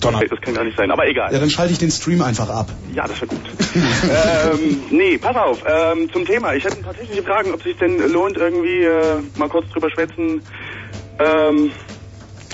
Donner. 0.01 0.21
Das 0.29 0.41
kann 0.41 0.55
gar 0.55 0.65
nicht 0.65 0.77
sein, 0.77 0.91
aber 0.91 1.07
egal. 1.07 1.33
Ja, 1.33 1.39
dann 1.39 1.51
schalte 1.51 1.73
ich 1.73 1.79
den 1.79 1.91
Stream 1.93 2.23
einfach 2.23 2.49
ab. 2.49 2.71
Ja, 2.93 3.07
das 3.07 3.17
wäre 3.21 3.29
gut. 3.29 3.41
Ähm, 3.75 4.85
nee, 4.91 5.19
pass 5.19 5.37
auf, 5.37 5.59
ähm, 5.67 6.09
zum 6.13 6.25
Thema. 6.27 6.55
Ich 6.55 6.65
hätte 6.65 6.77
ein 6.77 6.83
paar 6.83 6.95
technische 6.95 7.23
Fragen, 7.23 7.53
ob 7.53 7.61
es 7.61 7.65
sich 7.65 7.77
denn 7.79 7.99
lohnt, 8.13 8.37
irgendwie 8.37 8.83
äh, 8.83 9.23
mal 9.35 9.49
kurz 9.49 9.69
drüber 9.71 9.91
schwätzen. 9.91 10.43
Ähm, 11.19 11.73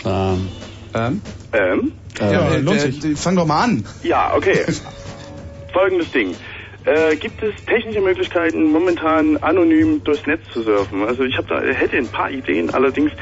Ähm, 0.05 0.49
Ähm? 0.95 1.23
ähm, 1.53 1.93
ja, 2.21 2.55
äh, 2.55 2.61
lohnt 2.61 2.79
äh, 2.81 2.91
sich. 2.91 3.05
äh, 3.05 3.17
fang 3.17 3.37
doch 3.37 3.47
mal 3.47 3.65
an. 3.65 3.85
ja, 4.03 4.33
okay. 4.37 4.65
Folgendes 5.73 6.11
Ding. 6.13 6.37
Äh, 6.85 7.17
gibt 7.17 7.43
es 7.43 7.53
technische 7.67 8.01
Möglichkeiten, 8.01 8.73
momentan 8.73 9.37
anonym 9.39 10.03
durchs 10.05 10.27
Netz 10.27 10.41
zu 10.53 10.63
surfen? 10.63 11.05
Also 11.05 11.23
ich 11.25 11.37
hab 11.37 11.47
da, 11.49 11.61
hätte 11.61 11.97
ein 11.97 12.09
paar 12.09 12.31
Ideen, 12.31 12.71
allerdings 12.71 13.13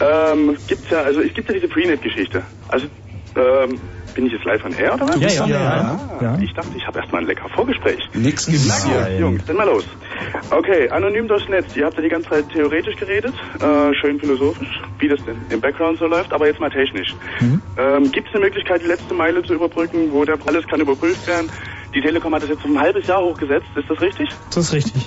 ähm, 0.00 0.56
gibt's 0.66 0.88
ja, 0.90 1.02
also 1.02 1.20
es 1.20 1.34
gibt 1.34 1.48
ja 1.48 1.54
diese 1.54 1.68
Freenet-Geschichte. 1.68 2.44
Also 2.68 2.86
ähm, 3.36 3.80
bin 4.14 4.26
ich 4.26 4.32
jetzt 4.32 4.44
live 4.44 4.64
on 4.64 4.74
air 4.74 4.94
oder 4.94 5.06
was? 5.08 5.20
Ja, 5.20 5.28
ja, 5.28 5.46
ja, 5.46 5.60
Ah, 5.60 6.22
ja. 6.22 6.38
Ich 6.42 6.52
dachte, 6.52 6.70
ich 6.76 6.86
habe 6.86 6.98
erstmal 6.98 7.22
ein 7.22 7.26
lecker 7.26 7.48
Vorgespräch. 7.48 8.00
Nix 8.14 8.46
gut, 8.46 8.54
Jungs, 9.18 9.42
dann 9.46 9.56
mal 9.56 9.64
los. 9.66 9.84
Okay, 10.50 10.88
anonym 10.90 11.28
durchs 11.28 11.48
Netz. 11.48 11.66
Ihr 11.76 11.84
habt 11.86 11.96
ja 11.96 12.02
die 12.02 12.08
ganze 12.08 12.28
Zeit 12.28 12.48
theoretisch 12.50 12.96
geredet, 12.96 13.34
äh, 13.60 13.94
schön 13.94 14.18
philosophisch, 14.18 14.80
wie 14.98 15.08
das 15.08 15.18
denn 15.26 15.46
im 15.50 15.60
Background 15.60 15.98
so 15.98 16.06
läuft, 16.06 16.32
aber 16.32 16.46
jetzt 16.46 16.60
mal 16.60 16.70
technisch. 16.70 17.14
Ähm, 17.40 18.10
Gibt 18.12 18.28
es 18.28 18.34
eine 18.34 18.44
Möglichkeit, 18.44 18.82
die 18.82 18.86
letzte 18.86 19.14
Meile 19.14 19.42
zu 19.42 19.54
überbrücken, 19.54 20.12
wo 20.12 20.24
der 20.24 20.38
alles 20.46 20.66
kann 20.66 20.80
überprüft 20.80 21.26
werden? 21.26 21.50
Die 21.94 22.00
Telekom 22.00 22.34
hat 22.34 22.42
das 22.42 22.50
jetzt 22.50 22.64
um 22.64 22.76
ein 22.76 22.80
halbes 22.80 23.06
Jahr 23.06 23.20
hochgesetzt, 23.22 23.66
ist 23.76 23.88
das 23.88 24.00
richtig? 24.00 24.28
Das 24.54 24.64
ist 24.64 24.72
richtig. 24.74 25.06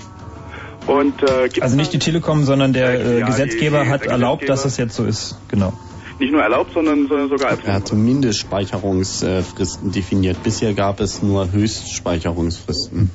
Und 0.87 1.23
äh, 1.23 1.49
Also 1.61 1.75
nicht 1.77 1.93
die 1.93 1.99
Telekom, 1.99 2.43
sondern 2.43 2.73
der 2.73 2.99
äh, 2.99 3.19
Ja, 3.19 3.25
Gesetzgeber 3.27 3.79
die- 3.79 3.85
die- 3.85 3.89
hat 3.91 4.01
der 4.03 4.11
erlaubt, 4.11 4.49
dass 4.49 4.63
Gesetzgeber. 4.63 4.67
es 4.67 4.77
jetzt 4.77 4.95
so 4.95 5.05
ist. 5.05 5.39
Genau. 5.49 5.73
Nicht 6.19 6.31
nur 6.31 6.41
erlaubt, 6.41 6.73
sondern, 6.73 7.07
sondern 7.07 7.29
sogar 7.29 7.51
als 7.51 7.63
er 7.63 7.73
hat 7.73 7.87
zumindest 7.87 8.39
Speicherungsfristen 8.39 9.91
definiert. 9.91 10.41
Bisher 10.43 10.73
gab 10.73 10.99
es 10.99 11.21
nur 11.21 11.51
Höchstspeicherungsfristen. 11.51 13.09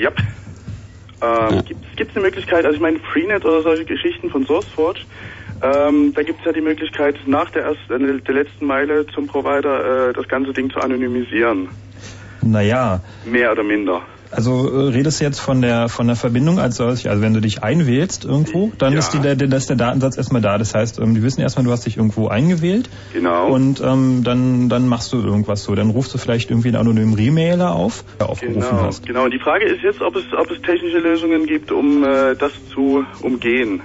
Ja. 0.00 0.10
Ähm, 1.22 1.62
Gibt 1.96 2.10
es 2.10 2.16
eine 2.16 2.24
Möglichkeit, 2.26 2.64
also 2.64 2.74
ich 2.74 2.82
meine 2.82 2.98
Freenet 2.98 3.44
oder 3.44 3.62
solche 3.62 3.84
Geschichten 3.84 4.30
von 4.30 4.44
SourceForge, 4.44 5.00
ähm, 5.62 6.12
da 6.14 6.22
gibt 6.22 6.40
es 6.40 6.44
ja 6.44 6.52
die 6.52 6.60
Möglichkeit, 6.60 7.16
nach 7.26 7.50
der, 7.50 7.64
ersten, 7.64 8.08
äh, 8.08 8.20
der 8.20 8.34
letzten 8.34 8.66
Meile 8.66 9.06
zum 9.06 9.26
Provider 9.26 10.10
äh, 10.10 10.12
das 10.12 10.28
ganze 10.28 10.52
Ding 10.52 10.70
zu 10.70 10.78
anonymisieren. 10.80 11.68
Naja, 12.42 13.00
Mehr 13.24 13.52
oder 13.52 13.62
minder. 13.62 14.02
Also 14.34 14.68
äh, 14.70 14.88
redest 14.90 15.20
du 15.20 15.24
jetzt 15.24 15.40
von 15.40 15.62
der 15.62 15.88
von 15.88 16.06
der 16.06 16.16
Verbindung 16.16 16.58
als 16.58 16.76
solch, 16.76 17.08
also 17.08 17.22
wenn 17.22 17.34
du 17.34 17.40
dich 17.40 17.62
einwählst 17.62 18.24
irgendwo, 18.24 18.72
dann 18.78 18.92
Ja. 18.92 18.98
ist, 18.98 19.10
die, 19.10 19.18
der, 19.20 19.36
der, 19.36 19.52
ist 19.56 19.68
der 19.70 19.76
Datensatz 19.76 20.16
erstmal 20.16 20.42
da. 20.42 20.58
Das 20.58 20.74
heißt, 20.74 20.98
ähm, 20.98 21.14
die 21.14 21.22
wissen 21.22 21.40
erstmal, 21.40 21.64
du 21.64 21.72
hast 21.72 21.86
dich 21.86 21.96
irgendwo 21.96 22.28
eingewählt 22.28 22.88
Genau. 23.12 23.48
und 23.48 23.80
ähm, 23.80 24.22
dann, 24.24 24.68
dann 24.68 24.88
machst 24.88 25.12
du 25.12 25.18
irgendwas 25.22 25.64
so. 25.64 25.74
Dann 25.74 25.90
rufst 25.90 26.12
du 26.14 26.18
vielleicht 26.18 26.50
irgendwie 26.50 26.68
einen 26.68 26.76
anonymen 26.76 27.14
Remailer 27.14 27.74
auf, 27.74 28.04
der 28.18 28.28
aufgerufen 28.28 28.60
Genau, 28.70 28.82
hast. 28.82 29.06
genau. 29.06 29.24
Und 29.24 29.32
die 29.32 29.38
Frage 29.40 29.64
ist 29.66 29.82
jetzt, 29.82 30.00
ob 30.02 30.16
es, 30.16 30.24
ob 30.36 30.50
es 30.50 30.60
technische 30.62 30.98
Lösungen 30.98 31.46
gibt, 31.46 31.70
um 31.72 32.02
äh, 32.04 32.34
das 32.34 32.52
zu 32.72 33.04
umgehen. 33.22 33.80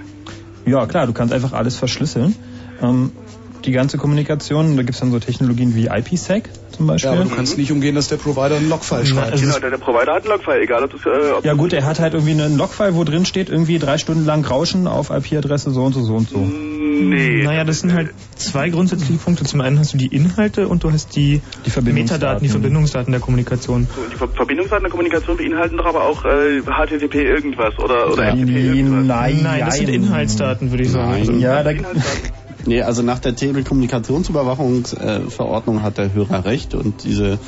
Ja, 0.66 0.86
klar, 0.86 1.06
du 1.06 1.12
kannst 1.12 1.32
einfach 1.32 1.52
alles 1.52 1.76
verschlüsseln. 1.76 2.34
Ähm, 2.82 3.12
die 3.60 3.72
ganze 3.72 3.98
Kommunikation, 3.98 4.76
da 4.76 4.82
gibt's 4.82 5.00
dann 5.00 5.10
so 5.10 5.18
Technologien 5.18 5.74
wie 5.74 5.86
IPsec 5.86 6.50
zum 6.76 6.86
Beispiel. 6.86 7.10
Ja, 7.10 7.16
aber 7.16 7.28
du 7.28 7.34
kannst 7.34 7.58
nicht 7.58 7.70
umgehen, 7.72 7.94
dass 7.94 8.08
der 8.08 8.16
Provider 8.16 8.56
einen 8.56 8.68
Logfile 8.68 9.06
schreibt. 9.06 9.32
also 9.32 9.44
genau, 9.44 9.58
der, 9.58 9.70
der 9.70 9.78
Provider 9.78 10.14
hat 10.14 10.22
einen 10.22 10.32
Logfile, 10.32 10.62
egal 10.62 10.84
ob 10.84 10.92
das... 10.92 11.04
Äh, 11.04 11.32
ob 11.32 11.44
Ja 11.44 11.54
gut, 11.54 11.72
er 11.72 11.84
hat 11.84 12.00
halt 12.00 12.14
irgendwie 12.14 12.32
einen 12.32 12.56
Logfile, 12.56 12.94
wo 12.94 13.04
drin 13.04 13.24
steht, 13.26 13.48
irgendwie 13.50 13.78
drei 13.78 13.98
Stunden 13.98 14.24
lang 14.24 14.44
Rauschen 14.44 14.86
auf 14.86 15.10
IP-Adresse 15.10 15.70
so 15.70 15.84
und 15.84 15.92
so, 15.92 16.02
so 16.02 16.14
und 16.14 16.28
so. 16.28 16.38
Nee. 16.38 17.42
Naja, 17.42 17.64
das 17.64 17.80
sind 17.80 17.94
halt 17.94 18.10
zwei 18.36 18.68
grundsätzliche 18.68 19.14
Punkte. 19.14 19.44
Zum 19.44 19.60
einen 19.60 19.78
hast 19.78 19.94
du 19.94 19.96
die 19.96 20.08
Inhalte 20.08 20.68
und 20.68 20.84
du 20.84 20.92
hast 20.92 21.16
die, 21.16 21.40
Die 21.64 21.70
Verbindungsdaten. 21.70 22.20
Metadaten, 22.20 22.42
die 22.44 22.50
Verbindungsdaten 22.50 23.12
der 23.12 23.20
Kommunikation. 23.20 23.88
So, 23.94 24.02
die 24.10 24.16
Ver 24.16 24.28
Verbindungsdaten 24.28 24.84
der 24.84 24.90
Kommunikation 24.90 25.36
beinhalten 25.36 25.76
doch 25.76 25.86
aber 25.86 26.04
auch 26.04 26.24
äh, 26.24 26.60
HTTP 26.62 27.14
irgendwas 27.14 27.78
oder, 27.78 28.12
oder 28.12 28.34
irgendwas. 28.34 29.04
Nein, 29.06 29.40
Nein, 29.42 29.60
das 29.64 29.76
sind 29.76 29.88
Inhaltsdaten, 29.88 30.70
würde 30.70 30.82
ich 30.82 30.90
sagen. 30.90 31.10
Nein. 31.10 31.20
Also, 31.20 31.32
Ja, 31.32 31.62
da, 31.62 31.70
Inhaltsdaten. 31.70 32.39
Nee, 32.66 32.82
also 32.82 33.02
nach 33.02 33.18
der 33.18 33.34
Telekommunikationsüberwachungsverordnung 33.36 35.82
hat 35.82 35.98
der 35.98 36.12
Hörer 36.14 36.44
recht 36.44 36.74
und 36.74 37.04
diese 37.04 37.38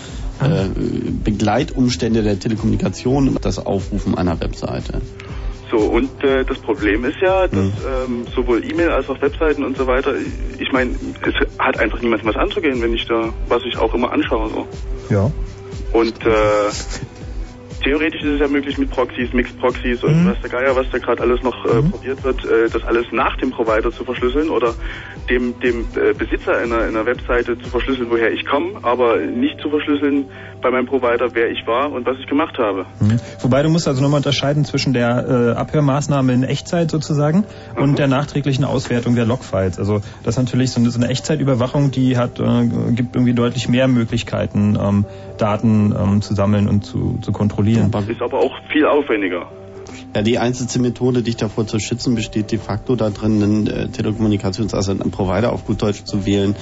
äh, 0.41 0.67
Begleitumstände 1.25 2.23
der 2.23 2.39
Telekommunikation 2.39 3.29
und 3.29 3.45
das 3.45 3.59
Aufrufen 3.65 4.17
einer 4.17 4.41
Webseite. 4.41 5.01
So, 5.71 5.79
und 5.79 6.23
äh, 6.23 6.45
das 6.45 6.59
Problem 6.59 7.05
ist 7.07 7.17
ja, 7.23 7.47
dass 7.47 7.59
Hm. 7.59 7.73
ähm, 8.09 8.27
sowohl 8.35 8.63
E-Mail 8.63 8.91
als 8.91 9.09
auch 9.09 9.21
Webseiten 9.23 9.65
und 9.65 9.75
so 9.77 9.87
weiter, 9.87 10.13
ich 10.59 10.71
meine, 10.71 10.91
es 10.91 11.35
hat 11.59 11.79
einfach 11.79 12.03
niemandem 12.03 12.29
was 12.29 12.37
anzugehen, 12.37 12.83
wenn 12.83 12.93
ich 12.93 13.07
da, 13.07 13.33
was 13.49 13.63
ich 13.65 13.79
auch 13.79 13.95
immer 13.95 14.13
anschaue. 14.13 14.51
So. 14.51 14.67
ja. 15.09 15.31
Und 15.93 16.27
äh, 16.27 16.31
theoretisch 17.83 18.23
ist 18.23 18.35
es 18.35 18.41
ja 18.41 18.49
möglich 18.49 18.79
mit 18.79 18.91
Proxys, 18.91 19.33
Mixed 19.33 19.57
Proxys 19.59 20.03
und 20.03 20.23
Mhm. 20.23 20.27
was 20.27 20.41
der 20.41 20.51
Geier, 20.51 20.77
was 20.77 20.89
da 20.91 20.99
gerade 20.99 21.23
alles 21.23 21.43
noch 21.43 21.65
äh, 21.65 21.83
probiert 21.83 22.23
wird, 22.25 22.45
äh, 22.45 22.69
das 22.71 22.83
alles 22.85 23.07
nach 23.13 23.37
dem 23.37 23.51
Provider 23.51 23.93
zu 23.93 24.05
verschlüsseln 24.05 24.51
oder 24.51 24.77
dem, 25.29 25.59
dem 25.61 25.89
äh, 25.95 26.15
Besitzer 26.15 26.57
einer, 26.57 26.83
einer 26.83 27.07
Webseite 27.07 27.59
zu 27.59 27.71
verschlüsseln, 27.71 28.11
woher 28.11 28.33
ich 28.33 28.45
komme, 28.47 28.83
aber 28.83 29.19
nicht 29.19 29.61
zu 29.61 29.71
verschlüsseln 29.71 30.31
bei 30.63 30.71
meinem 30.71 30.87
Provider, 30.87 31.35
wer 31.35 31.51
ich 31.51 31.67
war 31.67 31.93
und 31.93 32.07
was 32.07 32.19
ich 32.19 32.27
gemacht 32.27 32.59
habe. 32.59 32.87
Mhm. 33.01 33.21
Wobei 33.41 33.63
du 33.63 33.69
musst 33.69 33.89
also 33.89 34.01
nochmal 34.01 34.19
unterscheiden 34.19 34.65
zwischen 34.65 34.93
der 34.93 35.55
äh, 35.57 35.59
Abhörmaßnahme 35.59 36.33
in 36.33 36.45
Echtzeit 36.45 36.91
sozusagen 36.91 37.45
und 37.77 37.99
der 37.99 38.07
nachträglichen 38.07 38.65
Auswertung 38.65 39.15
der 39.15 39.27
Logfiles. 39.27 39.79
Also 39.79 40.01
das 40.23 40.37
ist 40.37 40.39
natürlich 40.39 40.71
so 40.71 40.81
eine, 40.81 40.91
so 40.91 40.99
eine 40.99 41.09
Echtzeitüberwachung, 41.11 41.91
die 41.91 42.17
hat 42.17 42.41
äh, 42.41 42.67
gibt 42.93 43.17
irgendwie 43.17 43.35
deutlich 43.35 43.69
mehr 43.69 43.89
Möglichkeiten, 43.89 44.79
ähm, 44.81 45.05
Daten 45.39 45.95
ähm, 45.99 46.23
zu 46.23 46.35
sammeln 46.35 46.69
und 46.69 46.85
zu, 46.85 47.19
zu 47.21 47.33
kontrollieren. 47.33 47.91
Ist 48.09 48.23
aber 48.23 48.39
auch 48.39 48.53
viel 48.71 48.87
aufwendiger. 48.87 49.49
Ja, 50.15 50.23
die 50.23 50.39
einzige 50.39 50.79
Methode, 50.81 51.23
dich 51.23 51.37
davor 51.37 51.67
zu 51.67 51.79
schützen, 51.79 52.15
besteht 52.15 52.53
de 52.53 52.59
facto 52.59 52.97
darin, 52.97 53.43
einen 53.43 53.67
äh, 53.67 53.89
Telekommunikations-, 53.89 54.75
also 54.75 54.93
einen 54.93 55.11
Provider 55.11 55.53
auf 55.53 55.65
gut 55.65 55.81
Deutsch 55.81 56.05
zu 56.05 56.27
wählen, 56.27 56.55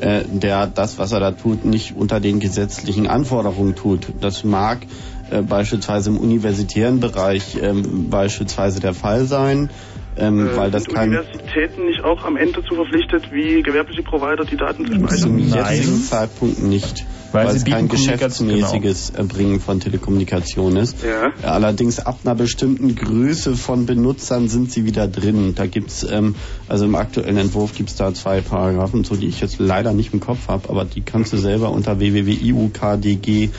äh, 0.00 0.22
der 0.26 0.66
das, 0.66 0.98
was 0.98 1.12
er 1.12 1.20
da 1.20 1.32
tut, 1.32 1.64
nicht 1.64 1.96
unter 1.96 2.20
den 2.20 2.40
gesetzlichen 2.40 3.06
Anforderungen 3.06 3.74
tut. 3.74 4.06
Das 4.20 4.44
mag 4.44 4.86
äh, 5.30 5.42
beispielsweise 5.42 6.10
im 6.10 6.18
universitären 6.18 7.00
Bereich 7.00 7.58
ähm, 7.60 8.10
beispielsweise 8.10 8.80
der 8.80 8.94
Fall 8.94 9.26
sein, 9.26 9.70
ähm, 10.18 10.48
Äh, 10.48 10.56
weil 10.56 10.70
das 10.70 10.84
sind 10.84 10.96
Universitäten 10.96 11.86
nicht 11.86 12.02
auch 12.04 12.24
am 12.24 12.36
Ende 12.36 12.62
zu 12.64 12.74
verpflichtet, 12.74 13.32
wie 13.32 13.62
gewerbliche 13.62 14.02
Provider 14.02 14.44
die 14.44 14.56
Daten 14.56 14.86
zu 14.86 14.92
zum 14.92 15.38
speichern? 15.38 15.38
jetzigen 15.38 16.02
Zeitpunkt 16.02 16.62
nicht, 16.62 17.04
Weil 17.32 17.46
weil, 17.48 17.56
es 17.56 17.64
kein 17.64 17.88
geschäftsmäßiges 17.88 19.10
Erbringen 19.10 19.60
von 19.60 19.80
Telekommunikation 19.80 20.76
ist. 20.76 21.02
Ja. 21.02 21.32
Allerdings 21.48 21.98
ab 21.98 22.20
einer 22.24 22.34
bestimmten 22.34 22.94
Größe 22.94 23.56
von 23.56 23.86
Benutzern 23.86 24.48
sind 24.48 24.72
sie 24.72 24.84
wieder 24.86 25.06
drin. 25.08 25.54
Da 25.54 25.66
gibt's 25.66 26.06
ähm, 26.08 26.34
also 26.68 26.84
im 26.84 26.94
aktuellen 26.94 27.36
Entwurf 27.36 27.74
gibt's 27.74 27.96
da 27.96 28.14
zwei 28.14 28.40
Paragraphen, 28.40 29.04
so 29.04 29.16
die 29.16 29.26
ich 29.26 29.40
jetzt 29.40 29.58
leider 29.58 29.92
nicht 29.92 30.12
im 30.14 30.20
Kopf 30.20 30.48
habe, 30.48 30.68
aber 30.70 30.84
die 30.84 31.02
kannst 31.02 31.32
du 31.32 31.36
selber 31.36 31.70
unter 31.70 31.98
www.iukdg 31.98 33.50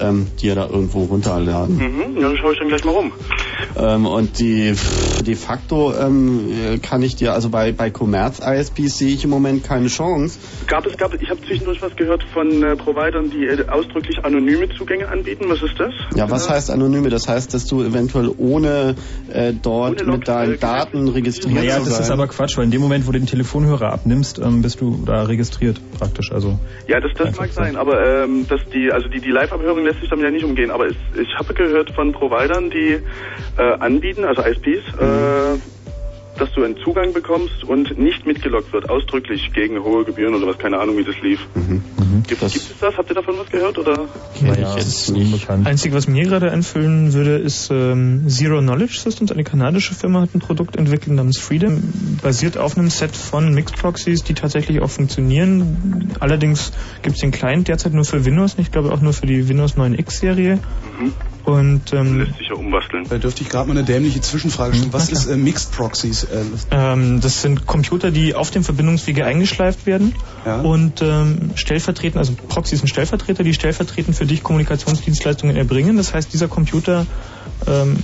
ähm, 0.00 0.26
dir 0.40 0.54
da 0.54 0.66
irgendwo 0.68 1.04
runterladen. 1.04 1.76
Mhm, 1.76 2.16
ja, 2.16 2.28
dann 2.28 2.36
schaue 2.36 2.52
ich 2.52 2.58
dann 2.58 2.68
gleich 2.68 2.84
mal 2.84 2.92
rum. 2.92 3.12
Ähm, 3.76 4.06
und 4.06 4.38
die 4.38 4.74
de 5.26 5.34
facto 5.34 5.92
ähm, 5.94 6.80
kann 6.82 7.02
ich 7.02 7.16
dir, 7.16 7.32
also 7.32 7.48
bei, 7.50 7.72
bei 7.72 7.90
Commerz-ISPs 7.90 8.98
sehe 8.98 9.14
ich 9.14 9.24
im 9.24 9.30
Moment 9.30 9.64
keine 9.64 9.88
Chance. 9.88 10.38
Gab 10.66 10.86
es, 10.86 10.96
gab 10.96 11.12
es, 11.14 11.20
ich 11.22 11.30
habe 11.30 11.40
zwischendurch 11.46 11.82
was 11.82 11.94
gehört 11.96 12.22
von 12.32 12.62
äh, 12.62 12.76
Providern, 12.76 13.30
die 13.30 13.44
äh, 13.46 13.68
ausdrücklich 13.68 14.24
anonyme 14.24 14.68
Zugänge 14.76 15.08
anbieten. 15.08 15.44
Was 15.48 15.62
ist 15.62 15.78
das? 15.78 15.92
Ja, 16.14 16.30
was 16.30 16.48
heißt 16.48 16.70
anonyme? 16.70 17.08
Das 17.10 17.28
heißt, 17.28 17.52
dass 17.54 17.66
du 17.66 17.82
eventuell 17.82 18.30
ohne 18.38 18.94
äh, 19.32 19.52
dort 19.60 20.02
Ohne 20.02 20.12
mit 20.18 20.28
deinen 20.28 20.58
Daten 20.58 21.08
registriert 21.08 21.54
Naja, 21.54 21.78
zu 21.78 21.84
das 21.84 21.94
sein. 21.94 22.02
ist 22.02 22.10
aber 22.10 22.26
Quatsch, 22.28 22.56
weil 22.56 22.64
in 22.64 22.70
dem 22.70 22.80
Moment, 22.80 23.06
wo 23.06 23.12
du 23.12 23.18
den 23.18 23.26
Telefonhörer 23.26 23.92
abnimmst, 23.92 24.38
ähm, 24.38 24.62
bist 24.62 24.80
du 24.80 25.02
da 25.04 25.22
registriert 25.24 25.80
praktisch. 25.98 26.32
Also 26.32 26.58
Ja, 26.86 27.00
das, 27.00 27.12
das 27.16 27.36
mag 27.36 27.50
sein, 27.52 27.76
aber 27.76 28.24
ähm, 28.24 28.46
dass 28.48 28.60
die, 28.72 28.90
also 28.92 29.08
die, 29.08 29.20
die 29.20 29.30
Live-Abhörung 29.30 29.84
lässt 29.88 30.00
sich 30.00 30.10
damit 30.10 30.24
ja 30.24 30.30
nicht 30.30 30.44
umgehen. 30.44 30.70
Aber 30.70 30.86
es, 30.86 30.96
ich 31.20 31.34
habe 31.36 31.54
gehört 31.54 31.90
von 31.90 32.12
Providern, 32.12 32.70
die 32.70 33.00
äh, 33.56 33.62
anbieten, 33.78 34.24
also 34.24 34.42
ISPs, 34.42 34.86
äh, 35.00 35.58
dass 36.38 36.52
du 36.52 36.62
einen 36.62 36.76
Zugang 36.78 37.12
bekommst 37.12 37.64
und 37.64 37.98
nicht 37.98 38.26
mitgelockt 38.26 38.72
wird, 38.72 38.88
ausdrücklich 38.88 39.52
gegen 39.52 39.82
hohe 39.82 40.04
Gebühren 40.04 40.34
oder 40.34 40.46
was, 40.46 40.58
keine 40.58 40.78
Ahnung, 40.78 40.96
wie 40.96 41.04
das 41.04 41.20
lief. 41.20 41.40
Gibt, 42.26 42.40
gibt 42.40 42.42
es 42.42 42.78
das? 42.80 42.96
Habt 42.96 43.10
ihr 43.10 43.14
davon 43.14 43.36
was 43.38 43.50
gehört? 43.50 43.78
Oder? 43.78 44.06
naja, 44.40 44.74
das 44.74 44.86
ist 44.86 45.10
unbekannt. 45.10 45.66
Einzige, 45.66 45.94
was 45.94 46.08
mir 46.08 46.24
gerade 46.24 46.50
einfüllen 46.50 47.12
würde, 47.12 47.36
ist 47.36 47.70
ähm, 47.70 48.28
Zero 48.28 48.60
Knowledge 48.60 48.98
Systems. 48.98 49.32
Eine 49.32 49.44
kanadische 49.44 49.94
Firma 49.94 50.22
hat 50.22 50.34
ein 50.34 50.40
Produkt 50.40 50.76
entwickelt 50.76 51.16
namens 51.16 51.38
Freedom, 51.38 51.82
basiert 52.22 52.58
auf 52.58 52.76
einem 52.76 52.90
Set 52.90 53.16
von 53.16 53.54
Mixed 53.54 53.76
Proxies, 53.76 54.24
die 54.24 54.34
tatsächlich 54.34 54.80
auch 54.82 54.90
funktionieren. 54.90 56.12
Allerdings 56.20 56.72
gibt 57.02 57.16
es 57.16 57.20
den 57.20 57.30
Client 57.30 57.68
derzeit 57.68 57.92
nur 57.94 58.04
für 58.04 58.24
Windows, 58.24 58.56
ich 58.58 58.70
glaube 58.70 58.92
auch 58.92 59.00
nur 59.00 59.12
für 59.12 59.26
die 59.26 59.48
Windows 59.48 59.76
9X 59.76 60.10
Serie. 60.18 60.58
Und 61.44 61.94
ähm, 61.94 62.18
Lässt 62.18 62.36
sich 62.36 62.48
ja 62.48 62.56
umbasteln. 62.56 63.04
Da 63.08 63.16
dürfte 63.16 63.42
ich 63.42 63.48
gerade 63.48 63.68
mal 63.68 63.78
eine 63.78 63.86
dämliche 63.86 64.20
Zwischenfrage 64.20 64.74
stellen. 64.74 64.92
Was 64.92 65.10
ist 65.10 65.28
äh, 65.28 65.36
Mixed 65.36 65.72
Proxies? 65.72 66.26
Äh, 66.32 66.44
Ähm, 66.70 67.20
das 67.20 67.42
sind 67.42 67.66
Computer, 67.66 68.10
die 68.10 68.34
auf 68.34 68.50
dem 68.50 68.64
Verbindungswege 68.64 69.24
eingeschleift 69.24 69.86
werden 69.86 70.14
Ja. 70.44 70.60
und 70.60 71.00
ähm, 71.02 71.50
stellvertretend, 71.54 72.16
also 72.18 72.32
Proxys 72.48 72.80
sind 72.80 72.88
Stellvertreter, 72.88 73.44
die 73.44 73.54
stellvertretend 73.54 74.16
für 74.16 74.26
dich 74.26 74.42
Kommunikationsdienstleistungen 74.42 75.56
erbringen. 75.56 75.96
Das 75.96 76.12
heißt, 76.14 76.32
dieser 76.32 76.48
Computer 76.48 77.06
ähm, 77.66 77.96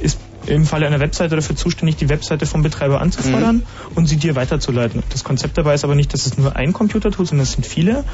ist 0.00 0.18
im 0.46 0.64
Falle 0.64 0.86
einer 0.86 1.00
Webseite 1.00 1.34
dafür 1.34 1.56
zuständig, 1.56 1.96
die 1.96 2.08
Webseite 2.08 2.46
vom 2.46 2.62
Betreiber 2.62 3.00
anzufordern 3.00 3.64
und 3.96 4.06
sie 4.06 4.16
dir 4.16 4.36
weiterzuleiten. 4.36 5.02
Das 5.10 5.24
Konzept 5.24 5.58
dabei 5.58 5.74
ist 5.74 5.82
aber 5.84 5.96
nicht, 5.96 6.12
dass 6.14 6.24
es 6.24 6.38
nur 6.38 6.54
ein 6.54 6.72
Computer 6.72 7.10
tut, 7.10 7.26
sondern 7.26 7.42
es 7.42 7.52
sind 7.52 7.66
viele. 7.66 8.04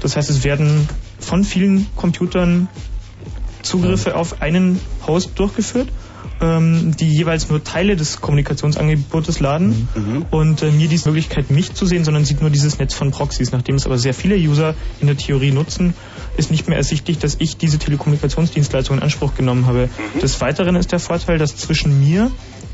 Das 0.00 0.16
heißt, 0.16 0.28
es 0.28 0.42
werden 0.42 0.88
von 1.20 1.44
vielen 1.44 1.86
Computern 1.94 2.66
Zugriffe 3.62 4.16
auf 4.16 4.42
einen 4.42 4.80
Host 5.06 5.30
durchgeführt, 5.38 5.88
ähm, 6.40 6.94
die 6.96 7.08
jeweils 7.08 7.48
nur 7.48 7.64
Teile 7.64 7.96
des 7.96 8.20
Kommunikationsangebotes 8.20 9.40
laden 9.40 9.88
und 10.30 10.62
äh, 10.62 10.70
mir 10.70 10.88
diese 10.88 11.08
Möglichkeit, 11.08 11.50
mich 11.50 11.72
zu 11.74 11.86
sehen, 11.86 12.04
sondern 12.04 12.24
sieht 12.24 12.40
nur 12.40 12.50
dieses 12.50 12.78
Netz 12.78 12.94
von 12.94 13.10
Proxys. 13.10 13.52
Nachdem 13.52 13.76
es 13.76 13.86
aber 13.86 13.98
sehr 13.98 14.14
viele 14.14 14.36
User 14.36 14.74
in 15.00 15.06
der 15.06 15.16
Theorie 15.16 15.50
nutzen, 15.50 15.94
ist 16.36 16.50
nicht 16.50 16.68
mehr 16.68 16.76
ersichtlich, 16.76 17.18
dass 17.18 17.36
ich 17.38 17.56
diese 17.56 17.78
Telekommunikationsdienstleistung 17.78 18.98
in 18.98 19.02
Anspruch 19.02 19.34
genommen 19.34 19.66
habe. 19.66 19.88
Des 20.20 20.40
Weiteren 20.40 20.76
ist 20.76 20.92
der 20.92 20.98
Vorteil, 20.98 21.38
dass 21.38 21.56
zwischen 21.56 22.00
mir 22.00 22.30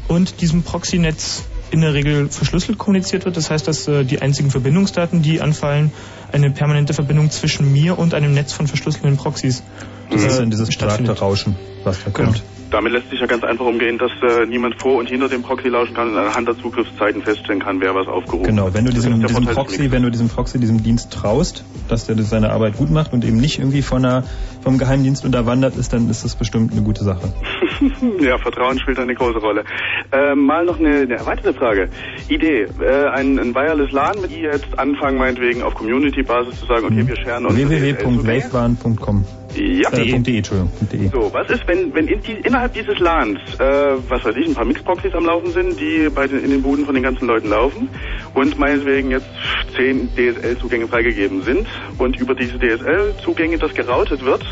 und 0.09 0.41
diesem 0.41 0.63
Proxy-Netz 0.63 1.45
in 1.71 1.81
der 1.81 1.95
Regel 1.95 2.29
verschlüsselt 2.29 2.79
kommuniziert 2.79 3.25
wird. 3.25 3.37
Das 3.37 3.51
heißt, 3.51 3.67
dass 3.67 3.89
äh, 3.89 4.05
die 4.05 4.21
einzigen 4.21 4.51
Verbindungsdaten, 4.51 5.23
die 5.23 5.41
anfallen, 5.41 5.91
eine 6.31 6.51
permanente 6.51 6.93
Verbindung 6.93 7.31
zwischen 7.31 7.73
mir 7.73 7.99
und 7.99 8.15
einem 8.15 8.35
Netz 8.35 8.53
von 8.53 8.67
verschlüsselten 8.67 9.17
Proxys 9.17 9.63
Das 10.11 10.23
ist 10.23 10.35
äh, 10.35 10.39
dann 10.41 10.51
dieses 10.51 10.73
starke 10.73 11.11
Rauschen, 11.11 11.57
was 11.85 12.05
da 12.05 12.11
kommt. 12.11 12.43
Damit 12.73 12.93
lässt 12.93 13.11
sich 13.11 13.21
ja 13.21 13.27
ganz 13.27 13.45
einfach 13.45 13.67
umgehen, 13.67 13.99
dass 13.99 14.11
äh, 14.23 14.47
niemand 14.47 14.81
vor 14.81 14.97
und 14.97 15.09
hinter 15.09 15.29
dem 15.29 15.43
Proxy 15.43 15.69
lauschen 15.69 15.95
kann 15.95 16.09
und 16.13 16.17
anhand 16.17 16.49
der 16.49 16.57
Zugriffszeiten 16.57 17.23
feststellen 17.23 17.61
kann, 17.61 17.81
wer 17.83 17.95
was 17.95 18.09
aufgerufen 18.09 18.47
Genau, 18.47 18.67
hat. 18.67 18.75
wenn 18.75 18.87
du 18.87 18.93
diesem, 18.93 19.21
diesem 19.21 19.45
Proxy, 19.45 19.93
wenn 19.93 20.03
du 20.03 20.11
diesem 20.11 20.29
Proxy, 20.29 20.59
diesem 20.59 20.83
Dienst 20.83 21.13
traust, 21.13 21.65
dass 21.89 22.07
der 22.07 22.17
seine 22.23 22.51
Arbeit 22.51 22.79
gut 22.79 22.91
macht 22.91 23.13
und 23.13 23.27
eben 23.27 23.37
nicht 23.37 23.59
irgendwie 23.59 23.83
von 23.83 24.05
einer, 24.05 24.25
vom 24.63 24.79
Geheimdienst 24.79 25.27
unterwandert 25.27 25.77
ist, 25.77 25.93
dann 25.93 26.09
ist 26.09 26.25
das 26.25 26.35
bestimmt 26.35 26.73
eine 26.73 26.83
gute 26.83 27.05
Sache. 27.05 27.33
ja, 28.21 28.39
Vertrauen 28.39 28.79
spielt 28.81 28.99
eine 28.99 29.15
große 29.15 29.39
Rolle. 29.39 29.65
Äh, 30.11 30.35
mal 30.35 30.65
noch 30.65 30.79
eine, 30.79 31.01
eine 31.01 31.15
erweiterte 31.17 31.53
Frage. 31.53 31.91
Idee, 32.29 32.69
äh, 32.81 33.09
ein, 33.11 33.39
ein 33.39 33.55
Wireless 33.55 33.93
LAN, 33.93 34.21
mit 34.23 34.31
die 34.31 34.41
jetzt 34.41 34.79
anfangen, 34.79 35.19
meinetwegen 35.19 35.63
auf 35.63 35.75
Community-Basis 35.75 36.61
zu 36.61 36.67
sagen, 36.67 36.87
okay, 36.87 37.07
wir 37.07 37.17
scheren 37.17 37.45
uns 37.45 37.55
www.wavebahn.com 37.55 39.27
Ja. 39.55 39.93
äh, 39.93 40.19
.de, 40.19 40.37
Entschuldigung, 40.37 40.71
.de. 40.93 41.09
So, 41.09 41.33
was 41.33 41.49
ist, 41.51 41.67
wenn, 41.67 41.95
wenn 41.95 42.09
in 42.09 42.21
die, 42.23 42.33
innerhalb 42.33 42.73
dieses 42.75 42.99
LANs, 42.99 43.39
äh, 43.59 43.65
was 44.09 44.25
weiß 44.25 44.37
ich, 44.37 44.49
ein 44.49 44.55
paar 44.55 44.65
Mixproxys 44.65 45.15
am 45.15 45.27
Laufen 45.27 45.53
sind, 45.53 45.79
die 45.79 46.09
bei 46.15 46.27
den, 46.27 46.45
in 46.45 46.51
den 46.51 46.63
Buden 46.63 46.85
von 46.85 46.95
den 46.95 47.03
ganzen 47.03 47.27
Leuten 47.27 47.49
laufen 47.49 47.89
und 48.35 48.59
meinetwegen 48.59 49.11
jetzt 49.11 49.29
zehn 49.77 50.09
DSL-Zugänge 50.15 50.89
freigegeben 50.89 51.43
sind 51.43 51.67
und 51.99 52.19
über 52.19 52.35
diese 52.35 52.59
DSL-Zugänge 52.59 53.59
das 53.59 53.75
geroutet 53.75 54.25
wird 54.25 54.45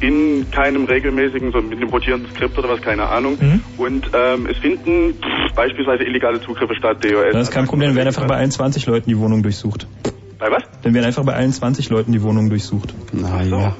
in 0.00 0.50
keinem 0.50 0.84
regelmäßigen, 0.84 1.52
so 1.52 1.62
mit 1.62 1.78
einem 1.78 1.88
rotierenden 1.88 2.30
Skript 2.32 2.58
oder 2.58 2.68
was, 2.68 2.82
keine 2.82 3.08
Ahnung. 3.08 3.38
Und 3.78 4.10
ähm, 4.12 4.46
es 4.46 4.58
finden 4.58 5.14
pff, 5.14 5.54
beispielsweise 5.54 6.02
illegale 6.02 6.40
Zugriffe 6.40 6.74
statt, 6.74 7.04
DOS. 7.04 7.32
Das 7.32 7.42
ist 7.48 7.50
kein 7.52 7.66
Problem, 7.66 7.90
dann 7.90 7.96
werden 7.96 8.08
einfach 8.08 8.26
bei 8.26 8.36
allen 8.36 8.50
20 8.50 8.84
Leuten 8.86 9.08
die 9.08 9.18
Wohnung 9.18 9.42
durchsucht. 9.42 9.86
Bei 10.42 10.50
was? 10.50 10.64
Dann 10.82 10.92
werden 10.92 11.06
einfach 11.06 11.24
bei 11.24 11.34
allen 11.34 11.52
20 11.52 11.88
Leuten 11.90 12.10
die 12.10 12.20
Wohnung 12.20 12.50
durchsucht. 12.50 12.92
Naja. 13.12 13.76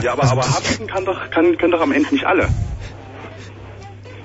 Ja, 0.00 0.12
aber, 0.12 0.22
aber 0.22 0.42
haften 0.42 0.86
kann 0.86 1.04
doch, 1.04 1.30
kann, 1.30 1.58
können 1.58 1.72
doch 1.72 1.80
am 1.80 1.90
Ende 1.90 2.14
nicht 2.14 2.24
alle. 2.24 2.46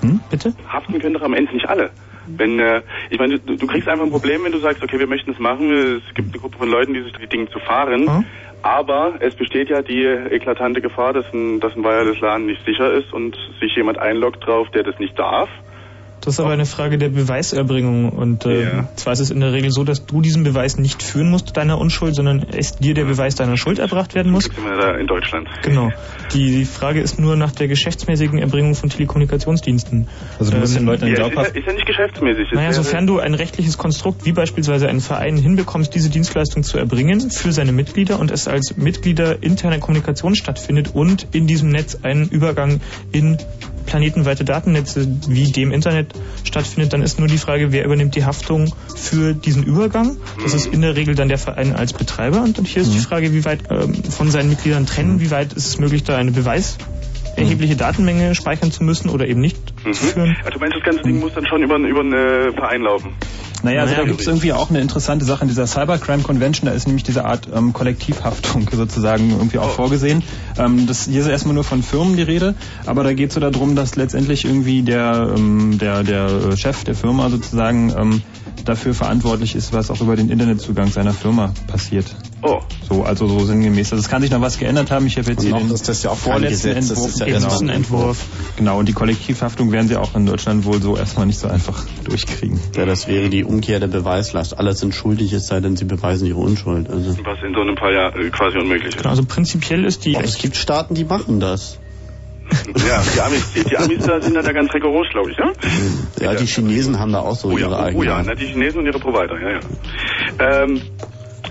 Hm, 0.01 0.19
bitte? 0.29 0.53
Haften 0.67 0.99
können 0.99 1.15
doch 1.15 1.23
am 1.23 1.33
Ende 1.33 1.51
nicht 1.53 1.67
alle. 1.67 1.89
Wenn, 2.27 2.59
äh, 2.59 2.83
ich 3.09 3.17
meine, 3.17 3.39
du, 3.39 3.57
du 3.57 3.65
kriegst 3.65 3.89
einfach 3.89 4.05
ein 4.05 4.11
Problem, 4.11 4.43
wenn 4.43 4.51
du 4.51 4.59
sagst, 4.59 4.83
okay, 4.83 4.99
wir 4.99 5.07
möchten 5.07 5.31
es 5.31 5.39
machen, 5.39 5.71
es 5.71 6.13
gibt 6.13 6.31
eine 6.31 6.39
Gruppe 6.39 6.59
von 6.59 6.69
Leuten, 6.69 6.93
die 6.93 7.01
sich 7.01 7.13
die 7.13 7.25
Dinge 7.25 7.49
zu 7.49 7.57
fahren, 7.57 8.27
aber 8.61 9.15
es 9.19 9.33
besteht 9.33 9.69
ja 9.69 9.81
die 9.81 10.05
eklatante 10.05 10.81
Gefahr, 10.81 11.13
dass 11.13 11.25
ein, 11.33 11.61
dass 11.61 11.75
ein 11.75 11.83
Wireless 11.83 12.19
LAN 12.19 12.45
nicht 12.45 12.63
sicher 12.63 12.93
ist 12.93 13.11
und 13.11 13.35
sich 13.59 13.75
jemand 13.75 13.97
einloggt 13.97 14.45
drauf, 14.45 14.69
der 14.69 14.83
das 14.83 14.99
nicht 14.99 15.17
darf. 15.17 15.49
Das 16.21 16.35
ist 16.35 16.39
aber 16.39 16.51
eine 16.51 16.67
Frage 16.67 16.99
der 16.99 17.09
Beweiserbringung. 17.09 18.09
Und 18.09 18.45
äh, 18.45 18.83
zwar 18.95 19.13
ist 19.13 19.19
es 19.19 19.31
in 19.31 19.39
der 19.39 19.53
Regel 19.53 19.71
so, 19.71 19.83
dass 19.83 20.05
du 20.05 20.21
diesen 20.21 20.43
Beweis 20.43 20.77
nicht 20.77 21.01
führen 21.01 21.29
musst, 21.31 21.57
deiner 21.57 21.79
Unschuld, 21.79 22.13
sondern 22.13 22.45
es 22.55 22.77
dir 22.77 22.93
der 22.93 23.05
Beweis 23.05 23.33
deiner 23.33 23.57
Schuld 23.57 23.79
erbracht 23.79 24.13
werden 24.13 24.31
muss. 24.31 24.43
Sind 24.43 24.63
wir 24.63 24.77
da 24.77 24.95
in 24.97 25.07
Deutschland. 25.07 25.49
Genau. 25.63 25.91
Die, 26.31 26.57
die 26.57 26.65
Frage 26.65 27.01
ist 27.01 27.19
nur 27.19 27.35
nach 27.35 27.51
der 27.51 27.67
geschäftsmäßigen 27.67 28.37
Erbringung 28.37 28.75
von 28.75 28.89
Telekommunikationsdiensten. 28.89 30.07
Also 30.37 30.51
du 30.51 30.57
musst 30.57 30.75
den 30.75 30.85
Leuten 30.85 31.07
Ja, 31.07 31.25
ist, 31.25 31.35
ja, 31.35 31.41
ist 31.41 31.67
ja 31.67 31.73
nicht 31.73 31.87
geschäftsmäßig. 31.87 32.47
Es 32.51 32.55
Naja, 32.55 32.73
sofern 32.73 33.07
du 33.07 33.19
ein 33.19 33.33
rechtliches 33.33 33.79
Konstrukt 33.79 34.23
wie 34.23 34.31
beispielsweise 34.31 34.87
einen 34.87 35.01
Verein 35.01 35.37
hinbekommst, 35.37 35.93
diese 35.95 36.11
Dienstleistung 36.11 36.61
zu 36.61 36.77
erbringen 36.77 37.31
für 37.31 37.51
seine 37.51 37.71
Mitglieder 37.71 38.19
und 38.19 38.29
es 38.29 38.47
als 38.47 38.77
Mitglieder 38.77 39.41
interne 39.41 39.79
Kommunikation 39.79 40.35
stattfindet 40.35 40.91
und 40.93 41.27
in 41.31 41.47
diesem 41.47 41.69
Netz 41.69 41.97
ein 42.03 42.29
Übergang 42.29 42.79
in 43.11 43.37
planetenweite 43.85 44.45
Datennetze 44.45 45.07
wie 45.27 45.51
dem 45.51 45.71
Internet 45.71 46.13
stattfindet, 46.43 46.93
dann 46.93 47.01
ist 47.01 47.19
nur 47.19 47.27
die 47.27 47.37
Frage, 47.37 47.71
wer 47.71 47.85
übernimmt 47.85 48.15
die 48.15 48.25
Haftung 48.25 48.73
für 48.95 49.33
diesen 49.33 49.63
Übergang. 49.63 50.17
Das 50.43 50.53
ist 50.53 50.67
in 50.67 50.81
der 50.81 50.95
Regel 50.95 51.15
dann 51.15 51.29
der 51.29 51.37
Verein 51.37 51.75
als 51.75 51.93
Betreiber. 51.93 52.41
Und 52.41 52.67
hier 52.67 52.81
ist 52.81 52.93
die 52.93 52.99
Frage, 52.99 53.33
wie 53.33 53.45
weit 53.45 53.63
ähm, 53.69 53.93
von 54.03 54.31
seinen 54.31 54.49
Mitgliedern 54.49 54.85
trennen, 54.85 55.19
wie 55.19 55.31
weit 55.31 55.53
ist 55.53 55.67
es 55.67 55.79
möglich, 55.79 56.03
da 56.03 56.17
eine 56.17 56.31
Beweis 56.31 56.77
erhebliche 57.35 57.75
Datenmenge 57.75 58.35
speichern 58.35 58.71
zu 58.71 58.83
müssen 58.83 59.09
oder 59.09 59.27
eben 59.27 59.41
nicht 59.41 59.57
zu 59.83 59.93
führen. 59.93 60.35
Also 60.39 60.51
du 60.51 60.59
meinst, 60.59 60.75
das 60.77 60.83
ganze 60.83 61.01
Ding 61.03 61.19
muss 61.19 61.33
dann 61.33 61.45
schon 61.45 61.63
über, 61.63 61.77
über 61.77 62.01
einen 62.01 62.13
äh, 62.13 62.51
Verein 62.53 62.81
laufen? 62.81 63.15
Naja, 63.63 63.81
also 63.81 63.93
Naja, 63.93 64.03
da 64.03 64.09
gibt 64.09 64.21
es 64.21 64.27
irgendwie 64.27 64.53
auch 64.53 64.69
eine 64.69 64.79
interessante 64.79 65.25
Sache 65.25 65.43
in 65.43 65.47
dieser 65.47 65.67
Cybercrime 65.67 66.23
Convention, 66.23 66.67
da 66.67 66.75
ist 66.75 66.87
nämlich 66.87 67.03
diese 67.03 67.25
Art 67.25 67.47
ähm, 67.53 67.73
Kollektivhaftung 67.73 68.67
sozusagen 68.71 69.31
irgendwie 69.31 69.59
auch 69.59 69.69
vorgesehen. 69.69 70.23
Ähm, 70.57 70.87
das, 70.87 71.05
hier 71.05 71.21
ist 71.21 71.27
erstmal 71.27 71.53
nur 71.53 71.63
von 71.63 71.83
Firmen 71.83 72.15
die 72.15 72.23
Rede, 72.23 72.55
aber 72.85 73.03
da 73.03 73.13
geht 73.13 73.29
es 73.29 73.35
so 73.35 73.39
darum, 73.39 73.75
dass 73.75 73.95
letztendlich 73.95 74.45
irgendwie 74.45 74.81
der, 74.81 75.33
ähm, 75.37 75.77
der, 75.77 76.03
der 76.03 76.57
Chef 76.57 76.83
der 76.83 76.95
Firma 76.95 77.29
sozusagen 77.29 77.93
ähm, 77.97 78.21
dafür 78.65 78.93
verantwortlich 78.93 79.55
ist, 79.55 79.73
was 79.73 79.91
auch 79.91 80.01
über 80.01 80.15
den 80.15 80.29
Internetzugang 80.29 80.87
seiner 80.87 81.13
Firma 81.13 81.53
passiert. 81.67 82.15
Oh. 82.43 82.61
So, 82.89 83.03
also 83.03 83.27
so 83.27 83.39
sinngemäß. 83.45 83.91
Also 83.91 84.01
es 84.01 84.09
kann 84.09 84.21
sich 84.21 84.31
noch 84.31 84.41
was 84.41 84.57
geändert 84.57 84.91
haben. 84.91 85.05
Ich 85.05 85.17
habe 85.17 85.31
jetzt 85.31 85.43
hier 85.43 85.51
noch 85.51 85.59
den 85.59 85.71
ist 85.71 85.87
das 85.87 86.03
ja 86.03 86.11
auch 86.11 86.17
vorletzten 86.17 86.73
Gesetz, 86.73 86.89
das 86.89 86.97
Entwurf. 86.97 87.09
ist 87.09 87.19
ja 87.19 87.25
genau. 87.25 87.73
Entwurf. 87.73 88.25
Genau, 88.57 88.79
und 88.79 88.89
die 88.89 88.93
Kollektivhaftung 88.93 89.71
werden 89.71 89.87
sie 89.87 89.97
auch 89.97 90.15
in 90.15 90.25
Deutschland 90.25 90.65
wohl 90.65 90.81
so 90.81 90.97
erstmal 90.97 91.25
nicht 91.25 91.39
so 91.39 91.47
einfach 91.47 91.85
durchkriegen. 92.03 92.59
Ja, 92.75 92.85
das 92.85 93.07
wäre 93.07 93.29
die 93.29 93.43
Umkehr 93.43 93.79
der 93.79 93.87
Beweislast. 93.87 94.57
Alle 94.57 94.73
sind 94.73 94.95
schuldig, 94.95 95.33
es 95.33 95.47
sei 95.47 95.59
denn, 95.59 95.75
sie 95.75 95.85
beweisen 95.85 96.27
ihre 96.27 96.39
Unschuld. 96.39 96.89
Also. 96.89 97.17
Was 97.23 97.37
in 97.45 97.53
so 97.53 97.61
einem 97.61 97.77
Fall 97.77 97.93
ja 97.93 98.09
äh, 98.09 98.29
quasi 98.29 98.57
unmöglich 98.57 98.89
ist. 98.89 98.97
Genau, 98.97 99.09
also 99.09 99.23
prinzipiell 99.25 99.85
ist 99.85 100.05
die... 100.05 100.15
Aber 100.15 100.25
es 100.25 100.37
gibt 100.37 100.55
Staaten, 100.55 100.95
die 100.95 101.05
machen 101.05 101.39
das. 101.39 101.80
Ja, 102.87 103.01
die 103.15 103.21
Amis, 103.21 103.53
die, 103.53 103.63
die 103.63 103.77
Amis 103.77 104.05
da 104.05 104.21
sind 104.21 104.33
da 104.35 104.41
ganz 104.51 104.73
rigoros, 104.73 105.07
glaube 105.11 105.31
ich, 105.31 105.37
ja? 105.37 105.51
Ja, 106.19 106.35
die 106.35 106.45
Chinesen 106.45 106.99
haben 106.99 107.11
da 107.13 107.19
auch 107.19 107.35
so 107.35 107.49
Oh 107.49 107.57
ihre 107.57 107.71
ja, 107.71 107.77
oh, 107.77 107.81
eigenen. 107.83 107.97
oh 107.99 108.03
ja, 108.03 108.23
na, 108.25 108.35
die 108.35 108.45
Chinesen 108.47 108.79
und 108.79 108.85
ihre 108.85 108.99
Provider, 108.99 109.39
ja, 109.39 109.49
ja. 109.51 110.63
Ähm, 110.63 110.81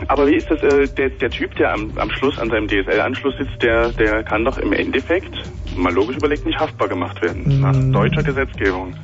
Aber 0.09 0.27
wie 0.27 0.36
ist 0.36 0.47
das, 0.51 0.62
äh, 0.62 0.86
der, 0.89 1.10
der 1.10 1.31
Typ, 1.31 1.55
der 1.56 1.72
am, 1.72 1.93
am 1.97 2.10
Schluss 2.10 2.39
an 2.39 2.48
seinem 2.51 2.68
DSL-Anschluss 2.68 3.35
sitzt, 3.39 3.60
der, 3.62 3.90
der 3.90 4.22
kann 4.22 4.44
doch 4.44 4.56
im 4.59 4.72
Endeffekt, 4.72 5.35
mal 5.77 5.93
logisch 5.93 6.16
überlegt, 6.16 6.47
nicht 6.47 6.59
haftbar 6.59 6.89
gemacht 6.89 7.20
werden. 7.22 7.60
Nach 7.60 7.72
Mm. 7.74 7.93
deutscher 7.93 8.22
Gesetzgebung. 8.22 8.94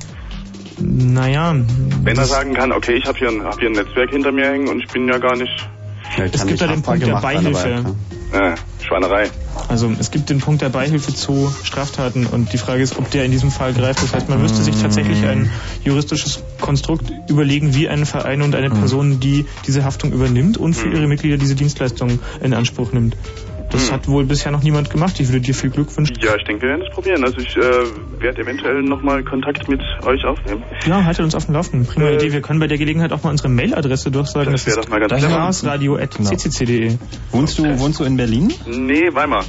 Naja. 0.79 1.55
Wenn 2.03 2.17
er 2.17 2.25
sagen 2.25 2.53
kann, 2.53 2.71
okay, 2.71 2.93
ich 2.93 3.05
habe 3.05 3.17
hier, 3.17 3.29
ein- 3.29 3.43
hab 3.43 3.59
hier 3.59 3.69
ein 3.69 3.73
Netzwerk 3.73 4.09
hinter 4.11 4.31
mir 4.31 4.45
hängen 4.47 4.69
und 4.69 4.79
ich 4.79 4.87
bin 4.87 5.07
ja 5.07 5.17
gar 5.17 5.35
nicht... 5.35 5.69
Es 6.31 6.45
gibt 6.45 6.61
da 6.61 6.67
den 6.67 6.81
Punkt 6.81 7.05
der 7.05 7.21
Beihilfe. 7.21 7.95
Äh, 8.31 8.55
Schweinerei. 8.85 9.29
Also 9.69 9.91
es 9.99 10.11
gibt 10.11 10.29
den 10.29 10.39
Punkt 10.39 10.61
der 10.61 10.69
Beihilfe 10.69 11.13
zu 11.13 11.51
Straftaten 11.63 12.25
und 12.25 12.53
die 12.53 12.57
Frage 12.57 12.83
ist, 12.83 12.97
ob 12.97 13.09
der 13.11 13.25
in 13.25 13.31
diesem 13.31 13.51
Fall 13.51 13.73
greift. 13.73 14.01
Das 14.03 14.13
heißt, 14.13 14.29
man 14.29 14.41
müsste 14.41 14.61
sich 14.63 14.81
tatsächlich 14.81 15.25
ein 15.25 15.49
juristisches 15.83 16.43
Konstrukt 16.59 17.11
überlegen, 17.29 17.73
wie 17.73 17.87
ein 17.87 18.05
Verein 18.05 18.41
und 18.41 18.55
eine 18.55 18.69
Person, 18.69 19.19
die 19.19 19.45
diese 19.65 19.83
Haftung 19.83 20.11
übernimmt 20.11 20.57
und 20.57 20.73
für 20.73 20.89
ihre 20.89 21.07
Mitglieder 21.07 21.37
diese 21.37 21.55
Dienstleistung 21.55 22.19
in 22.41 22.53
Anspruch 22.53 22.91
nimmt. 22.91 23.15
Das 23.69 23.91
hat 23.91 24.07
wohl 24.07 24.23
bisher 24.25 24.51
noch 24.51 24.63
niemand 24.63 24.89
gemacht. 24.89 25.19
Ich 25.19 25.27
würde 25.27 25.41
dir 25.41 25.53
viel 25.53 25.69
Glück 25.69 25.95
wünschen. 25.97 26.15
Ja, 26.21 26.35
ich 26.37 26.43
denke, 26.45 26.61
wir 26.63 26.69
werden 26.69 26.83
es 26.87 26.93
probieren. 26.93 27.23
Also 27.23 27.37
ich 27.39 27.55
äh, 27.57 27.61
werde 28.21 28.41
eventuell 28.41 28.81
nochmal 28.81 29.23
Kontakt 29.23 29.67
mit 29.67 29.81
euch 30.05 30.23
aufnehmen. 30.25 30.63
Ja, 30.85 31.03
haltet 31.03 31.23
uns 31.25 31.35
auf 31.35 31.45
dem 31.45 31.53
Laufenden. 31.55 31.85
Prima 31.87 32.09
Idee. 32.09 32.31
Wir 32.31 32.41
können 32.41 32.59
bei 32.59 32.67
der 32.67 32.77
Gelegenheit 32.77 33.11
auch 33.11 33.23
mal 33.23 33.29
unsere 33.31 33.49
Mailadresse 33.49 34.09
durchsagen. 34.09 34.51
Das 34.53 34.65
wäre 34.65 34.77
doch 34.81 34.87
mal 34.89 34.99
ganz 35.01 35.11
clever. 35.13 35.27
chaosradio.ccc.de. 35.37 36.97
Wohnst 37.31 37.59
du, 37.59 37.79
wohnst 37.79 37.99
du 37.99 38.03
in 38.05 38.15
Berlin? 38.17 38.53
Nee, 38.65 39.09
Weimar. 39.13 39.43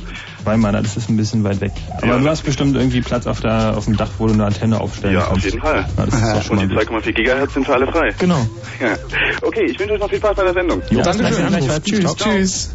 Weimar, 0.45 0.73
das 0.73 0.97
ist 0.97 1.09
ein 1.11 1.17
bisschen 1.17 1.45
weit 1.45 1.61
weg. 1.61 1.73
Aber 1.99 2.07
Ja. 2.07 2.19
du 2.19 2.29
hast 2.29 2.43
bestimmt 2.43 2.75
irgendwie 2.77 3.01
Platz 3.03 3.27
auf, 3.27 3.41
der, 3.41 3.77
auf 3.77 3.85
dem 3.85 3.97
Dach, 3.97 4.11
wo 4.19 4.27
du 4.27 4.33
eine 4.33 4.47
Antenne 4.47 4.81
aufstellen 4.81 5.15
Ja, 5.15 5.21
auf 5.27 5.29
kannst. 5.31 5.45
jeden 5.45 5.61
Fall. 5.61 5.87
Ja, 5.97 6.07
das 6.07 6.15
ist 6.15 6.23
doch 6.35 6.43
schon 6.43 6.59
und 6.59 6.73
mal 6.75 6.81
die 6.81 6.87
gut. 6.87 7.05
2,4 7.05 7.13
Gigahertz 7.13 7.55
sind 7.55 7.67
für 7.67 7.75
alle 7.75 7.87
frei. 7.87 8.09
Genau. 8.19 8.47
Ja. 8.81 8.89
Okay, 9.43 9.65
ich 9.71 9.79
wünsche 9.79 9.95
euch 9.95 10.01
noch 10.01 10.09
viel 10.09 10.19
Spaß 10.19 10.35
bei 10.37 10.45
der 10.45 10.53
Sendung. 10.55 10.83
Jo, 10.91 11.03
Dankeschön. 11.03 11.47
gleichfalls. 11.49 11.85
Tschüss. 11.85 12.01
Ciao. 12.17 12.33
Tschüss. 12.33 12.75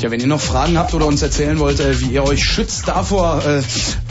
Ja, 0.00 0.10
wenn 0.10 0.20
ihr 0.20 0.28
noch 0.28 0.40
Fragen 0.40 0.78
habt 0.78 0.94
oder 0.94 1.06
uns 1.06 1.20
erzählen 1.20 1.58
wollt, 1.58 1.78
äh, 1.78 2.00
wie 2.00 2.06
ihr 2.06 2.24
euch 2.24 2.42
schützt 2.42 2.88
davor, 2.88 3.44
äh, 3.44 3.62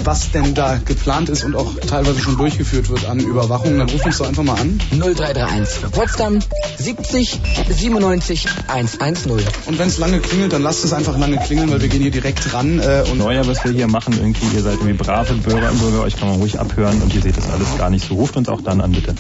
was 0.04 0.32
denn 0.32 0.54
da 0.54 0.78
geplant 0.78 1.30
ist 1.30 1.44
und 1.44 1.56
auch 1.56 1.80
teilweise 1.80 2.20
schon 2.20 2.38
durchgeführt 2.38 2.90
wird 2.90 3.10
an 3.10 3.20
Überwachung, 3.20 3.80
dann 3.80 3.90
ruft 3.90 4.06
uns 4.06 4.20
doch 4.20 4.28
einfach 4.28 4.44
mal 4.44 4.60
an. 4.60 4.80
0331 4.92 5.80
für 5.80 5.90
Potsdam 5.90 6.40
70 6.78 7.40
97 7.70 8.46
110. 8.68 9.32
Und 9.66 9.80
wenn 9.80 9.88
es 9.88 9.98
lange 9.98 10.20
klingelt, 10.20 10.54
dann 10.54 10.62
lasst 10.62 10.86
es 10.86 10.94
einfach 10.94 11.18
lange 11.18 11.38
klingeln, 11.38 11.72
weil 11.72 11.82
wir 11.82 11.88
gehen 11.88 12.02
hier 12.02 12.12
direkt 12.12 12.54
ran. 12.54 12.80
Äh, 12.80 13.06
und 13.12 13.18
Neuer, 13.18 13.48
was 13.48 13.64
wir 13.64 13.72
hier 13.72 13.88
machen, 13.88 14.14
irgendwie, 14.14 14.56
ihr 14.56 14.62
seid 14.62 14.76
irgendwie 14.76 14.94
brave 14.94 15.34
Bürger 15.34 15.72
und 15.72 15.80
Bürger, 15.80 16.02
euch 16.02 16.18
kann 16.18 16.30
man 16.30 16.38
ruhig 16.38 16.60
abhören 16.60 17.02
und 17.02 17.16
ihr 17.16 17.22
seht 17.24 17.36
das 17.36 17.50
alles 17.50 17.68
gar 17.80 17.90
nicht 17.90 18.08
so. 18.08 18.14
Ruft 18.14 18.38
uns 18.38 18.48
auch 18.48 18.62
dann 18.62 18.80
an, 18.82 18.92
bitte. 18.92 19.16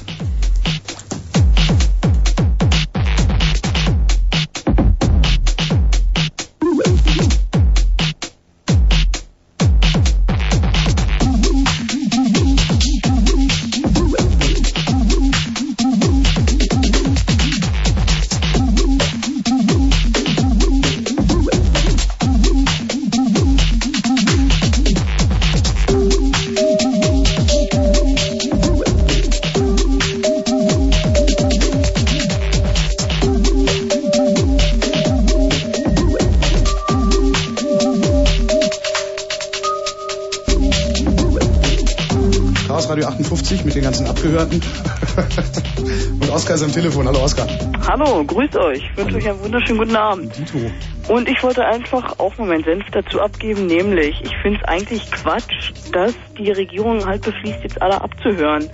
Oskar 46.49 46.55
ist 46.55 46.63
am 46.63 46.81
Telefon. 46.81 47.07
Hallo 47.07 47.23
Oskar. 47.23 47.47
Hallo, 47.87 48.23
grüßt 48.23 48.55
euch. 48.55 48.79
Ich 48.79 48.97
wünsche 48.97 49.17
euch 49.17 49.29
einen 49.29 49.39
wunderschönen 49.43 49.77
guten 49.77 49.95
Abend. 49.95 50.33
Und 51.07 51.29
ich 51.29 51.43
wollte 51.43 51.63
einfach 51.63 52.17
auch 52.17 52.35
mal 52.39 52.47
meinen 52.47 52.63
Senf 52.63 52.85
dazu 52.91 53.21
abgeben, 53.21 53.67
nämlich, 53.67 54.19
ich 54.23 54.35
finde 54.41 54.57
es 54.59 54.67
eigentlich 54.67 55.11
Quatsch, 55.11 55.73
dass 55.91 56.15
die 56.39 56.49
Regierung 56.49 57.05
halt 57.05 57.21
beschließt, 57.21 57.59
jetzt 57.61 57.79
alle 57.79 58.01
abzuhören. 58.01 58.67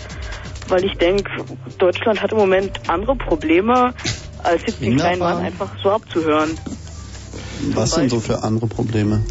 Weil 0.69 0.85
ich 0.85 0.93
denke, 0.93 1.29
Deutschland 1.77 2.21
hat 2.21 2.31
im 2.31 2.37
Moment 2.37 2.79
andere 2.87 3.17
Probleme, 3.17 3.93
als 4.41 4.61
jetzt 4.65 4.79
den 4.79 4.95
kleinen 4.95 5.19
Mann 5.19 5.43
einfach 5.43 5.71
so 5.83 5.91
abzuhören. 5.91 6.57
Was 7.73 7.91
sind 7.91 8.09
so 8.09 8.21
für 8.21 8.41
andere 8.41 8.67
Probleme? 8.67 9.21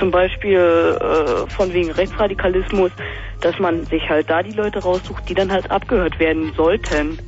Zum 0.00 0.10
Beispiel 0.10 0.58
äh, 0.58 1.48
von 1.52 1.72
wegen 1.72 1.92
Rechtsradikalismus, 1.92 2.90
dass 3.42 3.56
man 3.60 3.86
sich 3.86 4.02
halt 4.08 4.28
da 4.28 4.42
die 4.42 4.54
Leute 4.54 4.80
raussucht, 4.80 5.28
die 5.28 5.34
dann 5.34 5.52
halt 5.52 5.70
abgehört 5.70 6.18
werden 6.18 6.52
sollten. 6.56 7.20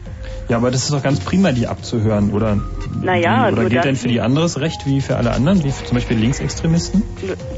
Ja, 0.49 0.59
aber 0.59 0.71
das 0.71 0.85
ist 0.85 0.93
doch 0.93 1.03
ganz 1.03 1.21
prima, 1.21 1.53
die 1.53 1.67
abzuhören, 1.67 2.31
oder? 2.33 2.59
Naja, 3.03 3.49
oder 3.49 3.53
nur 3.53 3.61
gilt 3.63 3.77
dann- 3.77 3.83
denn 3.83 3.97
für 3.97 4.09
die 4.09 4.21
anderes 4.21 4.61
Recht 4.61 4.85
wie 4.87 5.01
für 5.01 5.17
alle 5.17 5.31
anderen, 5.33 5.65
wie 5.65 5.71
für 5.71 5.85
zum 5.85 5.95
Beispiel 5.95 6.19
Linksextremisten? 6.19 7.03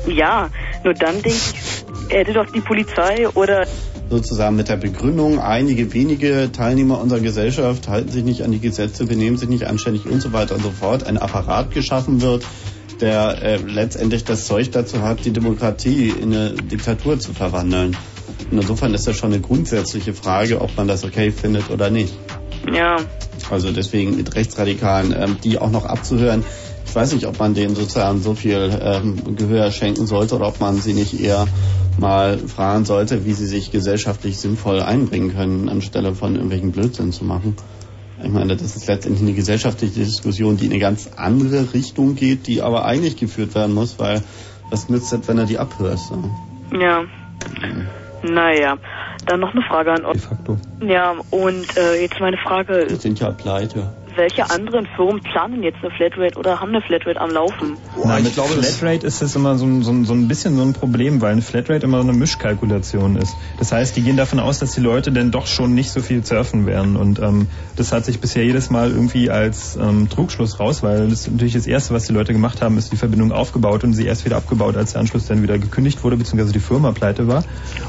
Ja, 0.06 0.48
nur 0.84 0.94
dann 0.94 1.14
denke 1.14 1.28
ich, 1.30 1.84
hätte 2.08 2.32
doch 2.32 2.46
die 2.52 2.60
Polizei 2.60 3.28
oder 3.30 3.66
Sozusagen 4.08 4.54
mit 4.54 4.68
der 4.68 4.76
Begründung, 4.76 5.40
einige 5.40 5.92
wenige 5.92 6.50
Teilnehmer 6.52 7.00
unserer 7.00 7.18
Gesellschaft 7.18 7.88
halten 7.88 8.08
sich 8.08 8.22
nicht 8.22 8.42
an 8.42 8.52
die 8.52 8.60
Gesetze, 8.60 9.04
benehmen 9.04 9.36
sich 9.36 9.48
nicht 9.48 9.64
anständig 9.66 10.06
und 10.06 10.22
so 10.22 10.32
weiter 10.32 10.54
und 10.54 10.62
so 10.62 10.70
fort, 10.70 11.04
ein 11.04 11.18
Apparat 11.18 11.72
geschaffen 11.72 12.22
wird, 12.22 12.44
der 13.00 13.42
äh, 13.42 13.56
letztendlich 13.56 14.22
das 14.22 14.46
Zeug 14.46 14.70
dazu 14.70 15.02
hat, 15.02 15.24
die 15.24 15.32
Demokratie 15.32 16.10
in 16.10 16.32
eine 16.32 16.50
Diktatur 16.50 17.18
zu 17.18 17.32
verwandeln. 17.32 17.96
Und 18.52 18.60
insofern 18.60 18.94
ist 18.94 19.08
das 19.08 19.16
schon 19.16 19.32
eine 19.32 19.42
grundsätzliche 19.42 20.14
Frage, 20.14 20.60
ob 20.60 20.76
man 20.76 20.86
das 20.86 21.02
okay 21.02 21.32
findet 21.32 21.68
oder 21.70 21.90
nicht. 21.90 22.16
Ja, 22.72 22.96
Also 23.50 23.72
deswegen 23.72 24.16
mit 24.16 24.34
Rechtsradikalen, 24.34 25.14
ähm, 25.16 25.36
die 25.42 25.58
auch 25.58 25.70
noch 25.70 25.84
abzuhören. 25.84 26.44
Ich 26.86 26.94
weiß 26.94 27.12
nicht, 27.12 27.26
ob 27.26 27.38
man 27.38 27.54
denen 27.54 27.74
sozusagen 27.74 28.22
so 28.22 28.34
viel 28.34 28.78
ähm, 28.80 29.36
Gehör 29.36 29.70
schenken 29.70 30.06
sollte 30.06 30.36
oder 30.36 30.48
ob 30.48 30.60
man 30.60 30.76
sie 30.76 30.94
nicht 30.94 31.20
eher 31.20 31.46
mal 31.98 32.38
fragen 32.38 32.84
sollte, 32.84 33.24
wie 33.24 33.32
sie 33.32 33.46
sich 33.46 33.70
gesellschaftlich 33.70 34.38
sinnvoll 34.38 34.80
einbringen 34.80 35.34
können, 35.34 35.68
anstelle 35.68 36.14
von 36.14 36.34
irgendwelchen 36.34 36.72
Blödsinn 36.72 37.12
zu 37.12 37.24
machen. 37.24 37.56
Ich 38.22 38.30
meine, 38.30 38.56
das 38.56 38.76
ist 38.76 38.86
letztendlich 38.86 39.22
eine 39.22 39.34
gesellschaftliche 39.34 40.00
Diskussion, 40.00 40.56
die 40.56 40.66
in 40.66 40.72
eine 40.72 40.80
ganz 40.80 41.10
andere 41.16 41.74
Richtung 41.74 42.14
geht, 42.14 42.46
die 42.46 42.62
aber 42.62 42.86
eigentlich 42.86 43.16
geführt 43.16 43.54
werden 43.54 43.74
muss, 43.74 43.98
weil 43.98 44.22
was 44.70 44.88
nützt 44.88 45.12
das, 45.12 45.28
wenn 45.28 45.38
er 45.38 45.46
die 45.46 45.58
abhörst? 45.58 46.12
Ja? 46.72 46.78
ja. 46.80 47.04
Naja, 48.22 48.78
dann 49.26 49.40
noch 49.40 49.52
eine 49.52 49.62
Frage 49.62 49.92
an 49.92 50.04
euch. 50.04 50.22
Ja, 50.82 51.16
und 51.30 51.76
äh, 51.76 52.02
jetzt 52.02 52.20
meine 52.20 52.36
Frage, 52.36 52.86
Die 52.86 52.96
sind 52.96 53.18
ja 53.20 53.30
pleite. 53.30 53.92
Welche 54.16 54.50
anderen 54.50 54.86
Firmen 54.96 55.20
planen 55.20 55.62
jetzt 55.62 55.78
eine 55.82 55.90
Flatrate 55.90 56.38
oder 56.38 56.60
haben 56.60 56.70
eine 56.70 56.80
Flatrate 56.80 57.20
am 57.20 57.30
Laufen? 57.30 57.76
Na, 58.04 58.18
mit 58.18 58.32
Flatrate 58.32 59.06
ist 59.06 59.22
das 59.22 59.36
immer 59.36 59.56
so 59.56 59.66
ein, 59.66 59.82
so, 59.82 59.92
ein, 59.92 60.04
so 60.04 60.14
ein 60.14 60.28
bisschen 60.28 60.56
so 60.56 60.62
ein 60.62 60.72
Problem, 60.72 61.20
weil 61.20 61.32
eine 61.32 61.42
Flatrate 61.42 61.84
immer 61.84 62.02
so 62.02 62.08
eine 62.08 62.16
Mischkalkulation 62.16 63.16
ist. 63.16 63.36
Das 63.58 63.72
heißt, 63.72 63.96
die 63.96 64.02
gehen 64.02 64.16
davon 64.16 64.40
aus, 64.40 64.58
dass 64.58 64.72
die 64.72 64.80
Leute 64.80 65.12
denn 65.12 65.30
doch 65.30 65.46
schon 65.46 65.74
nicht 65.74 65.90
so 65.90 66.00
viel 66.00 66.24
surfen 66.24 66.66
werden. 66.66 66.96
Und 66.96 67.18
ähm, 67.20 67.48
das 67.76 67.92
hat 67.92 68.04
sich 68.04 68.20
bisher 68.20 68.44
jedes 68.44 68.70
Mal 68.70 68.90
irgendwie 68.90 69.30
als 69.30 69.76
ähm, 69.76 70.08
Trugschluss 70.08 70.58
raus, 70.60 70.82
weil 70.82 71.08
das 71.08 71.28
natürlich 71.30 71.54
das 71.54 71.66
Erste, 71.66 71.94
was 71.94 72.06
die 72.06 72.12
Leute 72.12 72.32
gemacht 72.32 72.62
haben, 72.62 72.78
ist 72.78 72.92
die 72.92 72.96
Verbindung 72.96 73.32
aufgebaut 73.32 73.84
und 73.84 73.92
sie 73.92 74.06
erst 74.06 74.24
wieder 74.24 74.36
abgebaut, 74.36 74.76
als 74.76 74.92
der 74.92 75.00
Anschluss 75.00 75.26
dann 75.26 75.42
wieder 75.42 75.58
gekündigt 75.58 76.02
wurde, 76.02 76.16
beziehungsweise 76.16 76.52
die 76.52 76.60
Firma 76.60 76.92
pleite 76.92 77.28
war. 77.28 77.44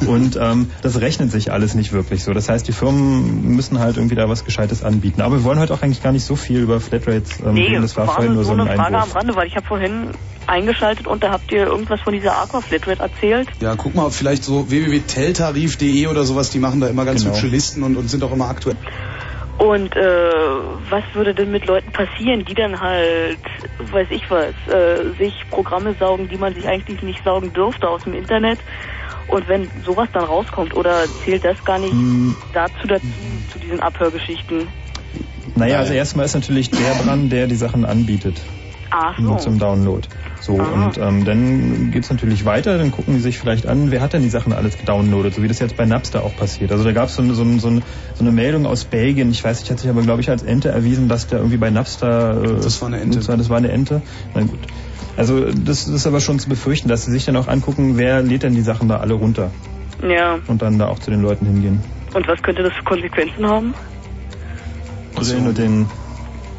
Und 0.05 0.37
ähm, 0.41 0.69
das 0.81 0.99
rechnet 1.01 1.31
sich 1.31 1.51
alles 1.51 1.73
nicht 1.75 1.93
wirklich 1.93 2.23
so. 2.23 2.33
Das 2.33 2.49
heißt, 2.49 2.67
die 2.67 2.73
Firmen 2.73 3.55
müssen 3.55 3.79
halt 3.79 3.97
irgendwie 3.97 4.15
da 4.15 4.29
was 4.29 4.45
Gescheites 4.45 4.83
anbieten. 4.83 5.21
Aber 5.21 5.37
wir 5.37 5.43
wollen 5.43 5.59
heute 5.59 5.73
auch 5.73 5.81
eigentlich 5.81 6.03
gar 6.03 6.11
nicht 6.11 6.16
so 6.25 6.35
viel 6.35 6.59
über 6.61 6.79
Flatrates 6.79 7.39
ähm, 7.39 7.53
nee, 7.53 7.67
reden. 7.67 7.81
Das 7.81 7.95
war 7.97 8.07
war 8.07 8.15
vorhin 8.15 8.33
nur 8.33 8.43
so 8.43 8.49
so 8.49 8.55
ein 8.55 8.61
eine 8.67 8.75
Frage 8.75 8.95
Einwurf. 8.97 9.11
am 9.15 9.17
Rande, 9.17 9.35
weil 9.35 9.47
ich 9.47 9.55
habe 9.55 9.65
vorhin 9.65 10.11
eingeschaltet 10.47 11.07
und 11.07 11.23
da 11.23 11.31
habt 11.31 11.51
ihr 11.51 11.65
irgendwas 11.67 11.99
von 12.01 12.13
dieser 12.13 12.37
Aqua 12.37 12.61
Flatrate 12.61 13.01
erzählt. 13.01 13.49
Ja, 13.59 13.75
guck 13.75 13.95
mal, 13.95 14.09
vielleicht 14.11 14.43
so 14.43 14.69
www.teltarif.de 14.69 16.07
oder 16.07 16.23
sowas, 16.23 16.49
die 16.51 16.59
machen 16.59 16.79
da 16.79 16.87
immer 16.87 17.03
ganz 17.05 17.23
Genau. 17.23 17.33
hübsche 17.35 17.47
Listen 17.47 17.83
und, 17.83 17.97
und 17.97 18.09
sind 18.09 18.23
auch 18.23 18.31
immer 18.31 18.47
aktuell. 18.49 18.77
Und 19.57 19.95
äh, 19.95 20.01
was 20.89 21.03
würde 21.13 21.33
denn 21.33 21.51
mit 21.51 21.65
Leuten 21.65 21.91
passieren, 21.91 22.45
die 22.45 22.53
dann 22.53 22.79
halt, 22.79 23.39
weiß 23.91 24.07
ich 24.11 24.21
was, 24.29 24.53
äh, 24.71 25.11
sich 25.17 25.33
Programme 25.49 25.95
saugen, 25.99 26.29
die 26.29 26.37
man 26.37 26.53
sich 26.53 26.67
eigentlich 26.67 27.01
nicht 27.01 27.23
saugen 27.25 27.51
dürfte 27.53 27.89
aus 27.89 28.03
dem 28.03 28.13
Internet? 28.13 28.59
Und 29.29 29.47
wenn 29.49 29.67
sowas 29.83 30.07
dann 30.13 30.23
rauskommt, 30.25 30.73
oder 30.75 31.05
zählt 31.25 31.43
das 31.43 31.57
gar 31.65 31.79
nicht 31.79 31.91
Hm. 31.91 32.35
dazu, 32.53 32.87
dazu, 32.87 33.05
zu 33.51 33.59
diesen 33.59 33.79
Abhörgeschichten? 33.81 34.69
Naja, 35.55 35.79
also 35.79 35.93
erstmal 35.93 36.25
ist 36.25 36.35
natürlich 36.35 36.69
der 36.69 36.93
dran, 37.03 37.29
der 37.29 37.47
die 37.47 37.55
Sachen 37.55 37.85
anbietet. 37.85 38.41
Ach 38.89 39.17
nur 39.17 39.37
so. 39.39 39.45
zum 39.45 39.59
Download. 39.59 40.07
So, 40.39 40.53
und 40.53 40.97
ähm, 40.97 41.25
dann 41.25 41.91
geht's 41.91 42.09
natürlich 42.09 42.45
weiter, 42.45 42.77
dann 42.77 42.91
gucken 42.91 43.15
die 43.15 43.19
sich 43.19 43.37
vielleicht 43.37 43.65
an, 43.65 43.91
wer 43.91 43.99
hat 44.01 44.13
denn 44.13 44.21
die 44.21 44.29
Sachen 44.29 44.53
alles 44.53 44.77
gedownloadet, 44.77 45.33
so 45.33 45.43
wie 45.43 45.47
das 45.49 45.59
jetzt 45.59 45.75
bei 45.75 45.85
Napster 45.85 46.23
auch 46.23 46.35
passiert. 46.35 46.71
Also 46.71 46.83
da 46.85 46.93
gab 46.93 47.09
so, 47.09 47.21
eine- 47.21 47.33
so, 47.33 47.41
eine- 47.41 47.59
so, 47.59 47.67
eine- 47.67 47.81
so 48.13 48.23
eine 48.23 48.31
Meldung 48.31 48.65
aus 48.65 48.85
Belgien, 48.85 49.29
ich 49.31 49.43
weiß 49.43 49.59
nicht, 49.59 49.71
hat 49.71 49.79
sich 49.79 49.89
aber 49.89 50.03
glaube 50.03 50.21
ich 50.21 50.29
als 50.29 50.43
Ente 50.43 50.69
erwiesen, 50.69 51.09
dass 51.09 51.27
der 51.27 51.39
irgendwie 51.39 51.57
bei 51.57 51.69
Napster... 51.69 52.41
Äh, 52.41 52.61
Das 52.61 52.81
war 52.81 52.87
eine 52.87 53.01
Ente. 53.01 53.17
Das 53.17 53.27
war, 53.27 53.35
das 53.35 53.49
war 53.49 53.57
eine 53.57 53.71
Ente, 53.71 54.01
na 54.35 54.41
gut. 54.41 54.59
Also 55.17 55.51
das 55.51 55.87
ist 55.87 56.05
aber 56.07 56.21
schon 56.21 56.39
zu 56.39 56.47
befürchten, 56.47 56.87
dass 56.87 57.03
sie 57.05 57.11
sich 57.11 57.25
dann 57.25 57.35
auch 57.35 57.47
angucken, 57.47 57.97
wer 57.97 58.21
lädt 58.21 58.43
denn 58.43 58.53
die 58.53 58.61
Sachen 58.61 58.87
da 58.87 58.97
alle 58.97 59.15
runter 59.15 59.51
Ja. 60.07 60.37
und 60.47 60.61
dann 60.61 60.77
da 60.79 60.87
auch 60.87 60.99
zu 60.99 61.09
den 61.11 61.21
Leuten 61.21 61.45
hingehen. 61.45 61.81
Und 62.13 62.25
was 62.27 62.41
könnte 62.41 62.63
das 62.63 62.71
für 62.73 62.83
Konsequenzen 62.83 63.45
haben? 63.49 63.73
Also 65.17 65.39
nur 65.39 65.53
den 65.53 65.87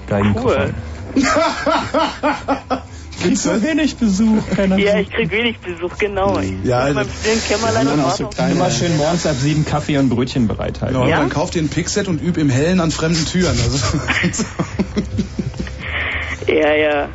Geigenkoffer. 0.07 0.71
Cool. 1.15 1.23
Kriegst 3.23 3.47
du 3.47 3.63
wenig 3.63 3.97
Besuch, 3.97 4.43
keiner 4.55 4.79
Ja, 4.79 4.99
ich 5.01 5.11
krieg 5.11 5.31
wenig 5.33 5.59
Besuch, 5.59 5.99
genau. 5.99 6.39
Ich 6.39 6.53
Ja, 6.65 6.83
bin 6.83 6.89
in 6.91 6.95
meinem 6.95 7.11
stillen 7.11 7.43
Kämmerlein 7.49 7.89
und 7.89 8.05
warte 8.05 8.27
auf 8.29 8.39
Immer 8.39 8.71
schön 8.71 8.97
morgens 8.97 9.27
ab 9.27 9.35
sieben 9.41 9.65
Kaffee 9.65 9.99
und 9.99 10.09
Brötchen 10.09 10.47
bereithalten. 10.47 10.97
Genau, 10.97 11.09
Ja? 11.09 11.19
dann 11.19 11.29
kauf 11.29 11.51
dir 11.51 11.61
ein 11.63 11.69
Pickset 11.69 12.07
und 12.07 12.23
üb 12.23 12.37
im 12.37 12.49
Hellen 12.49 12.81
an 12.81 12.93
fremden 12.93 13.25
Türen. 13.27 13.59
Also, 13.59 13.99
Ja, 16.49 16.75
ja. 16.75 17.09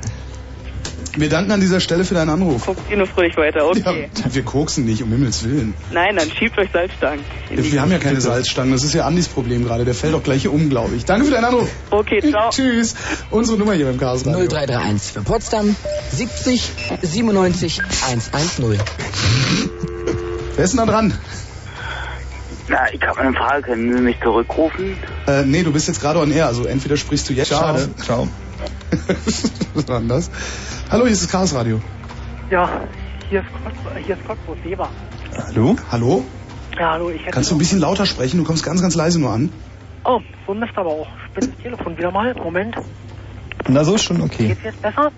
Wir 1.15 1.29
danken 1.29 1.51
an 1.51 1.59
dieser 1.59 1.79
Stelle 1.79 2.03
für 2.05 2.13
deinen 2.15 2.29
Anruf. 2.29 2.65
Guckt 2.65 2.81
ihr 2.89 2.97
nur 2.97 3.07
fröhlich 3.07 3.37
weiter, 3.37 3.65
okay. 3.67 4.09
Ja, 4.23 4.33
wir 4.33 4.43
koksen 4.43 4.85
nicht, 4.85 5.03
um 5.03 5.09
Himmels 5.09 5.43
Willen. 5.43 5.73
Nein, 5.91 6.15
dann 6.15 6.29
schiebt 6.31 6.57
euch 6.57 6.69
Salzstangen. 6.73 7.23
die- 7.49 7.71
Wir 7.71 7.81
haben 7.81 7.91
ja 7.91 7.99
keine 7.99 8.19
Salzstangen, 8.21 8.71
das 8.71 8.83
ist 8.83 8.93
ja 8.93 9.05
Andis 9.05 9.27
Problem 9.27 9.63
gerade. 9.63 9.85
Der 9.85 9.93
fällt 9.93 10.13
doch 10.13 10.23
gleich 10.23 10.41
hier 10.41 10.53
um, 10.53 10.69
glaube 10.69 10.95
ich. 10.95 11.05
Danke 11.05 11.25
für 11.25 11.31
deinen 11.31 11.45
Anruf. 11.45 11.69
Okay, 11.91 12.21
ciao. 12.29 12.49
Tschüss. 12.49 12.95
Unsere 13.29 13.57
Nummer 13.57 13.73
hier 13.73 13.85
beim 13.85 13.97
Chaos 13.99 14.25
Radio. 14.25 14.47
0331 14.47 15.11
für 15.13 15.21
Potsdam 15.21 15.75
70 16.11 16.71
97 17.01 17.81
110. 18.09 18.79
Wer 20.55 20.65
ist 20.65 20.71
denn 20.71 20.77
da 20.85 20.85
dran? 20.91 21.13
Na, 22.69 22.91
ich 22.93 23.01
habe 23.01 23.19
eine 23.19 23.33
Frage. 23.33 23.63
Können 23.63 23.93
Sie 23.95 24.01
mich 24.01 24.15
zurückrufen? 24.21 24.95
Äh, 25.27 25.43
nee, 25.43 25.63
du 25.63 25.71
bist 25.73 25.87
jetzt 25.87 25.99
gerade 26.01 26.19
on 26.19 26.31
air, 26.31 26.47
also 26.47 26.65
entweder 26.65 26.95
sprichst 26.97 27.29
du 27.29 27.33
jetzt. 27.33 27.49
Schade. 27.49 27.89
Ciao. 28.03 28.27
Was 29.73 29.87
war 29.87 29.99
denn 29.99 30.09
das? 30.09 30.29
Hallo, 30.89 31.03
hier 31.03 31.13
ist 31.13 31.23
das 31.23 31.31
Chaos 31.31 31.53
Radio. 31.53 31.81
Ja, 32.49 32.69
hier 33.29 33.41
ist, 33.41 33.47
Kotz, 33.63 34.05
hier 34.05 34.15
ist 34.15 34.25
Cottbus, 34.25 34.57
Weber. 34.63 34.89
Hallo? 35.47 35.75
Hallo? 35.91 36.23
Ja, 36.77 36.91
hallo, 36.91 37.09
ich 37.09 37.21
hätte... 37.21 37.31
Kannst 37.31 37.51
du 37.51 37.55
ein 37.55 37.59
bisschen 37.59 37.79
lauter 37.79 38.05
sprechen? 38.05 38.37
Du 38.37 38.43
kommst 38.43 38.63
ganz, 38.63 38.81
ganz 38.81 38.95
leise 38.95 39.19
nur 39.19 39.31
an. 39.31 39.51
Oh, 40.05 40.19
so 40.45 40.53
Mist 40.53 40.73
aber 40.75 40.89
auch. 40.89 41.07
Spinnt 41.27 41.53
das 41.53 41.63
Telefon 41.63 41.97
wieder 41.97 42.11
mal. 42.11 42.33
Moment. 42.35 42.75
Na, 43.67 43.83
so 43.83 43.95
ist 43.95 44.03
schon 44.03 44.21
okay. 44.21 44.47
Geht's 44.47 44.63
jetzt 44.63 44.81
besser? 44.81 45.11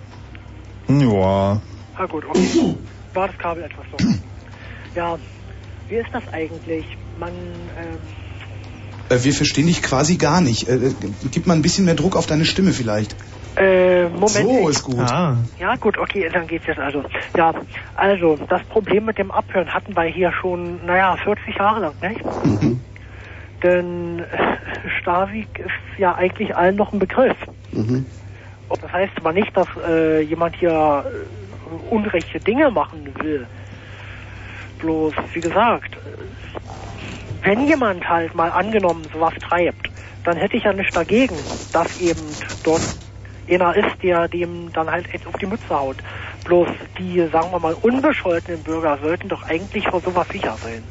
Ja. 0.87 1.61
Ah 1.97 2.05
gut, 2.07 2.25
okay. 2.25 2.75
War 3.13 3.27
das 3.27 3.37
Kabel 3.37 3.63
etwas 3.63 3.85
so. 3.91 4.07
Ja, 4.95 5.17
wie 5.89 5.95
ist 5.95 6.09
das 6.13 6.23
eigentlich? 6.31 6.85
Man, 7.19 7.33
ähm, 7.33 7.97
Äh, 9.09 9.23
wir 9.23 9.33
verstehen 9.33 9.67
dich 9.67 9.81
quasi 9.83 10.17
gar 10.17 10.41
nicht. 10.41 10.67
Äh, 10.67 10.75
äh, 10.75 10.93
gib 11.31 11.45
mal 11.47 11.53
ein 11.53 11.61
bisschen 11.61 11.85
mehr 11.85 11.95
Druck 11.95 12.15
auf 12.15 12.25
deine 12.25 12.45
Stimme 12.45 12.71
vielleicht. 12.71 13.15
äh, 13.55 14.09
Moment. 14.09 14.33
So 14.33 14.69
ist 14.69 14.83
gut. 14.83 15.09
Ja, 15.59 15.75
gut, 15.79 15.97
okay, 15.97 16.29
dann 16.33 16.47
geht's 16.47 16.65
jetzt 16.67 16.79
also. 16.79 17.03
Ja, 17.37 17.53
also, 17.95 18.37
das 18.49 18.63
Problem 18.65 19.05
mit 19.05 19.17
dem 19.17 19.31
Abhören 19.31 19.73
hatten 19.73 19.95
wir 19.95 20.03
hier 20.03 20.33
schon, 20.41 20.85
naja, 20.85 21.15
40 21.23 21.55
Jahre 21.57 21.79
lang, 21.79 21.95
nicht? 22.01 22.23
Mhm. 22.45 22.81
Denn 23.63 24.19
äh, 24.19 24.57
Stasi 24.99 25.47
ist 25.57 25.99
ja 25.99 26.15
eigentlich 26.15 26.55
allen 26.55 26.75
noch 26.75 26.91
ein 26.91 26.99
Begriff. 26.99 27.37
Mhm. 27.71 28.05
Und 28.67 28.83
Das 28.83 28.91
heißt 28.91 29.13
aber 29.17 29.31
nicht, 29.31 29.55
dass 29.55 29.67
äh, 29.87 30.21
jemand 30.21 30.55
hier 30.57 31.05
äh, 31.05 31.93
unrechte 31.93 32.39
Dinge 32.39 32.69
machen 32.71 33.07
will. 33.21 33.47
Bloß, 34.79 35.13
wie 35.33 35.41
gesagt, 35.41 35.97
wenn 37.45 37.67
jemand 37.67 38.09
halt 38.09 38.35
mal 38.35 38.51
angenommen 38.51 39.07
sowas 39.13 39.33
treibt, 39.47 39.89
dann 40.23 40.37
hätte 40.37 40.57
ich 40.57 40.63
ja 40.63 40.73
nichts 40.73 40.93
dagegen, 40.93 41.35
dass 41.71 41.99
eben 42.01 42.19
dort 42.63 42.81
einer 43.47 43.75
ist, 43.75 44.01
der 44.01 44.27
dem 44.27 44.71
dann 44.73 44.89
halt 44.89 45.07
auf 45.27 45.35
die 45.39 45.45
Mütze 45.45 45.69
haut. 45.69 45.97
Bloß 46.45 46.67
die, 46.97 47.27
sagen 47.31 47.51
wir 47.51 47.59
mal, 47.59 47.75
unbescholtenen 47.75 48.63
Bürger 48.63 48.97
sollten 49.01 49.29
doch 49.29 49.43
eigentlich 49.43 49.87
vor 49.87 50.01
sowas 50.01 50.27
sicher 50.31 50.57
sein. 50.63 50.83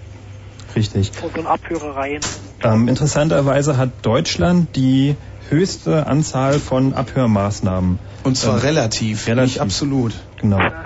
Richtig. 0.77 1.13
Vor 1.13 1.31
so 1.35 1.43
Abhörereien. 1.43 2.21
Ähm, 2.63 2.89
interessanterweise 2.89 3.77
hat 3.77 3.91
Deutschland 4.03 4.75
die 4.77 5.17
höchste 5.51 6.07
Anzahl 6.07 6.55
von 6.55 6.95
Abhörmaßnahmen. 6.95 7.99
Und 8.23 8.37
zwar 8.37 8.55
Ähm, 8.55 8.61
relativ, 8.61 9.27
relativ. 9.27 9.55
nicht 9.55 9.61
absolut. 9.61 10.13
Genau. 10.41 10.59
Ja, 10.59 10.85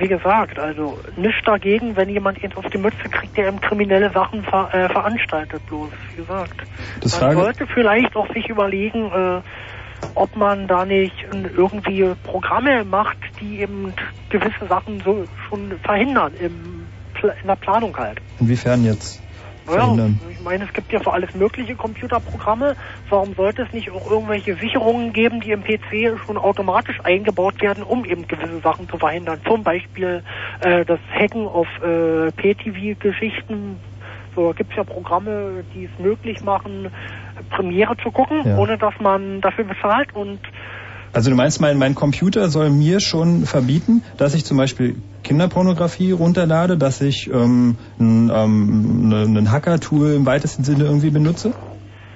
wie 0.00 0.08
gesagt, 0.08 0.58
also 0.58 0.98
nichts 1.16 1.42
dagegen, 1.44 1.96
wenn 1.96 2.08
jemand 2.08 2.42
ihn 2.42 2.52
auf 2.54 2.64
die 2.70 2.78
Mütze 2.78 3.08
kriegt, 3.10 3.36
der 3.36 3.48
ihm 3.48 3.60
kriminelle 3.60 4.10
Sachen 4.12 4.42
ver 4.42 4.68
äh, 4.72 4.88
veranstaltet, 4.88 5.64
bloß, 5.66 5.90
wie 6.12 6.16
gesagt. 6.22 6.62
Das 7.00 7.12
man 7.12 7.20
Frage- 7.20 7.40
sollte 7.40 7.66
vielleicht 7.66 8.16
auch 8.16 8.28
sich 8.32 8.48
überlegen, 8.48 9.10
äh, 9.12 9.40
ob 10.14 10.36
man 10.36 10.66
da 10.66 10.84
nicht 10.84 11.14
irgendwie 11.32 12.04
Programme 12.24 12.84
macht, 12.84 13.16
die 13.40 13.60
eben 13.60 13.92
gewisse 14.30 14.66
Sachen 14.68 15.00
so 15.04 15.24
schon 15.48 15.78
verhindern, 15.82 16.32
im, 16.40 16.86
in 17.22 17.46
der 17.48 17.56
Planung 17.56 17.96
halt. 17.96 18.20
Inwiefern 18.38 18.84
jetzt? 18.84 19.23
Ja, 19.66 19.72
Verhindern? 19.72 20.20
ich 20.30 20.40
meine, 20.40 20.64
es 20.64 20.72
gibt 20.72 20.92
ja 20.92 21.00
für 21.00 21.12
alles 21.12 21.32
mögliche 21.34 21.74
Computerprogramme. 21.76 22.76
Warum 23.08 23.34
sollte 23.34 23.62
es 23.62 23.72
nicht 23.72 23.90
auch 23.90 24.10
irgendwelche 24.10 24.56
Sicherungen 24.56 25.12
geben, 25.12 25.40
die 25.40 25.52
im 25.52 25.62
PC 25.64 26.18
schon 26.24 26.36
automatisch 26.36 27.00
eingebaut 27.04 27.60
werden, 27.62 27.82
um 27.82 28.04
eben 28.04 28.26
gewisse 28.26 28.60
Sachen 28.60 28.88
zu 28.88 28.98
verhindern? 28.98 29.40
Zum 29.46 29.62
Beispiel 29.64 30.22
äh, 30.60 30.84
das 30.84 31.00
Hacken 31.12 31.46
auf 31.46 31.68
äh, 31.82 32.30
PTV-Geschichten. 32.32 33.80
So 34.36 34.52
gibt 34.56 34.70
es 34.72 34.76
ja 34.76 34.84
Programme, 34.84 35.64
die 35.74 35.84
es 35.84 35.98
möglich 35.98 36.42
machen, 36.42 36.90
Premiere 37.50 37.96
zu 37.98 38.10
gucken, 38.10 38.42
Ja. 38.44 38.58
ohne 38.58 38.76
dass 38.76 38.94
man 39.00 39.40
dafür 39.40 39.64
bezahlt. 39.64 40.14
Und 40.14 40.40
Also 41.14 41.30
du 41.30 41.36
meinst, 41.36 41.60
mein, 41.60 41.78
mein 41.78 41.94
Computer 41.94 42.48
soll 42.48 42.70
mir 42.70 42.98
schon 43.00 43.46
verbieten, 43.46 44.02
dass 44.16 44.34
ich 44.34 44.44
zum 44.44 44.56
Beispiel 44.56 44.96
Kinderpornografie 45.22 46.10
runterlade, 46.10 46.76
dass 46.76 47.00
ich 47.00 47.30
ähm, 47.32 47.76
ein, 48.00 48.32
ähm, 48.34 49.08
ne- 49.08 49.38
ein 49.40 49.52
Hacker-Tool 49.52 50.12
im 50.14 50.26
weitesten 50.26 50.64
Sinne 50.64 50.84
irgendwie 50.84 51.10
benutze? 51.10 51.54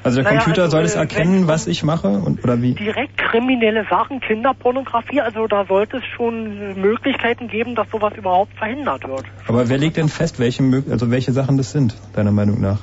Also 0.03 0.21
der 0.21 0.25
Naja, 0.25 0.39
Computer 0.41 0.63
also, 0.63 0.77
soll 0.77 0.85
es 0.85 0.97
äh, 0.97 0.99
erkennen, 0.99 1.47
was 1.47 1.69
ich 1.69 1.85
mache 1.85 2.09
und 2.09 2.43
oder 2.43 2.61
wie? 2.61 2.73
direkt 2.73 3.17
kriminelle 3.19 3.87
Sachen, 3.89 4.21
Kinderpornografie, 4.21 5.21
also 5.21 5.47
da 5.47 5.65
sollte 5.67 5.99
es 5.99 6.05
schon 6.17 6.81
Möglichkeiten 6.81 7.47
geben, 7.47 7.77
dass 7.77 7.87
sowas 7.93 8.15
überhaupt 8.17 8.53
verhindert 8.59 9.07
wird. 9.07 9.27
Aber 9.47 9.69
wer 9.69 9.79
legt 9.79 9.97
denn 9.97 10.09
fest, 10.09 10.41
welche 10.41 10.65
also 10.91 11.11
welche 11.13 11.33
Sachen 11.33 11.57
das 11.57 11.71
sind, 11.71 11.95
deiner 12.15 12.33
Meinung 12.33 12.61
nach? 12.61 12.81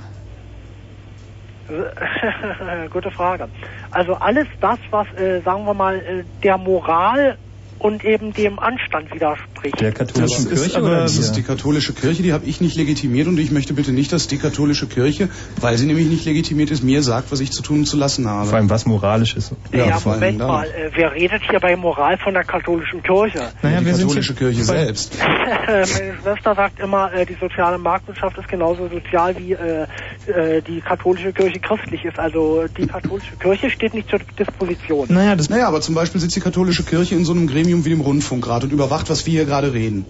Gute 2.92 3.12
Frage. 3.12 3.50
Also 3.92 4.16
alles 4.16 4.48
das, 4.62 4.80
was, 4.92 5.08
äh, 5.18 5.42
sagen 5.42 5.66
wir 5.66 5.74
mal, 5.74 5.98
äh, 5.98 6.24
der 6.44 6.58
Moral 6.58 7.38
und 7.80 8.04
eben 8.04 8.34
dem 8.34 8.60
Anstand 8.60 9.14
widerspricht. 9.14 9.55
Der 9.72 9.92
Das 9.92 10.14
katholischen 10.14 10.52
ist 10.52 10.62
Kirche 10.62 10.82
oder 10.82 11.02
das 11.02 11.18
ist 11.18 11.34
die 11.34 11.44
katholische 11.44 11.94
Kirche, 11.94 12.24
die 12.24 12.34
habe 12.34 12.46
ich 12.46 12.62
nicht 12.62 12.76
legitimiert 12.76 13.28
und 13.28 13.40
ich 13.40 13.52
möchte 13.52 13.74
bitte 13.74 13.92
nicht, 13.92 14.12
dass 14.12 14.28
die 14.28 14.38
katholische 14.38 14.88
Kirche, 14.88 15.30
weil 15.60 15.78
sie 15.78 15.86
nämlich 15.86 16.08
nicht 16.08 16.26
legitimiert 16.26 16.72
ist, 16.72 16.84
mir 16.84 17.02
sagt, 17.02 17.32
was 17.32 17.40
ich 17.40 17.52
zu 17.52 17.62
tun 17.62 17.80
und 17.80 17.86
zu 17.86 17.98
lassen 17.98 18.28
habe. 18.30 18.48
Vor 18.48 18.58
allem 18.58 18.70
was 18.70 18.86
moralisch 18.86 19.36
ist. 19.36 19.54
Ja, 19.74 19.98
vor 19.98 20.14
Moment 20.14 20.40
mal, 20.40 20.66
äh, 20.68 20.92
wer 20.94 21.14
redet 21.14 21.42
hier 21.50 21.60
bei 21.60 21.76
Moral 21.76 22.18
von 22.18 22.34
der 22.34 22.44
katholischen 22.44 23.02
Kirche? 23.02 23.52
Naja, 23.62 23.80
die 23.80 23.86
wir 23.86 23.96
sind 23.96 24.08
katholische 24.08 24.34
hier 24.34 24.48
Kirche 24.48 24.64
selbst. 24.64 25.18
Meine 25.68 25.86
Schwester 26.22 26.56
sagt 26.56 26.80
immer, 26.80 27.14
äh, 27.14 27.26
die 27.26 27.38
soziale 27.40 27.78
Marktwirtschaft 27.78 28.38
ist 28.38 28.48
genauso 28.48 28.88
sozial 28.88 29.36
wie 29.38 29.54
äh, 29.54 29.88
äh, 30.28 30.62
die 30.62 30.82
katholische 30.82 31.34
Kirche 31.34 31.60
christlich 31.60 32.06
ist. 32.06 32.20
Also 32.20 32.66
die 32.78 32.88
katholische 32.88 33.36
Kirche 33.38 33.70
steht 33.70 33.94
nicht 33.94 34.10
zur 34.10 34.20
Disposition. 34.38 35.08
Naja, 35.10 35.36
das 35.36 35.50
Naja, 35.50 35.68
aber 35.68 35.82
zum 35.82 35.96
Beispiel 35.96 36.22
sitzt 36.22 36.36
die 36.36 36.42
katholische 36.42 36.84
Kirche 36.84 37.16
in 37.16 37.26
so 37.26 37.34
einem 37.34 37.48
Gremium 37.48 37.86
wie 37.86 37.90
dem 37.90 38.02
Rundfunkrat 38.02 38.64
und 38.64 38.72
überwacht, 38.72 39.10
was 39.10 39.26
wir 39.26 39.32
hier 39.32 39.46
gerade 39.46 39.55
reden. 39.64 40.06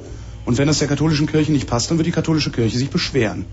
Und 0.46 0.58
wenn 0.58 0.68
das 0.68 0.80
der 0.80 0.88
katholischen 0.88 1.28
Kirche 1.28 1.52
nicht 1.52 1.68
passt, 1.68 1.90
dann 1.90 1.98
wird 1.98 2.08
die 2.08 2.12
katholische 2.12 2.52
Kirche 2.52 2.78
sich 2.78 2.90
beschweren. 2.90 3.46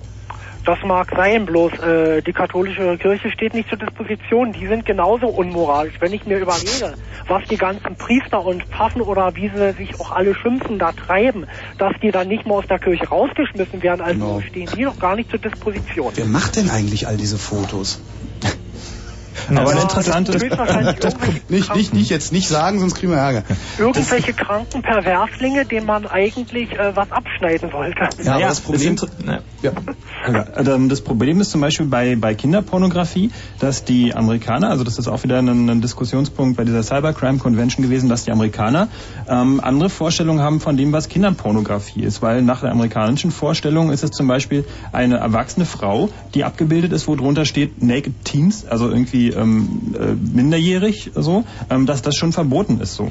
Das 0.65 0.79
mag 0.85 1.11
sein, 1.17 1.45
bloß 1.45 1.73
äh, 1.81 2.23
die 2.23 2.33
katholische 2.33 2.97
Kirche 2.97 3.33
steht 3.33 3.53
nicht 3.53 3.69
zur 3.69 3.79
Disposition. 3.79 4.53
Die 4.53 4.69
sind 4.69 4.87
genauso 4.87 5.27
unmoralisch. 5.27 5.95
Wenn 5.99 6.13
ich 6.13 6.25
mir 6.25 6.39
überlege, 6.39 6.95
was 7.27 7.43
die 7.51 7.57
ganzen 7.57 7.97
Priester 7.97 8.45
und 8.45 8.63
Pfaffen 8.65 9.03
oder 9.03 9.35
wie 9.35 9.49
sie 9.49 9.73
sich 9.73 9.99
auch 9.99 10.13
alle 10.13 10.37
schimpfen 10.37 10.79
da 10.79 10.93
treiben, 10.93 11.47
dass 11.79 11.95
die 12.01 12.13
dann 12.13 12.29
nicht 12.29 12.47
mal 12.47 12.55
aus 12.55 12.67
der 12.69 12.79
Kirche 12.79 13.09
rausgeschmissen 13.09 13.83
werden, 13.83 14.03
also 14.03 14.13
Genau. 14.21 14.41
stehen 14.41 14.69
die 14.77 14.85
doch 14.85 14.99
gar 15.01 15.17
nicht 15.17 15.31
zur 15.31 15.41
Disposition. 15.41 16.13
Wer 16.15 16.27
macht 16.27 16.55
denn 16.55 16.71
eigentlich 16.71 17.09
all 17.09 17.17
diese 17.17 17.39
Fotos? 17.39 18.01
Aber 19.51 19.71
ein 19.71 19.77
Ja, 19.77 19.83
interessantes 19.83 20.43
das 21.01 21.15
Nicht, 21.49 21.75
nicht, 21.75 21.95
nicht 21.95 22.11
jetzt 22.11 22.33
nicht 22.33 22.49
sagen, 22.49 22.79
sonst 22.81 22.95
kriegen 22.95 23.13
wir 23.13 23.19
Ärger. 23.19 23.45
irgendwelche 23.79 24.33
kranken 24.33 24.83
Perverslinge, 24.83 25.67
denen 25.67 25.87
man 25.87 26.07
eigentlich 26.07 26.73
äh, 26.73 26.95
was 26.95 27.11
abschneiden 27.11 27.73
wollte. 27.73 28.09
Ja, 28.23 28.35
aber 28.37 28.47
das 28.47 28.61
Problem, 28.61 28.97
na, 29.25 29.41
Ja. 29.63 29.73
Ähm, 30.57 30.89
Das 30.89 31.01
Problem 31.01 31.41
ist 31.41 31.51
zum 31.51 31.61
Beispiel 31.61 31.87
bei, 31.87 32.17
bei 32.17 32.35
Kinderpornografie, 32.35 33.31
dass 33.59 33.85
die 33.85 34.15
Amerikaner, 34.15 34.71
also 34.71 34.85
das 34.85 34.99
ist 34.99 35.09
auch 35.09 35.23
wieder 35.23 35.39
ein, 35.39 35.69
ein 35.69 35.81
Diskussionspunkt 35.81 36.57
bei 36.57 36.65
dieser 36.65 36.83
Cybercrime 36.83 37.39
Convention 37.39 37.85
gewesen, 37.85 38.09
dass 38.09 38.25
die 38.25 38.33
Amerikaner 38.33 38.89
ähm, 39.29 39.61
andere 39.63 39.89
Vorstellungen 39.89 40.41
haben 40.41 40.61
von 40.61 40.77
dem, 40.77 40.93
was 40.93 41.09
Kinderpornografie 41.09 42.03
ist. 42.03 42.23
Weil 42.23 42.43
nach 42.43 42.61
der 42.61 42.71
amerikanischen 42.73 43.31
Vorstellung 43.31 43.91
ist 43.91 44.05
es 44.05 44.11
zum 44.11 44.27
Beispiel 44.29 44.65
eine 44.93 45.17
erwachsene 45.17 45.67
Frau, 45.67 46.09
die 46.35 46.45
abgebildet 46.45 46.93
ist, 46.93 47.09
wo 47.09 47.17
drunter 47.17 47.45
steht 47.45 47.83
Naked 47.83 48.25
Teens, 48.25 48.67
also 48.67 48.89
irgendwie 48.89 49.31
ähm, 49.31 49.95
äh, 49.99 50.15
minderjährig 50.15 51.13
so, 51.15 51.45
ähm, 51.71 51.87
dass 51.87 52.03
das 52.03 52.17
schon 52.17 52.33
verboten 52.33 52.81
ist 52.81 52.95
so. 52.95 53.11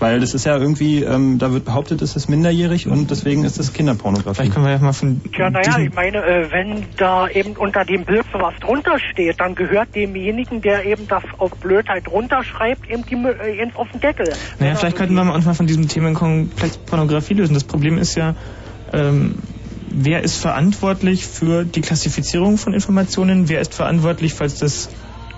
Weil 0.00 0.18
das 0.18 0.32
ist 0.32 0.46
ja 0.46 0.56
irgendwie, 0.56 1.02
ähm, 1.02 1.38
da 1.38 1.52
wird 1.52 1.66
behauptet, 1.66 2.00
es 2.00 2.16
ist 2.16 2.28
minderjährig 2.28 2.88
und 2.88 3.10
deswegen 3.10 3.44
ist 3.44 3.60
es 3.60 3.74
Kinderpornografie. 3.74 4.34
Vielleicht 4.34 4.54
können 4.54 4.64
wir 4.64 4.72
ja 4.72 4.78
mal 4.78 4.94
von 4.94 5.20
Tja, 5.30 5.50
naja, 5.50 5.78
ich 5.78 5.94
meine, 5.94 6.24
äh, 6.24 6.50
wenn 6.50 6.86
da 6.96 7.28
eben 7.28 7.52
unter 7.52 7.84
dem 7.84 8.06
Bild 8.06 8.24
sowas 8.32 8.54
drunter 8.60 8.98
steht, 9.12 9.38
dann 9.40 9.54
gehört 9.54 9.94
demjenigen, 9.94 10.62
der 10.62 10.86
eben 10.86 11.06
das 11.06 11.22
auf 11.36 11.50
Blödheit 11.50 12.08
runterschreibt, 12.08 12.88
eben 12.88 13.04
die, 13.04 13.14
äh, 13.14 13.60
eben 13.60 13.76
auf 13.76 13.90
den 13.90 14.00
Deckel. 14.00 14.32
Naja, 14.58 14.74
vielleicht 14.74 14.96
könnten 14.96 15.14
wir 15.14 15.34
uns 15.34 15.44
mal 15.44 15.54
von 15.54 15.66
diesem 15.66 15.86
Themenkomplex 15.86 16.78
Pornografie 16.78 17.34
lösen. 17.34 17.52
Das 17.52 17.64
Problem 17.64 17.98
ist 17.98 18.14
ja, 18.14 18.34
ähm, 18.94 19.34
wer 19.90 20.22
ist 20.22 20.36
verantwortlich 20.36 21.26
für 21.26 21.64
die 21.64 21.82
Klassifizierung 21.82 22.56
von 22.56 22.72
Informationen? 22.72 23.50
Wer 23.50 23.60
ist 23.60 23.74
verantwortlich, 23.74 24.32
falls 24.32 24.58
das 24.58 24.88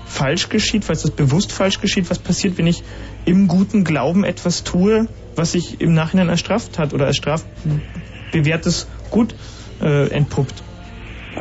falsch 0.07 0.49
geschieht, 0.49 0.85
falls 0.85 1.03
das 1.03 1.11
bewusst 1.11 1.53
falsch 1.53 1.81
geschieht? 1.81 2.11
Was 2.11 2.19
passiert, 2.19 2.59
wenn 2.59 2.67
ich 2.67 2.83
im 3.25 3.49
guten 3.49 3.85
Glauben 3.85 4.25
etwas 4.25 4.65
tue, 4.65 5.09
was 5.37 5.53
sich 5.53 5.81
im 5.81 5.95
Nachhinein 5.95 6.31
als 6.31 6.41
Straftat 6.41 6.93
oder 6.93 7.07
als 7.07 7.17
strafbewährtes 7.17 8.89
Gut 9.11 9.35
äh, 9.81 10.09
entpuppt? 10.09 10.63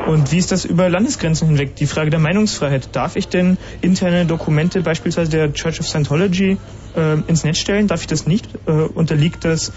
Und 0.08 0.32
wie 0.32 0.38
ist 0.38 0.52
das 0.52 0.64
über 0.64 0.90
Landesgrenzen 0.90 1.50
hinweg? 1.50 1.76
Die 1.76 1.86
Frage 1.86 2.10
der 2.10 2.20
Meinungsfreiheit. 2.20 2.96
Darf 2.96 3.18
ich 3.18 3.28
denn 3.28 3.58
interne 3.82 4.26
Dokumente 4.26 4.82
beispielsweise 4.82 5.30
der 5.30 5.54
Church 5.54 5.82
of 5.82 5.88
Scientology 5.88 6.58
äh, 6.96 7.20
ins 7.28 7.44
Netz 7.44 7.58
stellen? 7.58 7.88
Darf 7.88 8.02
ich 8.02 8.08
das 8.08 8.26
nicht? 8.26 8.48
Äh, 8.68 8.72
unterliegt 8.72 9.44
das 9.44 9.74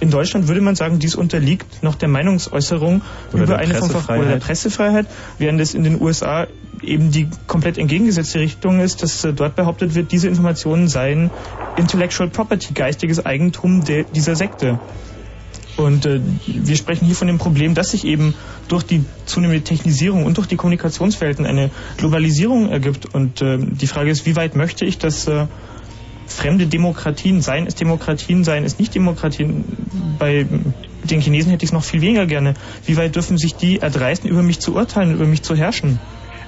in 0.00 0.10
Deutschland 0.10 0.48
würde 0.48 0.60
man 0.60 0.74
sagen, 0.74 0.98
dies 0.98 1.14
unterliegt 1.14 1.82
noch 1.82 1.94
der 1.94 2.08
Meinungsäußerung 2.08 3.02
Oder 3.32 3.42
über 3.42 3.46
der 3.46 3.58
eine 3.58 3.74
Form 3.74 3.90
von 3.90 4.18
oder 4.18 4.28
der 4.28 4.36
Pressefreiheit, 4.36 5.06
während 5.38 5.60
es 5.60 5.74
in 5.74 5.84
den 5.84 6.00
USA 6.00 6.46
eben 6.86 7.10
die 7.10 7.28
komplett 7.46 7.78
entgegengesetzte 7.78 8.40
Richtung 8.40 8.80
ist, 8.80 9.02
dass 9.02 9.24
äh, 9.24 9.32
dort 9.32 9.56
behauptet 9.56 9.94
wird, 9.94 10.12
diese 10.12 10.28
Informationen 10.28 10.88
seien 10.88 11.30
Intellectual 11.76 12.28
Property, 12.28 12.74
geistiges 12.74 13.24
Eigentum 13.24 13.84
der, 13.84 14.04
dieser 14.04 14.36
Sekte. 14.36 14.78
Und 15.76 16.06
äh, 16.06 16.20
wir 16.46 16.76
sprechen 16.76 17.06
hier 17.06 17.16
von 17.16 17.26
dem 17.26 17.38
Problem, 17.38 17.74
dass 17.74 17.90
sich 17.90 18.04
eben 18.04 18.34
durch 18.68 18.84
die 18.84 19.04
zunehmende 19.26 19.64
Technisierung 19.64 20.24
und 20.24 20.36
durch 20.36 20.46
die 20.46 20.56
Kommunikationswelten 20.56 21.46
eine 21.46 21.70
Globalisierung 21.96 22.70
ergibt. 22.70 23.12
Und 23.12 23.42
äh, 23.42 23.58
die 23.58 23.86
Frage 23.86 24.10
ist, 24.10 24.24
wie 24.26 24.36
weit 24.36 24.54
möchte 24.54 24.84
ich, 24.84 24.98
dass 24.98 25.26
äh, 25.26 25.46
fremde 26.26 26.66
Demokratien, 26.66 27.42
seien 27.42 27.66
es 27.66 27.74
Demokratien, 27.74 28.44
seien 28.44 28.64
es 28.64 28.78
nicht 28.78 28.94
Demokratien, 28.94 29.64
bei 30.18 30.46
den 31.04 31.20
Chinesen 31.20 31.50
hätte 31.50 31.64
ich 31.64 31.70
es 31.70 31.74
noch 31.74 31.84
viel 31.84 32.00
weniger 32.00 32.26
gerne. 32.26 32.54
Wie 32.86 32.96
weit 32.96 33.14
dürfen 33.14 33.36
sich 33.36 33.54
die 33.54 33.78
erdreisten, 33.78 34.30
über 34.30 34.42
mich 34.42 34.60
zu 34.60 34.74
urteilen, 34.74 35.12
über 35.12 35.26
mich 35.26 35.42
zu 35.42 35.54
herrschen? 35.54 35.98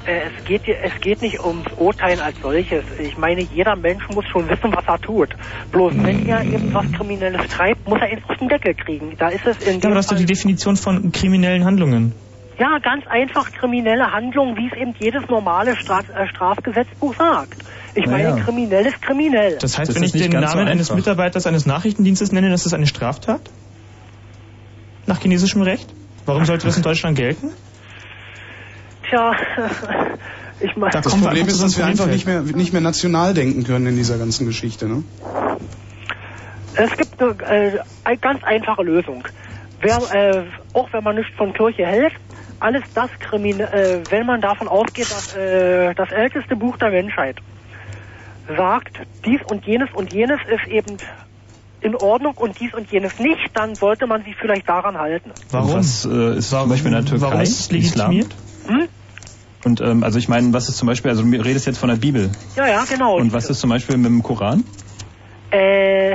Äh, 0.06 0.30
es 0.38 0.44
geht, 0.44 0.62
es 0.68 1.00
geht 1.00 1.20
nicht 1.22 1.40
ums 1.44 1.66
Urteilen 1.76 2.20
als 2.20 2.36
solches. 2.40 2.84
Ich 2.98 3.16
meine, 3.18 3.42
jeder 3.42 3.74
Mensch 3.76 4.04
muss 4.14 4.24
schon 4.30 4.48
wissen, 4.48 4.72
was 4.74 4.84
er 4.86 5.00
tut. 5.00 5.30
Bloß 5.72 5.94
wenn 5.96 6.28
er 6.28 6.42
eben 6.44 6.72
was 6.72 6.90
Kriminelles 6.92 7.46
treibt, 7.48 7.88
muss 7.88 8.00
er 8.00 8.12
ihn 8.12 8.22
auf 8.28 8.36
den 8.38 8.48
Deckel 8.48 8.74
kriegen. 8.74 9.16
Da 9.18 9.28
ist 9.28 9.46
es 9.46 9.58
in 9.66 9.74
Ja, 9.74 9.80
dem 9.80 9.86
aber 9.86 9.94
das 9.96 10.04
ist 10.06 10.12
doch 10.12 10.16
die 10.18 10.26
Definition 10.26 10.76
von 10.76 11.10
kriminellen 11.12 11.64
Handlungen. 11.64 12.12
ja 12.58 12.78
ganz 12.82 13.04
einfach 13.08 13.50
kriminelle 13.52 14.12
Handlung, 14.12 14.56
wie 14.56 14.68
es 14.68 14.80
eben 14.80 14.94
jedes 14.98 15.28
normale 15.28 15.76
Stra 15.76 16.00
äh, 16.00 16.26
Strafgesetzbuch 16.28 17.14
sagt. 17.16 17.58
Ich 17.94 18.06
meine, 18.06 18.40
kriminell 18.42 18.86
ist 18.86 19.00
kriminell. 19.02 19.58
Das 19.60 19.76
heißt, 19.78 19.94
wenn 19.94 20.02
ich 20.02 20.12
den 20.12 20.30
Namen 20.30 20.68
eines 20.68 20.92
Mitarbeiters 20.94 21.46
eines 21.46 21.66
Nachrichtendienstes 21.66 22.30
nenne, 22.30 22.50
das 22.50 22.64
ist 22.66 22.74
eine 22.74 22.86
Straftat? 22.86 23.40
Nach 25.06 25.20
chinesischem 25.20 25.62
Recht? 25.62 25.88
Warum 26.26 26.44
sollte 26.44 26.66
das 26.66 26.76
in 26.76 26.82
Deutschland 26.82 27.16
gelten? 27.16 27.50
Tja, 29.08 29.32
ich 30.60 30.76
meine, 30.76 30.92
Das 30.92 31.14
Problem 31.14 31.46
ist, 31.46 31.62
dass 31.62 31.78
wir 31.78 31.86
einfach 31.86 32.06
nicht 32.06 32.26
mehr, 32.26 32.42
nicht 32.42 32.72
mehr 32.72 32.82
national 32.82 33.34
denken 33.34 33.64
können 33.64 33.86
in 33.86 33.96
dieser 33.96 34.18
ganzen 34.18 34.46
Geschichte. 34.46 34.88
Ne? 34.88 35.04
Es 36.74 36.96
gibt 36.96 37.22
eine 37.22 37.32
äh, 37.42 37.78
eine 38.04 38.18
ganz 38.18 38.44
einfache 38.44 38.82
Lösung. 38.82 39.24
Wer, 39.80 39.96
äh, 39.96 40.44
auch 40.72 40.92
wenn 40.92 41.04
man 41.04 41.16
nicht 41.16 41.30
von 41.36 41.52
Kirche 41.52 41.86
hält, 41.86 42.12
alles 42.60 42.82
das 42.94 43.10
Krimin 43.20 43.60
äh, 43.60 44.00
wenn 44.10 44.26
man 44.26 44.40
davon 44.40 44.68
ausgeht, 44.68 45.10
dass 45.10 45.34
äh, 45.36 45.94
das 45.94 46.10
älteste 46.10 46.56
Buch 46.56 46.76
der 46.78 46.90
Menschheit 46.90 47.36
sagt, 48.56 49.00
dies 49.24 49.40
und 49.50 49.66
jenes 49.66 49.88
und 49.92 50.12
jenes 50.12 50.40
ist 50.48 50.70
eben 50.70 50.98
in 51.80 51.94
Ordnung 51.94 52.34
und 52.36 52.58
dies 52.58 52.72
und 52.74 52.90
jenes 52.90 53.18
nicht, 53.18 53.50
dann 53.54 53.74
sollte 53.74 54.06
man 54.06 54.24
sich 54.24 54.34
vielleicht 54.36 54.68
daran 54.68 54.96
halten. 54.96 55.32
Warum? 55.50 55.74
Was 55.74 56.04
äh, 56.04 56.38
ist 56.38 56.50
zum 56.50 56.68
Beispiel 56.68 56.88
in 56.88 56.94
der 56.94 57.04
Türkei? 57.04 57.26
warum 57.26 57.40
ist 57.40 57.60
es 57.60 57.70
legitimiert? 57.70 58.34
Hm? 58.68 58.88
Und 59.64 59.80
ähm, 59.80 60.04
also 60.04 60.18
ich 60.18 60.28
meine, 60.28 60.52
was 60.52 60.68
ist 60.68 60.76
zum 60.76 60.86
Beispiel, 60.86 61.10
also 61.10 61.22
du 61.22 61.30
redest 61.42 61.66
jetzt 61.66 61.78
von 61.78 61.88
der 61.88 61.96
Bibel. 61.96 62.30
Ja, 62.54 62.68
ja, 62.68 62.84
genau. 62.84 63.16
Und 63.16 63.32
was 63.32 63.50
ist 63.50 63.60
zum 63.60 63.70
Beispiel 63.70 63.96
mit 63.96 64.06
dem 64.06 64.22
Koran? 64.22 64.64
Äh, 65.50 66.14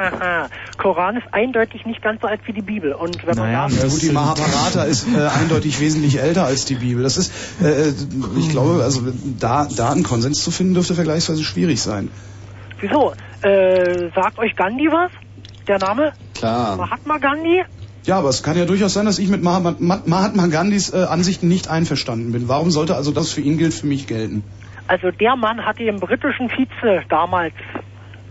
Koran 0.76 1.16
ist 1.16 1.26
eindeutig 1.32 1.84
nicht 1.86 2.02
ganz 2.02 2.20
so 2.20 2.26
alt 2.26 2.40
wie 2.46 2.52
die 2.52 2.62
Bibel. 2.62 2.92
Und 2.92 3.26
wenn 3.26 3.36
man 3.36 3.52
da 3.52 3.68
Ja 3.68 3.88
gut, 3.88 4.02
die 4.02 4.10
Mahabharata 4.10 4.84
ist 4.84 5.06
äh, 5.06 5.26
eindeutig 5.40 5.80
wesentlich 5.80 6.20
älter 6.20 6.46
als 6.46 6.64
die 6.64 6.76
Bibel. 6.76 7.02
Das 7.02 7.16
ist, 7.16 7.32
äh, 7.62 7.92
ich 8.38 8.50
glaube, 8.50 8.82
also 8.82 9.02
da, 9.38 9.68
da 9.76 9.90
einen 9.90 10.02
Konsens 10.02 10.42
zu 10.42 10.50
finden, 10.50 10.74
dürfte 10.74 10.94
vergleichsweise 10.94 11.42
schwierig 11.44 11.82
sein. 11.82 12.10
Wieso? 12.80 13.12
Äh, 13.42 14.10
sagt 14.14 14.38
euch 14.38 14.56
Gandhi 14.56 14.88
was? 14.90 15.10
Der 15.66 15.78
Name? 15.78 16.12
Klar. 16.34 16.76
Mahatma 16.76 17.18
Gandhi? 17.18 17.64
Ja, 18.10 18.18
aber 18.18 18.30
es 18.30 18.42
kann 18.42 18.58
ja 18.58 18.64
durchaus 18.64 18.92
sein, 18.92 19.06
dass 19.06 19.20
ich 19.20 19.28
mit 19.28 19.40
Mahatma, 19.40 19.76
Ma- 19.78 20.02
Mahatma 20.04 20.48
Gandhis 20.48 20.92
äh, 20.92 21.04
Ansichten 21.04 21.46
nicht 21.46 21.70
einverstanden 21.70 22.32
bin. 22.32 22.48
Warum 22.48 22.72
sollte 22.72 22.96
also 22.96 23.12
das 23.12 23.32
für 23.32 23.40
ihn 23.40 23.56
gilt, 23.56 23.72
für 23.72 23.86
mich 23.86 24.08
gelten? 24.08 24.42
Also 24.88 25.12
der 25.12 25.36
Mann 25.36 25.64
hatte 25.64 25.84
dem 25.84 26.00
britischen 26.00 26.50
Vize 26.50 27.04
damals 27.08 27.54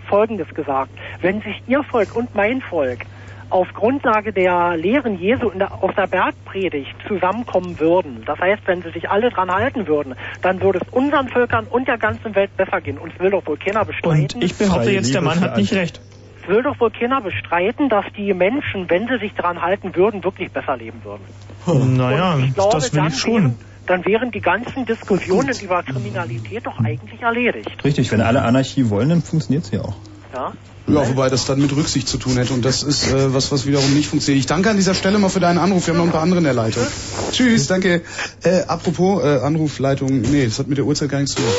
Folgendes 0.10 0.49
gesagt. 0.53 0.91
Wenn 1.22 1.41
sich 1.43 1.64
ihr 1.68 1.81
Volk 1.84 2.14
und 2.14 2.35
mein 2.35 2.60
Volk 2.60 3.06
auf 3.49 3.69
Grundlage 3.73 4.34
der 4.34 4.76
Lehren 4.76 5.18
Jesu 5.18 5.47
in 5.47 5.60
der, 5.60 5.81
aus 5.81 5.95
der 5.95 6.07
Bergpredigt 6.07 6.93
zusammenkommen 7.07 7.80
würden, 7.80 8.23
das 8.26 8.38
heißt, 8.38 8.64
wenn 8.65 8.81
sie 8.81 8.91
sich 8.91 9.10
alle 9.10 9.30
dran 9.30 9.49
halten 9.49 9.88
würden, 9.88 10.15
dann 10.41 10.61
würde 10.61 10.80
es 10.85 10.93
unseren 10.93 11.30
Völkern 11.30 11.68
und 11.69 11.88
der 11.88 11.97
ganzen 11.97 12.35
Welt 12.35 12.51
besser 12.57 12.81
gehen. 12.81 12.97
Und 12.97 13.14
es 13.14 13.19
will 13.22 13.30
doch 13.30 13.47
wohl 13.47 13.56
keiner 13.56 13.85
bestreiten. 13.85 14.39
Und 14.39 14.43
ich 14.43 14.56
behaupte 14.56 14.91
jetzt, 14.91 15.14
der 15.14 15.22
Mann 15.22 15.39
hat 15.39 15.56
nicht 15.56 15.72
recht. 15.72 16.01
Es 16.41 16.48
will 16.48 16.64
doch 16.64 16.80
wohl 16.80 16.91
keiner 16.91 17.22
bestreiten, 17.22 17.90
dass 17.90 18.06
die 18.16 18.34
Menschen, 18.34 18.90
wenn 18.90 19.07
sie 19.07 19.18
sich 19.20 19.34
daran 19.34 19.61
halten 19.61 19.95
würden, 19.95 20.24
wirklich 20.24 20.52
besser 20.52 20.78
leben 20.78 21.02
würden. 21.03 21.98
Naja, 21.98 22.36
Und 22.36 22.45
ich 22.45 22.53
glaube, 22.53 22.76
das 22.76 22.94
will 22.94 23.07
ich 23.07 23.18
schon. 23.18 23.34
Wären, 23.34 23.57
dann 23.86 24.06
wären 24.06 24.32
die 24.32 24.41
ganzen 24.41 24.86
Diskussionen 24.86 25.56
über 25.61 25.84
Kriminalität 25.84 26.66
doch 26.66 26.80
eigentlich 26.80 27.22
erledigt. 27.22 27.84
Richtig, 27.84 28.11
wenn 28.11 28.22
alle 28.22 28.44
Anarchie 28.44 28.90
wollen, 28.90 29.10
dann 29.10 29.22
funktioniert 29.24 29.66
sie 29.66 29.80
auch. 29.80 29.95
Ja? 30.34 30.53
Ja, 30.88 31.07
wobei 31.07 31.30
das 31.30 31.45
dann 31.45 31.60
mit 31.60 31.76
Rücksicht 31.76 32.07
zu 32.07 32.18
tun 32.18 32.38
hätte 32.38 32.53
und 32.53 32.66
das 32.66 32.82
ist 32.82 33.11
äh, 33.11 33.34
was, 33.34 33.52
was 33.52 33.68
wiederum 33.68 33.94
nicht 33.94 34.10
funktioniert. 34.10 34.40
Ich 34.40 34.48
danke 34.48 34.72
an 34.72 34.76
dieser 34.76 34.95
Stelle 34.95 35.20
mal 35.20 35.30
für 35.30 35.40
deinen 35.40 35.60
Anruf. 35.60 35.86
Wir 35.86 35.94
haben 35.94 35.99
noch 35.99 36.06
ein 36.07 36.11
paar 36.11 36.24
andere 36.24 36.40
in 36.40 36.45
der 36.45 36.53
Leitung. 36.53 36.84
Tschüss, 37.32 37.68
danke. 37.68 38.02
Äh, 38.44 38.61
apropos 38.68 39.24
äh, 39.24 39.40
Anrufleitung, 39.40 40.22
nee, 40.22 40.45
das 40.45 40.57
hat 40.57 40.68
mit 40.68 40.80
der 40.80 40.86
Uhrzeit 40.86 41.10
gar 41.10 41.20
nichts 41.20 41.36
zu 41.36 41.41
tun. 41.41 41.52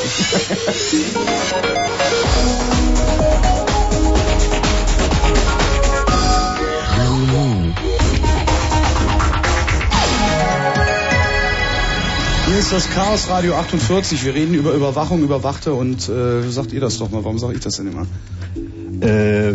ist 12.61 12.73
das 12.74 12.91
Chaos 12.91 13.31
Radio 13.31 13.55
48. 13.55 14.23
Wir 14.23 14.35
reden 14.35 14.53
über 14.53 14.73
Überwachung, 14.73 15.23
Überwachte 15.23 15.73
und 15.73 16.07
äh, 16.11 16.43
sagt 16.43 16.74
ihr 16.74 16.81
das 16.82 16.99
doch 16.99 17.11
mal. 17.11 17.24
Warum 17.24 17.39
sage 17.39 17.55
ich 17.55 17.61
das 17.61 17.77
denn 17.77 17.87
immer? 17.87 18.07
Äh, 19.01 19.55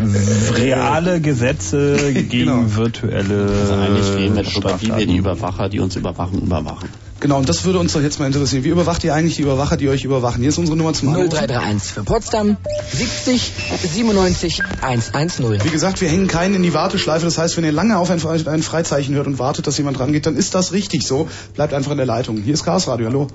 reale 0.56 1.22
Gesetze 1.22 2.14
gegen 2.30 2.76
virtuelle. 2.76 3.48
Also 3.61 3.73
eigentlich 3.76 4.15
reden 4.15 4.36
wir 4.36 4.41
darüber, 4.41 4.82
wie 4.82 4.88
wir 4.88 5.06
die 5.06 5.18
Überwacher, 5.18 5.69
die 5.69 5.82
uns 5.82 5.95
überwachen, 5.95 6.41
überwachen. 6.41 6.90
Genau, 7.21 7.37
und 7.37 7.47
das 7.47 7.63
würde 7.63 7.79
uns 7.79 7.93
doch 7.93 8.01
jetzt 8.01 8.19
mal 8.19 8.25
interessieren. 8.27 8.63
Wie 8.65 8.69
überwacht 8.69 9.03
ihr 9.03 9.13
eigentlich 9.13 9.37
die 9.37 9.41
Überwacher, 9.43 9.77
die 9.77 9.87
euch 9.89 10.03
überwachen? 10.03 10.41
Hier 10.41 10.49
ist 10.49 10.57
unsere 10.57 10.77
Nummer 10.77 10.93
zum 10.93 11.09
Anrufen. 11.09 11.29
0331 11.29 11.91
für 11.93 12.03
Potsdam 12.03 12.57
70 12.91 13.53
97 13.93 14.61
110. 14.81 15.63
Wie 15.63 15.69
gesagt, 15.69 16.01
wir 16.01 16.09
hängen 16.09 16.27
keinen 16.27 16.55
in 16.55 16.63
die 16.63 16.73
Warteschleife. 16.73 17.25
Das 17.25 17.37
heißt, 17.37 17.55
wenn 17.57 17.63
ihr 17.63 17.71
lange 17.71 17.97
auf 17.97 18.09
ein, 18.11 18.19
Fre- 18.19 18.47
ein 18.49 18.61
Freizeichen 18.61 19.15
hört 19.15 19.27
und 19.27 19.39
wartet, 19.39 19.65
dass 19.65 19.77
jemand 19.77 19.99
rangeht, 19.99 20.25
dann 20.25 20.35
ist 20.35 20.55
das 20.55 20.73
richtig 20.73 21.07
so. 21.07 21.27
Bleibt 21.55 21.73
einfach 21.73 21.91
in 21.91 21.97
der 21.97 22.05
Leitung. 22.05 22.37
Hier 22.37 22.53
ist 22.53 22.65
Chaos 22.65 22.87
Radio. 22.87 23.07
Hallo. 23.07 23.27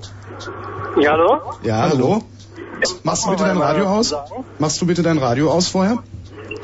Ja, 1.01 1.12
hallo? 1.12 1.40
Ja, 1.62 1.77
hallo. 1.89 2.23
Machst 3.02 3.24
du 3.27 3.31
bitte 3.31 3.44
dein 3.44 3.59
Radio 3.59 3.86
aus? 3.86 4.15
Machst 4.59 4.81
du 4.81 4.86
bitte 4.86 5.02
dein 5.02 5.19
Radio 5.19 5.51
aus 5.51 5.69
vorher? 5.69 5.98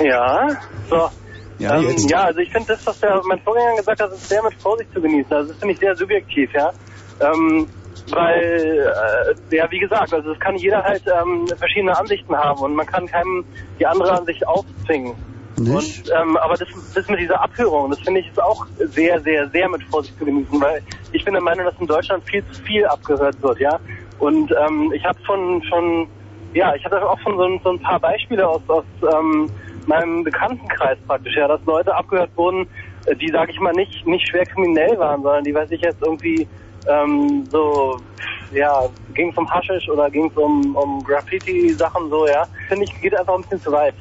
Ja, 0.05 0.49
so. 0.91 1.09
Ja, 1.59 1.79
ähm, 1.81 1.97
ja 2.09 2.25
also 2.25 2.41
ich 2.41 2.53
finde 2.53 2.69
das, 2.75 2.87
was 2.87 3.01
der, 3.01 3.19
mein 3.27 3.41
Vorgänger 3.41 3.77
gesagt 3.79 4.01
hat, 4.01 4.13
ist 4.13 4.29
sehr 4.29 4.43
mit 4.43 4.53
Vorsicht 4.61 4.93
zu 4.93 5.01
genießen. 5.01 5.33
Also 5.33 5.49
das 5.53 5.59
finde 5.59 5.73
ich 5.75 5.81
sehr 5.81 5.97
subjektiv, 5.97 6.51
ja. 6.55 6.71
Ähm, 7.21 7.69
weil, 8.13 8.93
äh, 9.51 9.57
ja, 9.57 9.71
wie 9.71 9.79
gesagt, 9.81 10.13
also 10.15 10.31
es 10.31 10.39
kann 10.39 10.55
jeder 10.57 10.83
halt 10.85 11.03
ähm, 11.07 11.49
verschiedene 11.59 11.99
Ansichten 11.99 12.37
haben 12.37 12.61
und 12.61 12.75
man 12.77 12.87
kann 12.87 13.07
keinem 13.07 13.45
die 13.81 13.87
andere 13.87 14.13
Ansicht 14.13 14.47
aufzwingen. 14.47 15.15
Und, 15.59 16.05
ähm, 16.15 16.37
aber 16.37 16.57
das, 16.57 16.69
das 16.95 17.09
mit 17.09 17.19
dieser 17.19 17.43
Abhörung, 17.43 17.91
das 17.91 17.99
finde 18.01 18.21
ich 18.21 18.29
ist 18.29 18.41
auch 18.43 18.67
sehr, 18.95 19.21
sehr, 19.23 19.49
sehr 19.49 19.69
mit 19.71 19.83
Vorsicht 19.85 20.17
zu 20.19 20.25
genießen, 20.27 20.61
weil 20.61 20.83
ich 21.13 21.25
bin 21.25 21.33
der 21.33 21.43
Meinung, 21.43 21.65
dass 21.65 21.75
in 21.81 21.87
Deutschland 21.87 22.23
viel 22.25 22.45
zu 22.47 22.63
viel 22.63 22.85
abgehört 22.87 23.41
wird, 23.43 23.59
ja. 23.59 23.81
Und 24.19 24.53
ähm, 24.53 24.93
ich 24.95 25.05
habe 25.05 25.19
von, 25.27 25.63
schon, 25.65 26.07
ja, 26.53 26.75
ich 26.75 26.85
hatte 26.85 27.03
auch 27.09 27.19
schon 27.21 27.37
so, 27.37 27.43
ein- 27.45 27.61
so 27.65 27.71
ein 27.71 27.81
paar 27.81 27.99
Beispiele 27.99 28.47
aus, 28.47 28.61
aus 28.69 28.85
ähm, 29.03 29.51
meinem 29.87 30.23
Bekanntenkreis 30.25 30.99
praktisch, 31.07 31.35
ja, 31.37 31.49
dass 31.49 31.65
Leute 31.65 31.95
abgehört 31.95 32.31
wurden, 32.37 32.69
äh, 33.07 33.17
die, 33.17 33.31
sage 33.31 33.51
ich 33.51 33.59
mal, 33.61 33.73
nicht, 33.73 34.07
nicht 34.07 34.29
schwer 34.29 34.45
kriminell 34.47 34.99
waren, 34.99 35.23
sondern 35.23 35.45
die, 35.45 35.55
weiß 35.55 35.71
ich 35.71 35.81
jetzt 35.81 36.03
irgendwie 36.03 36.47
ähm, 36.89 37.45
so, 37.51 38.01
ja, 38.53 38.89
ging 39.15 39.31
es 39.31 39.37
um 39.37 39.49
Haschisch 39.51 39.89
oder 39.89 40.11
ging 40.11 40.31
es 40.31 40.37
um, 40.37 40.75
um 40.77 41.03
Graffiti-Sachen 41.05 42.11
so, 42.11 42.27
ja. 42.27 42.47
Finde 42.69 42.85
ich, 42.85 43.01
geht 43.01 43.17
einfach 43.17 43.35
ein 43.35 43.43
bisschen 43.43 43.61
zu 43.61 43.73
weit. 43.73 43.95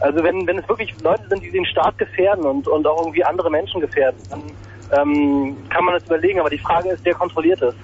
Also 0.00 0.22
wenn, 0.22 0.46
wenn 0.46 0.58
es 0.58 0.68
wirklich 0.68 0.94
Leute 1.02 1.26
sind, 1.28 1.42
die 1.42 1.50
den 1.50 1.64
Staat 1.66 1.96
gefährden 1.98 2.44
und, 2.44 2.68
und 2.68 2.86
auch 2.86 3.00
irgendwie 3.00 3.24
andere 3.24 3.50
Menschen 3.50 3.80
gefährden, 3.80 4.18
dann 4.28 4.42
ähm, 4.92 5.56
kann 5.70 5.84
man 5.84 5.94
das 5.94 6.04
überlegen. 6.04 6.40
Aber 6.40 6.50
die 6.50 6.58
Frage 6.58 6.90
ist, 6.90 7.04
wer 7.04 7.14
kontrolliert 7.14 7.62
es? 7.62 7.74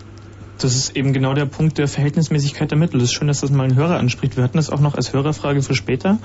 Das 0.60 0.74
ist 0.74 0.96
eben 0.96 1.12
genau 1.12 1.32
der 1.32 1.46
Punkt 1.46 1.78
der 1.78 1.88
Verhältnismäßigkeit 1.88 2.70
der 2.70 2.76
Mittel. 2.76 2.98
Es 2.98 3.04
ist 3.04 3.12
schön, 3.14 3.28
dass 3.28 3.40
das 3.40 3.50
mal 3.50 3.64
ein 3.64 3.76
Hörer 3.76 3.96
anspricht. 3.96 4.36
Wir 4.36 4.44
hatten 4.44 4.58
das 4.58 4.68
auch 4.68 4.80
noch 4.80 4.94
als 4.94 5.12
Hörerfrage 5.12 5.62
für 5.62 5.74
später. 5.74 6.18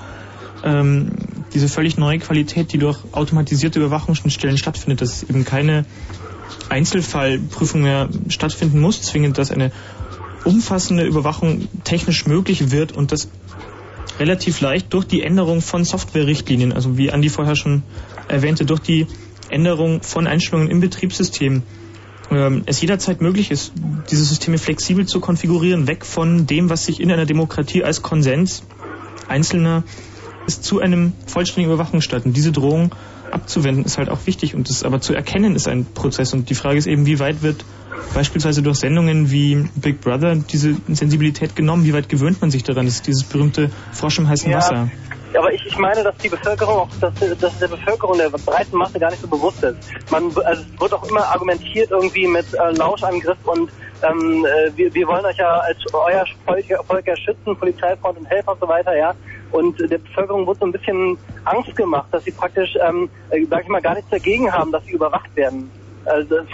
Ähm, 0.62 1.12
diese 1.54 1.68
völlig 1.68 1.96
neue 1.96 2.18
Qualität, 2.18 2.72
die 2.72 2.78
durch 2.78 2.98
automatisierte 3.12 3.78
Überwachungsschnittstellen 3.78 4.58
stattfindet, 4.58 5.00
dass 5.00 5.22
eben 5.22 5.44
keine 5.44 5.86
Einzelfallprüfung 6.68 7.82
mehr 7.82 8.08
stattfinden 8.28 8.80
muss, 8.80 9.02
zwingend, 9.02 9.38
dass 9.38 9.50
eine 9.50 9.72
umfassende 10.44 11.04
Überwachung 11.04 11.68
technisch 11.84 12.26
möglich 12.26 12.70
wird 12.70 12.92
und 12.92 13.12
das 13.12 13.28
relativ 14.18 14.60
leicht 14.60 14.92
durch 14.92 15.04
die 15.04 15.22
Änderung 15.22 15.60
von 15.60 15.84
Softwarerichtlinien, 15.84 16.72
also 16.72 16.96
wie 16.96 17.10
Andi 17.10 17.28
vorher 17.28 17.56
schon 17.56 17.82
erwähnte, 18.28 18.64
durch 18.64 18.80
die 18.80 19.06
Änderung 19.50 20.02
von 20.02 20.26
Einstellungen 20.26 20.70
im 20.70 20.80
Betriebssystem 20.80 21.62
ähm, 22.30 22.62
es 22.66 22.80
jederzeit 22.80 23.20
möglich 23.20 23.50
ist, 23.50 23.72
diese 24.10 24.24
Systeme 24.24 24.58
flexibel 24.58 25.06
zu 25.06 25.20
konfigurieren, 25.20 25.86
weg 25.86 26.04
von 26.04 26.46
dem, 26.46 26.70
was 26.70 26.86
sich 26.86 27.00
in 27.00 27.12
einer 27.12 27.26
Demokratie 27.26 27.84
als 27.84 28.02
Konsens 28.02 28.62
Einzelner 29.28 29.84
ist 30.46 30.64
zu 30.64 30.80
einem 30.80 31.12
vollständigen 31.26 31.72
Überwachungsstaat. 31.72 32.24
Und 32.24 32.36
diese 32.36 32.52
Drohung 32.52 32.94
abzuwenden 33.30 33.84
ist 33.84 33.98
halt 33.98 34.08
auch 34.08 34.26
wichtig 34.26 34.54
und 34.54 34.68
das 34.68 34.82
aber 34.82 35.00
zu 35.00 35.14
erkennen 35.14 35.54
ist 35.54 35.68
ein 35.68 35.84
Prozess. 35.84 36.32
Und 36.32 36.50
die 36.50 36.54
Frage 36.54 36.78
ist 36.78 36.86
eben, 36.86 37.06
wie 37.06 37.18
weit 37.18 37.42
wird 37.42 37.64
beispielsweise 38.14 38.62
durch 38.62 38.78
Sendungen 38.78 39.30
wie 39.30 39.68
Big 39.74 40.00
Brother 40.00 40.36
diese 40.36 40.76
Sensibilität 40.88 41.56
genommen? 41.56 41.84
Wie 41.84 41.92
weit 41.92 42.08
gewöhnt 42.08 42.40
man 42.40 42.50
sich 42.50 42.64
daran? 42.64 42.86
Das 42.86 42.96
ist 42.96 43.06
dieses 43.06 43.24
berühmte 43.24 43.70
Frosch 43.92 44.18
im 44.18 44.28
heißen 44.28 44.50
Ja. 44.50 44.58
Wasser. 44.58 44.90
Aber 45.36 45.52
ich, 45.52 45.66
ich 45.66 45.76
meine, 45.76 46.02
dass 46.02 46.16
die 46.18 46.28
Bevölkerung 46.28 46.76
auch, 46.76 46.88
dass, 47.00 47.12
dass 47.38 47.58
der 47.58 47.68
Bevölkerung 47.68 48.16
der 48.16 48.30
breiten 48.30 48.76
Masse 48.76 48.98
gar 48.98 49.10
nicht 49.10 49.20
so 49.20 49.28
bewusst 49.28 49.62
ist. 49.62 49.76
Man, 50.10 50.24
also 50.44 50.62
es 50.62 50.80
wird 50.80 50.94
auch 50.94 51.06
immer 51.08 51.26
argumentiert 51.26 51.90
irgendwie 51.90 52.26
mit 52.26 52.46
äh, 52.54 52.70
Lauschangriff 52.72 53.36
und 53.44 53.70
ähm, 54.02 54.46
äh, 54.46 54.76
wir, 54.76 54.94
wir 54.94 55.06
wollen 55.06 55.24
euch 55.24 55.36
ja 55.36 55.58
als 55.58 55.78
euer 55.92 56.24
Volk, 56.44 56.64
Volk 56.86 57.06
ja 57.06 57.16
schützen, 57.16 57.56
Polizeifreund 57.56 58.18
und 58.18 58.26
Helfer 58.26 58.52
und 58.52 58.60
so 58.60 58.68
weiter, 58.68 58.96
ja. 58.96 59.14
Und 59.52 59.78
der 59.78 59.98
Bevölkerung 59.98 60.46
wird 60.46 60.58
so 60.58 60.66
ein 60.66 60.72
bisschen 60.72 61.16
Angst 61.44 61.74
gemacht, 61.76 62.08
dass 62.10 62.24
sie 62.24 62.32
praktisch, 62.32 62.76
ähm, 62.86 63.08
äh, 63.30 63.44
sag 63.48 63.62
ich 63.62 63.68
mal, 63.68 63.80
gar 63.80 63.94
nichts 63.94 64.10
dagegen 64.10 64.52
haben, 64.52 64.72
dass 64.72 64.84
sie 64.84 64.92
überwacht 64.92 65.34
werden. 65.36 65.70
Also 66.04 66.36
das, 66.36 66.46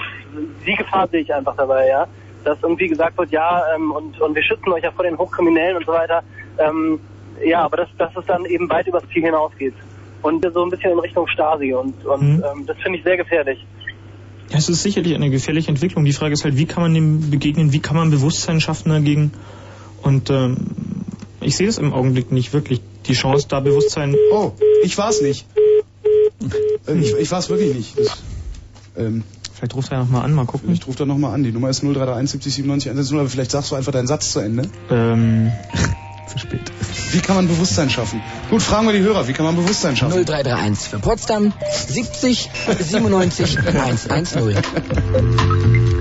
die 0.67 0.75
Gefahr 0.75 1.09
sehe 1.09 1.21
ich 1.21 1.35
einfach 1.35 1.57
dabei, 1.57 1.89
ja. 1.89 2.07
Dass 2.45 2.59
irgendwie 2.63 2.89
gesagt 2.89 3.17
wird, 3.19 3.31
ja, 3.31 3.63
ähm, 3.75 3.93
und, 3.93 4.21
und 4.21 4.35
wir 4.35 4.43
schützen 4.43 4.73
euch 4.73 4.83
ja 4.83 4.91
vor 4.91 5.05
den 5.05 5.17
Hochkriminellen 5.17 5.77
und 5.79 5.87
so 5.87 5.93
weiter. 5.93 6.23
Ähm, 6.59 7.01
ja, 7.45 7.63
aber 7.63 7.79
dass, 7.79 7.89
dass 7.99 8.17
es 8.17 8.27
dann 8.27 8.45
eben 8.45 8.69
weit 8.69 8.87
übers 8.87 9.05
Ziel 9.13 9.23
hinausgeht. 9.23 9.75
Und 10.23 10.45
so 10.53 10.63
ein 10.63 10.71
bisschen 10.71 10.93
in 10.93 10.99
Richtung 10.99 11.27
Stasi 11.29 11.73
und, 11.73 12.05
und 12.05 12.23
Mhm. 12.23 12.45
ähm, 12.45 12.67
das 12.67 12.77
finde 12.79 12.99
ich 12.99 13.05
sehr 13.05 13.17
gefährlich. 13.17 13.65
Ja, 14.51 14.59
es 14.59 14.69
ist 14.69 14.83
sicherlich 14.83 15.15
eine 15.15 15.31
gefährliche 15.31 15.71
Entwicklung. 15.71 16.05
Die 16.05 16.13
Frage 16.13 16.35
ist 16.35 16.45
halt, 16.45 16.57
wie 16.57 16.67
kann 16.67 16.83
man 16.83 16.95
dem 16.95 17.31
begegnen, 17.31 17.73
wie 17.73 17.81
kann 17.81 17.97
man 17.97 18.11
Bewusstsein 18.11 18.61
schaffen 18.61 18.91
dagegen? 18.91 19.33
Und 20.03 20.31
ähm, 20.31 20.57
ich 21.43 21.57
sehe 21.57 21.67
das 21.67 21.79
im 21.79 21.93
Augenblick 21.93 22.33
nicht 22.33 22.53
wirklich. 22.53 22.81
Die 23.07 23.15
Chance, 23.15 23.47
da 23.49 23.61
Bewusstsein. 23.61 24.15
Oh, 24.33 24.53
ich 24.85 24.97
war's 24.99 25.23
nicht. 25.23 25.47
Äh, 26.87 26.95
ich 26.95 27.15
ich 27.15 27.31
war's 27.31 27.49
wirklich 27.49 27.75
nicht. 27.75 27.99
Das, 27.99 28.23
ähm, 28.97 29.25
vielleicht 29.55 29.75
ruft 29.75 29.93
er 29.93 29.99
nochmal 29.99 30.25
an, 30.25 30.33
mal 30.33 30.47
gucken. 30.47 30.73
Ich 30.73 30.87
rufe 30.87 30.99
da 30.99 31.07
nochmal 31.07 31.35
an. 31.35 31.43
Die 31.43 31.53
Nummer 31.53 31.71
ist 31.71 31.83
0331 31.83 32.31
70 32.31 32.55
97 32.55 32.91
110, 32.91 33.19
aber 33.19 33.29
vielleicht 33.29 33.51
sagst 33.51 33.71
du 33.71 33.75
einfach 33.75 33.93
deinen 33.93 34.07
Satz 34.07 34.33
zu 34.33 34.41
Ende. 34.41 34.69
Ähm, 34.91 35.53
zu 36.33 36.39
spät. 36.39 36.73
Wie 37.13 37.21
kann 37.21 37.37
man 37.37 37.49
Bewusstsein 37.49 37.91
schaffen? 37.91 38.23
Gut, 38.51 38.63
fragen 38.63 38.87
wir 38.87 38.95
die 38.95 39.01
Hörer. 39.01 39.29
Wie 39.29 39.33
kann 39.33 39.45
man 39.45 39.57
Bewusstsein 39.57 39.97
schaffen? 39.97 40.25
0331 40.25 40.89
für 40.89 40.99
Potsdam 40.99 41.53
70 41.89 42.51
97 42.79 43.59
110. 43.59 45.92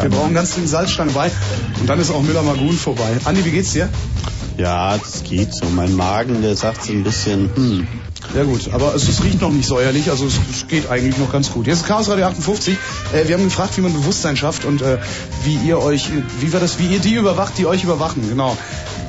Wir 0.00 0.10
brauchen 0.10 0.34
ganz 0.34 0.52
dringend 0.52 0.70
Salzstangen 0.70 1.14
bei. 1.14 1.30
Und 1.80 1.88
dann 1.88 2.00
ist 2.00 2.10
auch 2.10 2.22
Müller-Magun 2.22 2.76
vorbei. 2.76 3.16
Andi, 3.24 3.44
wie 3.44 3.50
geht's 3.50 3.72
dir? 3.72 3.88
Ja, 4.58 4.96
das 4.98 5.24
geht 5.24 5.54
so. 5.54 5.66
Mein 5.66 5.94
Magen, 5.94 6.42
der 6.42 6.56
sagt 6.56 6.84
so 6.84 6.92
ein 6.92 7.04
bisschen, 7.04 7.50
hm. 7.54 7.88
Ja 8.34 8.44
gut, 8.44 8.72
aber 8.72 8.94
es, 8.94 9.08
es 9.08 9.22
riecht 9.22 9.40
noch 9.40 9.50
nicht 9.50 9.66
säuerlich, 9.66 10.10
also 10.10 10.26
es, 10.26 10.34
es 10.50 10.66
geht 10.68 10.88
eigentlich 10.88 11.18
noch 11.18 11.30
ganz 11.32 11.50
gut. 11.50 11.66
Jetzt 11.66 11.82
ist 11.82 11.86
Chaos 11.86 12.08
Radio 12.08 12.26
58. 12.26 12.76
Äh, 13.12 13.28
wir 13.28 13.36
haben 13.36 13.44
gefragt, 13.44 13.76
wie 13.76 13.82
man 13.82 13.92
Bewusstsein 13.92 14.36
schafft 14.36 14.64
und 14.64 14.80
äh, 14.80 14.98
wie 15.44 15.56
ihr 15.56 15.78
euch, 15.78 16.08
wie 16.40 16.52
war 16.52 16.60
das, 16.60 16.78
wie 16.78 16.86
ihr 16.86 17.00
die 17.00 17.14
überwacht, 17.14 17.58
die 17.58 17.66
euch 17.66 17.84
überwachen. 17.84 18.26
Genau. 18.28 18.56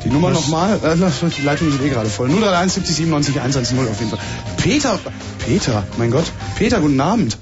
Die 0.04 0.10
Nummer 0.10 0.32
nochmal, 0.32 0.80
äh, 0.84 1.30
die 1.30 1.42
Leitung 1.42 1.70
ist 1.70 1.82
eh 1.82 1.90
gerade 1.90 2.10
voll. 2.10 2.30
031 2.30 2.74
70 2.74 2.96
97 2.96 3.40
110 3.40 3.80
auf 3.80 4.00
jeden 4.00 4.10
Fall. 4.10 4.20
Peter, 4.58 5.00
Peter, 5.46 5.84
mein 5.98 6.12
Gott. 6.12 6.26
Peter, 6.58 6.82
guten 6.82 7.00
Abend. 7.00 7.38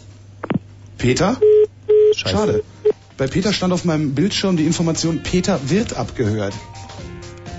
Peter? 0.98 1.38
Schade. 2.16 2.64
Bei 3.22 3.28
Peter 3.28 3.54
stand 3.54 3.72
auf 3.72 3.86
meinem 3.86 4.16
Bildschirm 4.16 4.58
die 4.58 4.66
Information, 4.66 5.22
Peter 5.22 5.60
wird 5.70 5.96
abgehört. 5.96 6.56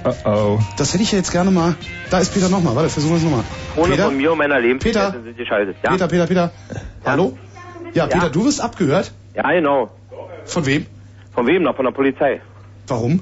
Oh 0.05 0.29
oh. 0.29 0.59
Das 0.77 0.93
hätte 0.93 1.05
ich 1.05 1.13
ja 1.13 1.19
jetzt 1.19 1.31
gerne 1.31 1.53
mal. 1.53 1.77
Da 2.11 2.19
ist 2.19 2.35
Peter 2.35 2.49
nochmal. 2.49 2.75
Warte, 2.75 2.89
versuchen 2.89 3.13
wir 3.13 3.19
es 3.19 3.23
nochmal. 3.23 3.45
Ohne 3.77 3.91
Peter? 3.93 4.07
von 4.07 4.17
mir 4.17 4.33
und 4.33 4.39
meiner 4.39 4.57
Peter? 4.57 4.67
Lebensgefährtin 4.67 5.23
sind 5.23 5.37
geschaltet. 5.37 5.77
Ja? 5.85 5.93
Peter, 5.93 6.09
Peter, 6.09 6.27
Peter. 6.27 6.51
Hallo? 7.05 7.39
Ja, 7.95 8.09
Peter, 8.09 8.25
Ja. 8.25 8.29
du 8.31 8.45
wirst 8.45 8.61
abgehört? 8.61 9.13
Ja, 9.37 9.53
genau. 9.53 9.93
Von 10.47 10.67
wem? 10.67 10.85
Von 11.33 11.47
wem 11.47 11.63
noch? 11.63 11.77
Von 11.77 11.85
der 11.85 11.93
Polizei. 11.93 12.41
Warum? 12.89 13.21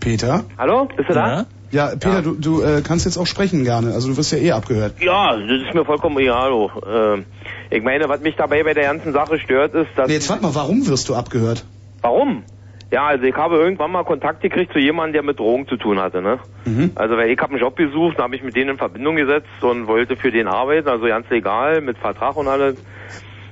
Peter? 0.00 0.46
Hallo? 0.58 0.88
Bist 0.96 1.10
du 1.10 1.14
da? 1.14 1.46
Ja, 1.70 1.90
Peter, 1.90 2.22
du, 2.22 2.32
du 2.34 2.62
äh, 2.62 2.82
kannst 2.82 3.04
jetzt 3.04 3.18
auch 3.18 3.26
sprechen 3.28 3.62
gerne. 3.62 3.92
Also 3.92 4.08
du 4.08 4.16
wirst 4.16 4.32
ja 4.32 4.38
eh 4.38 4.50
abgehört. 4.50 4.94
Ja, 5.00 5.36
das 5.36 5.62
ist 5.64 5.74
mir 5.74 5.84
vollkommen 5.84 6.18
egal. 6.18 6.50
du. 6.50 7.24
Ich 7.70 7.82
meine, 7.82 8.08
was 8.08 8.20
mich 8.20 8.36
dabei 8.36 8.62
bei 8.62 8.74
der 8.74 8.84
ganzen 8.84 9.12
Sache 9.12 9.38
stört, 9.38 9.74
ist, 9.74 9.90
dass... 9.96 10.08
Nee, 10.08 10.14
jetzt 10.14 10.30
warte 10.30 10.42
mal, 10.42 10.54
warum 10.54 10.86
wirst 10.88 11.08
du 11.08 11.14
abgehört? 11.14 11.64
Warum? 12.00 12.44
Ja, 12.90 13.06
also 13.08 13.24
ich 13.24 13.34
habe 13.34 13.56
irgendwann 13.56 13.92
mal 13.92 14.04
Kontakt 14.04 14.40
gekriegt 14.40 14.72
zu 14.72 14.78
jemandem, 14.78 15.12
der 15.12 15.22
mit 15.22 15.38
Drogen 15.38 15.68
zu 15.68 15.76
tun 15.76 16.00
hatte, 16.00 16.22
ne? 16.22 16.38
Mhm. 16.64 16.92
Also 16.94 17.18
weil 17.18 17.30
ich 17.30 17.38
habe 17.38 17.52
einen 17.52 17.60
Job 17.60 17.76
gesucht, 17.76 18.18
da 18.18 18.22
habe 18.22 18.34
ich 18.34 18.42
mit 18.42 18.56
denen 18.56 18.70
in 18.70 18.78
Verbindung 18.78 19.16
gesetzt 19.16 19.48
und 19.60 19.86
wollte 19.86 20.16
für 20.16 20.30
den 20.30 20.46
arbeiten, 20.46 20.88
also 20.88 21.04
ganz 21.06 21.28
legal, 21.28 21.82
mit 21.82 21.98
Vertrag 21.98 22.36
und 22.36 22.48
alles. 22.48 22.76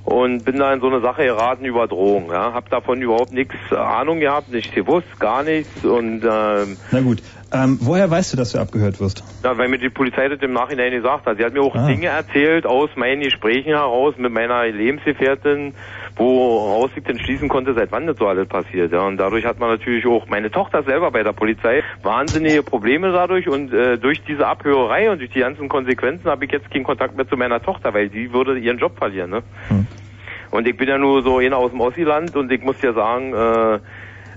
Und 0.04 0.44
bin 0.44 0.56
da 0.56 0.72
in 0.72 0.80
so 0.80 0.86
eine 0.86 1.00
Sache 1.00 1.24
geraten 1.24 1.64
über 1.64 1.86
Drogen, 1.88 2.30
ja. 2.30 2.54
Hab 2.54 2.70
davon 2.70 3.02
überhaupt 3.02 3.32
nichts 3.32 3.56
Ahnung 3.72 4.20
gehabt, 4.20 4.50
nichts 4.50 4.72
gewusst, 4.74 5.18
gar 5.18 5.42
nichts 5.42 5.84
und 5.84 6.22
ähm, 6.24 6.78
Na 6.92 7.00
gut. 7.00 7.18
Ähm, 7.52 7.78
woher 7.80 8.10
weißt 8.10 8.32
du, 8.32 8.36
dass 8.36 8.52
du 8.52 8.58
abgehört 8.58 9.00
wirst? 9.00 9.22
ja, 9.44 9.56
weil 9.56 9.68
mir 9.68 9.78
die 9.78 9.88
Polizei 9.88 10.28
das 10.28 10.40
im 10.40 10.52
Nachhinein 10.52 10.90
gesagt 10.90 11.26
hat. 11.26 11.36
Sie 11.38 11.44
hat 11.44 11.52
mir 11.52 11.62
auch 11.62 11.76
Ah. 11.76 11.86
Dinge 11.86 12.06
erzählt 12.08 12.66
aus 12.66 12.90
meinen 12.96 13.20
Gesprächen 13.22 13.68
heraus 13.70 14.14
mit 14.18 14.32
meiner 14.32 14.64
Lebensgefährtin, 14.66 15.72
woraus 16.16 16.90
ich 16.96 17.04
dann 17.04 17.18
schließen 17.20 17.48
konnte, 17.48 17.74
seit 17.74 17.92
wann 17.92 18.06
das 18.08 18.16
so 18.16 18.26
alles 18.26 18.48
passiert. 18.48 18.92
Ja. 18.92 19.02
Und 19.06 19.18
dadurch 19.18 19.44
hat 19.44 19.60
man 19.60 19.70
natürlich 19.70 20.06
auch, 20.06 20.26
meine 20.26 20.50
Tochter 20.50 20.82
selber 20.82 21.10
bei 21.12 21.22
der 21.22 21.32
Polizei, 21.34 21.82
wahnsinnige 22.02 22.62
Probleme 22.64 23.12
dadurch 23.12 23.48
und 23.48 23.72
äh, 23.72 23.96
durch 23.96 24.22
diese 24.24 24.46
Abhörerei 24.46 25.10
und 25.10 25.20
durch 25.20 25.30
die 25.30 25.40
ganzen 25.40 25.68
Konsequenzen 25.68 26.28
habe 26.28 26.44
ich 26.46 26.50
jetzt 26.52 26.70
keinen 26.72 26.84
Kontakt 26.84 27.16
mehr 27.16 27.28
zu 27.28 27.36
meiner 27.36 27.62
Tochter, 27.62 27.94
weil 27.94 28.08
die 28.08 28.32
würde 28.32 28.58
ihren 28.58 28.78
Job 28.78 28.98
verlieren. 28.98 29.30
Ne? 29.30 29.42
Und 30.50 30.66
ich 30.66 30.76
bin 30.76 30.88
ja 30.88 30.98
nur 30.98 31.22
so 31.22 31.38
einer 31.38 31.58
aus 31.58 31.70
dem 31.70 31.80
Ossiland 31.80 32.34
und 32.34 32.50
ich 32.50 32.62
muss 32.62 32.80
ja 32.82 32.92
sagen, 32.92 33.34
äh, 33.34 33.78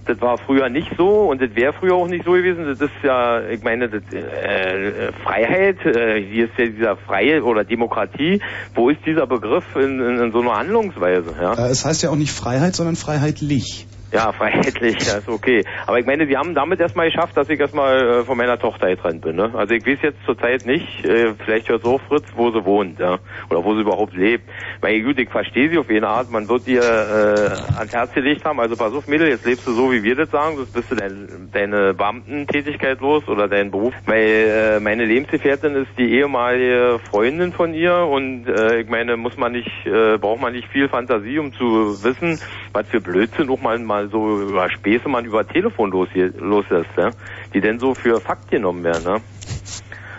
das 0.10 0.20
war 0.22 0.38
früher 0.38 0.70
nicht 0.70 0.92
so 0.98 1.30
und 1.30 1.42
das 1.42 1.56
wäre 1.56 1.74
früher 1.74 1.94
auch 1.94 2.08
nicht 2.08 2.26
so 2.26 2.32
gewesen. 2.32 2.66
Das 2.66 2.82
ist 2.82 2.92
ja, 3.04 3.48
ich 3.48 3.64
meine, 3.64 3.88
das, 3.88 4.02
äh, 4.12 5.12
Freiheit, 5.24 5.86
äh, 5.86 6.22
hier 6.22 6.46
ist 6.46 6.58
ja 6.58 6.66
dieser 6.66 6.98
Freie 6.98 7.44
oder 7.44 7.64
Demokratie. 7.64 8.42
Wo 8.74 8.90
ist 8.90 9.06
dieser 9.06 9.28
Begriff 9.28 9.64
in, 9.76 10.00
in, 10.00 10.20
in 10.20 10.32
so 10.32 10.42
einer 10.42 10.58
Handlungsweise? 10.58 11.36
Ja? 11.40 11.54
Äh, 11.54 11.70
es 11.70 11.86
heißt 11.86 12.02
ja 12.02 12.10
auch 12.10 12.16
nicht 12.16 12.32
Freiheit, 12.32 12.76
sondern 12.76 12.96
freiheitlich. 12.96 13.88
Ja, 14.12 14.32
freiheitlich, 14.38 14.98
das 14.98 15.20
ist 15.20 15.30
okay. 15.30 15.64
Aber 15.86 16.00
ich 16.00 16.06
meine, 16.06 16.26
die 16.26 16.38
haben 16.38 16.56
damit 16.56 16.80
erstmal 16.80 17.08
geschafft, 17.08 17.38
dass 17.38 17.50
ich 17.50 17.60
erstmal 17.60 18.22
äh, 18.22 18.24
von 18.24 18.38
meiner 18.38 18.58
Tochter 18.58 18.90
getrennt 18.90 19.22
bin. 19.22 19.36
Ne? 19.36 19.52
Also 19.54 19.74
ich 19.74 19.86
weiß 19.86 20.00
jetzt 20.02 20.18
zurzeit 20.26 20.66
nicht, 20.66 21.06
äh, 21.06 21.34
vielleicht 21.46 21.70
hört 21.70 21.84
so 21.84 22.00
Fritz, 22.00 22.26
wo 22.36 22.52
sie 22.52 22.64
wohnt, 22.66 23.00
ja. 23.00 23.20
Oder 23.50 23.64
wo 23.64 23.76
sie 23.76 23.82
überhaupt 23.82 24.16
lebt. 24.16 24.50
Weil 24.82 25.02
gut, 25.02 25.20
ich 25.20 25.30
verstehe 25.30 25.70
sie 25.70 25.78
auf 25.78 25.90
jeden 25.90 26.06
Art, 26.06 26.32
man 26.32 26.50
wird 26.50 26.68
ihr 26.68 26.82
äh, 26.82 27.78
ans 27.78 27.92
Herz 27.92 28.14
gelegt 28.14 28.46
haben, 28.46 28.60
also 28.60 28.76
pass 28.76 28.94
auf 28.94 29.08
Mädel, 29.08 29.30
jetzt 29.30 29.46
lebst 29.46 29.68
du 29.68 29.74
so, 29.74 29.92
wie 29.92 30.04
wir 30.04 30.16
das 30.16 30.32
sagen, 30.32 30.58
sonst 30.58 30.74
bist 30.74 30.92
du 30.92 30.96
dein, 30.96 31.50
deine 31.52 31.94
Beamtentätigkeit 31.94 33.00
los 33.02 33.28
oder 33.28 33.48
deinen 33.48 33.72
Beruf. 33.72 33.94
Weil 34.06 34.18
äh, 34.18 34.80
meine 34.80 35.06
Lebensgefährtin 35.06 35.76
ist 35.76 35.90
die 35.98 36.14
ehemalige 36.14 37.00
Freundin 37.10 37.54
von 37.54 37.74
ihr 37.74 37.96
und 37.96 38.48
äh, 38.48 38.82
ich 38.82 38.90
meine, 38.90 39.18
muss 39.18 39.38
man 39.38 39.52
nicht, 39.52 39.72
äh, 39.86 40.18
braucht 40.18 40.42
man 40.42 40.54
nicht 40.54 40.68
viel 40.70 40.90
Fantasie, 40.90 41.40
um 41.40 41.54
zu 41.54 42.04
wissen, 42.04 42.40
was 42.74 42.88
für 42.88 43.02
Blödsinn 43.02 43.50
auch 43.50 43.62
mal, 43.62 43.78
mal 43.80 43.99
so 44.08 44.42
über 44.42 44.70
Späße 44.70 45.10
man 45.10 45.26
über 45.26 45.48
Telefon 45.48 45.92
los, 45.92 46.10
hier, 46.14 46.32
los 46.38 46.66
ist, 46.70 46.98
ja? 46.98 47.10
die 47.54 47.62
denn 47.62 47.80
so 47.80 47.94
für 47.94 48.20
Fakt 48.20 48.50
genommen 48.50 48.84
werden. 48.84 49.04
Ne? 49.04 49.22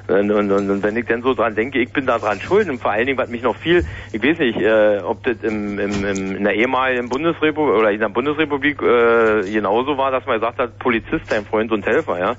Und, 0.09 0.31
und, 0.31 0.51
und, 0.51 0.70
und 0.70 0.82
wenn 0.82 0.97
ich 0.97 1.07
dann 1.07 1.23
so 1.23 1.35
dran 1.35 1.55
denke, 1.55 1.78
ich 1.78 1.93
bin 1.93 2.07
da 2.07 2.19
dran 2.19 2.40
schuld 2.40 2.69
und 2.69 2.81
vor 2.81 2.90
allen 2.90 3.07
Dingen, 3.07 3.19
was 3.19 3.31
mich 3.31 3.43
noch 3.43 3.57
viel, 3.57 3.85
ich 4.12 4.23
weiß 4.23 4.39
nicht, 4.39 4.61
äh, 4.61 4.98
ob 5.05 5.23
das 5.23 5.36
im, 5.43 5.78
im, 5.78 6.05
im, 6.05 6.36
in 6.36 6.44
der 6.44 6.55
ehemaligen 6.55 7.09
Bundesrepublik 7.09 7.78
oder 7.78 7.93
in 7.93 8.01
der 8.01 8.09
Bundesrepublik 8.09 8.82
äh, 8.82 9.51
genauso 9.51 9.97
war, 9.98 10.11
dass 10.11 10.27
man 10.27 10.40
gesagt 10.40 10.59
hat, 10.59 10.78
Polizist, 10.78 11.31
dein 11.31 11.44
Freund 11.44 11.70
und 11.70 11.86
Helfer, 11.86 12.19
ja. 12.19 12.36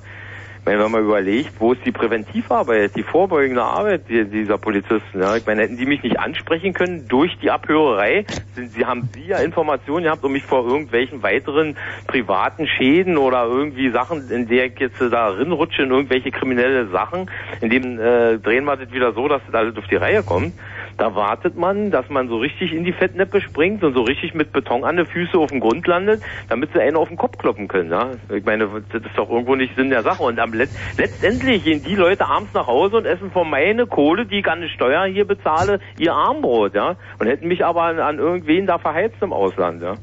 Ich 0.62 0.66
meine, 0.66 0.84
wenn 0.84 0.92
man 0.92 1.02
überlegt, 1.02 1.54
wo 1.58 1.72
ist 1.72 1.84
die 1.84 1.90
Präventivarbeit, 1.90 2.94
die 2.94 3.02
vorbeugende 3.02 3.64
Arbeit 3.64 4.08
die- 4.08 4.26
dieser 4.26 4.58
Polizisten, 4.58 5.20
ja. 5.20 5.34
Ich 5.34 5.44
meine, 5.44 5.62
hätten 5.62 5.76
die 5.76 5.86
mich 5.86 6.04
nicht 6.04 6.20
ansprechen 6.20 6.72
können 6.72 7.08
durch 7.08 7.36
die 7.40 7.50
Abhörerei, 7.50 8.24
sind, 8.54 8.72
sie 8.72 8.86
haben 8.86 9.08
sie 9.12 9.26
ja 9.26 9.38
Informationen 9.38 10.04
gehabt, 10.04 10.22
um 10.22 10.30
mich 10.30 10.44
vor 10.44 10.64
irgendwelchen 10.64 11.20
weiteren 11.24 11.76
privaten 12.06 12.68
Schäden 12.68 13.18
oder 13.18 13.44
irgendwie 13.46 13.90
Sachen, 13.90 14.30
in 14.30 14.46
der 14.46 14.66
ich 14.66 14.78
jetzt 14.78 15.00
da 15.00 15.30
rinrutsche 15.30 15.82
in 15.82 15.90
irgendwelche 15.90 16.30
kriminelle 16.30 16.86
Sachen, 16.90 17.28
in 17.60 17.68
dem 17.68 17.98
äh, 17.98 18.38
drehen 18.38 18.64
wir 18.64 18.76
das 18.76 18.92
wieder 18.92 19.14
so, 19.14 19.26
dass 19.26 19.42
das 19.46 19.54
alles 19.56 19.76
auf 19.76 19.88
die 19.88 19.96
Reihe 19.96 20.22
kommt. 20.22 20.54
Da 21.02 21.16
wartet 21.16 21.56
man, 21.56 21.90
dass 21.90 22.08
man 22.10 22.28
so 22.28 22.36
richtig 22.36 22.72
in 22.72 22.84
die 22.84 22.92
Fettnäpfe 22.92 23.40
springt 23.40 23.82
und 23.82 23.92
so 23.92 24.02
richtig 24.02 24.34
mit 24.34 24.52
Beton 24.52 24.84
an 24.84 24.96
den 24.96 25.04
Füße 25.04 25.36
auf 25.36 25.50
dem 25.50 25.58
Grund 25.58 25.84
landet, 25.88 26.22
damit 26.48 26.70
sie 26.72 26.80
einen 26.80 26.94
auf 26.94 27.08
den 27.08 27.16
Kopf 27.16 27.38
kloppen 27.38 27.66
können. 27.66 27.90
Ja? 27.90 28.10
Ich 28.32 28.44
meine, 28.44 28.68
das 28.68 29.02
ist 29.02 29.18
doch 29.18 29.28
irgendwo 29.28 29.56
nicht 29.56 29.74
Sinn 29.74 29.90
der 29.90 30.02
Sache. 30.02 30.22
Und 30.22 30.38
am 30.38 30.52
Let 30.52 30.70
letztendlich 30.96 31.64
gehen 31.64 31.82
die 31.82 31.96
Leute 31.96 32.28
abends 32.28 32.54
nach 32.54 32.68
Hause 32.68 32.98
und 32.98 33.06
essen 33.06 33.32
von 33.32 33.50
meine 33.50 33.86
Kohle, 33.86 34.26
die 34.26 34.38
ich 34.38 34.46
an 34.46 34.60
die 34.60 34.68
Steuer 34.68 35.04
hier 35.06 35.24
bezahle, 35.24 35.80
ihr 35.98 36.12
Armbrot, 36.12 36.76
ja. 36.76 36.94
Und 37.18 37.26
hätten 37.26 37.48
mich 37.48 37.64
aber 37.64 37.82
an, 37.82 37.98
an 37.98 38.18
irgendwen 38.20 38.68
da 38.68 38.78
verheizt 38.78 39.16
im 39.22 39.32
Ausland, 39.32 39.82
ja 39.82 39.94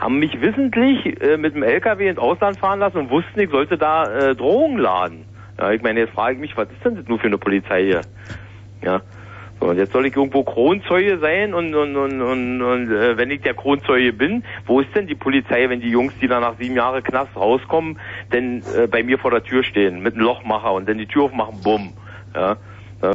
haben 0.00 0.18
mich 0.18 0.40
wissentlich 0.40 1.22
äh, 1.22 1.36
mit 1.36 1.54
dem 1.54 1.62
LKW 1.62 2.08
ins 2.08 2.18
Ausland 2.18 2.58
fahren 2.58 2.80
lassen 2.80 2.98
und 2.98 3.10
wussten, 3.10 3.38
ich 3.38 3.50
sollte 3.50 3.78
da 3.78 4.12
äh, 4.12 4.34
Drogen 4.34 4.78
laden. 4.78 5.26
Ja, 5.56 5.70
ich 5.70 5.82
meine, 5.82 6.00
jetzt 6.00 6.12
frage 6.12 6.34
ich 6.34 6.40
mich, 6.40 6.56
was 6.56 6.68
ist 6.68 6.84
denn 6.84 6.96
das 6.96 7.06
nur 7.06 7.20
für 7.20 7.28
eine 7.28 7.38
Polizei 7.38 7.84
hier? 7.84 8.00
Ja. 8.82 9.02
So, 9.60 9.68
und 9.68 9.78
jetzt 9.78 9.92
soll 9.92 10.06
ich 10.06 10.16
irgendwo 10.16 10.42
Kronzeuge 10.42 11.18
sein 11.18 11.54
und, 11.54 11.74
und, 11.74 11.96
und, 11.96 12.20
und, 12.20 12.62
und 12.62 12.90
äh, 12.90 13.16
wenn 13.16 13.30
ich 13.30 13.40
der 13.42 13.54
Kronzeuge 13.54 14.12
bin, 14.12 14.44
wo 14.66 14.80
ist 14.80 14.94
denn 14.94 15.06
die 15.06 15.14
Polizei, 15.14 15.68
wenn 15.68 15.80
die 15.80 15.90
Jungs, 15.90 16.12
die 16.20 16.28
da 16.28 16.40
nach 16.40 16.58
sieben 16.58 16.76
Jahren 16.76 17.02
Knast 17.02 17.36
rauskommen, 17.36 17.98
denn 18.32 18.64
äh, 18.74 18.86
bei 18.86 19.02
mir 19.02 19.18
vor 19.18 19.30
der 19.30 19.44
Tür 19.44 19.62
stehen 19.62 20.02
mit 20.02 20.14
einem 20.14 20.24
Lochmacher 20.24 20.72
und 20.72 20.88
dann 20.88 20.98
die 20.98 21.06
Tür 21.06 21.24
aufmachen, 21.24 21.62
bumm. 21.62 21.92
Ja. 22.34 22.56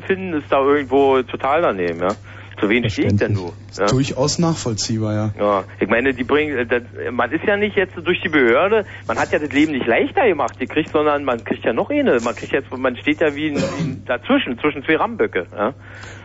Finden 0.06 0.34
ist 0.34 0.52
da 0.52 0.62
irgendwo 0.62 1.22
total 1.24 1.64
daneben, 1.64 2.02
ja. 2.02 2.16
Zu 2.60 2.70
wen 2.70 2.90
stehe 2.90 3.08
ich 3.08 3.16
denn 3.16 3.34
nur? 3.34 3.54
Ja. 3.78 3.86
Durchaus 3.88 4.40
nachvollziehbar, 4.40 5.14
ja. 5.14 5.34
Ja, 5.40 5.64
ich 5.80 5.88
meine, 5.88 6.14
die 6.14 6.24
bringen, 6.24 6.58
äh, 6.58 6.66
das, 6.66 6.84
man 7.12 7.32
ist 7.32 7.46
ja 7.46 7.58
nicht 7.58 7.76
jetzt 7.76 7.96
durch 7.96 8.22
die 8.22 8.30
Behörde, 8.30 8.86
man 9.08 9.18
hat 9.18 9.32
ja 9.32 9.40
das 9.40 9.52
Leben 9.52 9.72
nicht 9.72 9.88
leichter 9.88 10.28
gemacht, 10.28 10.60
gekriegt, 10.60 10.90
sondern 10.92 11.24
man 11.24 11.44
kriegt 11.44 11.64
ja 11.64 11.74
noch 11.74 11.90
eine, 11.90 12.20
man 12.20 12.36
kriegt 12.36 12.52
jetzt, 12.52 12.76
man 12.76 12.98
steht 12.98 13.22
ja 13.22 13.36
wie, 13.36 13.52
ein, 13.52 13.58
wie 13.58 13.84
ein 13.84 14.04
dazwischen, 14.06 14.60
zwischen 14.60 14.84
zwei 14.84 14.98
Ramböcke, 14.98 15.48
ja. 15.56 15.74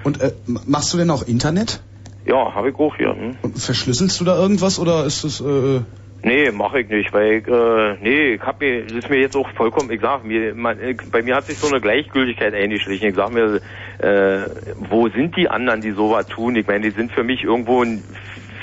Und 0.02 0.20
äh, 0.20 0.32
machst 0.46 0.92
du 0.92 0.98
denn 0.98 1.10
auch 1.10 1.22
Internet? 1.22 1.80
Ja, 2.26 2.54
habe 2.54 2.70
ich 2.70 2.76
auch 2.76 2.96
hier. 2.96 3.14
Hm? 3.14 3.36
Und 3.42 3.58
verschlüsselst 3.58 4.20
du 4.20 4.24
da 4.24 4.36
irgendwas 4.36 4.78
oder 4.78 5.04
ist 5.04 5.24
es 5.24 5.40
äh, 5.40 5.80
Nee, 6.26 6.50
mache 6.52 6.80
ich 6.80 6.88
nicht, 6.88 7.12
weil 7.12 7.32
ich, 7.34 7.46
äh, 7.46 7.96
nee, 8.00 8.34
ich 8.36 8.40
hab 8.40 8.58
mir, 8.58 8.82
das 8.82 9.04
ist 9.04 9.10
mir 9.10 9.20
jetzt 9.20 9.36
auch 9.36 9.46
vollkommen, 9.50 9.90
ich 9.90 10.00
sag 10.00 10.24
mir, 10.24 10.54
man, 10.54 10.82
ich, 10.82 10.96
bei 11.10 11.22
mir 11.22 11.36
hat 11.36 11.46
sich 11.46 11.58
so 11.60 11.66
eine 11.66 11.82
Gleichgültigkeit 11.82 12.54
eingeschlichen. 12.54 13.10
Ich 13.10 13.14
sag 13.14 13.30
mir, 13.30 13.60
äh, 13.98 14.48
wo 14.76 15.06
sind 15.10 15.36
die 15.36 15.50
anderen, 15.50 15.82
die 15.82 15.92
sowas 15.92 16.26
tun? 16.28 16.56
Ich 16.56 16.66
meine, 16.66 16.90
die 16.90 16.96
sind 16.96 17.12
für 17.12 17.24
mich 17.24 17.44
irgendwo 17.44 17.82
ein, 17.82 18.04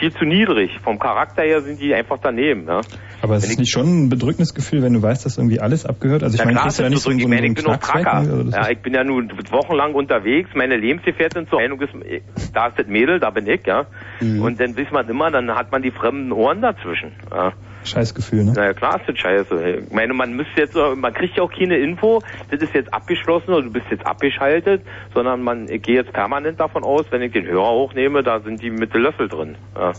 viel 0.02 0.12
zu 0.14 0.26
niedrig. 0.26 0.72
Vom 0.84 0.98
Charakter 0.98 1.44
her 1.44 1.62
sind 1.62 1.80
die 1.80 1.94
einfach 1.94 2.18
daneben, 2.22 2.66
ja. 2.68 2.82
Aber 3.22 3.36
es 3.36 3.48
ist 3.48 3.60
nicht 3.60 3.72
schon 3.72 4.06
ein 4.06 4.10
bedrückendes 4.10 4.56
Gefühl, 4.56 4.82
wenn 4.82 4.94
du 4.94 5.02
weißt, 5.02 5.26
dass 5.26 5.38
irgendwie 5.38 5.60
alles 5.60 5.86
abgehört? 5.86 6.24
Also 6.24 6.34
ich 6.34 6.40
Ja, 6.40 6.46
meine, 6.46 6.58
klar, 6.58 6.68
ist 6.68 6.80
nicht 6.80 7.02
so, 7.02 7.12
so, 7.12 7.18
ich 7.18 7.24
einen 7.24 7.44
ich 7.44 7.54
bin? 7.54 7.64
Tracker. 7.64 8.14
Also 8.14 8.50
Ja, 8.50 8.70
ich 8.70 8.80
bin 8.80 8.96
ja 8.96 9.04
nun 9.04 9.32
wochenlang 9.52 9.94
unterwegs. 9.94 10.50
Meine 10.56 10.76
Lebensgefährtin 10.76 11.48
zur 11.48 11.60
Meinung 11.60 11.80
ist, 11.82 11.94
da 12.54 12.68
ist 12.68 12.80
das 12.80 12.88
Mädel, 12.88 13.20
da 13.20 13.30
bin 13.30 13.48
ich, 13.48 13.66
ja. 13.68 13.86
Mhm. 14.20 14.42
Und 14.42 14.60
dann 14.60 14.76
weiß 14.76 14.92
man 14.92 15.08
immer, 15.08 15.30
dann 15.30 15.52
hat 15.52 15.72
man 15.72 15.84
die 15.84 15.92
fremden 15.92 16.32
Ohren 16.32 16.62
dazwischen. 16.62 17.12
Ja. 17.30 17.54
Scheißgefühl, 17.84 18.44
ne? 18.46 18.54
Naja, 18.54 18.74
klar 18.74 19.00
ist 19.00 19.10
das 19.10 19.18
scheiße. 19.18 19.80
Ich 19.88 19.92
meine, 19.92 20.14
man 20.14 20.34
müsste 20.34 20.62
jetzt, 20.62 20.76
man 20.76 21.14
kriegt 21.14 21.38
ja 21.38 21.44
auch 21.44 21.52
keine 21.52 21.78
Info, 21.78 22.22
das 22.50 22.62
ist 22.62 22.74
jetzt 22.74 22.94
abgeschlossen 22.94 23.52
oder 23.52 23.64
du 23.64 23.72
bist 23.72 23.86
jetzt 23.90 24.06
abgeschaltet, 24.06 24.82
sondern 25.14 25.42
man, 25.42 25.70
ich 25.70 25.82
gehe 25.82 25.96
jetzt 25.96 26.14
permanent 26.14 26.60
davon 26.60 26.84
aus, 26.84 27.06
wenn 27.10 27.22
ich 27.22 27.32
den 27.32 27.46
Hörer 27.46 27.72
hochnehme, 27.72 28.24
da 28.24 28.40
sind 28.40 28.62
die 28.62 28.70
mit 28.70 28.94
dem 28.94 29.02
Löffel 29.02 29.28
drin. 29.28 29.56
Ja. 29.76 29.94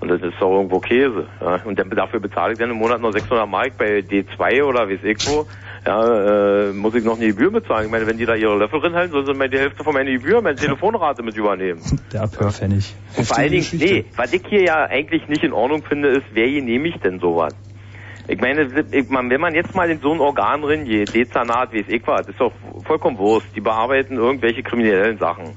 Und 0.00 0.08
das 0.08 0.22
ist 0.22 0.34
doch 0.40 0.52
irgendwo 0.52 0.78
Käse. 0.78 1.26
Ja. 1.40 1.60
Und 1.64 1.78
dafür 1.78 2.20
bezahle 2.20 2.52
ich 2.52 2.58
dann 2.58 2.70
im 2.70 2.76
Monat 2.76 3.00
noch 3.00 3.12
600 3.12 3.48
Mark 3.48 3.76
bei 3.78 3.98
D2 3.98 4.62
oder 4.62 4.88
weiß 4.88 5.00
ich 5.02 5.28
wo. 5.28 5.46
Ja, 5.86 6.68
äh, 6.68 6.72
muss 6.72 6.94
ich 6.94 7.04
noch 7.04 7.16
eine 7.16 7.28
Gebühr 7.28 7.50
bezahlen. 7.50 7.86
Ich 7.86 7.90
meine, 7.90 8.06
wenn 8.06 8.18
die 8.18 8.26
da 8.26 8.34
ihre 8.34 8.56
Löffel 8.56 8.80
drin 8.80 8.94
halten, 8.94 9.12
sollen 9.12 9.26
sie 9.26 9.34
mir 9.34 9.48
die 9.48 9.58
Hälfte 9.58 9.84
von 9.84 9.94
meiner 9.94 10.10
Gebühr, 10.10 10.42
meine 10.42 10.56
Telefonrate 10.56 11.22
mit 11.22 11.36
übernehmen. 11.36 11.80
Der 12.12 12.22
Abhörpfennig. 12.22 12.94
Und 13.16 13.26
vor 13.26 13.38
allen 13.38 13.52
Dingen, 13.52 13.66
nee, 13.74 14.04
was 14.16 14.32
ich 14.32 14.42
hier 14.48 14.62
ja 14.62 14.84
eigentlich 14.84 15.28
nicht 15.28 15.44
in 15.44 15.52
Ordnung 15.52 15.82
finde, 15.82 16.08
ist, 16.08 16.26
wer 16.32 16.50
genehmigt 16.50 17.04
denn 17.04 17.20
sowas? 17.20 17.54
Ich 18.30 18.38
meine, 18.40 18.62
ich, 18.90 19.10
wenn 19.10 19.40
man 19.40 19.54
jetzt 19.54 19.74
mal 19.74 19.90
in 19.90 20.00
so 20.00 20.12
ein 20.12 20.20
Organ 20.20 20.60
geht, 20.84 21.14
Dezernat, 21.14 21.72
wie 21.72 21.80
es 21.80 21.88
ich 21.88 22.06
war, 22.06 22.20
ist 22.20 22.38
doch 22.38 22.52
vollkommen 22.84 23.16
Wurst. 23.16 23.46
Die 23.56 23.62
bearbeiten 23.62 24.16
irgendwelche 24.16 24.62
kriminellen 24.62 25.16
Sachen. 25.16 25.56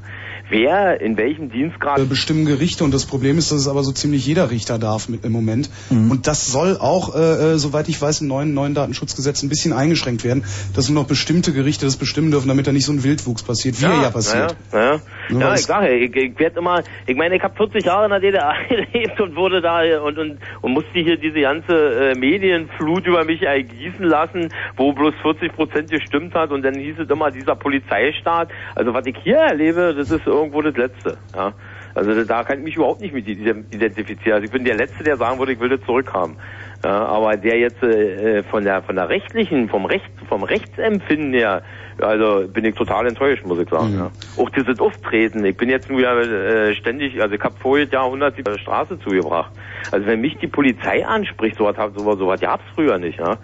Wer 0.52 1.02
in 1.02 1.18
welchem 1.18 1.49
Dienstgrad 1.49 2.07
bestimmen 2.10 2.45
Gerichte 2.45 2.84
und 2.84 2.94
das 2.94 3.06
Problem 3.06 3.38
ist, 3.38 3.52
dass 3.52 3.60
es 3.60 3.68
aber 3.68 3.84
so 3.84 3.91
ziemlich 3.91 4.26
jeder 4.26 4.52
Richter 4.52 4.78
darf 4.78 5.10
mit, 5.10 5.26
im 5.26 5.32
Moment. 5.32 5.69
Und 5.90 6.28
das 6.28 6.52
soll 6.52 6.78
auch, 6.78 7.15
äh, 7.15 7.53
äh, 7.53 7.57
soweit 7.57 7.90
ich 7.90 8.02
weiß, 8.02 8.22
im 8.22 8.28
neuen, 8.28 8.53
neuen 8.53 8.73
Datenschutzgesetz 8.73 9.41
ein 9.44 9.49
bisschen 9.49 9.73
eingeschränkt 9.73 10.23
werden, 10.23 10.44
dass 10.76 10.90
nur 10.90 11.02
noch 11.02 11.07
bestimmte 11.07 11.53
Gerichte 11.53 11.86
das 11.86 11.98
bestimmen 11.98 12.32
dürfen, 12.32 12.48
damit 12.48 12.68
da 12.68 12.72
nicht 12.72 12.86
so 12.86 12.91
ein 12.91 13.03
Wildwuchs 13.03 13.44
passiert, 13.44 13.82
wie 13.82 13.86
er 13.86 14.02
ja 14.02 14.10
passiert. 14.10 14.56
Ja, 14.72 14.80
ja. 14.80 15.02
Nur 15.30 15.41
ja 15.41 15.53
ich 15.53 15.61
sage, 15.61 15.95
ich, 15.95 16.15
ich 16.15 16.38
werde 16.40 16.60
immer, 16.60 16.84
ich 17.07 17.15
meine, 17.15 17.36
ich 17.36 17.44
habe 17.44 17.56
40 17.56 17.86
Jahre 17.86 18.06
in 18.06 18.11
der 18.11 18.19
DDR 18.19 18.53
gelebt 18.69 19.19
und 19.22 19.36
wurde 19.36 19.61
da 19.61 19.82
und, 20.03 20.18
und, 20.18 20.38
und 20.61 20.72
musste 20.73 20.99
hier 20.99 21.18
diese 21.18 21.40
ganze 21.40 21.73
äh, 21.73 22.15
Medienflut 22.15 23.07
über 23.07 23.23
mich 23.23 23.41
ergießen 23.41 24.03
lassen, 24.06 24.49
wo 24.76 24.91
bloß 24.94 25.14
40 25.22 25.53
Prozent 25.53 25.91
gestimmt 25.91 26.34
hat 26.36 26.52
und 26.52 26.64
dann 26.64 26.76
hieß 26.76 26.99
es 26.99 27.10
immer 27.10 27.32
dieser 27.32 27.56
Polizeistaat. 27.56 28.49
Also 28.76 28.94
was 28.94 29.06
ich 29.06 29.15
hier 29.23 29.38
erlebe, 29.38 29.94
das 29.95 30.11
ist 30.11 30.28
irgendwo 30.41 30.61
das 30.61 30.76
Letzte. 30.76 31.18
Ja. 31.35 31.53
Also 31.93 32.23
da 32.23 32.43
kann 32.43 32.59
ich 32.59 32.63
mich 32.63 32.76
überhaupt 32.76 33.01
nicht 33.01 33.13
mit 33.13 33.27
identifizieren. 33.27 34.34
Also 34.34 34.45
ich 34.45 34.51
bin 34.51 34.63
der 34.63 34.76
Letzte, 34.76 35.03
der 35.03 35.18
sagen 35.18 35.39
würde, 35.39 35.53
ich 35.53 35.59
will 35.59 35.69
das 35.69 35.81
zurückhaben. 35.81 36.38
Ja, 36.84 37.05
aber 37.05 37.38
der 37.38 37.59
jetzt 37.59 37.84
äh, 37.84 38.41
von 38.43 38.63
der 38.63 38.81
von 38.81 38.95
der 38.95 39.07
rechtlichen, 39.09 39.69
vom 39.69 39.85
Recht, 39.85 40.09
vom 40.27 40.41
Rechtsempfinden 40.41 41.34
her, 41.34 41.61
also 41.99 42.47
bin 42.47 42.65
ich 42.65 42.76
total 42.76 43.07
enttäuscht, 43.07 43.45
muss 43.45 43.59
ich 43.59 43.69
sagen. 43.69 43.93
Ja. 43.93 44.11
Auch 44.41 44.49
dieses 44.49 44.80
Auftreten. 44.80 45.45
Ich 45.45 45.55
bin 45.55 45.69
jetzt 45.69 45.91
nur 45.91 46.01
äh, 46.01 46.73
ständig, 46.73 47.22
also 47.22 47.35
ich 47.35 47.41
habe 47.41 47.55
voriges 47.59 47.91
Jahr 47.91 48.05
100 48.05 48.35
die 48.38 48.59
Straße 48.59 48.99
zugebracht. 48.99 49.51
Also 49.91 50.07
wenn 50.07 50.22
mich 50.22 50.38
die 50.38 50.47
Polizei 50.47 51.05
anspricht, 51.05 51.57
sowas 51.57 51.76
sowas, 51.95 52.18
sowas 52.18 52.39
gab's 52.39 52.63
früher 52.73 52.97
nicht, 52.97 53.19
ja. 53.19 53.38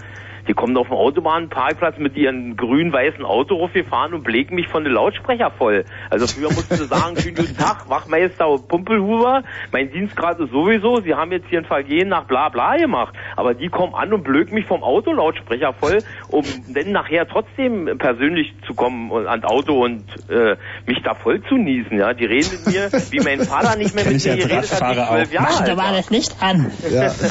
Die 0.48 0.54
kommen 0.54 0.78
auf 0.78 0.88
dem 0.88 0.96
Autobahnparkplatz 0.96 1.98
mit 1.98 2.16
ihren 2.16 2.56
grün-weißen 2.56 3.26
Auto 3.26 3.56
raufgefahren 3.56 4.14
und 4.14 4.24
blägen 4.24 4.56
mich 4.56 4.68
von 4.68 4.84
den 4.84 4.94
Lautsprecher 4.94 5.52
voll. 5.52 5.84
Also 6.10 6.28
früher 6.28 6.52
mussten 6.52 6.76
sie 6.76 6.86
sagen, 6.86 7.18
schönen 7.22 7.36
guten 7.36 7.58
Tag, 7.58 7.90
Wachmeister 7.90 8.46
Pumpelhuber, 8.68 9.44
mein 9.72 9.92
Dienstgrad 9.92 10.40
ist 10.40 10.52
sowieso, 10.52 11.02
Sie 11.02 11.14
haben 11.14 11.32
jetzt 11.32 11.48
hier 11.50 11.60
ein 11.60 11.66
Vergehen 11.66 12.10
nach 12.10 12.26
bla 12.26 12.50
bla 12.50 12.78
gemacht. 12.78 13.14
Aber 13.36 13.54
die 13.54 13.68
kommen 13.70 13.94
an 13.94 14.14
und 14.14 14.24
blöken 14.24 14.54
mich 14.56 14.66
vom 14.66 14.84
Autolautsprecher 14.84 15.74
voll, 15.74 16.00
um 16.30 16.44
dann 16.70 16.92
nachher 16.92 17.28
trotzdem 17.28 17.98
persönlich 17.98 18.54
zu 18.66 18.74
kommen 18.74 19.12
und 19.12 19.28
ans 19.28 19.44
Auto 19.46 19.84
und 19.84 20.04
äh, 20.30 20.56
mich 20.86 21.02
da 21.04 21.14
voll 21.14 21.42
zu 21.50 21.56
niesen. 21.56 21.98
Ja, 21.98 22.14
Die 22.14 22.26
reden 22.26 22.50
mit 22.52 22.74
mir, 22.74 22.92
wie 23.12 23.20
mein 23.20 23.42
Vater 23.42 23.78
nicht 23.78 23.96
mehr 23.96 24.06
mit 24.06 24.24
mir 24.24 24.36
geredet 24.38 24.72
hat, 24.72 24.96
zwölf 24.96 24.98
auch. 25.00 25.32
Jahre 25.32 25.48
Mach 25.52 25.60
alt 25.60 25.68
mal 25.68 25.78
war. 25.78 25.92
das 25.94 26.10
Licht 26.10 26.36
an. 26.42 26.72
Ja. 26.90 27.12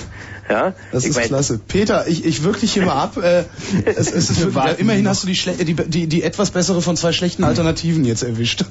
Ja, 0.48 0.74
Das 0.92 1.04
ich 1.04 1.10
ist 1.10 1.16
mein- 1.16 1.26
klasse. 1.26 1.58
Peter, 1.66 2.06
ich, 2.06 2.24
ich 2.24 2.42
wirke 2.44 2.60
dich 2.60 2.72
hier 2.72 2.84
mal 2.86 2.94
ab. 2.94 3.16
Äh, 3.16 3.44
es, 3.84 4.10
es 4.12 4.30
ist 4.30 4.40
wirklich, 4.40 4.78
immerhin 4.78 5.08
hast 5.08 5.24
du 5.24 5.26
die, 5.26 5.34
die, 5.64 5.74
die, 5.74 6.06
die 6.06 6.22
etwas 6.22 6.50
bessere 6.52 6.80
von 6.82 6.96
zwei 6.96 7.12
schlechten 7.12 7.42
Alternativen 7.44 8.04
jetzt 8.04 8.22
erwischt. 8.22 8.64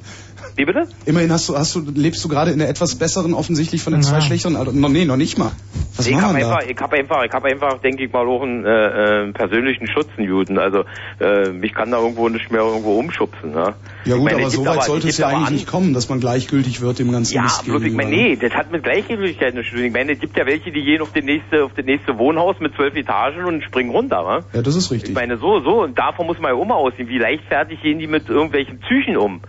Wie 0.58 0.64
bitte? 0.66 0.88
Immerhin 1.06 1.32
hast 1.32 1.50
du, 1.50 1.58
hast 1.58 1.76
du, 1.76 1.82
lebst 1.94 2.24
du 2.24 2.30
gerade 2.30 2.52
in 2.52 2.60
der 2.60 2.70
etwas 2.70 2.96
besseren, 2.96 3.34
offensichtlich 3.34 3.82
von 3.84 3.92
den 3.92 4.04
zwei 4.04 4.16
Ja. 4.16 4.22
schlechteren 4.22 4.56
Alternativen. 4.56 4.82
No, 4.82 4.88
nee, 5.00 5.04
noch 5.06 5.18
nicht 5.18 5.38
mal. 5.38 5.52
Was 5.98 6.08
ich 6.08 6.16
habe 6.16 6.36
einfach, 6.36 6.62
ich 6.68 6.78
habe 6.78 6.96
einfach, 6.98 7.24
ich 7.26 7.32
habe 7.32 7.48
einfach, 7.50 7.80
denke 7.82 8.06
ich 8.06 8.12
mal, 8.14 8.26
auch 8.28 8.42
einen 8.42 8.66
äh, 8.66 9.28
äh, 9.30 9.32
persönlichen 9.34 9.88
Schutz 9.88 10.08
in 10.18 10.24
Juden. 10.26 10.58
Also 10.58 10.84
äh, 11.20 11.50
mich 11.52 11.74
kann 11.74 11.92
da 11.92 12.00
irgendwo 12.00 12.28
nicht 12.30 12.52
mehr 12.52 12.62
irgendwo 12.62 12.98
umschubsen. 13.00 13.52
Ne? 13.52 13.76
Ja 14.06 14.16
gut, 14.16 14.26
meine, 14.26 14.38
aber 14.42 14.50
so 14.50 14.66
weit 14.66 14.84
sollte 14.84 15.08
es 15.10 15.18
ja 15.18 15.28
eigentlich 15.28 15.48
an- 15.48 15.54
nicht 15.54 15.68
kommen, 15.68 15.94
dass 15.94 16.08
man 16.10 16.20
gleichgültig 16.22 16.80
wird 16.82 17.00
dem 17.00 17.12
ganzen 17.12 17.34
Ja, 17.36 17.44
Mist 17.44 17.66
bloß 17.66 17.82
ich 17.84 17.94
meine, 17.94 18.10
nee, 18.12 18.36
das 18.38 18.52
hat 18.54 18.72
mit 18.72 18.84
Gleichgültigkeit 18.84 19.54
nichts 19.56 19.70
zu 19.72 19.76
tun. 19.78 19.86
Ich 19.86 19.94
meine, 19.94 20.14
es 20.14 20.20
gibt 20.20 20.38
ja 20.38 20.46
welche, 20.46 20.72
die 20.72 20.84
gehen 20.84 21.02
auf 21.02 21.12
das 21.14 21.24
nächste, 21.24 21.64
auf 21.66 21.72
das 21.76 21.86
nächste 21.86 22.18
Wohnhaus 22.18 22.56
mit 22.60 22.74
zwölf 22.76 22.96
Etagen 22.96 23.46
und 23.46 23.62
springen 23.64 23.90
runter, 23.92 24.24
wa? 24.26 24.40
Ja, 24.54 24.62
das 24.62 24.76
ist 24.76 24.92
richtig. 24.92 25.10
Ich 25.12 25.16
meine, 25.16 25.38
so, 25.38 25.60
so, 25.62 25.84
und 25.84 25.98
davon 25.98 26.26
muss 26.28 26.40
man 26.40 26.52
ja 26.52 26.58
auch 26.58 26.66
mal 26.66 26.76
aussehen. 26.76 27.08
Wie 27.10 27.18
leichtfertig 27.20 27.82
gehen 27.82 28.00
die 28.00 28.08
mit 28.08 28.30
irgendwelchen 28.30 28.80
Psychen 28.80 29.18
um? 29.18 29.42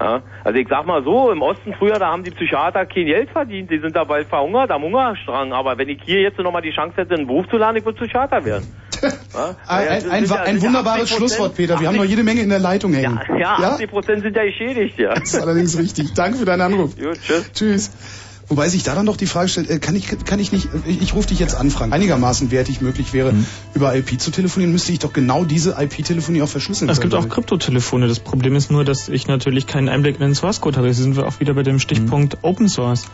Ja? 0.00 0.22
Also 0.44 0.58
ich 0.58 0.66
sag 0.68 0.86
mal 0.86 1.04
so, 1.04 1.30
im 1.30 1.42
Osten 1.42 1.74
früher, 1.78 1.98
da 1.98 2.08
haben 2.10 2.24
die 2.24 2.30
Psychiater 2.30 2.86
kein 2.86 3.06
Geld 3.06 3.30
verdient, 3.30 3.70
die 3.70 3.78
sind 3.78 3.94
da 3.94 4.04
bald 4.04 4.28
verhungert 4.28 4.70
am 4.70 4.82
Hungerstrang. 4.82 5.52
Aber 5.52 5.76
wenn 5.78 5.88
ich 5.88 6.00
hier 6.04 6.20
jetzt 6.22 6.38
nochmal 6.38 6.62
die 6.62 6.70
Chance 6.72 6.96
hätte, 6.96 7.14
einen 7.14 7.26
Beruf 7.26 7.46
zu 7.48 7.56
lernen, 7.58 7.78
ich 7.78 7.84
würde 7.84 7.98
Psychiater 7.98 8.44
werden. 8.44 8.68
Ja? 9.32 9.56
Ein, 9.66 9.84
Ja, 9.86 9.90
ein, 9.92 10.00
sind 10.00 10.10
ein, 10.12 10.24
ja- 10.24 10.42
ein 10.42 10.56
ja 10.56 10.62
wunderbares 10.62 11.10
80%, 11.10 11.16
Schlusswort, 11.16 11.54
Peter. 11.56 11.80
Wir 11.80 11.88
haben 11.88 11.96
noch 11.96 12.04
jede 12.04 12.22
Menge 12.22 12.42
in 12.42 12.48
der 12.50 12.58
Leitung 12.58 12.92
hängen. 12.92 13.18
Ja, 13.38 13.54
80 13.54 13.88
Prozent 13.90 14.22
sind 14.22 14.36
ja 14.36 14.44
geschädigt, 14.44 14.98
ja. 14.98 15.14
Das 15.14 15.32
ist 15.34 15.40
allerdings 15.40 15.78
richtig. 15.78 16.12
Danke 16.14 16.38
für 16.38 16.44
deinen 16.44 16.60
Anruf. 16.62 16.96
Gut, 16.96 17.18
tschüss. 17.22 17.52
Tschüss. 17.52 17.90
Wobei 18.50 18.68
sich 18.68 18.82
da 18.82 18.96
dann 18.96 19.06
doch 19.06 19.16
die 19.16 19.26
Frage 19.26 19.48
stellt, 19.48 19.70
äh, 19.70 19.78
kann 19.78 19.94
ich, 19.94 20.08
kann 20.24 20.40
ich 20.40 20.50
nicht, 20.50 20.68
ich, 20.84 21.00
ich 21.00 21.14
rufe 21.14 21.28
dich 21.28 21.38
jetzt 21.38 21.54
an, 21.54 21.70
Frank, 21.70 21.92
einigermaßen 21.92 22.50
wertig 22.50 22.80
möglich 22.80 23.12
wäre, 23.12 23.32
Mhm. 23.32 23.46
über 23.74 23.94
IP 23.96 24.20
zu 24.20 24.32
telefonieren, 24.32 24.72
müsste 24.72 24.90
ich 24.90 24.98
doch 24.98 25.12
genau 25.12 25.44
diese 25.44 25.76
IP-Telefonie 25.78 26.42
auch 26.42 26.48
verschlüsseln 26.48 26.90
Es 26.90 27.00
gibt 27.00 27.14
auch 27.14 27.28
Kryptotelefone. 27.28 28.08
Das 28.08 28.18
Problem 28.18 28.56
ist 28.56 28.70
nur, 28.70 28.84
dass 28.84 29.08
ich 29.08 29.28
natürlich 29.28 29.68
keinen 29.68 29.88
Einblick 29.88 30.16
in 30.16 30.22
den 30.22 30.34
Source 30.34 30.60
Code 30.60 30.76
habe. 30.78 30.88
Jetzt 30.88 30.98
sind 30.98 31.16
wir 31.16 31.28
auch 31.28 31.38
wieder 31.38 31.54
bei 31.54 31.62
dem 31.62 31.78
Stichpunkt 31.78 32.38
Open 32.42 32.68
Source. 32.68 33.04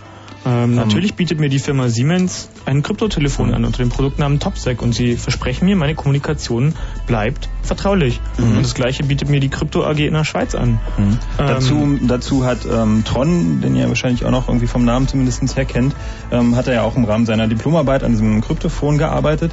Ähm, 0.46 0.76
natürlich 0.76 1.14
bietet 1.14 1.40
mir 1.40 1.48
die 1.48 1.58
Firma 1.58 1.88
Siemens 1.88 2.48
ein 2.66 2.82
Kryptotelefon 2.82 3.52
an 3.52 3.64
unter 3.64 3.78
dem 3.78 3.88
Produktnamen 3.88 4.38
TopSec 4.38 4.80
und 4.80 4.94
sie 4.94 5.16
versprechen 5.16 5.64
mir, 5.64 5.74
meine 5.74 5.96
Kommunikation 5.96 6.74
bleibt 7.08 7.48
vertraulich. 7.62 8.20
Und 8.38 8.62
das 8.62 8.74
gleiche 8.74 9.02
bietet 9.02 9.28
mir 9.28 9.40
die 9.40 9.48
Krypto 9.48 9.84
AG 9.84 9.98
in 9.98 10.14
der 10.14 10.22
Schweiz 10.22 10.54
an. 10.54 10.78
Ähm, 10.98 11.18
dazu, 11.36 11.98
dazu 12.06 12.44
hat 12.44 12.58
ähm, 12.64 13.02
Tron, 13.04 13.60
den 13.60 13.74
ihr 13.74 13.88
wahrscheinlich 13.88 14.24
auch 14.24 14.30
noch 14.30 14.46
irgendwie 14.46 14.68
vom 14.68 14.84
Namen 14.84 15.08
zumindest 15.08 15.56
her 15.56 15.64
kennt, 15.64 15.96
ähm, 16.30 16.54
hat 16.54 16.68
er 16.68 16.74
ja 16.74 16.82
auch 16.82 16.96
im 16.96 17.04
Rahmen 17.04 17.26
seiner 17.26 17.48
Diplomarbeit 17.48 18.04
an 18.04 18.12
diesem 18.12 18.40
Kryptophon 18.40 18.98
gearbeitet, 18.98 19.50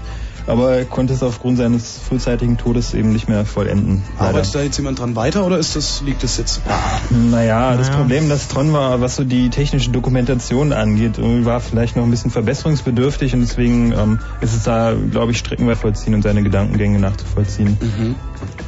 aber 0.47 0.77
er 0.77 0.85
konnte 0.85 1.13
es 1.13 1.23
aufgrund 1.23 1.57
seines 1.57 1.97
frühzeitigen 1.97 2.57
Todes 2.57 2.93
eben 2.93 3.13
nicht 3.13 3.29
mehr 3.29 3.45
vollenden. 3.45 4.03
leider. 4.17 4.29
Arbeitet 4.29 4.55
da 4.55 4.61
jetzt 4.61 4.77
jemand 4.77 4.99
dran 4.99 5.15
weiter 5.15 5.45
oder 5.45 5.57
ist 5.57 5.75
das, 5.75 6.01
liegt 6.01 6.23
das 6.23 6.37
jetzt? 6.37 6.61
Naja, 7.09 7.75
das 7.75 7.87
Naja. 7.87 7.99
Problem, 7.99 8.29
das 8.29 8.47
Tron 8.47 8.73
war, 8.73 9.01
was 9.01 9.15
so 9.15 9.23
die 9.23 9.49
technische 9.49 9.89
Dokumentation 9.91 10.73
angeht, 10.73 11.13
war 11.17 11.59
vielleicht 11.59 11.95
noch 11.95 12.03
ein 12.03 12.11
bisschen 12.11 12.31
verbesserungsbedürftig 12.31 13.33
und 13.33 13.41
deswegen 13.41 13.91
ähm, 13.93 14.19
ist 14.41 14.55
es 14.55 14.63
da, 14.63 14.93
glaube 14.93 15.31
ich, 15.31 15.37
streckenweit 15.37 15.77
vollziehen 15.77 16.13
und 16.13 16.21
seine 16.23 16.43
Gedankengänge 16.43 16.99
nachzuvollziehen. 16.99 17.77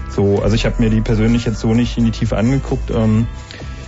So, 0.09 0.41
also 0.41 0.55
ich 0.55 0.65
habe 0.65 0.81
mir 0.81 0.89
die 0.89 1.01
persönlich 1.01 1.45
jetzt 1.45 1.59
so 1.59 1.73
nicht 1.73 1.97
in 1.97 2.05
die 2.05 2.11
Tiefe 2.11 2.37
angeguckt. 2.37 2.89
Ähm, 2.91 3.27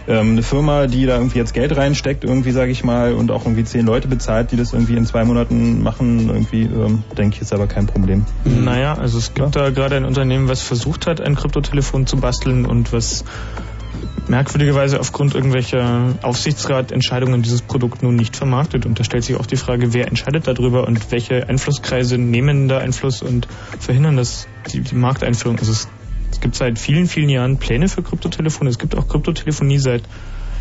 ähm, 0.08 0.32
eine 0.32 0.44
Firma, 0.44 0.88
die 0.88 1.06
da 1.06 1.18
irgendwie 1.18 1.40
jetzt 1.40 1.54
Geld 1.54 1.76
reinsteckt, 1.76 2.24
irgendwie 2.24 2.52
sage 2.52 2.72
ich 2.72 2.84
mal, 2.84 3.14
und 3.14 3.32
auch 3.32 3.46
irgendwie 3.46 3.64
zehn 3.64 3.86
Leute 3.86 4.08
bezahlt, 4.08 4.52
die 4.52 4.56
das 4.56 4.74
irgendwie 4.74 4.96
in 4.96 5.06
zwei 5.06 5.26
Monaten 5.26 5.84
machen, 5.84 6.30
irgendwie, 6.30 6.64
ähm, 6.64 7.04
denke 7.18 7.36
ich, 7.36 7.42
ist 7.42 7.54
aber 7.54 7.68
kein 7.68 7.88
Problem. 7.88 8.26
Naja, 8.46 8.94
also 8.94 9.18
es 9.18 9.34
gibt 9.34 9.56
da 9.56 9.70
gerade 9.70 9.96
ein 9.96 10.06
Unternehmen, 10.06 10.48
was 10.48 10.62
versucht 10.62 11.08
hat, 11.08 11.22
ein 11.22 11.36
Kryptotelefon 11.36 12.08
zu 12.08 12.18
basteln 12.18 12.66
und 12.66 12.94
was 12.94 13.24
merkwürdigerweise 14.28 15.00
aufgrund 15.00 15.36
irgendwelcher 15.36 16.16
Aufsichtsratentscheidungen 16.22 17.42
dieses 17.42 17.62
Produkt 17.62 18.04
nun 18.04 18.16
nicht 18.16 18.36
vermarktet. 18.36 18.86
Und 18.86 19.00
da 19.00 19.04
stellt 19.04 19.24
sich 19.24 19.36
auch 19.36 19.46
die 19.46 19.56
Frage, 19.56 19.94
wer 19.94 20.08
entscheidet 20.08 20.48
darüber 20.48 20.88
und 20.88 21.12
welche 21.12 21.48
Einflusskreise 21.48 22.18
nehmen 22.18 22.68
da 22.68 22.80
Einfluss 22.80 23.22
und 23.22 23.48
verhindern 23.80 24.18
das, 24.18 24.48
die, 24.72 24.82
die 24.82 24.96
Markteinführung. 24.96 25.60
Also 25.60 25.72
es, 25.72 25.88
es 26.32 26.40
gibt 26.42 26.56
seit 26.56 26.78
vielen, 26.80 27.08
vielen 27.08 27.30
Jahren 27.30 27.58
Pläne 27.58 27.88
für 27.90 28.04
Kryptotelefone. 28.04 28.70
Es 28.70 28.78
gibt 28.80 28.96
auch 28.96 29.08
Kryptotelefonie 29.08 29.80
seit 29.80 30.04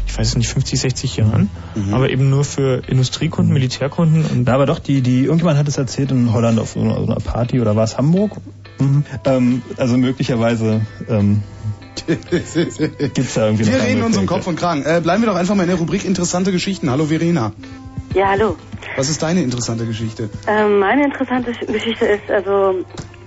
ich 0.08 0.16
weiß 0.16 0.28
es 0.28 0.36
nicht, 0.36 0.48
50, 0.48 0.78
60 0.78 1.16
Jahren, 1.16 1.50
aber 1.90 2.10
eben 2.10 2.30
nur 2.30 2.44
für 2.44 2.80
Industriekunden, 2.86 3.52
Militärkunden 3.52 4.24
und 4.24 4.46
Ja, 4.46 4.54
aber 4.54 4.64
doch, 4.64 4.78
die, 4.78 5.00
die, 5.00 5.24
irgendjemand 5.24 5.58
hat 5.58 5.66
es 5.66 5.78
erzählt 5.78 6.12
in 6.12 6.32
Holland 6.32 6.60
auf 6.60 6.70
so 6.70 6.80
einer, 6.80 6.94
so 6.94 7.06
einer 7.06 7.16
Party 7.16 7.60
oder 7.60 7.74
war 7.74 7.82
es 7.82 7.98
Hamburg? 7.98 8.36
Mhm. 8.78 9.02
Ähm, 9.24 9.62
also 9.76 9.96
möglicherweise 9.98 10.82
ähm, 11.08 11.42
gibt's 12.06 13.34
da 13.34 13.46
irgendwie 13.46 13.66
Wir 13.66 13.78
noch 13.78 13.84
reden 13.84 14.02
uns 14.04 14.16
um. 14.16 14.26
Kopf 14.26 14.46
und 14.46 14.54
Kragen. 14.56 14.84
Äh, 14.84 15.00
bleiben 15.02 15.22
wir 15.22 15.28
doch 15.28 15.36
einfach 15.36 15.56
mal 15.56 15.64
in 15.64 15.70
der 15.70 15.78
Rubrik 15.78 16.04
interessante 16.04 16.52
Geschichten. 16.52 16.88
Hallo 16.88 17.06
Verena. 17.06 17.52
Ja, 18.14 18.28
hallo. 18.28 18.56
Was 18.96 19.08
ist 19.10 19.22
deine 19.22 19.42
interessante 19.42 19.86
Geschichte? 19.86 20.30
Ähm, 20.46 20.78
meine 20.78 21.04
interessante 21.04 21.50
Sch- 21.50 21.66
Geschichte 21.66 22.04
ist, 22.06 22.30
also 22.30 22.84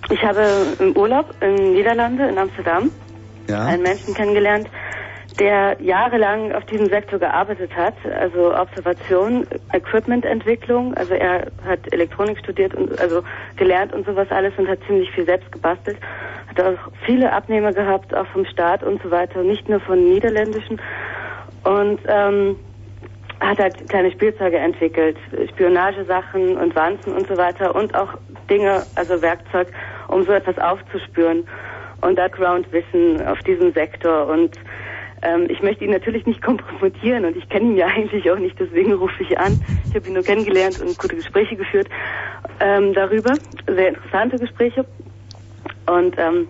ich 0.10 0.24
habe 0.24 0.44
im 0.80 0.96
Urlaub 0.98 1.34
in 1.42 1.74
Niederlande, 1.74 2.28
in 2.28 2.38
Amsterdam, 2.38 2.92
Ja. 3.48 3.66
einen 3.66 3.84
Menschen 3.84 4.14
kennengelernt, 4.14 4.68
der 5.40 5.78
jahrelang 5.80 6.52
auf 6.54 6.66
diesem 6.66 6.88
Sektor 6.88 7.18
gearbeitet 7.20 7.72
hat, 7.76 7.94
also 8.20 8.54
Observation, 8.56 9.48
Equipmententwicklung, 9.74 10.94
also 10.96 11.14
er 11.14 11.48
hat 11.66 11.80
Elektronik 11.94 12.40
studiert 12.40 12.74
und 12.76 13.00
also 13.00 13.22
gelernt 13.56 13.94
und 13.94 14.06
sowas 14.06 14.28
alles 14.32 14.54
und 14.58 14.68
hat 14.68 14.80
ziemlich 14.86 15.10
viel 15.12 15.26
selbst 15.26 15.52
gebastelt, 15.52 15.98
hat 16.50 16.60
auch 16.62 16.92
viele 17.06 17.32
Abnehmer 17.32 17.72
gehabt, 17.72 18.14
auch 18.14 18.28
vom 18.28 18.46
Staat 18.46 18.84
und 18.84 19.02
so 19.02 19.12
weiter, 19.12 19.44
nicht 19.44 19.70
nur 19.70 19.80
von 19.80 20.04
niederländischen 20.04 20.82
und 21.64 22.00
ähm, 22.08 22.56
hat 23.40 23.60
halt 23.60 23.90
kleine 23.90 24.12
Spielzeuge 24.12 24.58
entwickelt, 24.58 25.18
Spionagesachen 25.50 26.58
und 26.58 26.76
Wanzen 26.76 27.14
und 27.14 27.28
so 27.28 27.38
weiter 27.38 27.74
und 27.74 27.96
auch 27.96 28.16
Dinge, 28.50 28.86
also 28.96 29.22
Werkzeug, 29.22 29.68
um 30.08 30.24
so 30.26 30.32
etwas 30.32 30.58
aufzuspüren 30.58 31.46
und 32.02 32.16
Background-Wissen 32.16 33.26
auf 33.26 33.40
diesem 33.40 33.74
Sektor. 33.74 34.28
Und 34.28 34.58
ähm, 35.22 35.48
ich 35.50 35.62
möchte 35.62 35.86
ihn 35.86 35.92
natürlich 35.92 36.26
nicht 36.26 36.42
kompromittieren 36.44 37.26
und 37.26 37.38
ich 37.38 37.48
kenne 37.50 37.72
ihn 37.72 37.78
ja 37.78 37.88
eigentlich 37.88 38.30
auch 38.30 38.40
nicht, 38.40 38.60
deswegen 38.60 38.94
rufe 38.94 39.24
ich 39.24 39.38
an. 39.38 39.58
Ich 39.90 39.96
habe 39.96 40.08
ihn 40.08 40.14
nur 40.14 40.24
kennengelernt 40.24 40.80
und 40.80 40.98
gute 40.98 41.16
Gespräche 41.16 41.56
geführt 41.56 41.88
ähm, 42.60 42.94
darüber, 42.94 43.38
sehr 43.68 43.90
interessante 43.90 44.38
Gespräche. 44.38 44.86
Und 45.88 46.18
ähm, 46.18 46.48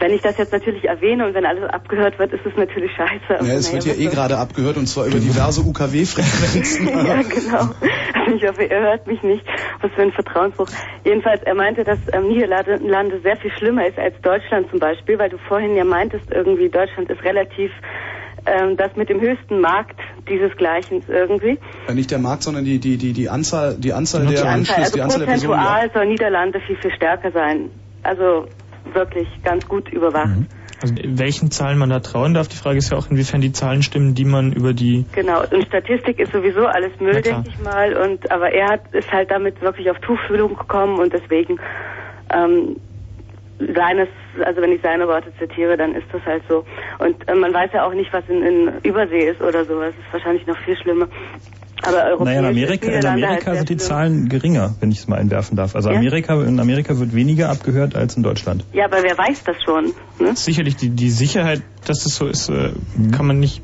wenn 0.00 0.12
ich 0.12 0.22
das 0.22 0.38
jetzt 0.38 0.52
natürlich 0.52 0.84
erwähne 0.84 1.26
und 1.26 1.34
wenn 1.34 1.44
alles 1.44 1.62
abgehört 1.68 2.18
wird, 2.18 2.32
ist 2.32 2.44
es 2.44 2.56
natürlich 2.56 2.90
scheiße. 2.96 3.46
Ja, 3.46 3.54
es 3.54 3.72
wird 3.72 3.84
ja 3.84 3.92
eh 3.92 4.06
gerade 4.06 4.38
abgehört 4.38 4.78
und 4.78 4.86
zwar 4.86 5.06
über 5.06 5.18
diverse 5.18 5.60
UKW-Frequenzen. 5.60 6.88
ja, 7.06 7.22
genau. 7.22 7.74
Also 8.14 8.36
ich 8.36 8.48
hoffe, 8.48 8.70
er 8.70 8.80
hört 8.80 9.06
mich 9.06 9.22
nicht. 9.22 9.44
Was 9.82 9.92
für 9.92 10.02
ein 10.02 10.12
Vertrauensbruch. 10.12 10.68
Jedenfalls, 11.04 11.42
er 11.42 11.54
meinte, 11.54 11.84
dass 11.84 11.98
ähm, 12.12 12.28
Niederlande 12.28 13.20
sehr 13.22 13.36
viel 13.36 13.52
schlimmer 13.52 13.86
ist 13.86 13.98
als 13.98 14.14
Deutschland 14.22 14.70
zum 14.70 14.78
Beispiel, 14.78 15.18
weil 15.18 15.28
du 15.28 15.36
vorhin 15.48 15.76
ja 15.76 15.84
meintest, 15.84 16.24
irgendwie 16.30 16.70
Deutschland 16.70 17.10
ist 17.10 17.22
relativ 17.22 17.70
ähm, 18.46 18.78
das 18.78 18.96
mit 18.96 19.10
dem 19.10 19.20
höchsten 19.20 19.60
Markt 19.60 20.00
dieses 20.28 20.56
Gleichens 20.56 21.04
irgendwie. 21.08 21.58
Ja, 21.86 21.94
nicht 21.94 22.10
der 22.10 22.18
Markt, 22.18 22.42
sondern 22.42 22.64
die, 22.64 22.78
die, 22.78 22.96
die, 22.96 23.12
die 23.12 23.28
Anzahl, 23.28 23.76
die 23.76 23.92
Anzahl 23.92 24.22
der 24.22 24.30
die 24.30 24.36
Anzahl, 24.38 24.54
Anschlüsse, 24.54 24.80
also 24.80 24.96
die 24.96 25.02
Anzahl 25.02 25.18
der 25.20 25.26
Personen. 25.26 25.58
prozentual 25.58 25.90
soll 25.92 26.06
Niederlande 26.06 26.60
viel, 26.60 26.76
viel 26.76 26.92
stärker 26.92 27.32
sein. 27.32 27.70
Also 28.02 28.46
wirklich 28.92 29.28
ganz 29.42 29.66
gut 29.66 29.88
überwacht. 29.88 30.46
Also 30.82 30.94
welchen 31.04 31.50
Zahlen 31.50 31.78
man 31.78 31.90
da 31.90 32.00
trauen 32.00 32.32
darf, 32.32 32.48
die 32.48 32.56
Frage 32.56 32.78
ist 32.78 32.90
ja 32.90 32.96
auch, 32.96 33.10
inwiefern 33.10 33.42
die 33.42 33.52
Zahlen 33.52 33.82
stimmen, 33.82 34.14
die 34.14 34.24
man 34.24 34.52
über 34.52 34.72
die 34.72 35.04
Genau, 35.12 35.42
und 35.42 35.66
Statistik 35.66 36.18
ist 36.18 36.32
sowieso 36.32 36.66
alles 36.66 36.98
Müll, 37.00 37.20
denke 37.20 37.48
ich 37.48 37.58
mal. 37.62 37.94
Und 37.96 38.30
aber 38.30 38.50
er 38.50 38.68
hat 38.70 38.94
ist 38.94 39.12
halt 39.12 39.30
damit 39.30 39.60
wirklich 39.60 39.90
auf 39.90 39.98
Tuchfühlung 39.98 40.56
gekommen 40.56 40.98
und 40.98 41.12
deswegen 41.12 41.60
ähm, 42.32 42.76
seines, 43.74 44.08
also 44.44 44.60
wenn 44.62 44.72
ich 44.72 44.80
seine 44.82 45.06
Worte 45.06 45.32
zitiere, 45.38 45.76
dann 45.76 45.94
ist 45.94 46.06
das 46.12 46.24
halt 46.24 46.42
so. 46.48 46.64
Und 46.98 47.28
äh, 47.28 47.34
man 47.34 47.52
weiß 47.52 47.70
ja 47.74 47.86
auch 47.86 47.94
nicht, 47.94 48.12
was 48.12 48.24
in, 48.28 48.42
in 48.42 48.72
Übersee 48.82 49.30
ist 49.30 49.40
oder 49.40 49.64
so. 49.64 49.80
Das 49.80 49.90
ist 49.90 50.12
wahrscheinlich 50.12 50.46
noch 50.46 50.58
viel 50.58 50.76
schlimmer. 50.76 51.08
Aber 51.82 52.04
europäisch 52.04 52.26
Naja, 52.26 52.40
in 52.40 52.46
Amerika, 52.46 52.86
in 52.88 53.06
Amerika 53.06 53.46
halt 53.46 53.58
sind 53.58 53.70
die 53.70 53.76
Zahlen 53.78 54.28
geringer, 54.28 54.74
wenn 54.80 54.90
ich 54.90 54.98
es 54.98 55.08
mal 55.08 55.18
einwerfen 55.18 55.56
darf. 55.56 55.74
Also 55.74 55.90
Ja? 55.90 55.96
Amerika, 55.96 56.34
in 56.42 56.60
Amerika 56.60 56.98
wird 56.98 57.14
weniger 57.14 57.48
abgehört 57.48 57.96
als 57.96 58.16
in 58.16 58.22
Deutschland. 58.22 58.64
Ja, 58.72 58.84
aber 58.84 59.02
wer 59.02 59.16
weiß 59.16 59.44
das 59.44 59.56
schon? 59.62 59.92
Ne? 60.18 60.36
sicherlich 60.36 60.76
die, 60.76 60.90
die 60.90 61.10
Sicherheit, 61.10 61.62
dass 61.86 62.04
das 62.04 62.16
so 62.16 62.26
ist, 62.26 62.50
äh, 62.50 62.72
kann 63.12 63.26
man 63.26 63.38
nicht, 63.38 63.62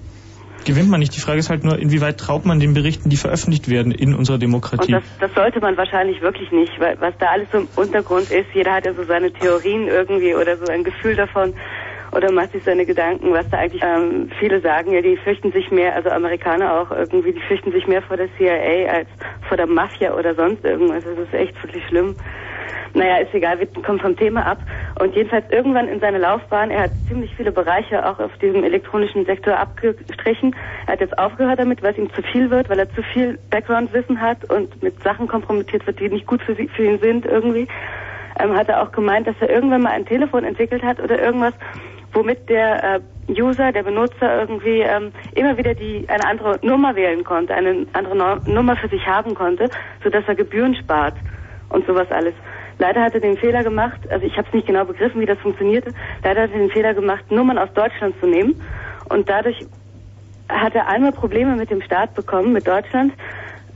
gewinnt 0.66 0.90
man 0.90 1.00
nicht. 1.00 1.16
Die 1.16 1.20
Frage 1.20 1.38
ist 1.38 1.48
halt 1.48 1.64
nur, 1.64 1.78
inwieweit 1.78 2.18
traut 2.18 2.44
man 2.44 2.60
den 2.60 2.74
Berichten, 2.74 3.08
die 3.08 3.16
veröffentlicht 3.16 3.70
werden 3.70 3.92
in 3.92 4.14
unserer 4.14 4.34
Und 4.34 4.42
Demokratie. 4.42 4.92
das, 4.92 5.04
das 5.18 5.32
sollte 5.34 5.60
man 5.60 5.76
wahrscheinlich 5.76 6.20
wirklich 6.20 6.50
nicht, 6.52 6.78
weil 6.78 7.00
was 7.00 7.14
da 7.18 7.26
alles 7.26 7.48
im 7.54 7.68
Untergrund 7.76 8.30
ist, 8.30 8.46
jeder 8.52 8.74
hat 8.74 8.84
ja 8.84 8.92
so 8.92 9.04
seine 9.04 9.32
Theorien 9.32 9.88
irgendwie 9.88 10.34
oder 10.34 10.56
so 10.58 10.70
ein 10.70 10.84
Gefühl 10.84 11.16
davon 11.16 11.54
oder 12.12 12.30
macht 12.32 12.52
sich 12.52 12.62
seine 12.64 12.86
Gedanken, 12.86 13.32
was 13.32 13.48
da 13.50 13.58
eigentlich 13.58 13.82
ähm, 13.82 14.30
viele 14.38 14.60
sagen, 14.60 14.92
ja, 14.92 15.02
die 15.02 15.16
fürchten 15.16 15.52
sich 15.52 15.70
mehr, 15.70 15.94
also 15.94 16.10
Amerikaner 16.10 16.80
auch 16.80 16.90
irgendwie, 16.90 17.32
die 17.32 17.40
fürchten 17.40 17.72
sich 17.72 17.86
mehr 17.86 18.02
vor 18.02 18.16
der 18.16 18.28
CIA 18.36 18.90
als 18.90 19.08
vor 19.48 19.56
der 19.56 19.66
Mafia 19.66 20.14
oder 20.14 20.34
sonst 20.34 20.64
irgendwas. 20.64 21.04
Das 21.04 21.18
ist 21.18 21.34
echt 21.34 21.62
wirklich 21.62 21.84
schlimm. 21.88 22.14
Naja, 22.94 23.18
ist 23.18 23.34
egal, 23.34 23.58
wir 23.58 23.66
kommen 23.82 24.00
vom 24.00 24.16
Thema 24.16 24.46
ab. 24.46 24.58
Und 25.00 25.14
jedenfalls 25.14 25.44
irgendwann 25.50 25.88
in 25.88 26.00
seiner 26.00 26.18
Laufbahn, 26.18 26.70
er 26.70 26.84
hat 26.84 26.90
ziemlich 27.08 27.34
viele 27.36 27.52
Bereiche 27.52 28.06
auch 28.08 28.18
auf 28.18 28.36
diesem 28.38 28.64
elektronischen 28.64 29.24
Sektor 29.26 29.58
abgestrichen. 29.58 30.54
Er 30.86 30.94
hat 30.94 31.00
jetzt 31.00 31.18
aufgehört 31.18 31.58
damit, 31.58 31.82
weil 31.82 31.92
es 31.92 31.98
ihm 31.98 32.12
zu 32.12 32.22
viel 32.22 32.50
wird, 32.50 32.68
weil 32.68 32.78
er 32.78 32.92
zu 32.94 33.02
viel 33.02 33.38
Background-Wissen 33.50 34.20
hat 34.20 34.50
und 34.50 34.82
mit 34.82 35.02
Sachen 35.02 35.28
kompromittiert 35.28 35.86
wird, 35.86 36.00
die 36.00 36.08
nicht 36.08 36.26
gut 36.26 36.42
für, 36.42 36.54
sie, 36.54 36.68
für 36.68 36.84
ihn 36.84 36.98
sind 36.98 37.26
irgendwie. 37.26 37.68
Ähm, 38.38 38.56
hat 38.56 38.68
er 38.68 38.82
auch 38.82 38.92
gemeint, 38.92 39.26
dass 39.26 39.36
er 39.40 39.50
irgendwann 39.50 39.82
mal 39.82 39.92
ein 39.92 40.06
Telefon 40.06 40.44
entwickelt 40.44 40.82
hat 40.82 41.00
oder 41.00 41.20
irgendwas, 41.20 41.54
womit 42.12 42.48
der 42.48 42.96
äh, 42.96 43.00
User, 43.28 43.72
der 43.72 43.82
Benutzer 43.82 44.40
irgendwie 44.40 44.80
ähm, 44.80 45.12
immer 45.34 45.56
wieder 45.56 45.74
die 45.74 46.04
eine 46.08 46.24
andere 46.24 46.58
Nummer 46.62 46.94
wählen 46.94 47.24
konnte, 47.24 47.54
eine 47.54 47.86
andere 47.92 48.16
no 48.16 48.36
Nummer 48.46 48.76
für 48.76 48.88
sich 48.88 49.06
haben 49.06 49.34
konnte, 49.34 49.68
sodass 50.02 50.24
er 50.26 50.34
Gebühren 50.34 50.74
spart 50.74 51.14
und 51.68 51.86
sowas 51.86 52.10
alles. 52.10 52.34
Leider 52.78 53.02
hat 53.02 53.14
er 53.14 53.20
den 53.20 53.38
Fehler 53.38 53.64
gemacht, 53.64 54.00
also 54.10 54.26
ich 54.26 54.36
habe 54.36 54.46
es 54.48 54.54
nicht 54.54 54.66
genau 54.66 54.84
begriffen, 54.84 55.20
wie 55.20 55.26
das 55.26 55.38
funktionierte, 55.38 55.92
leider 56.22 56.42
hat 56.42 56.50
er 56.52 56.58
den 56.58 56.70
Fehler 56.70 56.94
gemacht, 56.94 57.30
Nummern 57.30 57.58
aus 57.58 57.72
Deutschland 57.74 58.14
zu 58.20 58.26
nehmen 58.26 58.60
und 59.08 59.28
dadurch 59.28 59.66
hat 60.48 60.74
er 60.74 60.86
einmal 60.88 61.12
Probleme 61.12 61.56
mit 61.56 61.70
dem 61.70 61.80
Staat 61.82 62.14
bekommen, 62.14 62.52
mit 62.52 62.66
Deutschland, 62.66 63.12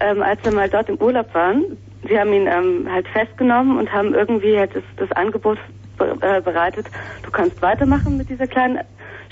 ähm, 0.01 0.23
als 0.23 0.43
wir 0.45 0.53
mal 0.53 0.69
dort 0.69 0.89
im 0.89 0.97
Urlaub 0.97 1.33
waren. 1.35 1.79
Sie 2.09 2.19
haben 2.19 2.33
ihn 2.33 2.47
ähm, 2.47 2.89
halt 2.91 3.09
festgenommen 3.09 3.79
und 3.79 3.93
haben 3.93 4.15
irgendwie 4.15 4.57
halt 4.57 4.75
das, 4.75 4.85
das 4.97 5.11
Angebot 5.13 5.59
äh, 5.99 6.41
bereitet, 6.41 6.87
du 7.23 7.31
kannst 7.31 7.61
weitermachen 7.61 8.17
mit 8.17 8.29
dieser 8.29 8.47
kleinen 8.47 8.81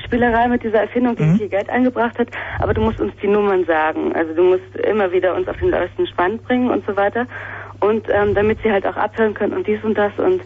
Spielerei, 0.04 0.48
mit 0.48 0.62
dieser 0.62 0.80
Erfindung, 0.82 1.16
die 1.16 1.38
viel 1.38 1.48
Geld 1.48 1.68
eingebracht 1.68 2.18
hat, 2.18 2.28
aber 2.60 2.72
du 2.72 2.80
musst 2.80 3.00
uns 3.00 3.12
die 3.22 3.26
Nummern 3.26 3.64
sagen. 3.64 4.14
Also 4.14 4.34
du 4.34 4.42
musst 4.42 4.76
immer 4.76 5.10
wieder 5.12 5.34
uns 5.34 5.48
auf 5.48 5.56
den 5.56 5.70
neuesten 5.70 6.06
Stand 6.06 6.42
bringen 6.44 6.70
und 6.70 6.84
so 6.86 6.97
weiter. 6.97 7.26
Und 7.81 8.07
ähm, 8.08 8.34
damit 8.34 8.58
sie 8.62 8.70
halt 8.70 8.86
auch 8.86 8.97
abhören 8.97 9.34
können 9.34 9.55
und 9.55 9.66
dies 9.66 9.82
und 9.84 9.97
das 9.97 10.12
und 10.18 10.42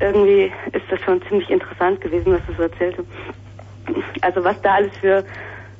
irgendwie 0.00 0.52
ist 0.72 0.84
das 0.90 1.00
schon 1.00 1.22
ziemlich 1.28 1.48
interessant 1.50 2.00
gewesen, 2.00 2.34
was 2.34 2.40
du 2.46 2.52
so 2.54 2.62
erzählte. 2.64 3.04
Also 4.20 4.44
was 4.44 4.60
da 4.62 4.74
alles 4.74 4.92
für 4.98 5.24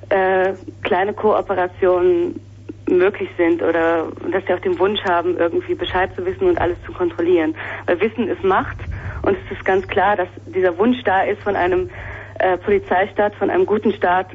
äh, 0.09 0.53
kleine 0.83 1.13
Kooperationen 1.13 2.41
möglich 2.89 3.29
sind 3.37 3.63
oder 3.63 4.09
dass 4.31 4.45
sie 4.47 4.55
auch 4.55 4.61
den 4.61 4.79
Wunsch 4.79 5.03
haben, 5.05 5.37
irgendwie 5.37 5.75
Bescheid 5.75 6.11
zu 6.15 6.25
wissen 6.25 6.49
und 6.49 6.61
alles 6.61 6.77
zu 6.85 6.93
kontrollieren. 6.93 7.55
Weil 7.87 8.01
Wissen 8.01 8.29
ist 8.29 8.45
Macht 8.45 8.77
und 9.23 9.37
es 9.37 9.57
ist 9.57 9.65
ganz 9.65 9.87
klar, 9.89 10.17
dass 10.17 10.29
dieser 10.47 10.77
Wunsch 10.79 11.03
da 11.05 11.23
ist 11.23 11.43
von 11.43 11.57
einem 11.57 11.91
äh, 12.39 12.59
Polizeistaat, 12.59 13.35
von 13.37 13.51
einem 13.51 13.67
guten 13.67 13.93
Staat, 13.93 14.29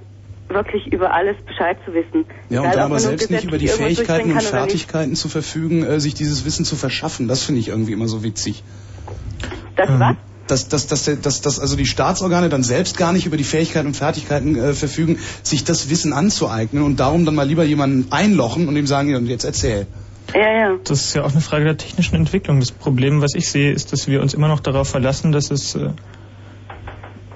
wirklich 0.49 0.87
über 0.91 1.13
alles 1.13 1.37
Bescheid 1.45 1.77
zu 1.85 1.93
wissen. 1.93 2.25
Ja, 2.49 2.61
und 2.61 2.67
ob 2.67 2.77
aber 2.77 2.99
selbst 2.99 3.29
nicht 3.29 3.43
über 3.43 3.57
die 3.57 3.67
Fähigkeiten 3.67 4.31
und. 4.31 4.41
Fertigkeiten 4.41 5.15
zu 5.15 5.29
verfügen, 5.29 5.83
äh, 5.83 5.99
sich 5.99 6.13
dieses 6.13 6.45
Wissen 6.45 6.65
zu 6.65 6.75
verschaffen. 6.75 7.27
Das 7.27 7.43
finde 7.43 7.61
ich 7.61 7.69
irgendwie 7.69 7.93
immer 7.93 8.07
so 8.07 8.23
witzig. 8.23 8.63
Das 9.75 9.89
was? 9.89 10.15
Dass, 10.47 10.67
dass, 10.67 10.87
dass, 10.87 11.21
dass, 11.21 11.41
dass 11.41 11.59
also 11.59 11.75
die 11.75 11.85
Staatsorgane 11.85 12.49
dann 12.49 12.63
selbst 12.63 12.97
gar 12.97 13.13
nicht 13.13 13.27
über 13.27 13.37
die 13.37 13.43
Fähigkeiten 13.43 13.87
und 13.87 13.95
Fertigkeiten 13.95 14.55
äh, 14.55 14.73
verfügen, 14.73 15.19
sich 15.43 15.63
das 15.63 15.91
Wissen 15.91 16.11
anzueignen 16.11 16.81
und 16.81 16.99
darum 16.99 17.25
dann 17.25 17.35
mal 17.35 17.47
lieber 17.47 17.63
jemanden 17.63 18.11
einlochen 18.11 18.67
und 18.67 18.75
ihm 18.75 18.87
sagen, 18.87 19.09
ja, 19.09 19.17
und 19.17 19.27
jetzt 19.27 19.43
erzähl. 19.43 19.85
Ja, 20.33 20.51
ja. 20.51 20.77
Das 20.83 21.01
ist 21.01 21.15
ja 21.15 21.23
auch 21.23 21.31
eine 21.31 21.41
Frage 21.41 21.65
der 21.65 21.77
technischen 21.77 22.15
Entwicklung. 22.15 22.59
Das 22.59 22.71
Problem, 22.71 23.21
was 23.21 23.35
ich 23.35 23.49
sehe, 23.49 23.71
ist, 23.71 23.93
dass 23.93 24.07
wir 24.07 24.21
uns 24.21 24.33
immer 24.33 24.47
noch 24.47 24.59
darauf 24.59 24.89
verlassen, 24.89 25.31
dass 25.31 25.51
es 25.51 25.75
äh, 25.75 25.91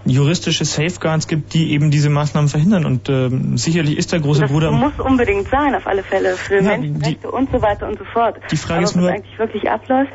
juristische 0.06 0.66
Safeguards 0.66 1.28
gibt, 1.28 1.54
die 1.54 1.72
eben 1.72 1.90
diese 1.92 2.10
Maßnahmen 2.10 2.50
verhindern. 2.50 2.86
Und 2.86 3.10
ähm, 3.10 3.58
sicherlich 3.58 3.98
ist 3.98 4.12
der 4.12 4.20
große 4.20 4.42
das 4.42 4.52
Bruder. 4.52 4.72
muss 4.72 5.00
unbedingt 5.00 5.48
sein, 5.50 5.74
auf 5.76 5.88
alle 5.88 6.04
Fälle, 6.04 6.36
für 6.36 6.56
Ja, 6.56 6.78
Menschenrechte 6.78 7.32
und 7.32 7.50
so 7.52 7.62
weiter 7.62 7.88
und 7.88 7.98
so 7.98 8.06
fort. 8.06 8.36
Die 8.52 8.58
Frage 8.58 8.80
Aber 8.80 8.84
ist 8.84 8.96
nur- 8.96 9.06
was 9.08 9.14
eigentlich 9.16 9.40
wirklich 9.40 9.70
abläuft, 9.70 10.12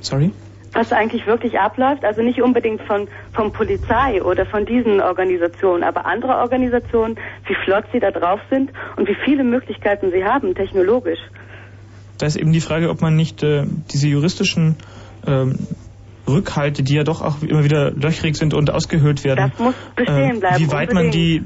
Sorry? 0.00 0.30
was 0.72 0.92
eigentlich 0.92 1.26
wirklich 1.26 1.58
abläuft, 1.58 2.04
also 2.04 2.20
nicht 2.20 2.42
unbedingt 2.42 2.82
von, 2.82 3.08
von 3.32 3.50
Polizei 3.52 4.22
oder 4.22 4.44
von 4.44 4.66
diesen 4.66 5.00
Organisationen, 5.00 5.82
aber 5.82 6.04
andere 6.04 6.36
Organisationen, 6.36 7.16
wie 7.46 7.54
flott 7.64 7.84
sie 7.92 8.00
da 8.00 8.10
drauf 8.10 8.40
sind 8.50 8.70
und 8.96 9.08
wie 9.08 9.16
viele 9.24 9.42
Möglichkeiten 9.42 10.10
sie 10.10 10.22
haben, 10.24 10.54
technologisch. 10.54 11.18
Da 12.18 12.26
ist 12.26 12.36
eben 12.36 12.52
die 12.52 12.60
Frage, 12.60 12.90
ob 12.90 13.00
man 13.00 13.16
nicht 13.16 13.42
äh, 13.42 13.64
diese 13.90 14.08
juristischen 14.08 14.76
ähm, 15.26 15.58
Rückhalte, 16.28 16.82
die 16.82 16.94
ja 16.94 17.04
doch 17.04 17.22
auch 17.22 17.42
immer 17.42 17.64
wieder 17.64 17.90
löchrig 17.92 18.36
sind 18.36 18.54
und 18.54 18.70
ausgehöhlt 18.70 19.24
werden, 19.24 19.50
Das 19.50 19.58
muss 19.60 19.74
bestehen 19.94 20.36
äh, 20.36 20.40
bleiben, 20.40 20.58
wie 20.58 20.72
weit 20.72 20.92
man 20.92 21.10
die 21.10 21.42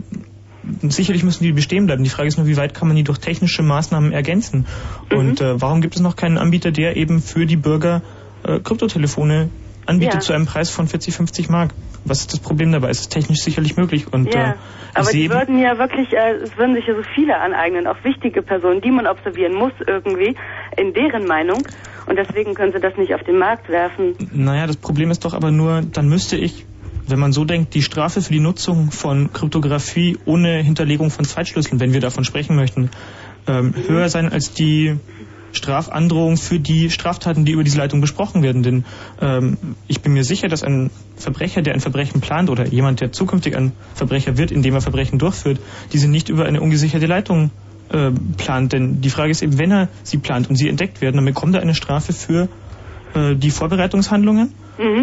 sicherlich 0.82 1.22
müssen 1.24 1.42
die 1.42 1.52
bestehen 1.52 1.86
bleiben. 1.86 2.04
Die 2.04 2.10
Frage 2.10 2.28
ist 2.28 2.36
nur, 2.36 2.46
wie 2.46 2.56
weit 2.56 2.74
kann 2.74 2.88
man 2.88 2.96
die 2.96 3.02
durch 3.02 3.18
technische 3.18 3.62
Maßnahmen 3.62 4.12
ergänzen? 4.12 4.66
Mhm. 5.10 5.18
Und 5.18 5.40
äh, 5.40 5.60
warum 5.60 5.80
gibt 5.80 5.96
es 5.96 6.00
noch 6.02 6.16
keinen 6.16 6.38
Anbieter, 6.38 6.70
der 6.70 6.96
eben 6.96 7.20
für 7.20 7.46
die 7.46 7.56
Bürger 7.56 8.02
äh, 8.44 8.60
Kryptotelefone 8.60 9.50
anbietet 9.86 10.14
Ja. 10.14 10.20
zu 10.20 10.32
einem 10.32 10.46
Preis 10.46 10.70
von 10.70 10.86
40, 10.86 11.14
50 11.14 11.48
Mark? 11.48 11.72
Was 12.04 12.20
ist 12.20 12.32
das 12.32 12.40
Problem 12.40 12.72
dabei? 12.72 12.88
Es 12.88 13.00
ist 13.00 13.10
technisch 13.10 13.40
sicherlich 13.40 13.76
möglich. 13.76 14.12
Und 14.12 14.32
ja, 14.32 14.52
äh, 14.52 14.54
aber 14.94 15.10
die 15.10 15.30
würden 15.30 15.58
ja 15.58 15.78
wirklich, 15.78 16.12
äh, 16.12 16.32
es 16.42 16.56
würden 16.56 16.74
sich 16.74 16.86
ja 16.86 16.94
so 16.94 17.02
viele 17.14 17.36
aneignen, 17.38 17.86
auch 17.86 18.02
wichtige 18.04 18.42
Personen, 18.42 18.80
die 18.80 18.90
man 18.90 19.06
observieren 19.06 19.54
muss 19.54 19.72
irgendwie, 19.86 20.34
in 20.76 20.92
deren 20.92 21.26
Meinung. 21.26 21.62
Und 22.06 22.16
deswegen 22.16 22.54
können 22.54 22.72
sie 22.72 22.80
das 22.80 22.96
nicht 22.96 23.14
auf 23.14 23.22
den 23.22 23.38
Markt 23.38 23.68
werfen. 23.68 24.14
Naja, 24.32 24.66
das 24.66 24.76
Problem 24.76 25.10
ist 25.10 25.24
doch 25.24 25.34
aber 25.34 25.50
nur, 25.50 25.82
dann 25.82 26.08
müsste 26.08 26.36
ich, 26.36 26.66
wenn 27.06 27.18
man 27.18 27.32
so 27.32 27.44
denkt, 27.44 27.74
die 27.74 27.82
Strafe 27.82 28.22
für 28.22 28.32
die 28.32 28.40
Nutzung 28.40 28.90
von 28.90 29.32
Kryptographie 29.32 30.18
ohne 30.24 30.62
Hinterlegung 30.62 31.10
von 31.10 31.24
Zweitschlüsseln, 31.24 31.80
wenn 31.80 31.92
wir 31.92 32.00
davon 32.00 32.24
sprechen 32.24 32.56
möchten, 32.56 32.90
ähm, 33.46 33.74
höher 33.86 34.08
sein 34.08 34.32
als 34.32 34.52
die 34.54 34.96
Strafandrohung 35.52 36.36
für 36.36 36.58
die 36.58 36.90
Straftaten, 36.90 37.44
die 37.44 37.52
über 37.52 37.64
diese 37.64 37.78
Leitung 37.78 38.00
besprochen 38.00 38.42
werden. 38.42 38.62
Denn 38.62 38.84
ähm, 39.20 39.56
ich 39.88 40.00
bin 40.00 40.12
mir 40.12 40.24
sicher, 40.24 40.48
dass 40.48 40.62
ein 40.62 40.90
Verbrecher, 41.16 41.62
der 41.62 41.74
ein 41.74 41.80
Verbrechen 41.80 42.20
plant 42.20 42.50
oder 42.50 42.66
jemand, 42.66 43.00
der 43.00 43.12
zukünftig 43.12 43.56
ein 43.56 43.72
Verbrecher 43.94 44.38
wird, 44.38 44.50
indem 44.50 44.74
er 44.74 44.80
Verbrechen 44.80 45.18
durchführt, 45.18 45.60
diese 45.92 46.08
nicht 46.08 46.28
über 46.28 46.44
eine 46.46 46.60
ungesicherte 46.60 47.06
Leitung 47.06 47.50
äh, 47.92 48.10
plant. 48.36 48.72
Denn 48.72 49.00
die 49.00 49.10
Frage 49.10 49.30
ist 49.30 49.42
eben, 49.42 49.58
wenn 49.58 49.72
er 49.72 49.88
sie 50.02 50.18
plant 50.18 50.48
und 50.48 50.56
sie 50.56 50.68
entdeckt 50.68 51.00
werden, 51.00 51.16
dann 51.16 51.24
bekommt 51.24 51.54
er 51.54 51.62
eine 51.62 51.74
Strafe 51.74 52.12
für 52.12 52.48
äh, 53.14 53.34
die 53.34 53.50
Vorbereitungshandlungen. 53.50 54.54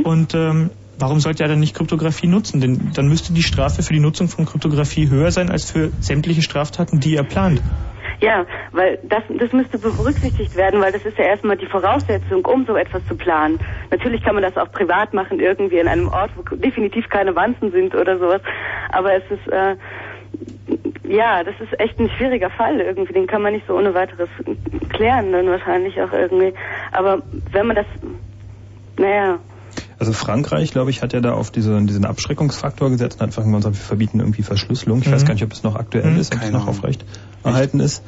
Und 0.03 0.34
ähm, 0.34 0.69
warum 0.98 1.19
sollte 1.19 1.43
er 1.43 1.50
dann 1.50 1.59
nicht 1.59 1.76
Kryptographie 1.76 2.27
nutzen? 2.27 2.61
Denn 2.61 2.92
dann 2.93 3.08
müsste 3.08 3.34
die 3.34 3.43
Strafe 3.43 3.84
für 3.84 3.93
die 3.93 4.00
Nutzung 4.00 4.27
von 4.27 4.45
Kryptographie 4.45 5.09
höher 5.09 5.32
sein 5.32 5.50
als 5.50 5.69
für 5.69 5.92
sämtliche 6.00 6.42
Straftaten, 6.42 7.00
die 7.00 7.16
er 7.16 7.24
plant. 7.24 7.61
Ja, 8.19 8.47
weil 8.71 8.97
das, 9.03 9.21
das 9.29 9.51
müsste 9.53 9.77
berücksichtigt 9.77 10.55
werden, 10.55 10.81
weil 10.81 10.91
das 10.91 11.05
ist 11.05 11.17
ja 11.19 11.25
erstmal 11.25 11.55
die 11.55 11.67
Voraussetzung, 11.67 12.43
um 12.45 12.65
so 12.65 12.75
etwas 12.75 13.05
zu 13.07 13.15
planen. 13.15 13.59
Natürlich 13.91 14.23
kann 14.23 14.33
man 14.33 14.43
das 14.43 14.57
auch 14.57 14.71
privat 14.71 15.13
machen, 15.13 15.39
irgendwie 15.39 15.77
in 15.77 15.87
einem 15.87 16.07
Ort, 16.07 16.31
wo 16.35 16.55
definitiv 16.55 17.07
keine 17.09 17.35
Wanzen 17.35 17.71
sind 17.71 17.93
oder 17.93 18.17
sowas. 18.17 18.41
Aber 18.89 19.13
es 19.13 19.23
ist, 19.29 19.47
äh, 19.51 19.75
ja, 21.03 21.43
das 21.43 21.53
ist 21.59 21.79
echt 21.79 21.99
ein 21.99 22.09
schwieriger 22.09 22.49
Fall 22.49 22.81
irgendwie. 22.81 23.13
Den 23.13 23.27
kann 23.27 23.43
man 23.43 23.53
nicht 23.53 23.67
so 23.67 23.77
ohne 23.77 23.93
weiteres 23.93 24.29
klären, 24.89 25.31
dann 25.31 25.47
wahrscheinlich 25.47 26.01
auch 26.01 26.11
irgendwie. 26.11 26.53
Aber 26.93 27.21
wenn 27.51 27.67
man 27.67 27.75
das, 27.75 27.85
naja, 28.97 29.37
Also 30.00 30.14
Frankreich, 30.14 30.72
glaube 30.72 30.92
ich, 30.92 31.01
hat 31.01 31.14
ja 31.14 31.22
da 31.22 31.34
auf 31.34 31.50
diese, 31.51 31.80
diesen 31.82 32.06
Abschreckungsfaktor 32.06 32.90
gesetzt 32.92 33.19
und 33.19 33.26
einfach 33.26 33.43
gesagt, 33.43 33.66
wir 33.66 33.74
verbieten 33.74 34.19
irgendwie 34.19 34.43
Verschlüsselung. 34.43 35.01
Ich 35.01 35.11
weiß 35.11 35.24
Mhm. 35.24 35.27
gar 35.27 35.34
nicht, 35.34 35.43
ob 35.43 35.53
es 35.53 35.64
noch 35.64 35.76
aktuell 35.76 36.11
Mhm, 36.11 36.19
ist, 36.19 36.35
ob 36.35 36.42
es 36.43 36.51
noch 36.51 36.67
aufrecht 36.67 37.03
erhalten 37.43 37.80
ist. 37.80 38.03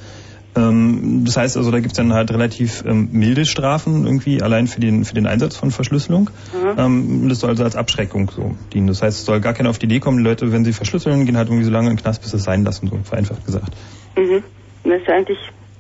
Ähm, 0.56 1.24
das 1.26 1.38
heißt 1.38 1.58
also, 1.58 1.70
da 1.72 1.80
gibt 1.80 1.92
es 1.94 1.98
dann 1.98 2.12
halt 2.14 2.32
relativ 2.32 2.84
ähm, 2.86 3.10
milde 3.12 3.46
Strafen 3.46 4.06
irgendwie 4.06 4.42
allein 4.42 4.68
für 4.68 4.80
den 4.80 5.06
für 5.06 5.14
den 5.14 5.28
Einsatz 5.28 5.56
von 5.56 5.70
Verschlüsselung. 5.72 6.30
Ähm, 6.78 7.30
das 7.30 7.40
soll 7.40 7.52
also 7.52 7.64
als 7.64 7.76
Abschreckung 7.76 8.32
so 8.36 8.56
dienen. 8.74 8.88
Das 8.88 9.02
heißt, 9.02 9.20
es 9.20 9.26
soll 9.26 9.40
gar 9.42 9.54
keiner 9.54 9.70
auf 9.70 9.78
die 9.80 9.86
Idee 9.86 10.00
kommen, 10.00 10.18
die 10.18 10.24
Leute, 10.24 10.52
wenn 10.52 10.66
sie 10.66 10.74
verschlüsseln, 10.74 11.26
gehen 11.26 11.38
halt 11.38 11.48
irgendwie 11.50 11.66
so 11.66 11.72
lange 11.72 11.90
in 11.92 11.96
den 11.96 12.02
Knast, 12.02 12.22
bis 12.22 12.32
sie 12.32 12.38
es 12.38 12.44
sein 12.44 12.64
lassen, 12.64 12.88
so 12.88 12.98
vereinfacht 13.04 13.46
gesagt. 13.46 13.74
mhm. 14.16 14.44
das 14.84 14.94
ist 15.02 15.08
ja 15.08 15.14
eigentlich 15.16 15.38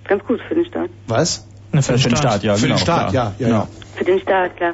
ganz 0.07 0.23
gut 0.25 0.39
für 0.47 0.55
den 0.55 0.65
Staat. 0.65 0.89
Was? 1.07 1.45
Na, 1.71 1.81
für, 1.83 1.93
den 1.93 2.15
Staat, 2.15 2.43
ja, 2.43 2.55
Für 2.55 2.61
genau. 2.65 2.75
den 2.75 2.81
Staat, 2.81 3.11
klar. 3.11 3.35
ja, 3.39 3.47
ja, 3.47 3.53
ja. 3.53 3.67
Für 3.95 4.03
den 4.05 4.19
Staat, 4.19 4.55
klar. 4.57 4.71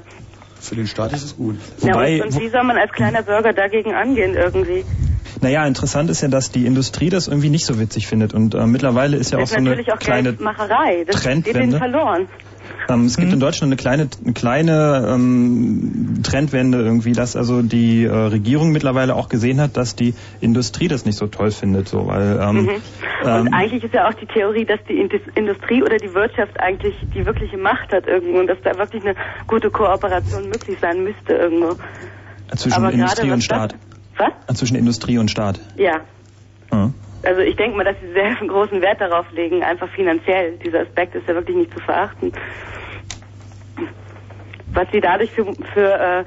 Für 0.66 0.76
den 0.76 0.88
Staat 0.88 1.14
ist 1.14 1.24
es 1.24 1.38
gut. 1.38 1.58
ja, 1.84 1.95
und, 1.95 2.22
und 2.22 2.40
wie 2.40 2.50
soll 2.50 2.64
man 2.64 2.77
als 2.77 2.92
kleiner 2.92 3.22
Bürger 3.22 3.53
dagegen 3.53 3.94
angehen 3.94 4.34
irgendwie? 4.34 4.84
Naja, 5.42 5.66
interessant 5.68 6.10
ist 6.10 6.22
ja, 6.22 6.27
dass 6.27 6.52
die 6.52 6.66
Industrie 6.66 7.10
das 7.10 7.27
irgendwie 7.27 7.50
nicht 7.50 7.66
so 7.66 7.80
witzig 7.80 8.08
findet. 8.08 8.34
Und 8.34 8.56
äh, 8.56 8.66
mittlerweile 8.66 9.18
ist 9.18 9.32
ja 9.32 9.38
auch 9.38 9.42
das 9.42 9.52
ist 9.52 9.53
so 9.53 9.60
eine 9.60 9.69
natürlich 9.69 9.94
auch 9.94 10.00
kleine 10.00 10.30
Geldmacherei. 10.30 11.03
Das 11.06 11.18
geht 11.18 11.24
Trendwende. 11.24 11.77
verloren. 11.77 12.27
Ähm, 12.88 13.06
es 13.06 13.18
gibt 13.18 13.34
in 13.34 13.40
Deutschland 13.40 13.70
eine 13.72 13.78
kleine, 13.78 14.10
eine 14.24 14.34
kleine 14.34 15.08
ähm, 15.14 16.22
Trendwende 16.24 16.80
irgendwie, 16.80 17.14
dass 17.14 17.36
also 17.36 17.62
die 17.62 18.04
äh, 18.04 18.12
Regierung 18.12 18.72
mittlerweile 18.72 19.16
auch 19.16 19.28
gesehen 19.30 19.60
hat, 19.60 19.76
dass 19.78 19.96
die 19.96 20.14
Industrie 20.42 20.88
das 20.88 21.06
nicht 21.06 21.18
so 21.18 21.28
toll 21.28 21.52
findet, 21.52 21.88
so, 21.88 22.08
weil 22.08 22.40
ähm, 22.42 22.56
Mhm. 22.66 22.70
Und 23.24 23.48
ähm, 23.48 23.54
eigentlich 23.54 23.84
ist 23.84 23.94
ja 23.94 24.08
auch 24.08 24.14
die 24.14 24.26
Theorie, 24.28 24.66
dass 24.66 24.80
die 24.88 24.94
Indus- 25.00 25.28
Industrie 25.36 25.82
oder 25.82 25.98
die 25.98 26.14
Wirtschaft 26.14 26.60
eigentlich 26.60 26.94
die 27.16 27.26
wirkliche 27.26 27.58
Macht 27.58 27.92
hat 27.92 28.06
irgendwo 28.08 28.40
und 28.40 28.48
dass 28.48 28.58
da 28.64 28.78
wirklich 28.78 29.04
eine 29.04 29.16
gute 29.48 29.70
Kooperation 29.72 30.50
möglich 30.50 30.78
sein 30.82 31.04
müsste 31.04 31.34
irgendwo. 31.34 31.76
zwischen 32.56 32.74
aber 32.78 32.92
Industrie 32.92 33.28
was 33.30 33.34
und 33.34 33.38
das- 33.40 33.46
Staat. 33.46 33.76
Was? 34.18 34.32
Äh, 34.48 34.54
Zwischen 34.54 34.76
Industrie 34.78 35.18
und 35.18 35.32
Staat. 35.32 35.60
Ja. 35.78 36.02
Ja. 36.72 36.92
Also 37.26 37.42
ich 37.42 37.56
denke 37.56 37.78
mal, 37.78 37.84
dass 37.84 37.95
sie 38.02 38.14
sehr 38.14 38.36
großen 38.48 38.82
Wert 38.82 39.02
darauf 39.02 39.30
legen, 39.32 39.64
einfach 39.64 39.90
finanziell. 39.90 40.58
Dieser 40.64 40.82
Aspekt 40.82 41.16
ist 41.16 41.28
ja 41.28 41.36
wirklich 41.36 41.58
nicht 41.58 41.74
zu 41.74 41.80
verachten. 41.80 42.32
Was 44.74 44.88
sie 44.92 45.02
dadurch 45.02 45.32
für, 45.32 45.45
für 45.74 45.94
äh, 45.94 46.24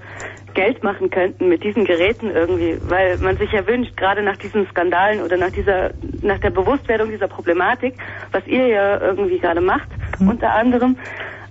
Geld 0.55 0.83
machen 0.83 1.11
könnten 1.11 1.49
mit 1.49 1.63
diesen 1.63 1.85
Geräten 1.85 2.31
irgendwie, 2.31 2.79
weil 2.89 3.19
man 3.19 3.37
sich 3.37 3.53
ja 3.53 3.67
wünscht, 3.67 3.97
gerade 3.97 4.23
nach 4.23 4.37
diesen 4.37 4.67
Skandalen 4.69 5.23
oder 5.23 5.37
nach 5.37 5.51
dieser, 5.51 5.91
nach 6.23 6.39
der 6.39 6.51
Bewusstwerdung 6.51 7.11
dieser 7.11 7.29
Problematik, 7.29 7.95
was 8.33 8.47
ihr 8.47 8.67
ja 8.67 9.01
irgendwie 9.01 9.39
gerade 9.39 9.61
macht, 9.61 9.89
unter 10.19 10.53
anderem, 10.53 10.97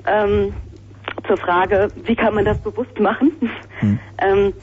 ähm, 0.06 0.54
zur 1.26 1.38
Frage, 1.38 1.92
wie 2.04 2.16
kann 2.16 2.36
man 2.36 2.46
das 2.46 2.58
bewusst 2.60 3.00
machen? 3.00 3.32
ähm, 4.22 4.54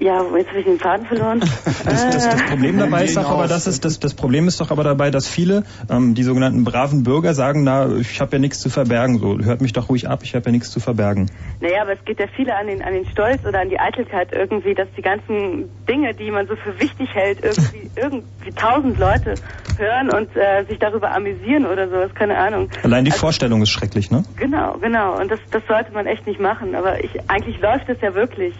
ja, 0.00 0.22
jetzt 0.36 0.48
habe 0.48 0.58
ich 0.58 0.64
den 0.64 0.78
Faden 0.78 1.06
verloren. 1.06 1.40
Das, 1.84 2.08
das, 2.10 2.28
das 2.30 2.42
Problem 2.44 2.78
dabei 2.78 3.04
ist 3.04 3.16
doch 3.16 3.28
aber, 3.30 3.46
dass 3.46 3.66
es, 3.66 3.78
das, 3.78 4.00
das 4.00 4.14
Problem 4.14 4.48
ist 4.48 4.58
doch 4.60 4.70
aber 4.70 4.84
dabei, 4.84 5.10
dass 5.10 5.28
viele, 5.28 5.64
ähm, 5.90 6.14
die 6.14 6.22
sogenannten 6.22 6.64
braven 6.64 7.02
Bürger 7.02 7.34
sagen, 7.34 7.62
na, 7.62 7.96
ich 7.96 8.20
habe 8.22 8.32
ja 8.32 8.38
nichts 8.38 8.58
zu 8.60 8.70
verbergen, 8.70 9.18
so, 9.18 9.38
hört 9.44 9.60
mich 9.60 9.74
doch 9.74 9.90
ruhig 9.90 10.08
ab, 10.08 10.20
ich 10.22 10.34
habe 10.34 10.46
ja 10.46 10.52
nichts 10.52 10.70
zu 10.70 10.80
verbergen. 10.80 11.30
Naja, 11.60 11.82
aber 11.82 11.92
es 11.92 12.04
geht 12.06 12.18
ja 12.20 12.26
viele 12.34 12.56
an 12.56 12.68
den, 12.68 12.82
an 12.82 12.94
den 12.94 13.04
Stolz 13.06 13.44
oder 13.46 13.60
an 13.60 13.68
die 13.68 13.78
Eitelkeit 13.78 14.32
irgendwie, 14.32 14.74
dass 14.74 14.88
die 14.96 15.02
ganzen 15.02 15.68
Dinge, 15.86 16.14
die 16.14 16.30
man 16.30 16.46
so 16.46 16.56
für 16.56 16.78
wichtig 16.80 17.10
hält, 17.12 17.44
irgendwie, 17.44 17.90
irgendwie 17.96 18.50
tausend 18.56 18.98
Leute 18.98 19.34
hören 19.78 20.10
und 20.10 20.34
äh, 20.36 20.64
sich 20.66 20.78
darüber 20.78 21.12
amüsieren 21.14 21.66
oder 21.66 21.88
sowas, 21.88 22.14
keine 22.14 22.38
Ahnung. 22.38 22.70
Allein 22.82 23.04
die 23.04 23.10
Also- 23.10 23.20
Vorstellung 23.20 23.60
ist 23.62 23.70
schrecklich, 23.70 24.10
ne? 24.10 24.24
Genau, 24.36 24.78
genau. 24.80 25.20
Und 25.20 25.30
das, 25.30 25.40
das 25.50 25.62
sollte 25.68 25.92
man 25.92 26.06
echt 26.06 26.26
nicht 26.26 26.40
machen. 26.40 26.74
Aber 26.74 27.02
ich, 27.04 27.10
eigentlich 27.28 27.60
läuft 27.60 27.88
es 27.88 28.00
ja 28.00 28.14
wirklich. 28.14 28.54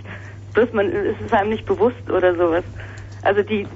Bloß 0.54 0.72
man, 0.72 0.86
es 0.90 1.20
ist 1.24 1.32
einem 1.34 1.50
nicht 1.50 1.66
bewusst 1.66 2.08
oder 2.10 2.34
sowas. 2.34 2.64
Also 3.22 3.42
die, 3.42 3.66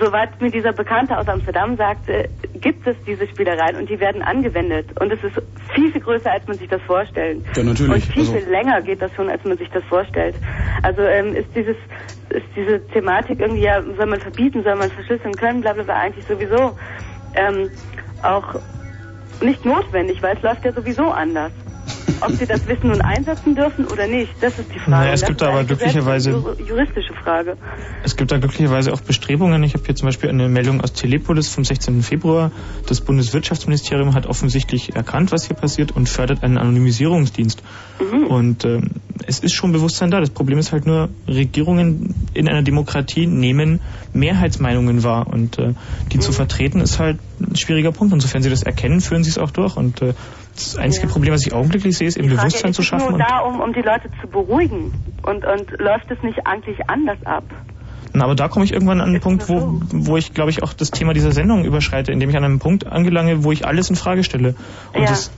soweit 0.00 0.40
mir 0.40 0.50
dieser 0.50 0.72
Bekannte 0.72 1.18
aus 1.18 1.26
Amsterdam 1.28 1.76
sagte, 1.76 2.28
gibt 2.60 2.86
es 2.86 2.96
diese 3.06 3.26
Spielereien 3.26 3.76
und 3.76 3.90
die 3.90 3.98
werden 3.98 4.22
angewendet. 4.22 4.86
Und 5.00 5.12
es 5.12 5.22
ist 5.24 5.42
viel, 5.74 5.90
viel 5.92 6.00
größer, 6.00 6.30
als 6.30 6.46
man 6.46 6.56
sich 6.58 6.68
das 6.68 6.80
vorstellt. 6.82 7.44
Ja, 7.56 7.64
natürlich. 7.64 7.92
Und 7.94 8.02
viel, 8.12 8.22
Also- 8.22 8.32
viel 8.34 8.48
länger 8.48 8.80
geht 8.82 9.02
das 9.02 9.12
schon, 9.14 9.28
als 9.28 9.44
man 9.44 9.58
sich 9.58 9.68
das 9.70 9.82
vorstellt. 9.84 10.36
Also 10.82 11.02
ähm, 11.02 11.34
ist 11.34 11.48
dieses, 11.54 11.76
ist 12.30 12.46
diese 12.56 12.86
Thematik 12.88 13.40
irgendwie, 13.40 13.62
ja, 13.62 13.82
soll 13.96 14.06
man 14.06 14.20
verbieten, 14.20 14.62
soll 14.62 14.76
man 14.76 14.90
verschlüsseln 14.90 15.34
können, 15.34 15.60
bla 15.60 15.72
bla 15.72 15.82
bla, 15.82 15.94
eigentlich 16.00 16.24
sowieso 16.26 16.76
ähm, 17.34 17.68
auch 18.22 18.54
nicht 19.42 19.64
notwendig, 19.66 20.22
weil 20.22 20.36
es 20.36 20.42
läuft 20.42 20.64
ja 20.64 20.72
sowieso 20.72 21.10
anders. 21.10 21.50
Ob 22.20 22.32
sie 22.32 22.46
das 22.46 22.66
wissen 22.66 22.90
und 22.90 23.00
einsetzen 23.00 23.54
dürfen 23.54 23.86
oder 23.86 24.06
nicht, 24.06 24.30
das 24.40 24.58
ist 24.58 24.68
die 24.74 24.78
Frage. 24.78 24.90
Naja, 24.90 25.12
es 25.12 25.20
Das 25.20 25.28
gibt 25.28 25.42
ist 25.42 25.46
aber 25.48 25.64
glücklicherweise- 25.64 26.30
juristische 26.66 27.12
Frage. 27.22 27.56
Es 28.02 28.16
gibt 28.16 28.30
da 28.32 28.38
glücklicherweise 28.38 28.92
auch 28.92 29.00
Bestrebungen. 29.00 29.62
Ich 29.62 29.74
habe 29.74 29.84
hier 29.84 29.94
zum 29.94 30.06
Beispiel 30.06 30.28
eine 30.30 30.48
Meldung 30.48 30.80
aus 30.80 30.92
Telepolis 30.92 31.48
vom 31.48 31.64
16. 31.64 32.02
Februar. 32.02 32.50
Das 32.86 33.00
Bundeswirtschaftsministerium 33.00 34.14
hat 34.14 34.26
offensichtlich 34.26 34.94
erkannt, 34.96 35.32
was 35.32 35.46
hier 35.46 35.56
passiert 35.56 35.92
und 35.92 36.08
fördert 36.08 36.42
einen 36.42 36.58
Anonymisierungsdienst. 36.58 37.62
Und 38.28 38.64
ähm, 38.64 38.90
es 39.26 39.38
ist 39.40 39.52
schon 39.54 39.72
Bewusstsein 39.72 40.10
da. 40.10 40.20
Das 40.20 40.30
Problem 40.30 40.58
ist 40.58 40.72
halt 40.72 40.86
nur, 40.86 41.08
Regierungen 41.28 42.14
in 42.34 42.48
einer 42.48 42.62
Demokratie 42.62 43.26
nehmen 43.26 43.80
Mehrheitsmeinungen 44.12 45.02
wahr. 45.02 45.26
Und 45.26 45.58
äh, 45.58 45.74
die 46.12 46.18
zu 46.18 46.32
vertreten 46.32 46.80
ist 46.80 46.98
halt 46.98 47.18
ein 47.40 47.56
schwieriger 47.56 47.92
Punkt. 47.92 48.12
Insofern 48.14 48.42
sie 48.42 48.50
das 48.50 48.62
erkennen, 48.62 49.00
führen 49.00 49.24
sie 49.24 49.30
es 49.30 49.38
auch 49.38 49.50
durch. 49.50 49.76
Und 49.76 50.02
äh, 50.02 50.14
das 50.54 50.76
einzige 50.76 51.08
Problem, 51.08 51.32
was 51.34 51.46
ich 51.46 51.52
augenblicklich 51.52 51.96
sehe, 51.96 52.08
ist 52.08 52.16
eben 52.16 52.28
Bewusstsein 52.28 52.70
ist 52.70 52.76
zu 52.76 52.82
es 52.82 52.88
schaffen. 52.88 53.04
nur 53.04 53.12
Und 53.14 53.20
da, 53.20 53.40
um, 53.40 53.60
um 53.60 53.72
die 53.72 53.80
Leute 53.82 54.08
zu 54.20 54.28
beruhigen. 54.28 54.92
Und, 55.22 55.44
und 55.44 55.70
läuft 55.80 56.10
es 56.10 56.22
nicht 56.22 56.46
eigentlich 56.46 56.78
anders 56.88 57.18
ab? 57.24 57.44
Na, 58.12 58.24
aber 58.24 58.36
da 58.36 58.48
komme 58.48 58.64
ich 58.64 58.72
irgendwann 58.72 59.00
an 59.00 59.08
einen 59.08 59.20
Punkt, 59.20 59.48
wo, 59.48 59.80
wo 59.90 60.16
ich, 60.16 60.32
glaube 60.34 60.50
ich, 60.50 60.62
auch 60.62 60.72
das 60.72 60.92
Thema 60.92 61.14
dieser 61.14 61.32
Sendung 61.32 61.64
überschreite, 61.64 62.12
indem 62.12 62.30
ich 62.30 62.36
an 62.36 62.44
einem 62.44 62.60
Punkt 62.60 62.86
angelange, 62.86 63.42
wo 63.42 63.50
ich 63.50 63.66
alles 63.66 63.90
in 63.90 63.96
Frage 63.96 64.22
stelle. 64.22 64.54
Und 64.92 65.02
Ja. 65.02 65.08
das, 65.08 65.32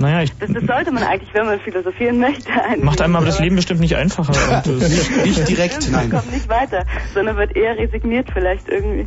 naja, 0.00 0.22
ich, 0.22 0.32
Das, 0.38 0.50
das 0.50 0.64
sollte 0.64 0.90
man 0.92 1.02
eigentlich, 1.02 1.28
wenn 1.34 1.46
man 1.46 1.60
philosophieren 1.60 2.18
möchte. 2.18 2.50
eigentlich. 2.64 2.84
macht 2.84 3.02
einem 3.02 3.16
aber 3.16 3.26
das 3.26 3.38
Leben 3.40 3.56
bestimmt 3.56 3.80
nicht 3.80 3.96
einfacher. 3.96 4.32
Und, 4.66 4.82
äh, 4.82 5.90
Man 5.92 6.10
kommt 6.10 6.32
nicht 6.32 6.48
weiter, 6.48 6.84
sondern 7.14 7.36
wird 7.36 7.56
eher 7.56 7.76
resigniert 7.76 8.28
vielleicht 8.32 8.68
irgendwie. 8.68 9.06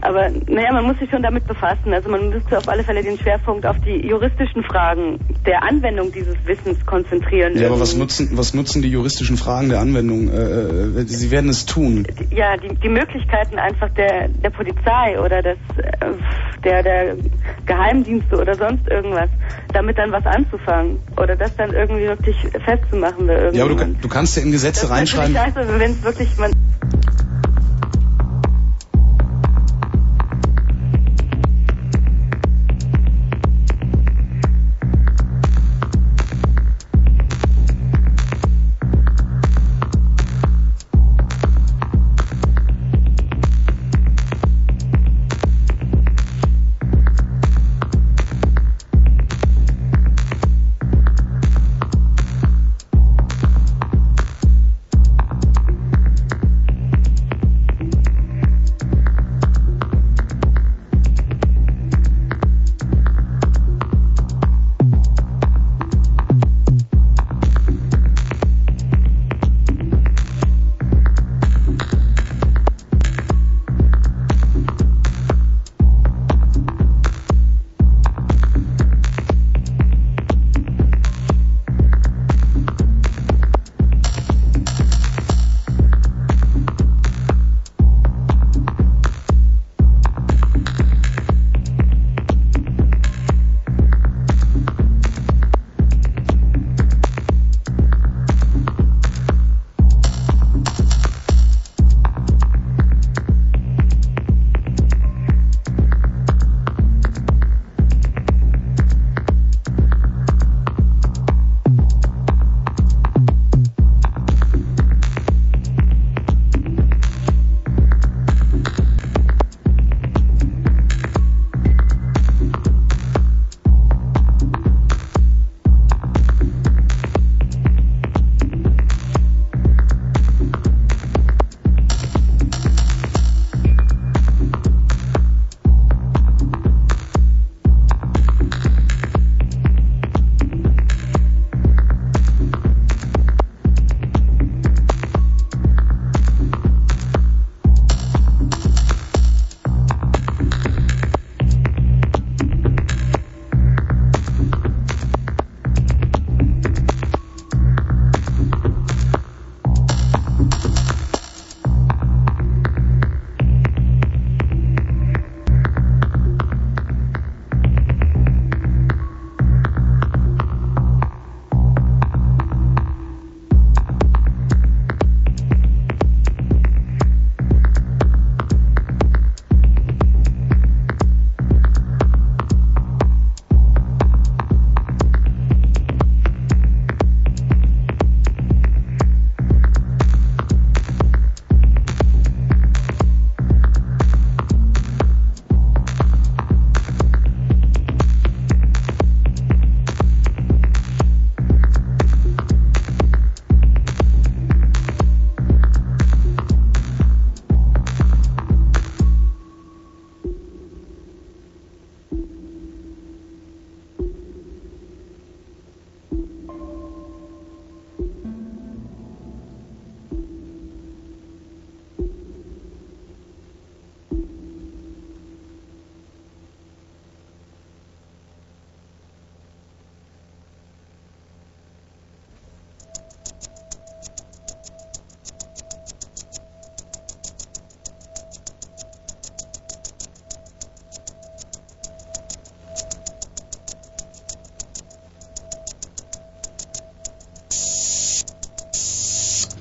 Aber 0.00 0.30
naja, 0.48 0.72
man 0.72 0.84
muss 0.84 0.98
sich 0.98 1.10
schon 1.10 1.22
damit 1.22 1.46
befassen. 1.46 1.92
Also 1.92 2.08
man 2.08 2.30
müsste 2.30 2.58
auf 2.58 2.68
alle 2.68 2.82
Fälle 2.82 3.02
den 3.02 3.18
Schwerpunkt 3.18 3.64
auf 3.66 3.76
die 3.80 4.06
juristischen 4.06 4.64
Fragen 4.64 5.20
der 5.46 5.62
Anwendung 5.62 6.10
dieses 6.12 6.34
Wissens 6.44 6.84
konzentrieren. 6.86 7.56
Ja, 7.56 7.68
aber 7.68 7.80
was 7.80 7.96
nutzen, 7.96 8.30
was 8.32 8.54
nutzen 8.54 8.82
die 8.82 8.88
juristischen 8.88 9.36
Fragen 9.36 9.68
der 9.68 9.80
Anwendung? 9.80 10.28
Äh, 10.28 11.00
äh, 11.00 11.06
sie 11.06 11.30
werden 11.30 11.50
es 11.50 11.66
tun. 11.66 12.06
ja, 12.30 12.56
die, 12.56 12.74
die 12.74 12.88
Möglichkeiten 12.88 13.58
einfach 13.58 13.90
der, 13.90 14.28
der 14.28 14.50
Polizei 14.50 15.20
oder 15.20 15.42
des, 15.42 15.58
äh, 15.76 16.06
der, 16.64 16.82
der 16.82 17.16
Geheimdienste 17.66 18.36
oder 18.36 18.54
sonst 18.54 18.88
irgendwas, 18.88 19.30
damit 19.72 19.98
dann 19.98 20.10
was 20.10 20.26
anzufangen 20.32 20.98
oder 21.16 21.36
das 21.36 21.54
dann 21.56 21.72
irgendwie 21.72 22.06
wirklich 22.06 22.36
festzumachen 22.64 23.26
bei 23.26 23.50
Ja, 23.52 23.64
aber 23.64 23.74
du, 23.74 23.94
du 24.00 24.08
kannst 24.08 24.36
ja 24.36 24.42
in 24.42 24.52
Gesetze 24.52 24.80
das 24.82 24.90
ist 24.90 24.90
reinschreiben. 24.90 25.32
natürlich 25.32 25.54
scheiße, 25.54 25.78
wenn 25.78 25.90
es 25.92 26.02
wirklich 26.02 26.36
man 26.38 26.52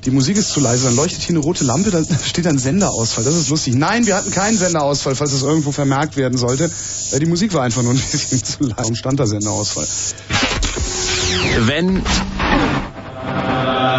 die 0.06 0.12
Musik 0.12 0.38
ist 0.38 0.50
zu 0.50 0.60
leise, 0.60 0.86
dann 0.86 0.96
leuchtet 0.96 1.22
hier 1.22 1.36
eine 1.36 1.44
rote 1.44 1.64
Lampe, 1.64 1.92
da 1.92 2.04
steht 2.26 2.46
dann 2.46 2.58
Senderausfall. 2.58 3.24
Das 3.24 3.36
ist 3.36 3.50
lustig. 3.50 3.76
Nein, 3.76 4.06
wir 4.06 4.16
hatten 4.16 4.32
keinen 4.32 4.58
Senderausfall, 4.58 5.16
falls 5.16 5.32
es 5.32 5.44
irgendwo 5.44 5.72
vermerkt 5.72 6.18
werden 6.18 6.38
sollte. 6.38 6.72
Äh, 7.12 7.20
die 7.20 7.28
Musik 7.28 7.54
war 7.54 7.64
einfach 7.64 7.84
nur 7.84 7.94
ein 7.94 8.02
bisschen 8.12 8.44
zu 8.44 8.64
leise. 8.64 8.76
Warum 8.78 8.96
stand 8.96 9.20
da 9.20 9.28
Senderausfall? 9.28 9.88
Wenn, 11.66 12.02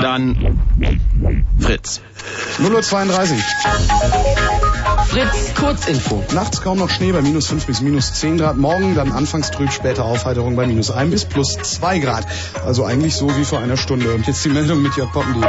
dann 0.02 0.60
Fritz. 1.58 2.00
0.32 2.58 3.32
Uhr. 3.32 3.38
Fritz, 5.12 5.54
Kurzinfo. 5.54 6.24
Nachts 6.32 6.62
kaum 6.62 6.78
noch 6.78 6.88
Schnee 6.88 7.12
bei 7.12 7.20
minus 7.20 7.48
5 7.48 7.66
bis 7.66 7.82
minus 7.82 8.14
10 8.14 8.38
Grad. 8.38 8.56
Morgen 8.56 8.94
dann 8.94 9.12
anfangs 9.12 9.50
trüb, 9.50 9.70
später 9.70 10.06
Aufheiterung 10.06 10.56
bei 10.56 10.66
minus 10.66 10.90
1 10.90 11.10
bis 11.10 11.24
plus 11.26 11.58
2 11.58 11.98
Grad. 11.98 12.26
Also 12.64 12.84
eigentlich 12.84 13.14
so 13.14 13.36
wie 13.36 13.44
vor 13.44 13.58
einer 13.58 13.76
Stunde. 13.76 14.14
Und 14.14 14.26
jetzt 14.26 14.44
die 14.44 14.48
Meldung 14.48 14.82
mit 14.82 14.96
Jörg 14.96 15.12
Poppendiek. 15.12 15.44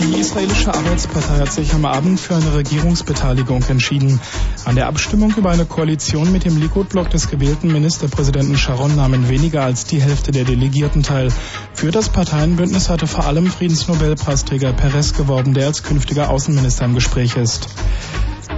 Die 0.00 0.18
israelische 0.18 0.74
Arbeitspartei 0.74 1.38
hat 1.38 1.52
sich 1.52 1.72
am 1.72 1.84
Abend 1.84 2.18
für 2.18 2.34
eine 2.34 2.54
Regierungsbeteiligung 2.54 3.62
entschieden. 3.68 4.20
An 4.64 4.74
der 4.74 4.88
Abstimmung 4.88 5.32
über 5.36 5.50
eine 5.50 5.66
Koalition 5.66 6.32
mit 6.32 6.44
dem 6.44 6.60
Likud-Block 6.60 7.10
des 7.10 7.28
gewählten 7.28 7.72
Ministerpräsidenten 7.72 8.58
Sharon 8.58 8.96
nahmen 8.96 9.28
weniger 9.28 9.62
als 9.62 9.84
die 9.84 10.02
Hälfte 10.02 10.32
der 10.32 10.44
Delegierten 10.44 11.04
teil. 11.04 11.32
Für 11.74 11.92
das 11.92 12.08
Parteienbündnis 12.08 12.88
hatte 12.88 13.06
vor 13.06 13.24
allem 13.24 13.46
Friedensnobelpreisträger 13.46 14.72
Perez 14.72 15.12
geworben, 15.12 15.54
der 15.54 15.66
als 15.66 15.84
künftiger 15.84 16.28
Außenminister 16.28 16.86
im 16.86 16.94
Gespräch 16.94 17.36
ist. 17.36 17.68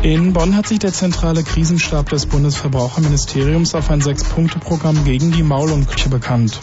In 0.03 0.33
Bonn 0.33 0.57
hat 0.57 0.67
sich 0.69 0.79
der 0.79 0.93
zentrale 0.93 1.43
Krisenstab 1.43 2.09
des 2.09 2.27
Bundesverbraucherministeriums 2.27 3.75
auf 3.75 3.91
ein 3.91 4.01
Sechs-Punkte-Programm 4.01 5.05
gegen 5.05 5.33
die 5.33 5.43
Maul- 5.43 5.73
und 5.73 5.87
Küche 5.87 6.09
bekannt. 6.09 6.61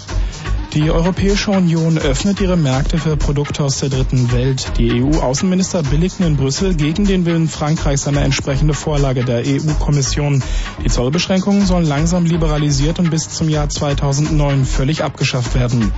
Die 0.73 0.89
Europäische 0.89 1.51
Union 1.51 1.99
öffnet 1.99 2.41
ihre 2.41 2.57
Märkte 2.57 2.97
für 2.97 3.15
Produkte 3.15 3.63
aus 3.63 3.77
der 3.77 3.89
dritten 3.89 4.31
Welt. 4.31 4.71
Die 4.79 5.03
EU-Außenminister 5.03 5.83
billigten 5.83 6.23
in 6.23 6.35
Brüssel 6.35 6.73
gegen 6.73 7.05
den 7.05 7.27
Willen 7.27 7.47
Frankreichs 7.47 8.07
eine 8.07 8.21
entsprechende 8.21 8.73
Vorlage 8.73 9.23
der 9.23 9.43
EU-Kommission. 9.45 10.41
Die 10.83 10.89
Zollbeschränkungen 10.89 11.67
sollen 11.67 11.85
langsam 11.85 12.25
liberalisiert 12.25 12.97
und 12.97 13.11
bis 13.11 13.29
zum 13.29 13.49
Jahr 13.49 13.69
2009 13.69 14.65
völlig 14.65 15.03
abgeschafft 15.03 15.53
werden. 15.53 15.91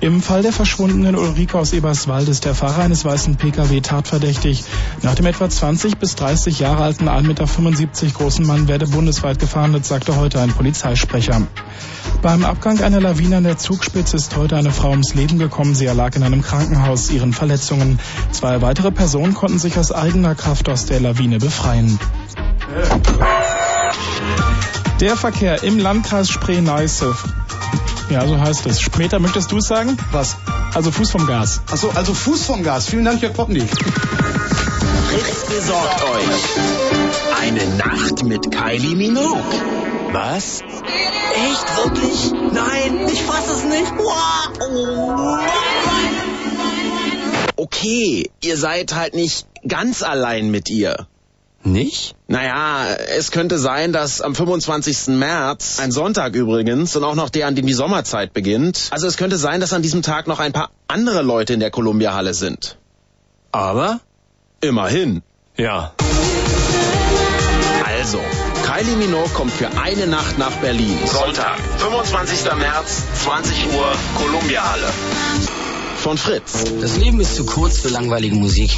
Im 0.00 0.20
Fall 0.20 0.42
der 0.42 0.52
verschwundenen 0.52 1.16
Ulrike 1.16 1.58
aus 1.58 1.72
Eberswald 1.72 2.28
ist 2.28 2.44
der 2.44 2.54
Fahrer 2.54 2.82
eines 2.82 3.06
weißen 3.06 3.36
Pkw 3.36 3.80
tatverdächtig. 3.80 4.64
Nach 5.02 5.14
dem 5.14 5.24
etwa 5.24 5.48
20 5.48 5.96
bis 5.98 6.14
30 6.14 6.58
Jahre 6.58 6.82
alten 6.82 7.08
1,75 7.08 7.24
Meter 7.24 8.06
großen 8.18 8.46
Mann 8.46 8.68
werde 8.68 8.86
bundesweit 8.86 9.38
gefahndet, 9.38 9.86
sagte 9.86 10.16
heute 10.16 10.40
ein 10.40 10.50
Polizeisprecher. 10.50 11.42
Beim 12.22 12.44
Abgang 12.44 12.80
einer 12.80 13.00
Lawine 13.00 13.38
an 13.38 13.44
der 13.44 13.58
Zugspitze 13.78 14.16
ist 14.16 14.34
heute 14.34 14.56
eine 14.56 14.72
Frau 14.72 14.90
ums 14.90 15.14
Leben 15.14 15.38
gekommen. 15.38 15.72
Sie 15.72 15.86
erlag 15.86 16.16
in 16.16 16.24
einem 16.24 16.42
Krankenhaus 16.42 17.10
ihren 17.10 17.32
Verletzungen. 17.32 18.00
Zwei 18.32 18.60
weitere 18.60 18.90
Personen 18.90 19.34
konnten 19.34 19.60
sich 19.60 19.78
aus 19.78 19.92
eigener 19.92 20.34
Kraft 20.34 20.68
aus 20.68 20.86
der 20.86 20.98
Lawine 20.98 21.38
befreien. 21.38 21.96
Der 24.98 25.16
Verkehr 25.16 25.62
im 25.62 25.78
Landkreis 25.78 26.28
Spree-Neiße. 26.28 27.14
Ja, 28.10 28.26
so 28.26 28.40
heißt 28.40 28.66
es. 28.66 28.80
Später 28.80 29.20
möchtest 29.20 29.52
du 29.52 29.58
es 29.58 29.68
sagen? 29.68 29.96
Was? 30.10 30.38
Also 30.74 30.90
Fuß 30.90 31.12
vom 31.12 31.28
Gas. 31.28 31.60
Achso, 31.70 31.90
also 31.94 32.14
Fuß 32.14 32.46
vom 32.46 32.64
Gas. 32.64 32.88
Vielen 32.88 33.04
Dank, 33.04 33.22
Jörg 33.22 33.34
Poppendiek. 33.34 33.70
Fritz 33.70 35.44
besorgt 35.46 36.02
euch 36.02 37.40
eine 37.40 37.64
Nacht 37.76 38.24
mit 38.24 38.50
Kylie 38.50 38.96
Minogue. 38.96 39.77
Was? 40.12 40.62
Echt? 40.62 41.76
Wirklich? 41.76 42.32
Nein, 42.52 43.08
ich 43.12 43.22
fass 43.22 43.48
es 43.48 43.64
nicht. 43.64 43.92
Okay, 47.56 48.30
ihr 48.42 48.56
seid 48.56 48.94
halt 48.94 49.14
nicht 49.14 49.46
ganz 49.66 50.02
allein 50.02 50.50
mit 50.50 50.70
ihr. 50.70 51.06
Nicht? 51.64 52.14
Naja, 52.28 52.94
es 52.94 53.30
könnte 53.30 53.58
sein, 53.58 53.92
dass 53.92 54.20
am 54.20 54.34
25. 54.34 55.08
März, 55.08 55.80
ein 55.80 55.90
Sonntag 55.90 56.34
übrigens, 56.34 56.94
und 56.96 57.04
auch 57.04 57.16
noch 57.16 57.30
der, 57.30 57.46
an 57.46 57.56
dem 57.56 57.66
die 57.66 57.74
Sommerzeit 57.74 58.32
beginnt, 58.32 58.88
also 58.90 59.06
es 59.06 59.16
könnte 59.16 59.36
sein, 59.36 59.60
dass 59.60 59.72
an 59.72 59.82
diesem 59.82 60.02
Tag 60.02 60.28
noch 60.28 60.38
ein 60.38 60.52
paar 60.52 60.70
andere 60.86 61.22
Leute 61.22 61.52
in 61.52 61.60
der 61.60 61.70
Columbia-Halle 61.70 62.32
sind. 62.32 62.78
Aber? 63.52 64.00
Immerhin. 64.60 65.22
Ja. 65.56 65.94
Also, 67.84 68.20
Kylie 68.78 68.94
Minogue 68.94 69.28
kommt 69.30 69.50
für 69.50 69.68
eine 69.76 70.06
Nacht 70.06 70.38
nach 70.38 70.52
Berlin. 70.58 70.96
Sonntag, 71.04 71.58
25. 71.78 72.44
März, 72.58 73.02
20 73.24 73.72
Uhr, 73.74 73.92
Columbia-Halle. 74.16 74.86
Von 75.96 76.16
Fritz. 76.16 76.62
Das 76.80 76.96
Leben 76.96 77.18
ist 77.18 77.34
zu 77.34 77.44
kurz 77.44 77.80
für 77.80 77.88
langweilige 77.88 78.36
Musik. 78.36 78.70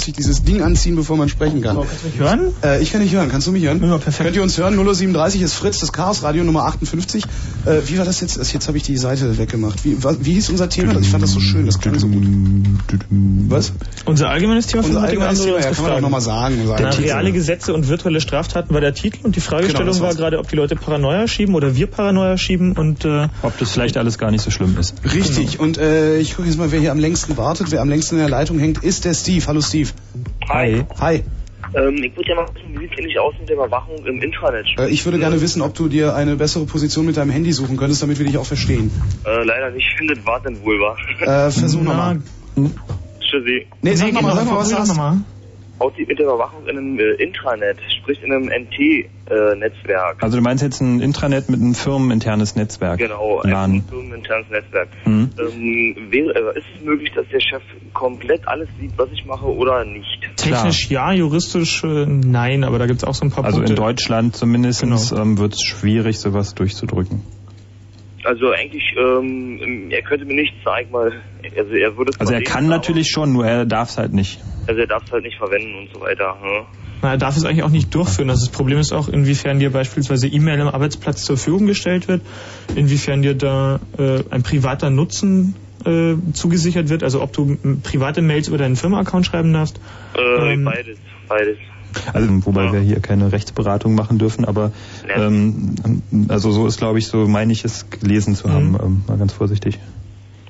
Muss 0.00 0.06
sich 0.06 0.14
dieses 0.14 0.42
Ding 0.44 0.62
anziehen, 0.62 0.96
bevor 0.96 1.16
man 1.18 1.28
sprechen 1.28 1.60
kann. 1.60 1.76
kannst 1.76 2.02
du 2.02 2.08
mich 2.08 2.18
hören? 2.18 2.40
Äh, 2.64 2.82
ich 2.82 2.90
kann 2.90 3.02
dich 3.02 3.12
hören. 3.12 3.28
Kannst 3.30 3.46
du 3.46 3.52
mich 3.52 3.64
hören? 3.64 3.82
Ja, 3.82 3.98
perfekt. 3.98 4.24
Könnt 4.24 4.36
ihr 4.36 4.42
uns 4.42 4.56
hören? 4.56 4.74
037 4.82 5.42
ist 5.42 5.52
Fritz, 5.54 5.80
das 5.80 5.92
Chaos 5.92 6.22
Radio 6.22 6.42
Nummer 6.42 6.64
58. 6.64 7.24
Äh, 7.66 7.80
wie 7.86 7.98
war 7.98 8.06
das 8.06 8.20
jetzt? 8.22 8.38
Jetzt 8.52 8.66
habe 8.68 8.78
ich 8.78 8.82
die 8.84 8.96
Seite 8.96 9.36
weggemacht. 9.36 9.84
Wie, 9.84 10.02
wa- 10.02 10.16
wie 10.20 10.32
hieß 10.34 10.48
unser 10.48 10.68
Thema? 10.70 10.98
Ich 10.98 11.08
fand 11.08 11.22
das 11.22 11.32
so 11.32 11.40
schön. 11.40 11.66
Das 11.66 11.78
klang 11.80 11.98
so 11.98 12.08
gut. 12.08 12.22
Was? 13.48 13.72
Unser 14.06 14.30
allgemeines 14.30 14.66
Thema 14.68 14.84
Unser 14.84 14.94
von 14.94 15.02
heutigen 15.02 15.22
allgemeines 15.22 15.44
Thema, 15.44 15.60
ja, 15.60 15.70
kann 15.74 15.82
man 15.84 15.92
auch 15.92 16.00
nochmal 16.00 16.20
sagen. 16.20 16.66
sagen. 16.66 16.82
Na, 16.84 16.90
reale 16.90 17.32
Gesetze 17.32 17.74
und 17.74 17.88
virtuelle 17.88 18.20
Straftaten 18.20 18.72
war 18.72 18.80
der 18.80 18.94
Titel 18.94 19.18
und 19.22 19.36
die 19.36 19.40
Fragestellung 19.40 19.92
Genau, 19.92 20.00
war 20.04 20.14
gerade, 20.14 20.38
ob 20.38 20.48
die 20.48 20.56
Leute 20.56 20.76
Paranoia 20.76 21.28
schieben 21.28 21.54
oder 21.54 21.76
wir 21.76 21.86
Paranoia 21.88 22.38
schieben 22.38 22.72
und 22.72 23.04
äh, 23.04 23.28
Ob 23.42 23.58
das 23.58 23.70
vielleicht 23.70 23.96
alles 23.96 24.16
gar 24.18 24.30
nicht 24.30 24.42
so 24.42 24.50
schlimm 24.50 24.76
ist. 24.78 24.94
Richtig. 25.12 25.60
Und 25.60 25.76
äh, 25.78 26.18
ich 26.18 26.36
gucke 26.36 26.48
jetzt 26.48 26.56
mal, 26.58 26.72
wer 26.72 26.80
hier 26.80 26.92
am 26.92 26.98
längsten 26.98 27.36
wartet. 27.36 27.70
Wer 27.70 27.82
am 27.82 27.88
längsten 27.88 28.14
in 28.16 28.20
der 28.20 28.30
Leitung 28.30 28.58
hängt, 28.58 28.82
ist 28.82 29.04
der 29.04 29.14
Steve. 29.14 29.44
Hallo 29.46 29.60
Steve. 29.60 29.89
Hi. 30.48 30.84
Hi. 31.00 31.24
Ähm, 31.74 32.02
ich 32.02 32.16
würde 32.16 32.30
ja 32.30 32.34
mal 32.34 32.48
wissen, 32.54 32.74
wie 32.74 32.78
sieht 32.78 32.92
es 32.92 32.98
eigentlich 32.98 33.18
aus 33.18 33.34
mit 33.38 33.48
der 33.48 33.56
Überwachung 33.56 34.04
im 34.04 34.20
Intranet? 34.20 34.66
Äh, 34.78 34.88
ich 34.88 35.04
würde 35.04 35.18
gerne 35.18 35.40
wissen, 35.40 35.62
ob 35.62 35.74
du 35.74 35.88
dir 35.88 36.14
eine 36.14 36.36
bessere 36.36 36.66
Position 36.66 37.06
mit 37.06 37.16
deinem 37.16 37.30
Handy 37.30 37.52
suchen 37.52 37.76
könntest, 37.76 38.02
damit 38.02 38.18
wir 38.18 38.26
dich 38.26 38.38
auch 38.38 38.46
verstehen. 38.46 38.90
Äh, 39.24 39.44
leider 39.44 39.70
nicht 39.70 39.88
findet, 39.96 40.26
war 40.26 40.40
denn 40.40 40.62
wohl 40.64 40.80
war. 40.80 40.96
Äh, 41.20 41.50
versuch 41.50 41.82
nochmal. 41.82 42.20
Tschüssi. 43.20 43.66
Nee, 43.82 43.94
sag 43.94 44.12
nochmal, 44.12 44.34
sag 44.34 44.46
mal, 44.46 44.56
was 44.56 44.70
du 44.70 44.76
hast. 44.76 44.98
Aussieht 45.80 46.08
mit 46.08 46.18
der 46.18 46.26
Überwachung 46.26 46.66
in 46.68 46.76
einem 46.78 46.98
äh, 46.98 47.12
Intranet, 47.22 47.78
sprich 48.00 48.22
in 48.22 48.30
einem 48.32 48.48
NT-Netzwerk. 48.48 50.22
Also 50.22 50.36
du 50.36 50.42
meinst 50.42 50.62
jetzt 50.62 50.80
ein 50.80 51.00
Intranet 51.00 51.48
mit 51.48 51.60
einem 51.60 51.74
firmeninternes 51.74 52.54
Netzwerk? 52.54 52.98
Genau, 52.98 53.40
LAN. 53.42 53.72
ein 53.76 53.84
firmeninternes 53.88 54.50
Netzwerk. 54.50 54.88
Mhm. 55.06 55.30
Ähm, 55.38 55.96
wäre, 56.10 56.54
äh, 56.54 56.58
ist 56.58 56.66
es 56.76 56.84
möglich, 56.84 57.10
dass 57.14 57.26
der 57.32 57.40
Chef 57.40 57.62
komplett 57.94 58.46
alles 58.46 58.68
sieht, 58.78 58.92
was 58.96 59.08
ich 59.12 59.24
mache 59.24 59.46
oder 59.46 59.84
nicht? 59.84 60.06
technisch 60.36 60.90
ja, 60.90 61.12
juristisch 61.12 61.82
äh, 61.84 62.06
nein, 62.06 62.64
aber 62.64 62.78
da 62.78 62.86
gibt 62.86 62.98
es 63.02 63.04
auch 63.04 63.14
so 63.14 63.24
ein 63.26 63.30
paar 63.30 63.44
Also 63.44 63.58
Punkte. 63.58 63.72
in 63.72 63.76
Deutschland 63.76 64.36
zumindest 64.36 64.80
Genau. 64.82 64.98
ähm, 65.20 65.38
wird 65.38 65.54
es 65.54 65.62
schwierig, 65.64 66.18
sowas 66.18 66.54
durchzudrücken. 66.54 67.22
Also 68.24 68.50
eigentlich, 68.50 68.94
ähm, 68.98 69.88
er 69.90 70.02
könnte 70.02 70.24
mir 70.26 70.34
nicht 70.34 70.54
zeigen, 70.62 70.92
weil 70.92 71.22
also 71.56 71.72
er 71.72 71.96
würde 71.96 72.10
es 72.12 72.20
Also 72.20 72.34
er 72.34 72.42
kann 72.42 72.64
sehen, 72.64 72.70
natürlich 72.70 73.10
schon, 73.10 73.32
nur 73.32 73.46
er 73.46 73.64
darf 73.64 73.90
es 73.90 73.98
halt 73.98 74.12
nicht. 74.12 74.40
Also 74.66 74.80
er 74.80 74.86
darf 74.86 75.04
es 75.06 75.12
halt 75.12 75.24
nicht 75.24 75.38
verwenden 75.38 75.74
und 75.74 75.88
so 75.94 76.00
weiter. 76.00 76.36
Hm? 76.40 76.66
Na, 77.02 77.12
er 77.12 77.16
darf 77.18 77.36
es 77.36 77.44
eigentlich 77.46 77.62
auch 77.62 77.70
nicht 77.70 77.94
durchführen. 77.94 78.28
Also 78.28 78.46
das 78.46 78.54
Problem 78.54 78.78
ist 78.78 78.92
auch, 78.92 79.08
inwiefern 79.08 79.58
dir 79.58 79.70
beispielsweise 79.70 80.28
E-Mail 80.28 80.60
am 80.60 80.68
Arbeitsplatz 80.68 81.24
zur 81.24 81.36
Verfügung 81.38 81.66
gestellt 81.66 82.08
wird, 82.08 82.20
inwiefern 82.76 83.22
dir 83.22 83.34
da 83.34 83.80
äh, 83.98 84.22
ein 84.30 84.42
privater 84.42 84.90
Nutzen 84.90 85.54
äh, 85.86 86.14
zugesichert 86.34 86.90
wird, 86.90 87.02
also 87.02 87.22
ob 87.22 87.32
du 87.32 87.56
private 87.82 88.20
Mails 88.20 88.48
über 88.48 88.58
deinen 88.58 88.76
Firma-Account 88.76 89.24
schreiben 89.24 89.52
darfst. 89.54 89.80
Äh, 90.14 90.52
Ähm, 90.52 90.64
beides, 90.64 90.98
beides. 91.26 91.56
Also 92.12 92.28
wobei 92.46 92.72
wir 92.72 92.80
hier 92.80 93.00
keine 93.00 93.32
Rechtsberatung 93.32 93.94
machen 93.94 94.18
dürfen, 94.18 94.44
aber 94.44 94.72
ähm, 95.08 95.74
also 96.28 96.50
so 96.50 96.66
ist 96.66 96.78
glaube 96.78 96.98
ich, 96.98 97.06
so 97.06 97.26
meine 97.28 97.52
ich 97.52 97.64
es 97.64 97.90
gelesen 97.90 98.34
zu 98.34 98.50
haben, 98.50 98.76
ähm, 98.82 99.02
mal 99.06 99.18
ganz 99.18 99.32
vorsichtig. 99.32 99.78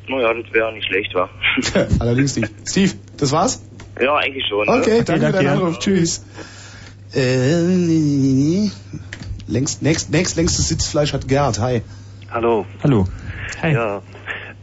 Naja, 0.08 0.34
das 0.34 0.52
wäre 0.52 0.72
nicht 0.72 0.86
schlecht, 0.86 1.14
wa? 1.14 1.28
Allerdings 2.00 2.36
nicht. 2.36 2.52
Steve, 2.66 2.92
das 3.16 3.32
war's? 3.32 3.62
Ja, 4.00 4.16
eigentlich 4.16 4.46
schon. 4.48 4.66
ne? 4.66 4.72
Okay, 4.72 5.02
danke 5.04 5.26
für 5.26 5.32
deinen 5.32 5.48
Anruf. 5.48 5.78
Tschüss. 5.78 6.24
Äh, 7.14 8.70
längst, 9.46 9.82
längst, 9.82 10.12
längst, 10.12 10.36
längstes 10.36 10.68
Sitzfleisch 10.68 11.12
hat 11.12 11.28
Gerd. 11.28 11.60
Hi. 11.60 11.82
Hallo. 12.30 12.66
Hallo. 12.82 13.06
Ja, 13.62 14.02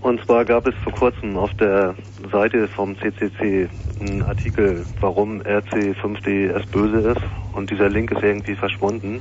und 0.08 0.24
zwar 0.26 0.45
gab 0.45 0.66
es 0.68 0.74
vor 0.84 0.94
kurzem 0.94 1.38
auf 1.38 1.53
der 1.56 1.95
Seite 2.32 2.68
vom 2.68 2.95
CCC 2.98 3.68
einen 4.00 4.24
Artikel, 4.24 4.86
warum 5.02 5.42
RC5DS 5.42 6.66
böse 6.72 7.11
ist. 7.11 7.22
Und 7.53 7.72
dieser 7.72 7.90
Link 7.90 8.11
ist 8.11 8.24
irgendwie 8.24 8.56
verschwunden. 8.56 9.19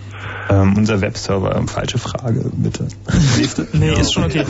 Ähm, 0.51 0.75
unser 0.77 1.01
Webserver, 1.01 1.57
ähm, 1.57 1.67
falsche 1.67 1.99
Frage, 1.99 2.51
bitte. 2.55 2.87
nee, 3.73 3.93
ist 3.93 4.13
schon 4.13 4.25
okay. 4.25 4.45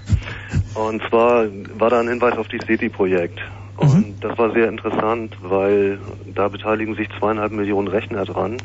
Und 0.74 1.02
zwar 1.08 1.44
war 1.78 1.90
da 1.90 2.00
ein 2.00 2.08
Hinweis 2.08 2.36
auf 2.38 2.48
dieses 2.48 2.66
SETI-Projekt. 2.66 3.38
Und 3.76 4.16
das 4.20 4.36
war 4.38 4.52
sehr 4.52 4.68
interessant, 4.68 5.36
weil 5.42 5.98
da 6.34 6.48
beteiligen 6.48 6.94
sich 6.94 7.08
zweieinhalb 7.18 7.52
Millionen 7.52 7.88
Rechner 7.88 8.24
dran. 8.24 8.56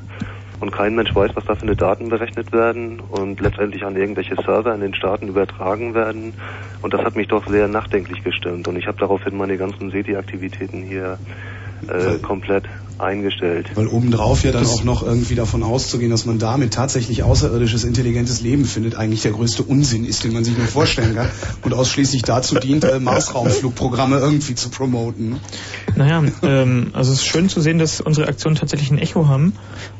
Und 0.60 0.72
kein 0.72 0.95
Mensch 0.95 1.14
weiß, 1.14 1.32
was 1.36 1.45
da 1.45 1.56
für 1.56 1.64
eine 1.64 1.76
Daten 1.76 2.10
berechnet 2.10 2.52
werden 2.52 3.00
und 3.00 3.40
letztendlich 3.40 3.84
an 3.84 3.95
irgendwelche 3.95 4.36
Server 4.36 4.74
in 4.74 4.82
den 4.82 4.95
Staaten 4.95 5.27
übertragen 5.27 5.94
werden. 5.94 6.34
Und 6.82 6.94
das 6.94 7.02
hat 7.02 7.16
mich 7.16 7.27
doch 7.27 7.48
sehr 7.48 7.68
nachdenklich 7.68 8.24
gestimmt. 8.24 8.68
Und 8.68 8.76
ich 8.76 8.88
habe 8.88 8.98
daraufhin 9.00 9.38
meine 9.38 9.58
ganzen 9.58 9.92
SETI-Aktivitäten 9.92 10.82
hier 10.82 11.19
äh, 11.88 12.18
komplett 12.19 12.66
eingestellt. 13.00 13.72
Weil 13.76 13.88
obendrauf 13.88 14.43
ja 14.43 14.51
dann 14.51 14.66
auch 14.66 14.84
noch 14.84 15.03
irgendwie 15.03 15.35
davon 15.35 15.64
auszugehen, 15.64 16.11
dass 16.11 16.26
man 16.26 16.40
damit 16.40 16.74
tatsächlich 16.74 17.24
außerirdisches, 17.24 17.84
intelligentes 17.84 18.42
Leben 18.42 18.66
findet, 18.66 18.95
eigentlich 18.95 19.22
der 19.22 19.32
größte 19.32 19.64
Unsinn 19.64 20.06
ist, 20.06 20.24
den 20.24 20.34
man 20.34 20.43
sich 20.43 20.58
nur 20.58 20.67
vorstellen 20.67 21.16
kann 21.16 21.30
und 21.64 21.74
ausschließlich 21.74 22.24
dazu 22.24 22.56
dient, 22.56 22.84
äh, 22.84 23.00
Marsraumflugprogramme 23.00 24.17
irgendwie 24.17 24.56
zu 24.56 24.69
promoten. 24.69 25.38
Naja, 25.95 26.24
ähm, 26.43 26.90
also 26.93 27.11
es 27.11 27.19
ist 27.19 27.26
schön 27.26 27.50
zu 27.50 27.61
sehen, 27.61 27.77
dass 27.80 28.01
unsere 28.01 28.27
Aktionen 28.27 28.56
tatsächlich 28.56 28.92
ein 28.92 29.00
Echo 29.00 29.27
haben. 29.27 29.53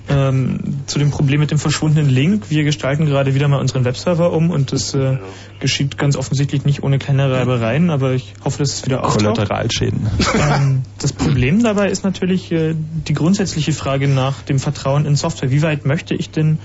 Ähm, 0.10 0.60
zu 0.86 1.00
dem 1.00 1.12
Problem 1.12 1.42
mit 1.42 1.52
dem 1.52 1.60
verschwundenen 1.60 2.10
Link. 2.10 2.50
Wir 2.50 2.64
gestalten 2.64 3.06
gerade 3.06 3.36
wieder 3.36 3.50
mal 3.50 3.60
unseren 3.60 3.84
Webserver 3.84 4.32
um 4.32 4.52
und 4.52 4.72
das 4.72 4.94
äh, 4.94 5.18
geschieht 5.60 5.98
ganz 5.98 6.16
offensichtlich 6.16 6.64
nicht 6.64 6.82
ohne 6.82 6.98
kleine 6.98 7.30
Reibereien, 7.30 7.90
aber 7.90 8.14
ich 8.14 8.34
hoffe, 8.46 8.60
dass 8.60 8.74
es 8.74 8.86
wieder 8.86 9.04
auftaucht. 9.04 9.36
Kollateralschäden. 9.36 10.08
Ähm, 10.38 10.84
das 11.00 11.12
Problem 11.14 11.62
dabei 11.62 11.90
ist 11.90 12.04
natürlich 12.04 12.52
äh, 12.52 12.76
die 13.08 13.14
grundsätzliche 13.14 13.74
Frage 13.74 14.08
nach 14.08 14.42
dem 14.42 14.60
Vertrauen 14.60 15.06
in 15.06 15.16
Software. 15.16 15.52
Wie 15.52 15.62
weit 15.62 15.86
möchte 15.86 16.16
ich 16.16 16.30
denn 16.30 16.60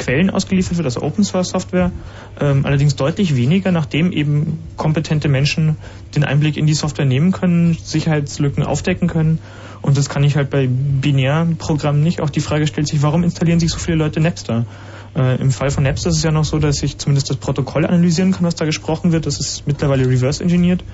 Quellen 0.00 0.30
ausgeliefert 0.30 0.78
wird, 0.78 0.86
also 0.86 1.02
Open 1.02 1.24
Source 1.24 1.50
Software, 1.50 1.92
ähm, 2.40 2.64
allerdings 2.64 2.96
deutlich 2.96 3.36
weniger, 3.36 3.70
nachdem 3.70 4.12
eben 4.12 4.58
kompetente 4.76 5.28
Menschen 5.28 5.76
den 6.16 6.24
Einblick 6.24 6.56
in 6.56 6.66
die 6.66 6.74
Software 6.74 7.04
nehmen 7.04 7.32
können, 7.32 7.76
Sicherheitslücken 7.82 8.64
aufdecken 8.64 9.08
können. 9.08 9.38
Und 9.82 9.96
das 9.96 10.08
kann 10.08 10.24
ich 10.24 10.36
halt 10.36 10.50
bei 10.50 10.68
Binärprogrammen 10.68 12.02
nicht. 12.02 12.20
Auch 12.20 12.30
die 12.30 12.40
Frage 12.40 12.66
stellt 12.66 12.88
sich, 12.88 13.02
warum 13.02 13.24
installieren 13.24 13.60
sich 13.60 13.70
so 13.70 13.78
viele 13.78 13.98
Leute 13.98 14.20
Napster? 14.20 14.66
Äh, 15.14 15.40
Im 15.40 15.50
Fall 15.50 15.70
von 15.70 15.84
Napster 15.84 16.10
ist 16.10 16.16
es 16.16 16.22
ja 16.22 16.30
noch 16.30 16.44
so, 16.44 16.58
dass 16.58 16.82
ich 16.82 16.98
zumindest 16.98 17.30
das 17.30 17.36
Protokoll 17.36 17.86
analysieren 17.86 18.32
kann, 18.32 18.44
was 18.44 18.54
da 18.54 18.64
gesprochen 18.64 19.12
wird. 19.12 19.26
Das 19.26 19.40
ist 19.40 19.66
mittlerweile 19.66 20.06
reverse 20.06 20.42
engineert. 20.42 20.84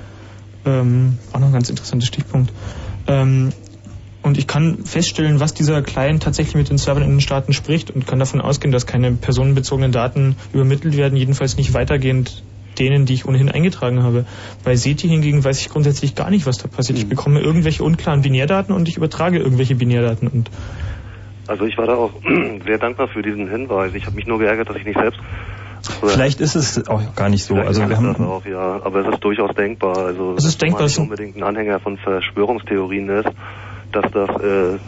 Ähm, 0.65 1.19
auch 1.33 1.39
noch 1.39 1.49
ein 1.49 1.53
ganz 1.53 1.71
interessanter 1.71 2.07
Stichpunkt. 2.07 2.53
Ähm, 3.07 3.53
und 4.27 4.39
ich 4.39 4.47
kann 4.47 4.85
feststellen, 4.85 5.41
was 5.41 5.55
dieser 5.55 5.83
Client 5.83 6.23
tatsächlich 6.23 6.57
mit 6.57 6.69
den 6.69 6.79
Servern 6.79 7.05
in 7.05 7.11
den 7.11 7.21
Staaten 7.21 7.53
spricht 7.53 7.91
und 7.91 8.07
kann 8.07 8.19
davon 8.19 8.41
ausgehen, 8.41 8.73
dass 8.73 8.87
keine 8.87 9.13
personenbezogenen 9.13 9.93
Daten 9.93 10.37
übermittelt 10.53 10.97
werden, 10.97 11.17
jedenfalls 11.17 11.57
nicht 11.57 11.75
weitergehend 11.75 12.43
denen, 12.79 13.07
die 13.07 13.15
ich 13.15 13.27
ohnehin 13.27 13.51
eingetragen 13.51 14.03
habe. 14.03 14.27
Bei 14.65 14.77
SETI 14.77 15.09
hingegen 15.09 15.45
weiß 15.45 15.61
ich 15.61 15.71
grundsätzlich 15.71 16.15
gar 16.15 16.31
nicht, 16.31 16.45
was 16.45 16.59
da 16.59 16.69
passiert. 16.69 16.99
Ich 16.99 17.09
bekomme 17.09 17.41
irgendwelche 17.41 17.83
unklaren 17.85 18.23
Binärdaten 18.23 18.75
und 18.75 18.89
ich 18.89 18.97
übertrage 18.97 19.39
irgendwelche 19.39 19.77
Binärdaten 19.77 20.29
und 20.29 20.51
Also 21.47 21.65
ich 21.65 21.79
war 21.79 21.87
da 21.87 21.95
auch 21.95 22.13
sehr 22.67 22.79
dankbar 22.79 23.09
für 23.09 23.23
diesen 23.23 23.49
Hinweis. 23.49 23.95
Ich 23.95 24.07
habe 24.07 24.17
mich 24.17 24.27
nur 24.27 24.39
geärgert, 24.39 24.69
dass 24.69 24.77
ich 24.77 24.85
nicht 24.85 24.99
selbst 24.99 25.21
Vielleicht 26.03 26.41
ist 26.41 26.57
es 26.57 26.89
auch 26.89 27.15
gar 27.15 27.29
nicht 27.29 27.45
so. 27.45 27.55
Vielleicht 27.55 27.69
Also 27.69 27.83
wir 27.83 27.89
das 27.89 27.99
haben 27.99 28.27
auch, 28.27 28.45
ja, 28.45 28.81
aber 28.83 29.07
es 29.07 29.15
ist 29.15 29.23
durchaus 29.23 29.55
denkbar. 29.55 29.97
Also 29.99 30.35
Es 30.37 30.45
ist 30.45 30.55
dass 30.55 30.59
denkbar, 30.59 30.81
man 30.81 30.87
es 30.87 30.99
nicht 30.99 31.05
unbedingt 31.05 31.37
ein 31.37 31.43
Anhänger 31.43 31.81
von 31.81 31.97
Verschwörungstheorien 31.99 33.09
ist, 33.11 33.29
dass 33.93 34.11
das 34.13 34.29
äh, 34.43 34.79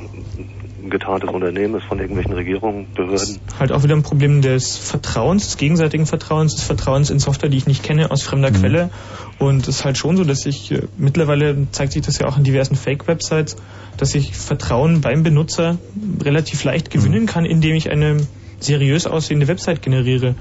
ein 0.82 0.90
getarntes 0.90 1.30
Unternehmen 1.30 1.74
ist 1.76 1.84
von 1.84 1.98
irgendwelchen 1.98 2.32
Regierungen, 2.32 2.86
Behörden. 2.94 3.40
halt 3.58 3.72
auch 3.72 3.82
wieder 3.82 3.94
ein 3.94 4.02
Problem 4.02 4.42
des 4.42 4.76
Vertrauens, 4.76 5.46
des 5.46 5.56
gegenseitigen 5.56 6.06
Vertrauens, 6.06 6.54
des 6.54 6.64
Vertrauens 6.64 7.10
in 7.10 7.18
Software, 7.18 7.48
die 7.48 7.56
ich 7.56 7.66
nicht 7.66 7.82
kenne, 7.82 8.10
aus 8.10 8.22
fremder 8.22 8.50
Quelle. 8.50 8.90
Und 9.38 9.62
es 9.68 9.76
ist 9.76 9.84
halt 9.84 9.98
schon 9.98 10.16
so, 10.16 10.24
dass 10.24 10.46
ich 10.46 10.72
äh, 10.72 10.82
mittlerweile 10.96 11.66
zeigt 11.72 11.92
sich 11.92 12.02
das 12.02 12.18
ja 12.18 12.26
auch 12.26 12.36
in 12.36 12.44
diversen 12.44 12.76
Fake-Websites, 12.76 13.56
dass 13.96 14.14
ich 14.14 14.36
Vertrauen 14.36 15.00
beim 15.00 15.22
Benutzer 15.22 15.78
relativ 16.22 16.64
leicht 16.64 16.90
gewinnen 16.90 17.26
kann, 17.26 17.44
indem 17.44 17.74
ich 17.74 17.90
eine 17.90 18.18
seriös 18.60 19.06
aussehende 19.06 19.48
Website 19.48 19.82
generiere. 19.82 20.34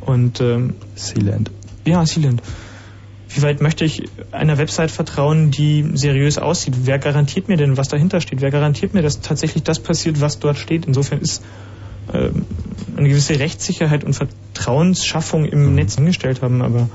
Und 0.00 0.40
ähm, 0.40 0.74
Sealand. 0.94 1.50
Ja, 1.84 2.04
Sealand. 2.04 2.42
Wie 3.34 3.42
weit 3.42 3.60
möchte 3.60 3.84
ich 3.84 4.04
einer 4.30 4.58
Website 4.58 4.92
vertrauen, 4.92 5.50
die 5.50 5.90
seriös 5.94 6.38
aussieht? 6.38 6.74
Wer 6.84 7.00
garantiert 7.00 7.48
mir 7.48 7.56
denn, 7.56 7.76
was 7.76 7.88
dahinter 7.88 8.20
steht? 8.20 8.40
Wer 8.40 8.52
garantiert 8.52 8.94
mir, 8.94 9.02
dass 9.02 9.22
tatsächlich 9.22 9.64
das 9.64 9.80
passiert, 9.80 10.20
was 10.20 10.38
dort 10.38 10.56
steht? 10.56 10.86
Insofern 10.86 11.18
ist 11.18 11.42
ähm, 12.12 12.46
eine 12.96 13.08
gewisse 13.08 13.40
Rechtssicherheit 13.40 14.04
und 14.04 14.14
Vertrauensschaffung 14.14 15.46
im 15.46 15.74
Netz 15.74 15.98
angestellt 15.98 16.42
haben, 16.42 16.62
aber 16.62 16.88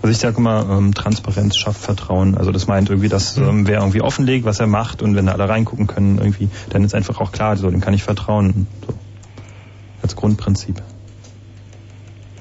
Also 0.00 0.12
ich 0.12 0.18
sage 0.18 0.38
immer, 0.38 0.66
ähm, 0.70 0.94
Transparenz 0.94 1.58
schafft 1.58 1.82
Vertrauen. 1.82 2.38
Also 2.38 2.52
das 2.52 2.66
meint 2.66 2.88
irgendwie, 2.88 3.10
dass 3.10 3.36
ähm, 3.36 3.66
wer 3.66 3.80
irgendwie 3.80 4.00
offenlegt, 4.00 4.46
was 4.46 4.60
er 4.60 4.68
macht 4.68 5.02
und 5.02 5.14
wenn 5.14 5.26
da 5.26 5.32
alle 5.32 5.46
reingucken 5.46 5.88
können, 5.88 6.16
irgendwie, 6.16 6.48
dann 6.70 6.84
ist 6.84 6.94
einfach 6.94 7.20
auch 7.20 7.32
klar, 7.32 7.58
so, 7.58 7.70
dem 7.70 7.82
kann 7.82 7.92
ich 7.92 8.02
vertrauen. 8.02 8.66
So. 8.86 8.94
Als 10.00 10.16
Grundprinzip. 10.16 10.80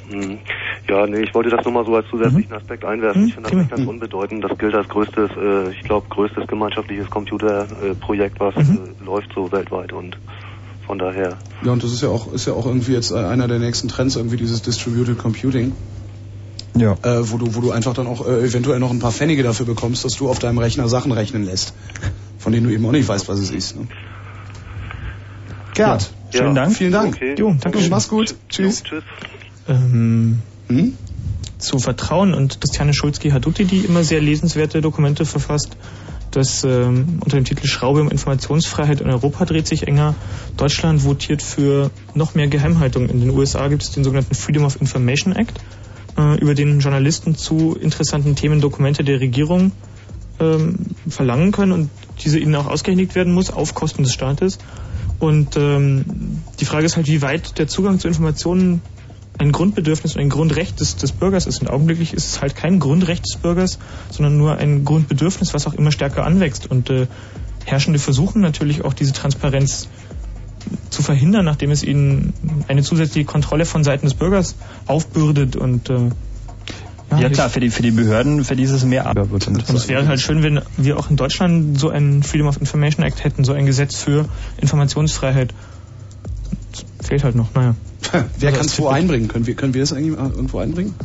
Hm. 0.09 0.39
Ja, 0.91 1.07
nee, 1.07 1.21
ich 1.21 1.33
wollte 1.33 1.49
das 1.49 1.63
nur 1.63 1.73
mal 1.73 1.85
so 1.85 1.95
als 1.95 2.05
zusätzlichen 2.09 2.51
Mhm. 2.51 2.57
Aspekt 2.57 2.83
einwerfen. 2.83 3.25
Ich 3.25 3.33
finde 3.35 3.49
das 3.49 3.57
nicht 3.57 3.71
ganz 3.71 3.87
unbedeutend. 3.87 4.43
Das 4.43 4.57
gilt 4.57 4.75
als 4.75 4.89
größtes, 4.89 5.31
äh, 5.41 5.71
ich 5.71 5.83
glaube, 5.83 6.05
größtes 6.09 6.47
gemeinschaftliches 6.47 7.09
Computerprojekt, 7.09 8.41
was 8.41 8.53
Mhm. 8.57 8.79
äh, 8.99 9.05
läuft 9.05 9.31
so 9.33 9.49
weltweit 9.53 9.93
und 9.93 10.17
von 10.85 10.97
daher. 10.99 11.37
Ja, 11.63 11.71
und 11.71 11.81
das 11.81 11.93
ist 11.93 12.01
ja 12.01 12.09
auch, 12.09 12.33
ist 12.33 12.45
ja 12.45 12.51
auch 12.51 12.65
irgendwie 12.65 12.91
jetzt 12.91 13.11
äh, 13.11 13.15
einer 13.19 13.47
der 13.47 13.59
nächsten 13.59 13.87
Trends, 13.87 14.17
irgendwie 14.17 14.35
dieses 14.35 14.61
Distributed 14.63 15.17
Computing. 15.17 15.73
Ja. 16.75 16.97
Äh, 17.03 17.31
wo 17.31 17.37
du, 17.37 17.55
wo 17.55 17.61
du 17.61 17.71
einfach 17.71 17.93
dann 17.93 18.07
auch 18.07 18.27
äh, 18.27 18.41
eventuell 18.43 18.79
noch 18.79 18.91
ein 18.91 18.99
paar 18.99 19.11
Pfennige 19.13 19.43
dafür 19.43 19.65
bekommst, 19.65 20.03
dass 20.03 20.15
du 20.17 20.27
auf 20.29 20.39
deinem 20.39 20.57
Rechner 20.57 20.89
Sachen 20.89 21.13
rechnen 21.13 21.45
lässt. 21.45 21.73
Von 22.37 22.51
denen 22.51 22.67
du 22.67 22.73
eben 22.73 22.85
auch 22.85 22.91
nicht 22.91 23.07
weißt, 23.07 23.29
was 23.29 23.39
es 23.39 23.51
ist. 23.51 23.77
Ne? 23.77 23.87
Gerd, 25.73 26.11
Ja. 26.33 26.39
Schönen 26.41 26.55
Dank. 26.55 26.75
Vielen 26.75 26.91
Dank. 26.91 27.15
Okay. 27.15 27.35
Jo, 27.37 27.55
danke 27.61 27.79
schön. 27.79 27.89
Mach's 27.89 28.09
gut. 28.09 28.35
Tschüss. 28.49 28.83
Tschüss. 28.83 29.03
Ähm, 29.69 30.39
Hm? 30.77 30.93
zu 31.61 31.79
Vertrauen 31.79 32.33
und 32.33 32.59
Christiane 32.59 32.93
Schulzki-Haduti, 32.93 33.65
die 33.65 33.79
immer 33.79 34.03
sehr 34.03 34.21
lesenswerte 34.21 34.81
Dokumente 34.81 35.25
verfasst. 35.25 35.77
Das 36.31 36.63
ähm, 36.63 37.19
unter 37.23 37.37
dem 37.37 37.45
Titel 37.45 37.67
Schraube 37.67 38.01
um 38.01 38.09
Informationsfreiheit 38.09 39.01
in 39.01 39.09
Europa 39.09 39.45
dreht 39.45 39.67
sich 39.67 39.87
enger. 39.87 40.15
Deutschland 40.57 41.03
votiert 41.03 41.41
für 41.41 41.91
noch 42.13 42.35
mehr 42.35 42.47
Geheimhaltung. 42.47 43.09
In 43.09 43.19
den 43.19 43.29
USA 43.31 43.67
gibt 43.67 43.83
es 43.83 43.91
den 43.91 44.03
sogenannten 44.03 44.33
Freedom 44.33 44.63
of 44.63 44.79
Information 44.79 45.35
Act, 45.35 45.59
äh, 46.17 46.39
über 46.39 46.55
den 46.55 46.79
Journalisten 46.79 47.35
zu 47.35 47.75
interessanten 47.79 48.35
Themen 48.35 48.61
Dokumente 48.61 49.03
der 49.03 49.19
Regierung 49.19 49.73
ähm, 50.39 50.77
verlangen 51.07 51.51
können 51.51 51.73
und 51.73 51.89
diese 52.23 52.39
ihnen 52.39 52.55
auch 52.55 52.67
ausgehändigt 52.67 53.13
werden 53.13 53.33
muss 53.33 53.51
auf 53.51 53.75
Kosten 53.75 54.03
des 54.03 54.13
Staates. 54.13 54.57
Und 55.19 55.57
ähm, 55.57 56.05
die 56.61 56.65
Frage 56.65 56.85
ist 56.85 56.95
halt, 56.95 57.07
wie 57.07 57.21
weit 57.21 57.59
der 57.59 57.67
Zugang 57.67 57.99
zu 57.99 58.07
Informationen 58.07 58.81
ein 59.37 59.51
Grundbedürfnis 59.51 60.15
und 60.15 60.21
ein 60.21 60.29
Grundrecht 60.29 60.79
des, 60.79 60.97
des 60.97 61.11
Bürgers 61.11 61.47
ist. 61.47 61.61
Und 61.61 61.69
augenblicklich 61.69 62.13
ist 62.13 62.27
es 62.27 62.41
halt 62.41 62.55
kein 62.55 62.79
Grundrecht 62.79 63.25
des 63.25 63.37
Bürgers, 63.37 63.79
sondern 64.09 64.37
nur 64.37 64.57
ein 64.57 64.85
Grundbedürfnis, 64.85 65.53
was 65.53 65.67
auch 65.67 65.73
immer 65.73 65.91
stärker 65.91 66.25
anwächst. 66.25 66.69
Und 66.69 66.89
äh, 66.89 67.07
Herrschende 67.65 67.99
versuchen 67.99 68.41
natürlich 68.41 68.83
auch 68.83 68.93
diese 68.93 69.13
Transparenz 69.13 69.87
zu 70.89 71.01
verhindern, 71.01 71.45
nachdem 71.45 71.71
es 71.71 71.83
ihnen 71.83 72.33
eine 72.67 72.83
zusätzliche 72.83 73.25
Kontrolle 73.25 73.65
von 73.65 73.83
Seiten 73.83 74.05
des 74.05 74.13
Bürgers 74.13 74.55
aufbürdet 74.85 75.55
und 75.55 75.89
äh, 75.89 76.09
Ja, 77.19 77.29
klar, 77.29 77.49
für 77.49 77.59
die, 77.59 77.69
für 77.69 77.81
die 77.81 77.91
Behörden, 77.91 78.43
für 78.43 78.55
dieses 78.55 78.85
mehr 78.85 79.07
Arbeit 79.07 79.47
und 79.47 79.69
es 79.73 79.87
wäre 79.87 80.07
halt 80.07 80.21
schön, 80.21 80.43
wenn 80.43 80.61
wir 80.77 80.97
auch 80.97 81.09
in 81.09 81.15
Deutschland 81.15 81.79
so 81.79 81.89
einen 81.89 82.23
Freedom 82.23 82.47
of 82.47 82.57
Information 82.59 83.03
Act 83.05 83.23
hätten, 83.23 83.43
so 83.43 83.53
ein 83.53 83.65
Gesetz 83.65 83.95
für 83.95 84.29
Informationsfreiheit. 84.57 85.53
Das 86.99 87.07
fehlt 87.07 87.23
halt 87.23 87.35
noch, 87.35 87.53
naja. 87.53 87.75
Wer 88.11 88.49
Also 88.49 88.57
kann 88.57 88.65
es 88.65 88.79
wo 88.79 88.87
einbringen? 88.89 89.27
Können 89.27 89.47
wir, 89.47 89.55
können 89.55 89.73
wir 89.73 89.83
es 89.83 89.93
eigentlich 89.93 90.17
irgendwo 90.17 90.59
einbringen? 90.59 90.95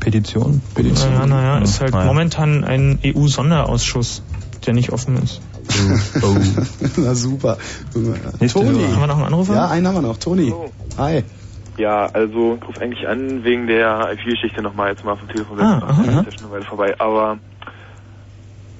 Petition. 0.00 0.60
Petition. 0.74 1.12
Naja, 1.14 1.26
naja, 1.26 1.58
ist 1.58 1.80
halt 1.80 1.92
Naja. 1.92 2.06
momentan 2.06 2.64
ein 2.64 2.98
EU-Sonderausschuss, 3.04 4.22
der 4.66 4.74
nicht 4.74 4.90
offen 4.92 5.16
ist. 5.22 5.40
Oh. 6.22 6.36
Na 6.96 7.14
super. 7.14 7.56
Toni. 7.92 8.82
Haben 8.84 9.00
wir 9.00 9.06
noch 9.06 9.16
einen 9.16 9.24
Anrufer? 9.26 9.54
Ja, 9.54 9.68
einen 9.68 9.86
haben 9.88 9.94
wir 9.94 10.02
noch. 10.02 10.18
Toni. 10.18 10.52
Hi. 10.98 11.24
Ja, 11.76 12.06
also 12.06 12.56
ich 12.60 12.68
rufe 12.68 12.80
eigentlich 12.80 13.08
an 13.08 13.42
wegen 13.44 13.66
der 13.66 14.12
IP-Geschichte 14.12 14.62
nochmal 14.62 14.90
jetzt 14.90 15.04
mal 15.04 15.16
vom 15.16 15.26
Telefon 15.28 15.58
Ah, 15.58 15.78
aha, 15.78 16.02
Das 16.04 16.08
aha. 16.08 16.20
ist 16.20 16.26
ja 16.26 16.32
schon 16.32 16.44
eine 16.46 16.52
Weile 16.52 16.64
vorbei. 16.64 16.94
Aber 17.00 17.38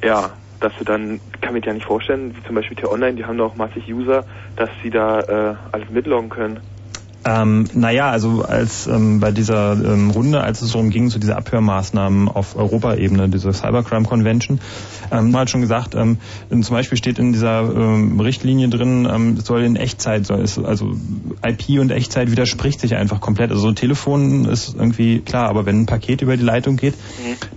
ja, 0.02 0.30
dass 0.60 0.72
du 0.78 0.84
dann, 0.84 1.20
kann 1.40 1.54
mir 1.54 1.60
ja 1.64 1.72
nicht 1.72 1.86
vorstellen, 1.86 2.34
wie 2.36 2.46
zum 2.46 2.54
Beispiel 2.54 2.76
T-Online, 2.76 3.14
die 3.16 3.24
haben 3.24 3.38
doch 3.38 3.56
massig 3.56 3.84
User, 3.92 4.24
dass 4.56 4.70
sie 4.82 4.90
da 4.90 5.20
äh, 5.20 5.54
alles 5.72 5.90
mitloggen 5.90 6.28
können. 6.30 6.60
Ähm, 7.26 7.64
naja, 7.74 8.10
also 8.10 8.42
als 8.42 8.86
ähm, 8.86 9.20
bei 9.20 9.32
dieser 9.32 9.72
ähm, 9.72 10.10
Runde, 10.10 10.42
als 10.42 10.60
es 10.60 10.72
darum 10.72 10.90
ging, 10.90 11.10
zu 11.10 11.18
dieser 11.18 11.36
Abhörmaßnahmen 11.36 12.28
auf 12.28 12.56
Europaebene, 12.56 13.28
diese 13.28 13.52
Cybercrime 13.52 14.06
Convention, 14.06 14.60
ähm, 15.10 15.30
man 15.30 15.42
hat 15.42 15.50
schon 15.50 15.62
gesagt, 15.62 15.94
ähm, 15.94 16.18
zum 16.50 16.74
Beispiel 16.74 16.98
steht 16.98 17.18
in 17.18 17.32
dieser 17.32 17.60
ähm, 17.62 18.20
Richtlinie 18.20 18.68
drin, 18.68 19.08
ähm, 19.10 19.36
es 19.38 19.46
soll 19.46 19.62
in 19.62 19.76
Echtzeit, 19.76 20.26
soll 20.26 20.40
es, 20.40 20.58
also 20.58 20.92
IP 21.42 21.80
und 21.80 21.90
Echtzeit 21.90 22.30
widerspricht 22.30 22.80
sich 22.80 22.94
einfach 22.94 23.20
komplett. 23.20 23.50
Also 23.50 23.62
so 23.62 23.72
Telefon 23.72 24.44
ist 24.44 24.74
irgendwie 24.74 25.20
klar, 25.20 25.48
aber 25.48 25.64
wenn 25.66 25.82
ein 25.82 25.86
Paket 25.86 26.20
über 26.20 26.36
die 26.36 26.44
Leitung 26.44 26.76
geht, 26.76 26.94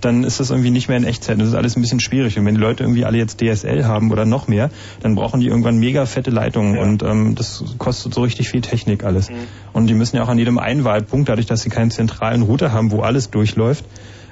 dann 0.00 0.24
ist 0.24 0.40
das 0.40 0.50
irgendwie 0.50 0.70
nicht 0.70 0.88
mehr 0.88 0.96
in 0.96 1.04
Echtzeit. 1.04 1.40
Das 1.40 1.48
ist 1.48 1.54
alles 1.54 1.76
ein 1.76 1.82
bisschen 1.82 2.00
schwierig. 2.00 2.38
Und 2.38 2.46
wenn 2.46 2.54
die 2.54 2.60
Leute 2.60 2.84
irgendwie 2.84 3.04
alle 3.04 3.18
jetzt 3.18 3.40
DSL 3.40 3.84
haben 3.84 4.10
oder 4.10 4.24
noch 4.24 4.48
mehr, 4.48 4.70
dann 5.00 5.14
brauchen 5.14 5.40
die 5.40 5.46
irgendwann 5.48 5.78
mega 5.78 6.06
fette 6.06 6.30
Leitungen 6.30 6.78
und 6.78 7.02
ähm, 7.02 7.34
das 7.34 7.64
kostet 7.78 8.14
so 8.14 8.22
richtig 8.22 8.48
viel 8.48 8.60
Technik 8.60 9.04
alles. 9.04 9.28
Und 9.72 9.86
die 9.86 9.94
müssen 9.94 10.16
ja 10.16 10.22
auch 10.22 10.28
an 10.28 10.38
jedem 10.38 10.58
Einwahlpunkt, 10.58 11.28
dadurch, 11.28 11.46
dass 11.46 11.62
sie 11.62 11.70
keinen 11.70 11.90
zentralen 11.90 12.42
Router 12.42 12.72
haben, 12.72 12.90
wo 12.90 13.00
alles 13.00 13.30
durchläuft, 13.30 13.84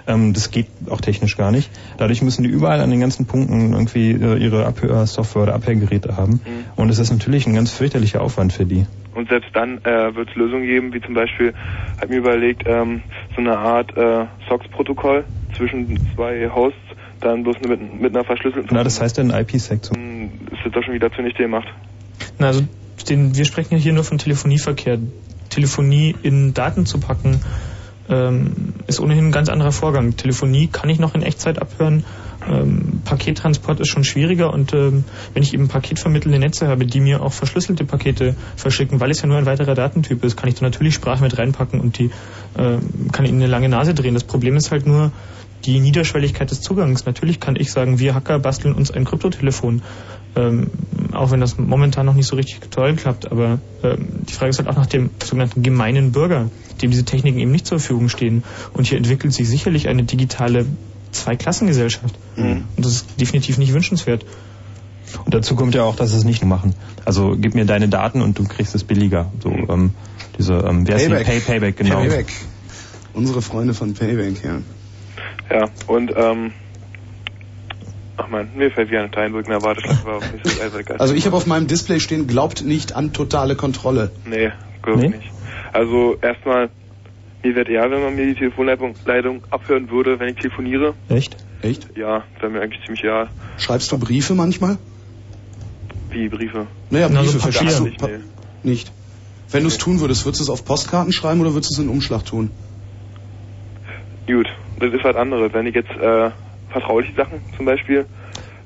ähm, 0.07 0.33
das 0.33 0.51
geht 0.51 0.67
auch 0.89 1.01
technisch 1.01 1.37
gar 1.37 1.51
nicht. 1.51 1.71
Dadurch 1.99 2.23
müssen 2.23 2.43
die 2.43 2.49
überall 2.49 2.81
an 2.81 2.91
den 2.91 3.01
ganzen 3.01 3.27
Punkten 3.27 3.73
irgendwie 3.73 4.13
äh, 4.13 4.37
ihre 4.37 4.67
Abhörsoftware 4.67 5.43
oder 5.43 5.55
Abhörgeräte 5.55 6.17
haben. 6.17 6.41
Und 6.77 6.91
es 6.91 6.99
ist 6.99 7.11
natürlich 7.11 7.47
ein 7.47 7.55
ganz 7.55 7.73
fürchterlicher 7.73 8.21
Aufwand 8.21 8.53
für 8.53 8.65
die. 8.65 8.87
Und 9.15 9.29
selbst 9.29 9.51
dann 9.55 9.79
äh, 9.85 10.15
wird 10.15 10.29
es 10.31 10.37
Lösungen 10.37 10.67
geben, 10.67 10.93
wie 10.93 11.01
zum 11.01 11.15
Beispiel, 11.15 11.55
hat 12.01 12.11
mir 12.11 12.19
überlegt, 12.19 12.65
ähm, 12.67 13.03
so 13.35 13.41
eine 13.41 13.57
Art 13.59 13.97
äh, 13.97 14.27
SOX-Protokoll 14.49 15.25
zwischen 15.57 15.99
zwei 16.15 16.51
Hosts, 16.55 16.79
dann 17.21 17.43
bloß 17.43 17.57
mit, 17.67 18.01
mit 18.01 18.15
einer 18.15 18.25
verschlüsselten 18.25 18.69
Na, 18.73 18.85
das 18.85 19.01
heißt 19.01 19.17
dann 19.19 19.31
IPsec 19.31 19.83
zum 19.83 19.97
ist 20.53 20.65
das 20.65 20.73
doch 20.73 20.83
schon 20.83 20.93
wieder 20.93 21.11
zunichte 21.13 21.43
gemacht. 21.43 21.67
Na, 22.39 22.49
also 22.49 22.63
den, 23.05 23.37
wir 23.37 23.45
sprechen 23.45 23.75
ja 23.75 23.81
hier 23.81 23.93
nur 23.93 24.05
von 24.05 24.19
Telefonieverkehr. 24.19 24.99
Telefonie 25.49 26.15
in 26.23 26.55
Daten 26.55 26.87
zu 26.87 26.99
packen, 26.99 27.41
ähm, 28.09 28.75
ist 28.87 29.01
ohnehin 29.01 29.29
ein 29.29 29.33
ganz 29.33 29.49
anderer 29.49 29.73
Vorgang. 29.73 30.17
Telefonie 30.17 30.69
kann 30.69 30.91
ich 30.91 30.99
noch 30.99 31.15
in 31.15 31.23
Echtzeit 31.23 31.61
abhören. 31.61 32.05
Ähm, 32.49 33.01
Pakettransport 33.05 33.81
ist 33.81 33.89
schon 33.89 34.05
schwieriger 34.05 34.53
und 34.53 34.73
ähm, 34.73 35.05
wenn 35.35 35.43
ich 35.43 35.55
eben 35.55 35.69
paketvermittelnde 35.69 36.39
Netze 36.39 36.69
habe, 36.69 36.87
die 36.87 37.01
mir 37.01 37.23
auch 37.23 37.33
verschlüsselte 37.33 37.85
Pakete 37.85 38.37
verschicken, 38.57 39.01
weil 39.01 39.11
es 39.11 39.23
ja 39.23 39.27
nur 39.27 39.39
ein 39.39 39.47
weiterer 39.47 39.75
Datentyp 39.75 40.23
ist, 40.23 40.37
kann 40.37 40.49
ich 40.49 40.55
da 40.55 40.63
natürlich 40.63 40.95
Sprache 40.95 41.23
mit 41.23 41.37
reinpacken 41.39 41.81
und 41.81 41.99
die 41.99 42.11
ähm, 42.57 43.11
kann 43.11 43.27
ihnen 43.27 43.41
eine 43.41 43.51
lange 43.51 43.69
Nase 43.69 43.95
drehen. 43.95 44.15
Das 44.15 44.25
Problem 44.25 44.57
ist 44.57 44.71
halt 44.71 44.87
nur 44.87 45.11
die 45.65 45.81
Niederschwelligkeit 45.81 46.51
des 46.51 46.61
Zugangs. 46.61 47.07
Natürlich 47.07 47.41
kann 47.41 47.57
ich 47.57 47.73
sagen, 47.73 47.99
wir 47.99 48.15
Hacker 48.15 48.39
basteln 48.39 48.75
uns 48.75 48.93
ein 48.93 49.05
Kryptotelefon. 49.05 49.83
Ähm, 50.37 50.71
auch 51.13 51.31
wenn 51.31 51.41
das 51.41 51.57
momentan 51.59 52.07
noch 52.07 52.15
nicht 52.15 52.27
so 52.27 52.37
richtig 52.37 52.61
toll 52.71 52.95
klappt, 52.95 53.31
aber 53.33 53.59
ähm, 53.83 54.07
die 54.29 54.33
Frage 54.33 54.51
ist 54.51 54.59
halt 54.59 54.69
auch 54.69 54.77
nach 54.77 54.87
dem 54.87 55.11
sogenannten 55.23 55.63
gemeinen 55.63 56.13
Bürger, 56.13 56.51
dem 56.83 56.91
diese 56.91 57.05
Techniken 57.05 57.39
eben 57.39 57.51
nicht 57.51 57.67
zur 57.67 57.79
Verfügung 57.79 58.09
stehen. 58.09 58.45
Und 58.75 58.87
hier 58.87 58.99
entwickelt 58.99 59.33
sich 59.33 59.49
sicherlich 59.49 59.89
eine 59.89 60.05
digitale 60.05 60.67
Zweiklassengesellschaft. 61.13 62.19
Und 62.37 62.67
das 62.77 62.93
ist 62.93 63.21
definitiv 63.21 63.57
nicht 63.57 63.73
wünschenswert. 63.73 64.27
Und 65.25 65.35
dazu 65.35 65.57
kommt 65.57 65.75
ja 65.75 65.85
auch, 65.85 65.97
dass 65.97 66.11
sie 66.11 66.19
es 66.19 66.25
nicht 66.25 66.45
machen. 66.45 66.75
Also 67.05 67.37
gib 67.39 67.55
mir 67.55 67.65
deine 67.65 67.89
Daten 67.89 68.21
und 68.21 68.39
du 68.39 68.45
kriegst 68.45 68.75
es 68.75 68.85
billiger. 68.85 69.33
So 69.43 69.51
ähm, 69.51 69.93
diese 70.39 70.55
ähm, 70.55 70.87
wer 70.87 70.97
ist? 70.97 71.09
Payback. 71.09 71.27
Pay 71.27 71.41
Payback 71.41 71.77
genau. 71.77 72.01
Payback. 72.01 72.27
Unsere 73.15 73.41
Freunde 73.41 73.73
von 73.73 73.95
Payback, 73.95 74.45
ja. 74.45 74.59
Ja, 75.51 75.69
und 75.87 76.13
ähm, 76.15 76.53
ach 78.17 78.29
man, 78.29 78.51
mir 78.57 78.71
fällt 78.71 78.91
wieder 78.91 79.03
ein 79.03 79.13
Teilbrücken, 79.13 79.53
na 79.53 79.63
warte, 79.63 79.83
das 79.83 80.05
war 80.05 80.17
auch 80.17 80.33
nicht 80.33 80.47
so. 80.47 80.95
Also 80.99 81.15
ich 81.15 81.27
habe 81.27 81.37
auf 81.37 81.47
meinem 81.47 81.67
Display 81.67 82.01
stehen, 82.01 82.27
glaubt 82.27 82.65
nicht 82.65 82.95
an 82.95 83.13
totale 83.13 83.57
Kontrolle. 83.57 84.11
Nee, 84.25 84.51
glaube 84.83 85.05
ich 85.07 85.11
nicht. 85.13 85.31
Also 85.73 86.17
erstmal, 86.23 86.71
mir 87.43 87.55
wäre 87.55 87.71
eher, 87.71 87.91
wenn 87.91 88.03
man 88.03 88.15
mir 88.17 88.27
die 88.27 88.35
Telefonleitung 88.35 88.95
Leitung 89.05 89.43
abhören 89.51 89.91
würde, 89.91 90.19
wenn 90.19 90.29
ich 90.29 90.37
telefoniere. 90.37 90.95
Echt? 91.09 91.37
Echt? 91.63 91.97
Ja, 91.97 92.25
wäre 92.41 92.53
mir 92.53 92.61
eigentlich 92.63 92.83
ziemlich 92.85 93.05
egal. 93.05 93.29
Schreibst 93.59 93.91
du 93.93 93.99
Briefe 93.99 94.35
manchmal? 94.35 94.79
Wie 96.11 96.29
Briefe? 96.29 96.67
Naja, 96.91 97.09
Na, 97.11 97.21
Briefe 97.21 97.33
so 97.33 97.39
Papier. 97.39 97.53
verschickst 97.53 97.79
du. 97.81 97.85
Nicht, 97.85 98.03
nee. 98.03 98.09
nicht. 98.63 98.93
Wenn 99.51 99.63
du 99.63 99.69
es 99.69 99.79
tun 99.79 100.01
würdest, 100.01 100.25
würdest 100.25 100.41
du 100.41 100.45
es 100.45 100.51
auf 100.51 100.65
Postkarten 100.65 101.13
schreiben 101.13 101.41
oder 101.41 101.55
würdest 101.55 101.71
du 101.71 101.81
es 101.81 101.87
in 101.87 101.91
Umschlag 101.91 102.25
tun? 102.25 102.51
Gut, 104.27 104.49
das 104.81 104.93
ist 104.93 105.05
was 105.05 105.15
anderes. 105.15 105.53
Wenn 105.53 105.67
ich 105.67 105.75
jetzt 105.75 105.91
äh, 105.91 106.31
vertrauliche 106.81 107.15
Sachen 107.15 107.41
zum 107.57 107.65
Beispiel, 107.65 108.07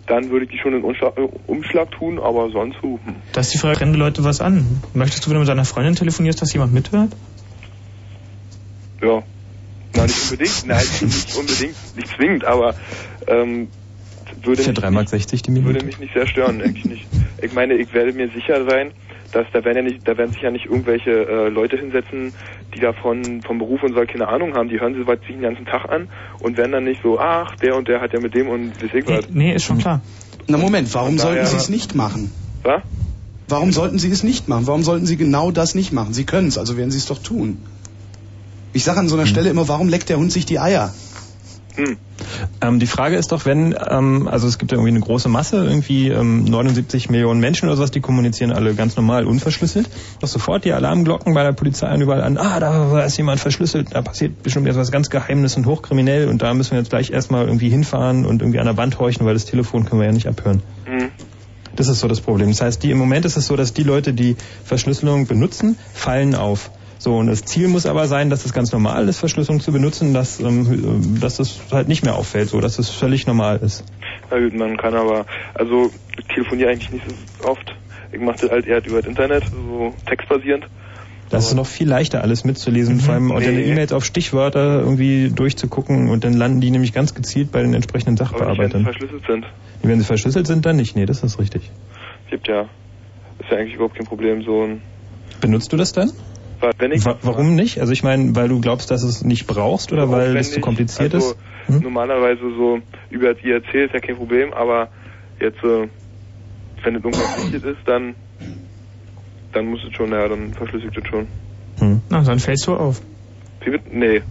dann 0.07 0.31
würde 0.31 0.45
ich 0.47 0.51
die 0.51 0.59
schon 0.59 0.75
in 0.75 0.83
Umschlag, 0.83 1.17
äh, 1.17 1.29
Umschlag 1.47 1.91
tun, 1.93 2.19
aber 2.19 2.51
sonst 2.51 2.77
so. 2.83 2.99
Hm. 3.05 3.17
Da 3.33 3.41
ist 3.41 3.55
die 3.55 3.59
Frage, 3.59 3.81
rennen 3.81 3.93
die 3.93 3.99
Leute 3.99 4.25
was 4.25 4.41
an? 4.41 4.83
Möchtest 4.95 5.25
du, 5.25 5.31
wenn 5.31 5.35
du 5.35 5.41
mit 5.41 5.49
deiner 5.49 5.65
Freundin 5.65 5.95
telefonierst, 5.95 6.43
dass 6.43 6.53
jemand 6.53 6.73
mithört? 6.73 7.13
Ja. 9.01 9.23
Na, 9.95 10.03
nicht 10.03 10.23
unbedingt. 10.23 10.67
Nein, 10.67 10.85
nicht 11.01 11.37
unbedingt, 11.37 11.97
nicht 11.97 12.09
zwingend, 12.17 12.45
aber 12.45 12.75
ähm, 13.27 13.69
würde, 14.43 14.63
mich, 14.63 14.79
3,60 14.79 14.91
Mark 14.91 15.09
die 15.43 15.51
Minute. 15.51 15.75
würde 15.75 15.87
mich 15.87 15.99
nicht 15.99 16.15
sehr 16.15 16.27
stören, 16.27 16.61
eigentlich 16.61 16.85
nicht. 16.85 17.07
Ich 17.43 17.53
meine, 17.53 17.75
ich 17.75 17.93
werde 17.93 18.13
mir 18.13 18.29
sicher 18.31 18.65
sein, 18.69 18.93
dass 19.33 19.47
da 19.53 19.65
werden 19.65 19.77
ja 19.77 19.83
nicht, 19.83 20.07
da 20.07 20.17
werden 20.17 20.33
sich 20.33 20.43
ja 20.43 20.51
nicht 20.51 20.67
irgendwelche 20.67 21.11
äh, 21.11 21.49
Leute 21.49 21.77
hinsetzen, 21.77 22.33
die 22.75 22.81
davon 22.81 23.43
vom 23.43 23.59
Beruf 23.59 23.83
und 23.83 23.95
so 23.95 24.01
keine 24.01 24.29
Ahnung 24.29 24.55
haben, 24.55 24.69
die 24.69 24.81
hören 24.81 24.95
sie 24.95 25.05
sich 25.05 25.27
den 25.37 25.43
ganzen 25.43 25.67
Tag 25.67 25.89
an 25.91 26.09
und 26.41 26.57
werden 26.57 26.73
dann 26.73 26.85
nicht 26.85 27.03
so, 27.03 27.19
ach, 27.19 27.57
der 27.57 27.77
und 27.77 27.89
der 27.89 28.01
hat 28.01 28.13
ja 28.13 28.21
mit 28.21 28.35
dem 28.35 28.49
und 28.49 28.73
ich 28.83 29.07
was. 29.07 29.29
Nee, 29.31 29.55
ist 29.55 29.65
schon 29.65 29.79
klar. 29.79 30.01
Na 30.47 30.59
Moment, 30.59 30.93
warum 30.95 31.11
Von 31.11 31.19
sollten 31.19 31.47
sie 31.47 31.57
es 31.57 31.69
nicht 31.69 31.95
machen? 31.95 32.33
Was? 32.63 32.83
Warum 33.49 33.73
sollten 33.73 33.99
sie 33.99 34.11
es 34.11 34.23
nicht 34.23 34.49
machen? 34.49 34.67
Warum 34.67 34.83
sollten 34.83 35.07
sie 35.07 35.17
genau 35.17 35.51
das 35.51 35.75
nicht 35.75 35.93
machen? 35.93 36.13
Sie 36.13 36.25
können 36.25 36.49
es, 36.49 36.59
also 36.59 36.77
werden 36.77 36.91
sie 36.91 36.99
es 36.99 37.07
doch 37.07 37.19
tun. 37.19 37.59
Ich 38.73 38.85
sage 38.85 39.01
an 39.01 39.09
so 39.09 39.17
einer 39.17 39.27
Stelle 39.27 39.51
immer, 39.51 39.67
warum 39.69 39.89
leckt 39.89 40.09
der 40.09 40.19
Hund 40.19 40.31
sich 40.31 40.47
die 40.47 40.61
Eier? 40.61 40.95
Ähm, 42.61 42.79
die 42.79 42.87
Frage 42.87 43.17
ist 43.17 43.33
doch, 43.33 43.47
wenn, 43.47 43.75
ähm, 43.89 44.29
also 44.29 44.47
es 44.47 44.59
gibt 44.59 44.73
ja 44.73 44.77
irgendwie 44.77 44.91
eine 44.91 45.01
große 45.01 45.29
Masse, 45.29 45.65
irgendwie 45.65 46.09
ähm, 46.09 46.45
79 46.45 47.11
Millionen 47.11 47.41
Menschen 47.41 47.69
oder 47.69 47.77
sowas, 47.77 47.91
die 47.91 48.01
kommunizieren 48.01 48.53
alle 48.53 48.75
ganz 48.75 48.97
normal 48.97 49.27
unverschlüsselt. 49.27 49.89
Doch 50.21 50.29
sofort 50.29 50.65
die 50.65 50.73
Alarmglocken 50.73 51.35
bei 51.35 51.43
der 51.43 51.53
Polizei 51.53 51.93
und 51.93 52.01
überall 52.03 52.23
an, 52.23 52.37
ah, 52.37 52.61
da 52.61 53.01
ist 53.01 53.17
jemand 53.17 53.41
verschlüsselt, 53.41 53.89
da 53.93 54.03
passiert 54.03 54.43
bestimmt 54.43 54.69
etwas 54.69 54.93
ganz 54.93 55.11
Geheimnis 55.11 55.57
und 55.57 55.67
hochkriminell 55.67 56.29
und 56.29 56.43
da 56.43 56.55
müssen 56.55 56.73
wir 56.73 56.79
jetzt 56.79 56.91
gleich 56.91 57.11
erstmal 57.11 57.47
irgendwie 57.47 57.69
hinfahren 57.69 58.27
und 58.27 58.43
irgendwie 58.43 58.59
an 58.59 58.67
der 58.67 58.77
Wand 58.77 58.99
horchen, 58.99 59.27
weil 59.27 59.35
das 59.35 59.47
Telefon 59.47 59.85
können 59.85 60.01
wir 60.01 60.07
ja 60.07 60.13
nicht 60.13 60.29
abhören. 60.29 60.63
Mhm. 60.87 61.09
Das 61.77 61.89
ist 61.89 62.01
so 62.01 62.09
das 62.09 62.21
Problem. 62.21 62.49
Das 62.49 62.61
heißt, 62.61 62.83
die, 62.83 62.91
im 62.91 62.99
Moment 62.99 63.25
ist 63.25 63.37
es 63.37 63.47
so, 63.47 63.57
dass 63.57 63.73
die 63.73 63.85
Leute, 63.85 64.13
die 64.13 64.37
Verschlüsselung 64.65 65.27
benutzen, 65.27 65.79
fallen 65.95 66.35
auf. 66.35 66.71
So, 67.01 67.17
und 67.17 67.29
das 67.29 67.47
Ziel 67.47 67.67
muss 67.69 67.87
aber 67.87 68.07
sein, 68.07 68.29
dass 68.29 68.45
es 68.45 68.53
ganz 68.53 68.73
normal 68.73 69.09
ist, 69.09 69.19
Verschlüsselung 69.19 69.61
zu 69.61 69.73
benutzen, 69.73 70.13
dass, 70.13 70.39
ähm, 70.39 71.19
dass 71.19 71.39
das 71.39 71.59
halt 71.73 71.89
nicht 71.89 72.05
mehr 72.05 72.15
auffällt, 72.15 72.51
so, 72.51 72.61
dass 72.61 72.79
es 72.79 72.91
völlig 72.91 73.27
normal 73.27 73.59
ist. 73.63 73.85
Na 74.31 74.39
gut, 74.39 74.55
man 74.55 74.77
kann 74.77 74.95
aber, 74.95 75.25
also 75.55 75.91
ich 76.19 76.27
telefoniere 76.27 76.69
eigentlich 76.69 76.93
nicht 76.93 77.05
so 77.41 77.49
oft. 77.49 77.75
Ich 78.13 78.21
mache 78.21 78.43
das 78.43 78.51
halt 78.51 78.67
eher 78.67 78.85
über 78.85 79.01
das 79.01 79.07
Internet, 79.07 79.45
so 79.51 79.95
textbasierend. 80.05 80.67
Das 81.31 81.47
ist 81.47 81.55
noch 81.55 81.67
viel 81.67 81.89
leichter, 81.89 82.21
alles 82.21 82.45
mitzulesen, 82.45 83.01
vor 83.01 83.15
allem 83.15 83.33
auch 83.33 83.41
deine 83.41 83.63
E-Mails 83.65 83.95
auf 83.95 84.05
Stichwörter 84.05 84.81
irgendwie 84.81 85.31
durchzugucken 85.31 86.11
und 86.11 86.25
dann 86.25 86.35
landen 86.35 86.61
die 86.61 86.71
nämlich 86.71 86.93
ganz 86.93 87.15
gezielt 87.15 87.51
bei 87.51 87.63
den 87.63 87.73
entsprechenden 87.73 88.21
Aber 88.21 88.29
nicht, 88.31 88.41
wenn 88.41 88.49
sie 88.49 88.51
Sachbearbeitern. 88.59 88.83
verschlüsselt 88.83 89.23
sind. 89.27 89.47
Wenn 89.83 89.99
sie 90.01 90.05
verschlüsselt 90.05 90.47
sind, 90.47 90.67
dann 90.67 90.77
nicht. 90.77 90.97
Nee, 90.97 91.07
das 91.07 91.23
ist 91.23 91.39
richtig. 91.39 91.71
Gibt 92.29 92.47
ja, 92.47 92.63
ist 93.39 93.51
ja 93.51 93.57
eigentlich 93.57 93.77
überhaupt 93.77 93.95
kein 93.95 94.07
Problem, 94.07 94.43
so 94.43 94.65
ein, 94.65 94.83
Benutzt 95.41 95.73
du 95.73 95.79
das 95.79 95.93
dann? 95.93 96.11
Wa- 96.61 96.73
wenn 96.79 96.93
ich, 96.93 97.05
Wa 97.05 97.19
warum 97.23 97.55
nicht? 97.55 97.81
Also 97.81 97.93
ich 97.93 98.03
meine, 98.03 98.35
weil 98.37 98.49
du 98.49 98.61
glaubst, 98.61 98.91
dass 98.91 99.03
es 99.03 99.25
nicht 99.25 99.47
brauchst 99.47 99.93
oder 99.93 100.11
weil 100.11 100.37
es 100.37 100.53
zu 100.53 100.61
kompliziert 100.61 101.15
also, 101.15 101.33
ist? 101.33 101.39
Hm? 101.67 101.81
Normalerweise 101.81 102.41
so 102.57 102.81
über 103.09 103.35
die 103.35 103.51
erzählt, 103.51 103.91
ist 103.91 103.95
ja 103.95 104.01
kein 104.01 104.17
Problem, 104.17 104.53
aber 104.53 104.91
jetzt, 105.41 105.63
äh, 105.65 105.89
wenn 106.83 106.97
es 106.97 107.05
irgendwas 107.05 107.45
wichtig 107.45 107.65
ist, 107.65 107.81
dann, 107.87 108.15
dann 109.53 109.67
muss 109.67 109.83
es 109.85 109.95
schon, 109.95 110.13
ja, 110.13 110.29
dann 110.29 110.55
verschlüsselt 110.55 110.97
es 110.97 111.09
schon. 111.09 111.29
Hm. 111.79 112.03
Na, 112.11 112.23
dann 112.23 112.39
fällst 112.39 112.67
du 112.67 112.75
auf. 112.75 113.01
Nee. 113.91 114.23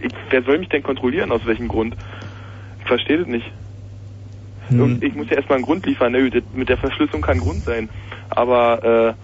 Ich, 0.00 0.12
wer 0.30 0.42
soll 0.42 0.58
mich 0.58 0.68
denn 0.68 0.82
kontrollieren, 0.82 1.32
aus 1.32 1.44
welchem 1.46 1.68
Grund? 1.68 1.96
Ich 2.80 2.86
verstehe 2.86 3.18
das 3.18 3.28
nicht. 3.28 3.50
Hm. 4.68 4.80
Und 4.80 5.04
ich 5.04 5.14
muss 5.14 5.28
ja 5.30 5.36
erstmal 5.36 5.56
einen 5.56 5.64
Grund 5.64 5.86
liefern. 5.86 6.12
Ne? 6.12 6.30
Mit 6.52 6.68
der 6.68 6.78
Verschlüsselung 6.78 7.22
kann 7.22 7.38
ein 7.38 7.40
Grund 7.40 7.64
sein. 7.64 7.90
Aber 8.30 8.82
äh, 8.84 9.14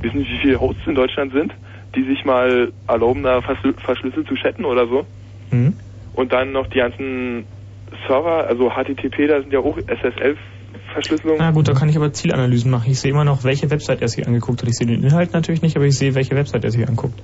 wissen 0.00 0.20
Sie, 0.20 0.26
wie 0.26 0.38
viele 0.38 0.60
Hosts 0.60 0.86
in 0.86 0.94
Deutschland 0.94 1.32
sind, 1.32 1.52
die 1.94 2.04
sich 2.04 2.24
mal 2.24 2.72
erlauben, 2.86 3.22
da 3.22 3.40
verschlü 3.40 3.72
verschlüsselt 3.74 4.26
zu 4.28 4.34
chatten 4.34 4.64
oder 4.64 4.86
so? 4.86 5.06
Hm? 5.50 5.74
Und 6.14 6.32
dann 6.32 6.52
noch 6.52 6.66
die 6.68 6.78
ganzen 6.78 7.44
Server, 8.06 8.46
also 8.46 8.70
HTTP, 8.70 9.28
da 9.28 9.40
sind 9.40 9.52
ja 9.52 9.60
auch 9.60 9.76
SSL-Verschlüsselungen. 9.78 11.38
Na 11.38 11.50
gut, 11.50 11.68
da 11.68 11.72
kann 11.72 11.88
ich 11.88 11.96
aber 11.96 12.12
Zielanalysen 12.12 12.70
machen. 12.70 12.90
Ich 12.90 13.00
sehe 13.00 13.10
immer 13.10 13.24
noch, 13.24 13.44
welche 13.44 13.70
Website 13.70 14.02
er 14.02 14.08
sich 14.08 14.26
angeguckt 14.26 14.62
hat. 14.62 14.68
Ich 14.68 14.76
sehe 14.76 14.86
den 14.86 15.02
Inhalt 15.02 15.32
natürlich 15.32 15.62
nicht, 15.62 15.76
aber 15.76 15.86
ich 15.86 15.96
sehe, 15.96 16.14
welche 16.14 16.34
Website 16.34 16.64
er 16.64 16.70
sich 16.70 16.86
anguckt. 16.88 17.22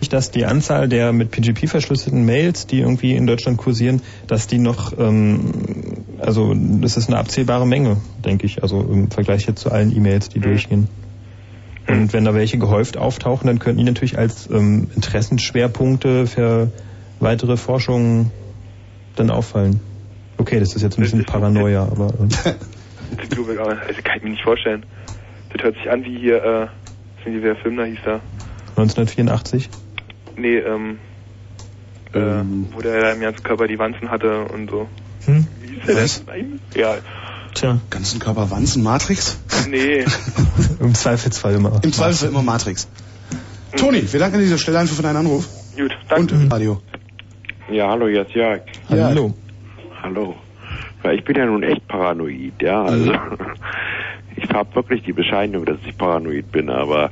Nicht, 0.00 0.12
dass 0.12 0.30
die 0.30 0.46
Anzahl 0.46 0.88
der 0.88 1.12
mit 1.12 1.30
PGP 1.30 1.68
verschlüsselten 1.68 2.24
Mails, 2.26 2.66
die 2.66 2.80
irgendwie 2.80 3.14
in 3.14 3.26
Deutschland 3.26 3.56
kursieren, 3.56 4.02
dass 4.26 4.48
die 4.48 4.58
noch, 4.58 4.98
ähm, 4.98 5.52
also 6.18 6.54
das 6.54 6.96
ist 6.96 7.08
eine 7.08 7.18
abzählbare 7.18 7.66
Menge, 7.66 7.98
denke 8.24 8.46
ich, 8.46 8.62
also 8.62 8.80
im 8.80 9.10
Vergleich 9.10 9.46
jetzt 9.46 9.60
zu 9.60 9.70
allen 9.70 9.96
E-Mails, 9.96 10.28
die 10.28 10.40
durchgehen. 10.40 10.88
Und 11.88 12.12
wenn 12.12 12.24
da 12.24 12.34
welche 12.34 12.58
gehäuft 12.58 12.96
auftauchen, 12.96 13.46
dann 13.46 13.58
könnten 13.58 13.78
die 13.78 13.84
natürlich 13.84 14.18
als 14.18 14.48
ähm, 14.50 14.88
Interessenschwerpunkte 14.94 16.26
für 16.26 16.70
weitere 17.20 17.56
Forschungen 17.56 18.30
dann 19.16 19.30
auffallen. 19.30 19.80
Okay, 20.38 20.58
das 20.58 20.74
ist 20.74 20.82
jetzt 20.82 20.98
ein 20.98 21.02
bisschen 21.02 21.24
Paranoia, 21.24 21.82
aber 21.82 22.12
ähm, 22.18 22.28
aber, 23.58 23.80
also 23.80 24.02
kann 24.02 24.16
ich 24.16 24.22
mir 24.22 24.30
nicht 24.30 24.42
vorstellen. 24.42 24.84
Das 25.52 25.62
hört 25.62 25.76
sich 25.76 25.90
an 25.90 26.04
wie 26.04 26.18
hier, 26.18 26.42
äh, 26.42 26.66
sind 27.24 27.34
die, 27.34 27.42
wer 27.42 27.56
Film 27.56 27.76
da 27.76 27.84
hieß 27.84 27.98
da? 28.04 28.20
1984. 28.76 29.68
Nee, 30.36 30.58
ähm, 30.58 30.98
äh, 32.14 32.18
wo 32.74 32.80
der 32.80 33.12
im 33.12 33.20
ganzen 33.20 33.42
Körper 33.42 33.66
die 33.66 33.78
Wanzen 33.78 34.10
hatte 34.10 34.44
und 34.46 34.70
so. 34.70 34.88
Hm? 35.26 35.46
Wie 35.60 35.74
hieß 35.74 35.86
der 35.86 35.96
Was? 35.96 36.24
denn? 36.24 36.60
Ja, 36.74 36.96
Tja. 37.54 37.78
Ganzen 37.90 38.18
Körper 38.20 38.50
Wanzen, 38.50 38.82
Matrix? 38.82 39.38
nee. 39.68 40.04
im 40.80 40.94
Zweifelsfall 40.94 41.54
immer. 41.54 41.80
Im 41.82 41.92
Zweifelsfall 41.92 42.30
immer 42.30 42.42
Matrix. 42.42 42.88
Toni, 43.76 44.10
wir 44.10 44.20
danken 44.20 44.36
an 44.36 44.42
dieser 44.42 44.58
Stelle 44.58 44.78
einfach 44.78 44.96
für 44.96 45.02
deinen 45.02 45.16
Anruf. 45.16 45.48
Gut, 45.76 45.96
danke. 46.08 46.34
Und 46.34 46.52
Radio. 46.52 46.80
Ja, 47.70 47.88
hallo, 47.88 48.08
jetzt 48.08 48.32
Jörg. 48.32 48.62
Ja. 48.88 49.06
Hallo. 49.06 49.34
Hallo. 50.02 50.34
Ja, 51.04 51.12
ich 51.12 51.24
bin 51.24 51.36
ja 51.36 51.46
nun 51.46 51.62
echt 51.62 51.86
paranoid, 51.88 52.60
ja. 52.60 52.82
Also 52.82 53.12
ich 54.36 54.48
habe 54.50 54.74
wirklich 54.74 55.02
die 55.02 55.12
Bescheinigung, 55.12 55.64
dass 55.64 55.78
ich 55.86 55.96
paranoid 55.96 56.50
bin, 56.52 56.70
aber 56.70 57.10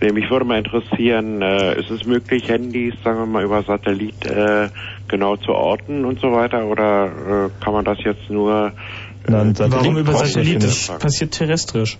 mich 0.00 0.30
würde 0.30 0.46
mal 0.46 0.58
interessieren, 0.58 1.42
äh, 1.42 1.78
ist 1.78 1.90
es 1.90 2.06
möglich, 2.06 2.48
Handys, 2.48 2.94
sagen 3.04 3.18
wir 3.18 3.26
mal, 3.26 3.44
über 3.44 3.62
Satellit 3.62 4.24
äh, 4.24 4.68
genau 5.08 5.36
zu 5.36 5.52
orten 5.52 6.06
und 6.06 6.20
so 6.20 6.32
weiter? 6.32 6.64
Oder 6.64 7.06
äh, 7.06 7.62
kann 7.62 7.74
man 7.74 7.84
das 7.84 7.98
jetzt 8.02 8.30
nur 8.30 8.72
Nein, 9.26 9.54
Warum 9.56 9.98
über 9.98 10.14
Satellit? 10.14 10.62
Das 10.62 10.88
passiert 10.98 11.32
terrestrisch. 11.32 11.98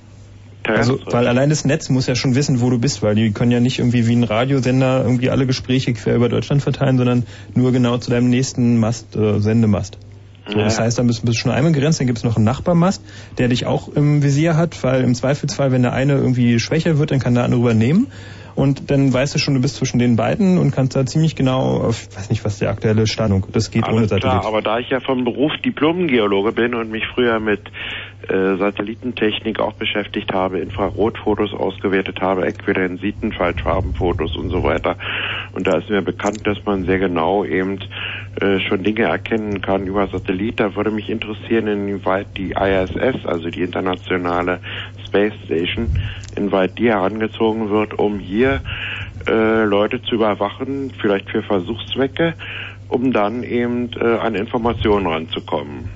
Also, 0.65 0.99
weil 1.07 1.27
allein 1.27 1.49
das 1.49 1.65
Netz 1.65 1.89
muss 1.89 2.07
ja 2.07 2.15
schon 2.15 2.35
wissen, 2.35 2.61
wo 2.61 2.69
du 2.69 2.79
bist, 2.79 3.03
weil 3.03 3.15
die 3.15 3.33
können 3.33 3.51
ja 3.51 3.61
nicht 3.61 3.79
irgendwie 3.79 4.07
wie 4.07 4.15
ein 4.15 4.25
Radiosender 4.25 5.03
irgendwie 5.03 5.31
alle 5.31 5.47
Gespräche 5.47 5.95
quer 5.95 6.15
über 6.15 6.29
Deutschland 6.29 6.63
verteilen, 6.63 6.99
sondern 6.99 7.25
nur 7.55 7.73
genau 7.73 7.97
zu 7.97 8.11
deinem 8.11 8.29
nächsten 8.29 8.79
Mast, 8.79 9.17
äh, 9.17 9.41
Sendemast. 9.41 9.97
So, 10.47 10.59
das 10.59 10.81
heißt, 10.81 10.99
dann 10.99 11.07
bist, 11.07 11.25
bist 11.25 11.39
du 11.39 11.41
schon 11.41 11.53
einmal 11.53 11.73
begrenzt, 11.73 12.01
dann 12.01 12.07
gibt 12.07 12.19
es 12.19 12.25
noch 12.25 12.37
einen 12.37 12.45
Nachbarmast, 12.45 13.03
der 13.39 13.49
dich 13.49 13.67
auch 13.67 13.89
im 13.89 14.23
Visier 14.23 14.57
hat, 14.57 14.83
weil 14.83 15.03
im 15.03 15.15
Zweifelsfall, 15.15 15.71
wenn 15.71 15.83
der 15.83 15.93
eine 15.93 16.15
irgendwie 16.15 16.59
schwächer 16.59 16.99
wird, 16.99 17.13
dann 17.13 17.21
kann 17.21 17.35
der 17.35 17.45
andere 17.45 17.61
übernehmen. 17.61 18.09
Und 18.55 18.91
dann 18.91 19.13
weißt 19.13 19.35
du 19.35 19.39
schon, 19.39 19.55
du 19.55 19.61
bist 19.61 19.77
zwischen 19.77 19.99
den 19.99 20.17
beiden 20.17 20.59
und 20.59 20.71
kannst 20.71 20.97
da 20.97 21.07
ziemlich 21.07 21.37
genau, 21.37 21.79
auf, 21.79 22.09
ich 22.11 22.17
weiß 22.17 22.31
nicht, 22.31 22.45
was 22.45 22.59
die 22.59 22.67
aktuelle 22.67 23.07
Stellung, 23.07 23.47
das 23.53 23.71
geht 23.71 23.85
ohne 23.89 23.99
Alles 23.99 24.11
Satellit. 24.11 24.41
klar, 24.41 24.47
aber 24.47 24.63
da 24.63 24.79
ich 24.79 24.91
ja 24.91 25.01
vom 25.01 25.25
Beruf 25.25 25.53
Diplom-Geologe 25.65 26.53
bin 26.53 26.75
und 26.75 26.91
mich 26.91 27.05
früher 27.15 27.41
mit 27.41 27.61
äh, 28.29 28.57
Satellitentechnik 28.59 29.61
auch 29.61 29.73
beschäftigt 29.75 30.33
habe, 30.33 30.61
Infrarotfotos 30.61 31.53
ausgewertet 31.55 32.21
habe, 32.21 32.47
Äquidensiten, 32.47 33.33
Faltfarbenfotos 33.33 34.37
und 34.37 34.51
so 34.51 34.63
weiter. 34.63 34.97
Und 35.53 35.67
da 35.67 35.79
ist 35.79 35.89
mir 35.89 36.03
bekannt, 36.03 36.47
dass 36.47 36.59
man 36.65 36.85
sehr 36.85 36.99
genau 36.99 37.45
eben 37.45 37.79
äh, 38.41 38.59
schon 38.61 38.83
Dinge 38.83 39.03
erkennen 39.03 39.61
kann 39.61 39.87
über 39.87 40.09
Satellit. 40.09 40.61
Da 40.61 40.75
würde 40.75 40.91
mich 40.91 41.11
interessieren, 41.11 41.67
inwieweit 41.67 42.27
die 42.37 42.53
ISS, 42.53 43.27
also 43.27 43.51
die 43.51 43.63
internationale 43.63 44.61
Space 45.07 45.35
Station, 45.45 45.91
inwieweit 46.37 46.79
die 46.79 46.89
herangezogen 46.89 47.71
wird, 47.71 47.99
um 47.99 48.19
hier 48.19 48.61
äh, 49.27 49.65
Leute 49.65 50.03
zu 50.03 50.15
überwachen, 50.15 50.93
vielleicht 51.01 51.31
für 51.31 51.43
Versuchszwecke, 51.43 52.35
um 52.89 53.13
dann 53.13 53.43
eben 53.43 53.91
äh, 54.01 54.05
an 54.05 54.35
Informationen 54.35 55.07
ranzukommen. 55.07 55.91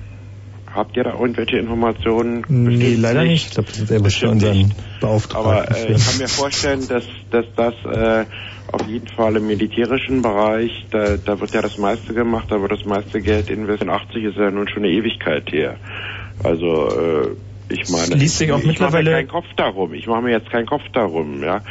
Habt 0.71 0.97
ihr 0.97 1.05
da 1.05 1.13
irgendwelche 1.13 1.57
Informationen? 1.57 2.43
Nee, 2.49 2.75
Bestimmt 2.75 3.01
leider 3.01 3.23
nicht. 3.23 3.47
Ich 3.47 3.53
glaube, 3.53 3.71
der 3.89 3.99
muss 4.01 4.15
für 4.15 4.29
unseren 4.29 4.73
Beauftragten. 4.99 5.51
Aber 5.51 5.71
äh, 5.71 5.93
ich 5.93 6.05
kann 6.05 6.17
mir 6.17 6.27
vorstellen, 6.27 6.85
dass, 6.87 7.05
dass 7.31 7.45
das 7.55 7.73
äh, 7.85 8.25
auf 8.75 8.85
jeden 8.87 9.07
Fall 9.07 9.37
im 9.37 9.47
militärischen 9.47 10.21
Bereich, 10.21 10.85
da, 10.91 11.17
da 11.17 11.39
wird 11.39 11.53
ja 11.53 11.61
das 11.61 11.77
meiste 11.77 12.13
gemacht, 12.13 12.47
da 12.49 12.61
wird 12.61 12.71
das 12.71 12.85
meiste 12.85 13.21
Geld 13.21 13.49
investiert. 13.49 13.89
80 13.89 14.23
ist 14.23 14.37
ja 14.37 14.51
nun 14.51 14.67
schon 14.67 14.83
eine 14.83 14.91
Ewigkeit 14.91 15.51
her. 15.51 15.77
Also 16.43 16.89
äh, 16.89 17.27
ich 17.69 17.89
meine, 17.89 18.15
auch 18.51 18.59
ich 18.59 18.79
mache 18.79 19.01
mir 19.01 19.11
keinen 19.11 19.27
Kopf 19.27 19.47
darum. 19.55 19.93
Ich 19.93 20.07
mache 20.07 20.21
mir 20.21 20.31
jetzt 20.31 20.49
keinen 20.51 20.67
Kopf 20.67 20.83
darum, 20.93 21.41
ja. 21.41 21.61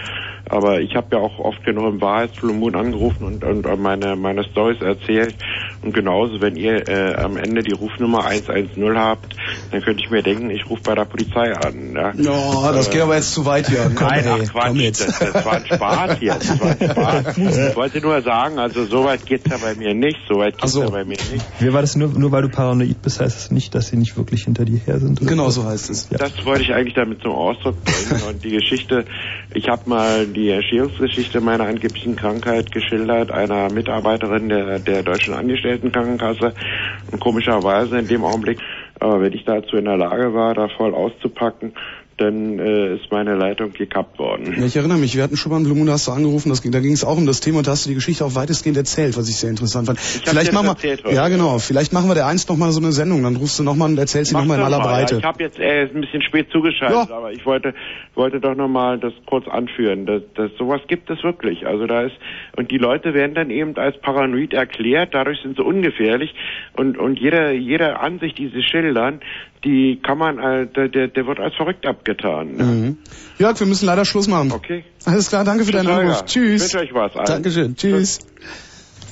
Aber 0.54 0.80
ich 0.80 0.94
habe 0.94 1.08
ja 1.16 1.18
auch 1.18 1.40
oft 1.40 1.64
genug 1.64 1.84
im 1.94 2.00
Wahrheitsblumen 2.00 2.76
angerufen 2.76 3.24
und, 3.24 3.44
und 3.44 3.80
meine 3.82 4.14
meine 4.14 4.44
Stories 4.44 4.80
erzählt. 4.80 5.34
Und 5.82 5.92
genauso, 5.92 6.40
wenn 6.40 6.54
ihr 6.54 6.88
äh, 6.88 7.14
am 7.16 7.36
Ende 7.36 7.62
die 7.62 7.72
Rufnummer 7.72 8.24
110 8.24 8.96
habt, 8.96 9.34
dann 9.72 9.82
könnte 9.82 10.02
ich 10.04 10.10
mir 10.10 10.22
denken, 10.22 10.50
ich 10.50 10.70
rufe 10.70 10.82
bei 10.84 10.94
der 10.94 11.06
Polizei 11.06 11.52
an. 11.56 11.94
Ja, 11.94 12.12
Ja, 12.14 12.72
das 12.72 12.86
Äh, 12.88 12.92
geht 12.92 13.00
aber 13.02 13.16
jetzt 13.16 13.32
zu 13.34 13.44
weit 13.46 13.68
hier. 13.68 13.90
Komm, 13.96 14.06
Nein, 14.06 14.24
ey, 14.24 14.30
ach 14.30 14.52
Quatsch, 14.52 14.66
komm 14.68 14.76
jetzt. 14.80 15.08
Das, 15.08 15.18
das 15.18 15.44
war 15.44 15.52
ein 15.54 15.66
Spaß 15.66 16.18
hier. 16.20 16.34
Das 16.34 16.60
war 16.60 16.70
ein 16.70 17.24
Spaß. 17.24 17.38
Ich 17.74 17.76
wollte 17.76 18.00
nur 18.00 18.22
sagen, 18.22 18.58
also 18.58 18.84
so 18.84 19.04
weit 19.04 19.26
geht's 19.26 19.50
ja 19.50 19.56
bei 19.56 19.74
mir 19.74 19.92
nicht. 19.92 20.18
So 20.28 20.38
weit 20.38 20.56
geht's 20.58 20.76
ja 20.76 20.88
bei 20.88 21.04
mir 21.04 21.16
nicht. 21.32 21.44
Wie 21.58 21.72
war 21.72 21.80
das 21.80 21.96
nur, 21.96 22.08
nur 22.08 22.30
weil 22.30 22.42
du 22.42 22.48
paranoid 22.48 23.02
bist, 23.02 23.20
heißt 23.20 23.36
es 23.38 23.50
nicht, 23.50 23.74
dass 23.74 23.88
sie 23.88 23.96
nicht 23.96 24.16
wirklich 24.16 24.44
hinter 24.44 24.64
dir 24.64 24.78
her 24.78 25.00
sind? 25.00 25.20
oder 25.20 25.28
Genau 25.28 25.50
so 25.50 25.64
heißt 25.64 25.90
es. 25.90 26.08
Ja. 26.10 26.18
Das 26.18 26.32
wollte 26.44 26.62
ich 26.62 26.72
eigentlich 26.72 26.94
damit 26.94 27.20
zum 27.22 27.32
Ausdruck 27.32 27.76
bringen. 27.84 28.22
Und 28.28 28.44
die 28.44 28.50
Geschichte, 28.50 29.04
ich 29.52 29.68
habe 29.68 29.88
mal 29.88 30.26
die 30.26 30.43
Entstehungsgeschichte 30.50 31.40
meiner 31.40 31.64
angeblichen 31.64 32.16
Krankheit 32.16 32.70
geschildert, 32.72 33.30
einer 33.30 33.70
Mitarbeiterin 33.70 34.48
der, 34.48 34.78
der 34.78 35.02
Deutschen 35.02 35.34
Angestelltenkrankenkasse. 35.34 36.54
Und 37.10 37.20
komischerweise 37.20 37.98
in 37.98 38.08
dem 38.08 38.24
Augenblick, 38.24 38.58
aber 39.00 39.20
wenn 39.20 39.32
ich 39.32 39.44
dazu 39.44 39.76
in 39.76 39.84
der 39.84 39.96
Lage 39.96 40.34
war, 40.34 40.54
da 40.54 40.68
voll 40.68 40.94
auszupacken, 40.94 41.74
dann 42.16 42.58
äh, 42.58 42.94
ist 42.94 43.10
meine 43.10 43.34
Leitung 43.34 43.72
gekappt 43.72 44.18
worden. 44.18 44.54
Ja, 44.58 44.66
ich 44.66 44.76
erinnere 44.76 44.98
mich, 44.98 45.16
wir 45.16 45.22
hatten 45.22 45.36
schon 45.36 45.50
mal 45.50 45.56
einen 45.56 45.64
Blue 45.64 45.76
Moon, 45.76 45.86
da 45.86 45.94
hast 45.94 46.06
du 46.06 46.12
angerufen, 46.12 46.48
das 46.48 46.62
da 46.62 46.80
ging 46.80 46.92
es 46.92 47.04
auch 47.04 47.16
um 47.16 47.26
das 47.26 47.40
Thema 47.40 47.58
und 47.58 47.66
da 47.66 47.72
hast 47.72 47.86
du 47.86 47.88
die 47.88 47.94
Geschichte 47.94 48.24
auch 48.24 48.34
weitestgehend 48.34 48.76
erzählt, 48.76 49.16
was 49.16 49.28
ich 49.28 49.36
sehr 49.36 49.50
interessant 49.50 49.86
fand. 49.86 49.98
Ich 49.98 50.22
vielleicht 50.24 50.52
machen 50.52 50.76
wir, 50.80 51.12
ja 51.12 51.28
genau, 51.28 51.58
vielleicht 51.58 51.92
machen 51.92 52.08
wir 52.08 52.14
der 52.14 52.26
einst 52.26 52.48
noch 52.48 52.56
mal 52.56 52.70
so 52.70 52.80
eine 52.80 52.92
Sendung, 52.92 53.22
dann 53.22 53.36
rufst 53.36 53.58
du 53.58 53.64
noch 53.64 53.74
mal 53.74 53.86
und 53.86 53.98
erzählst 53.98 54.30
sie 54.30 54.36
noch 54.36 54.44
mal 54.44 54.56
in 54.56 54.62
aller 54.62 54.78
mal. 54.78 54.84
Breite. 54.84 55.14
Ja, 55.14 55.18
ich 55.18 55.24
habe 55.24 55.42
jetzt 55.42 55.58
äh, 55.58 55.88
ein 55.92 56.00
bisschen 56.00 56.22
spät 56.22 56.50
zugeschaltet, 56.50 57.10
aber 57.10 57.32
ich 57.32 57.44
wollte 57.44 57.74
wollte 58.14 58.40
doch 58.40 58.54
noch 58.54 58.68
mal 58.68 58.98
das 58.98 59.12
kurz 59.26 59.48
anführen. 59.48 60.06
Das, 60.06 60.22
das 60.34 60.50
sowas 60.56 60.80
gibt 60.86 61.10
es 61.10 61.22
wirklich. 61.24 61.66
Also 61.66 61.86
da 61.86 62.02
ist 62.02 62.16
und 62.56 62.70
die 62.70 62.78
Leute 62.78 63.14
werden 63.14 63.34
dann 63.34 63.50
eben 63.50 63.76
als 63.76 64.00
paranoid 64.00 64.52
erklärt. 64.52 65.14
Dadurch 65.14 65.40
sind 65.42 65.56
sie 65.56 65.62
ungefährlich 65.62 66.32
und 66.76 66.96
und 66.96 67.18
jeder 67.18 67.52
jede 67.52 67.98
Ansicht, 67.98 68.38
die 68.38 68.48
sie 68.48 68.62
schildern, 68.62 69.20
die 69.64 70.00
kann 70.02 70.18
man 70.18 70.38
äh, 70.38 70.66
der, 70.66 70.88
der 70.88 71.08
der 71.08 71.26
wird 71.26 71.40
als 71.40 71.54
verrückt 71.56 71.86
abgetan. 71.86 72.56
Ne? 72.56 72.64
Mhm. 72.64 72.98
Jörg, 73.38 73.58
wir 73.58 73.66
müssen 73.66 73.86
leider 73.86 74.04
Schluss 74.04 74.28
machen. 74.28 74.52
Okay. 74.52 74.84
Alles 75.04 75.28
klar, 75.28 75.44
danke 75.44 75.64
für 75.64 75.72
Tschüss, 75.72 75.82
deinen 75.82 75.90
Anruf. 75.98 76.14
Holger. 76.14 76.26
Tschüss. 76.26 76.62
Wünsche 76.62 76.78
euch 76.78 76.94
was 76.94 77.16
allen. 77.16 77.26
Dankeschön. 77.26 77.76
Tschüss. 77.76 78.20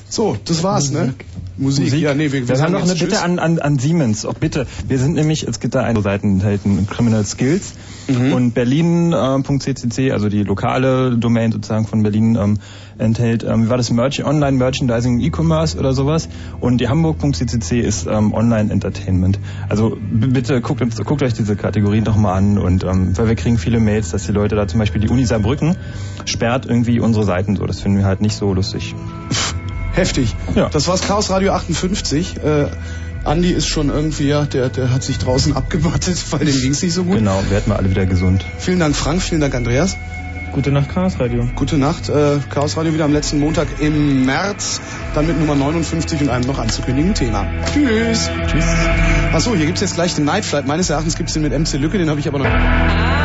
So, 0.08 0.36
das 0.44 0.62
war's, 0.62 0.90
ne? 0.90 1.14
Musik. 1.56 1.84
Musik. 1.86 2.00
Ja, 2.02 2.14
nee, 2.14 2.32
wir, 2.32 2.47
Wir, 2.47 2.48
wir 2.48 2.60
haben 2.62 2.72
noch 2.72 2.82
eine 2.82 2.90
jetzt 2.90 2.98
Bitte 3.00 3.12
Tschüss. 3.12 3.22
an, 3.22 3.39
an, 3.39 3.58
an 3.58 3.78
Siemens. 3.78 4.26
Auch 4.26 4.34
bitte. 4.34 4.66
Wir 4.86 4.98
sind 4.98 5.14
nämlich, 5.14 5.47
es 5.47 5.58
gibt 5.58 5.74
da 5.74 5.82
eine 5.82 6.02
Seite 6.02 6.26
enthalten, 6.26 6.86
Criminal 6.86 7.24
Skills. 7.24 7.74
Mhm. 8.08 8.32
Und 8.32 8.52
Berlin.ccc, 8.52 10.12
also 10.12 10.28
die 10.28 10.42
lokale 10.42 11.16
Domain 11.16 11.50
sozusagen 11.52 11.86
von 11.86 12.02
Berlin, 12.02 12.36
ähm, 12.36 12.58
enthält, 12.98 13.44
ähm, 13.44 13.66
wie 13.66 13.68
war 13.68 13.76
das, 13.76 13.90
Merch 13.90 14.24
Online 14.24 14.56
Merchandising 14.56 15.20
E-Commerce 15.20 15.78
oder 15.78 15.92
sowas. 15.92 16.28
Und 16.60 16.78
die 16.78 16.88
Hamburg.ccc 16.88 17.80
ist 17.80 18.06
ähm, 18.06 18.32
Online 18.32 18.72
Entertainment. 18.72 19.38
Also 19.68 19.96
bitte 20.00 20.60
guckt, 20.60 20.82
guckt 21.04 21.22
euch 21.22 21.34
diese 21.34 21.56
Kategorien 21.56 22.04
doch 22.04 22.16
mal 22.16 22.34
an. 22.34 22.58
Und 22.58 22.84
ähm, 22.84 23.16
weil 23.16 23.28
wir 23.28 23.34
kriegen 23.34 23.58
viele 23.58 23.80
Mails, 23.80 24.10
dass 24.10 24.24
die 24.24 24.32
Leute 24.32 24.56
da 24.56 24.66
zum 24.66 24.78
Beispiel 24.78 25.00
die 25.00 25.08
Uni 25.08 25.24
Saarbrücken 25.24 25.76
sperrt 26.24 26.66
irgendwie 26.66 27.00
unsere 27.00 27.24
Seiten 27.24 27.56
so. 27.56 27.66
Das 27.66 27.80
finden 27.80 27.98
wir 27.98 28.06
halt 28.06 28.20
nicht 28.20 28.36
so 28.36 28.52
lustig. 28.54 28.94
Heftig. 29.92 30.34
Ja. 30.54 30.68
Das 30.70 30.88
war's 30.88 31.02
Chaos 31.02 31.30
Radio 31.30 31.52
58. 31.52 32.36
Äh, 32.42 32.66
Andi 33.24 33.52
ist 33.52 33.68
schon 33.68 33.88
irgendwie, 33.88 34.28
ja, 34.28 34.44
der, 34.46 34.68
der 34.68 34.92
hat 34.92 35.02
sich 35.02 35.18
draußen 35.18 35.52
abgemattet, 35.56 36.18
weil 36.30 36.44
dem 36.44 36.60
ging's 36.60 36.82
nicht 36.82 36.94
so 36.94 37.04
gut. 37.04 37.18
Genau, 37.18 37.42
werden 37.50 37.64
wir 37.66 37.76
alle 37.76 37.90
wieder 37.90 38.06
gesund. 38.06 38.44
Vielen 38.58 38.80
Dank 38.80 38.96
Frank, 38.96 39.22
vielen 39.22 39.40
Dank 39.40 39.54
Andreas. 39.54 39.96
Gute 40.52 40.70
Nacht, 40.70 40.90
Chaos 40.90 41.18
Radio. 41.18 41.48
Gute 41.55 41.78
Nacht. 41.78 42.10
Äh, 42.10 42.39
Chaos 42.50 42.76
Radio 42.76 42.92
wieder 42.92 43.06
am 43.06 43.12
letzten 43.12 43.40
Montag 43.40 43.68
im 43.81 44.26
März, 44.26 44.82
dann 45.14 45.26
mit 45.26 45.40
Nummer 45.40 45.55
59 45.55 46.20
und 46.20 46.28
einem 46.28 46.47
noch 46.47 46.58
anzukündigenden 46.58 47.14
Thema. 47.14 47.47
Tschüss. 47.72 48.31
Tschüss. 48.47 48.66
Achso, 49.32 49.55
hier 49.55 49.64
gibt's 49.64 49.81
jetzt 49.81 49.94
gleich 49.94 50.14
den 50.14 50.26
Night 50.26 50.44
Flight. 50.44 50.66
Meines 50.66 50.90
Erachtens 50.90 51.16
gibt's 51.16 51.32
den 51.32 51.42
mit 51.42 51.58
MC 51.58 51.78
Lücke, 51.78 51.97
den 51.97 52.10
habe 52.10 52.20
ich 52.20 52.28
aber 52.28 52.39
noch. 52.39 53.22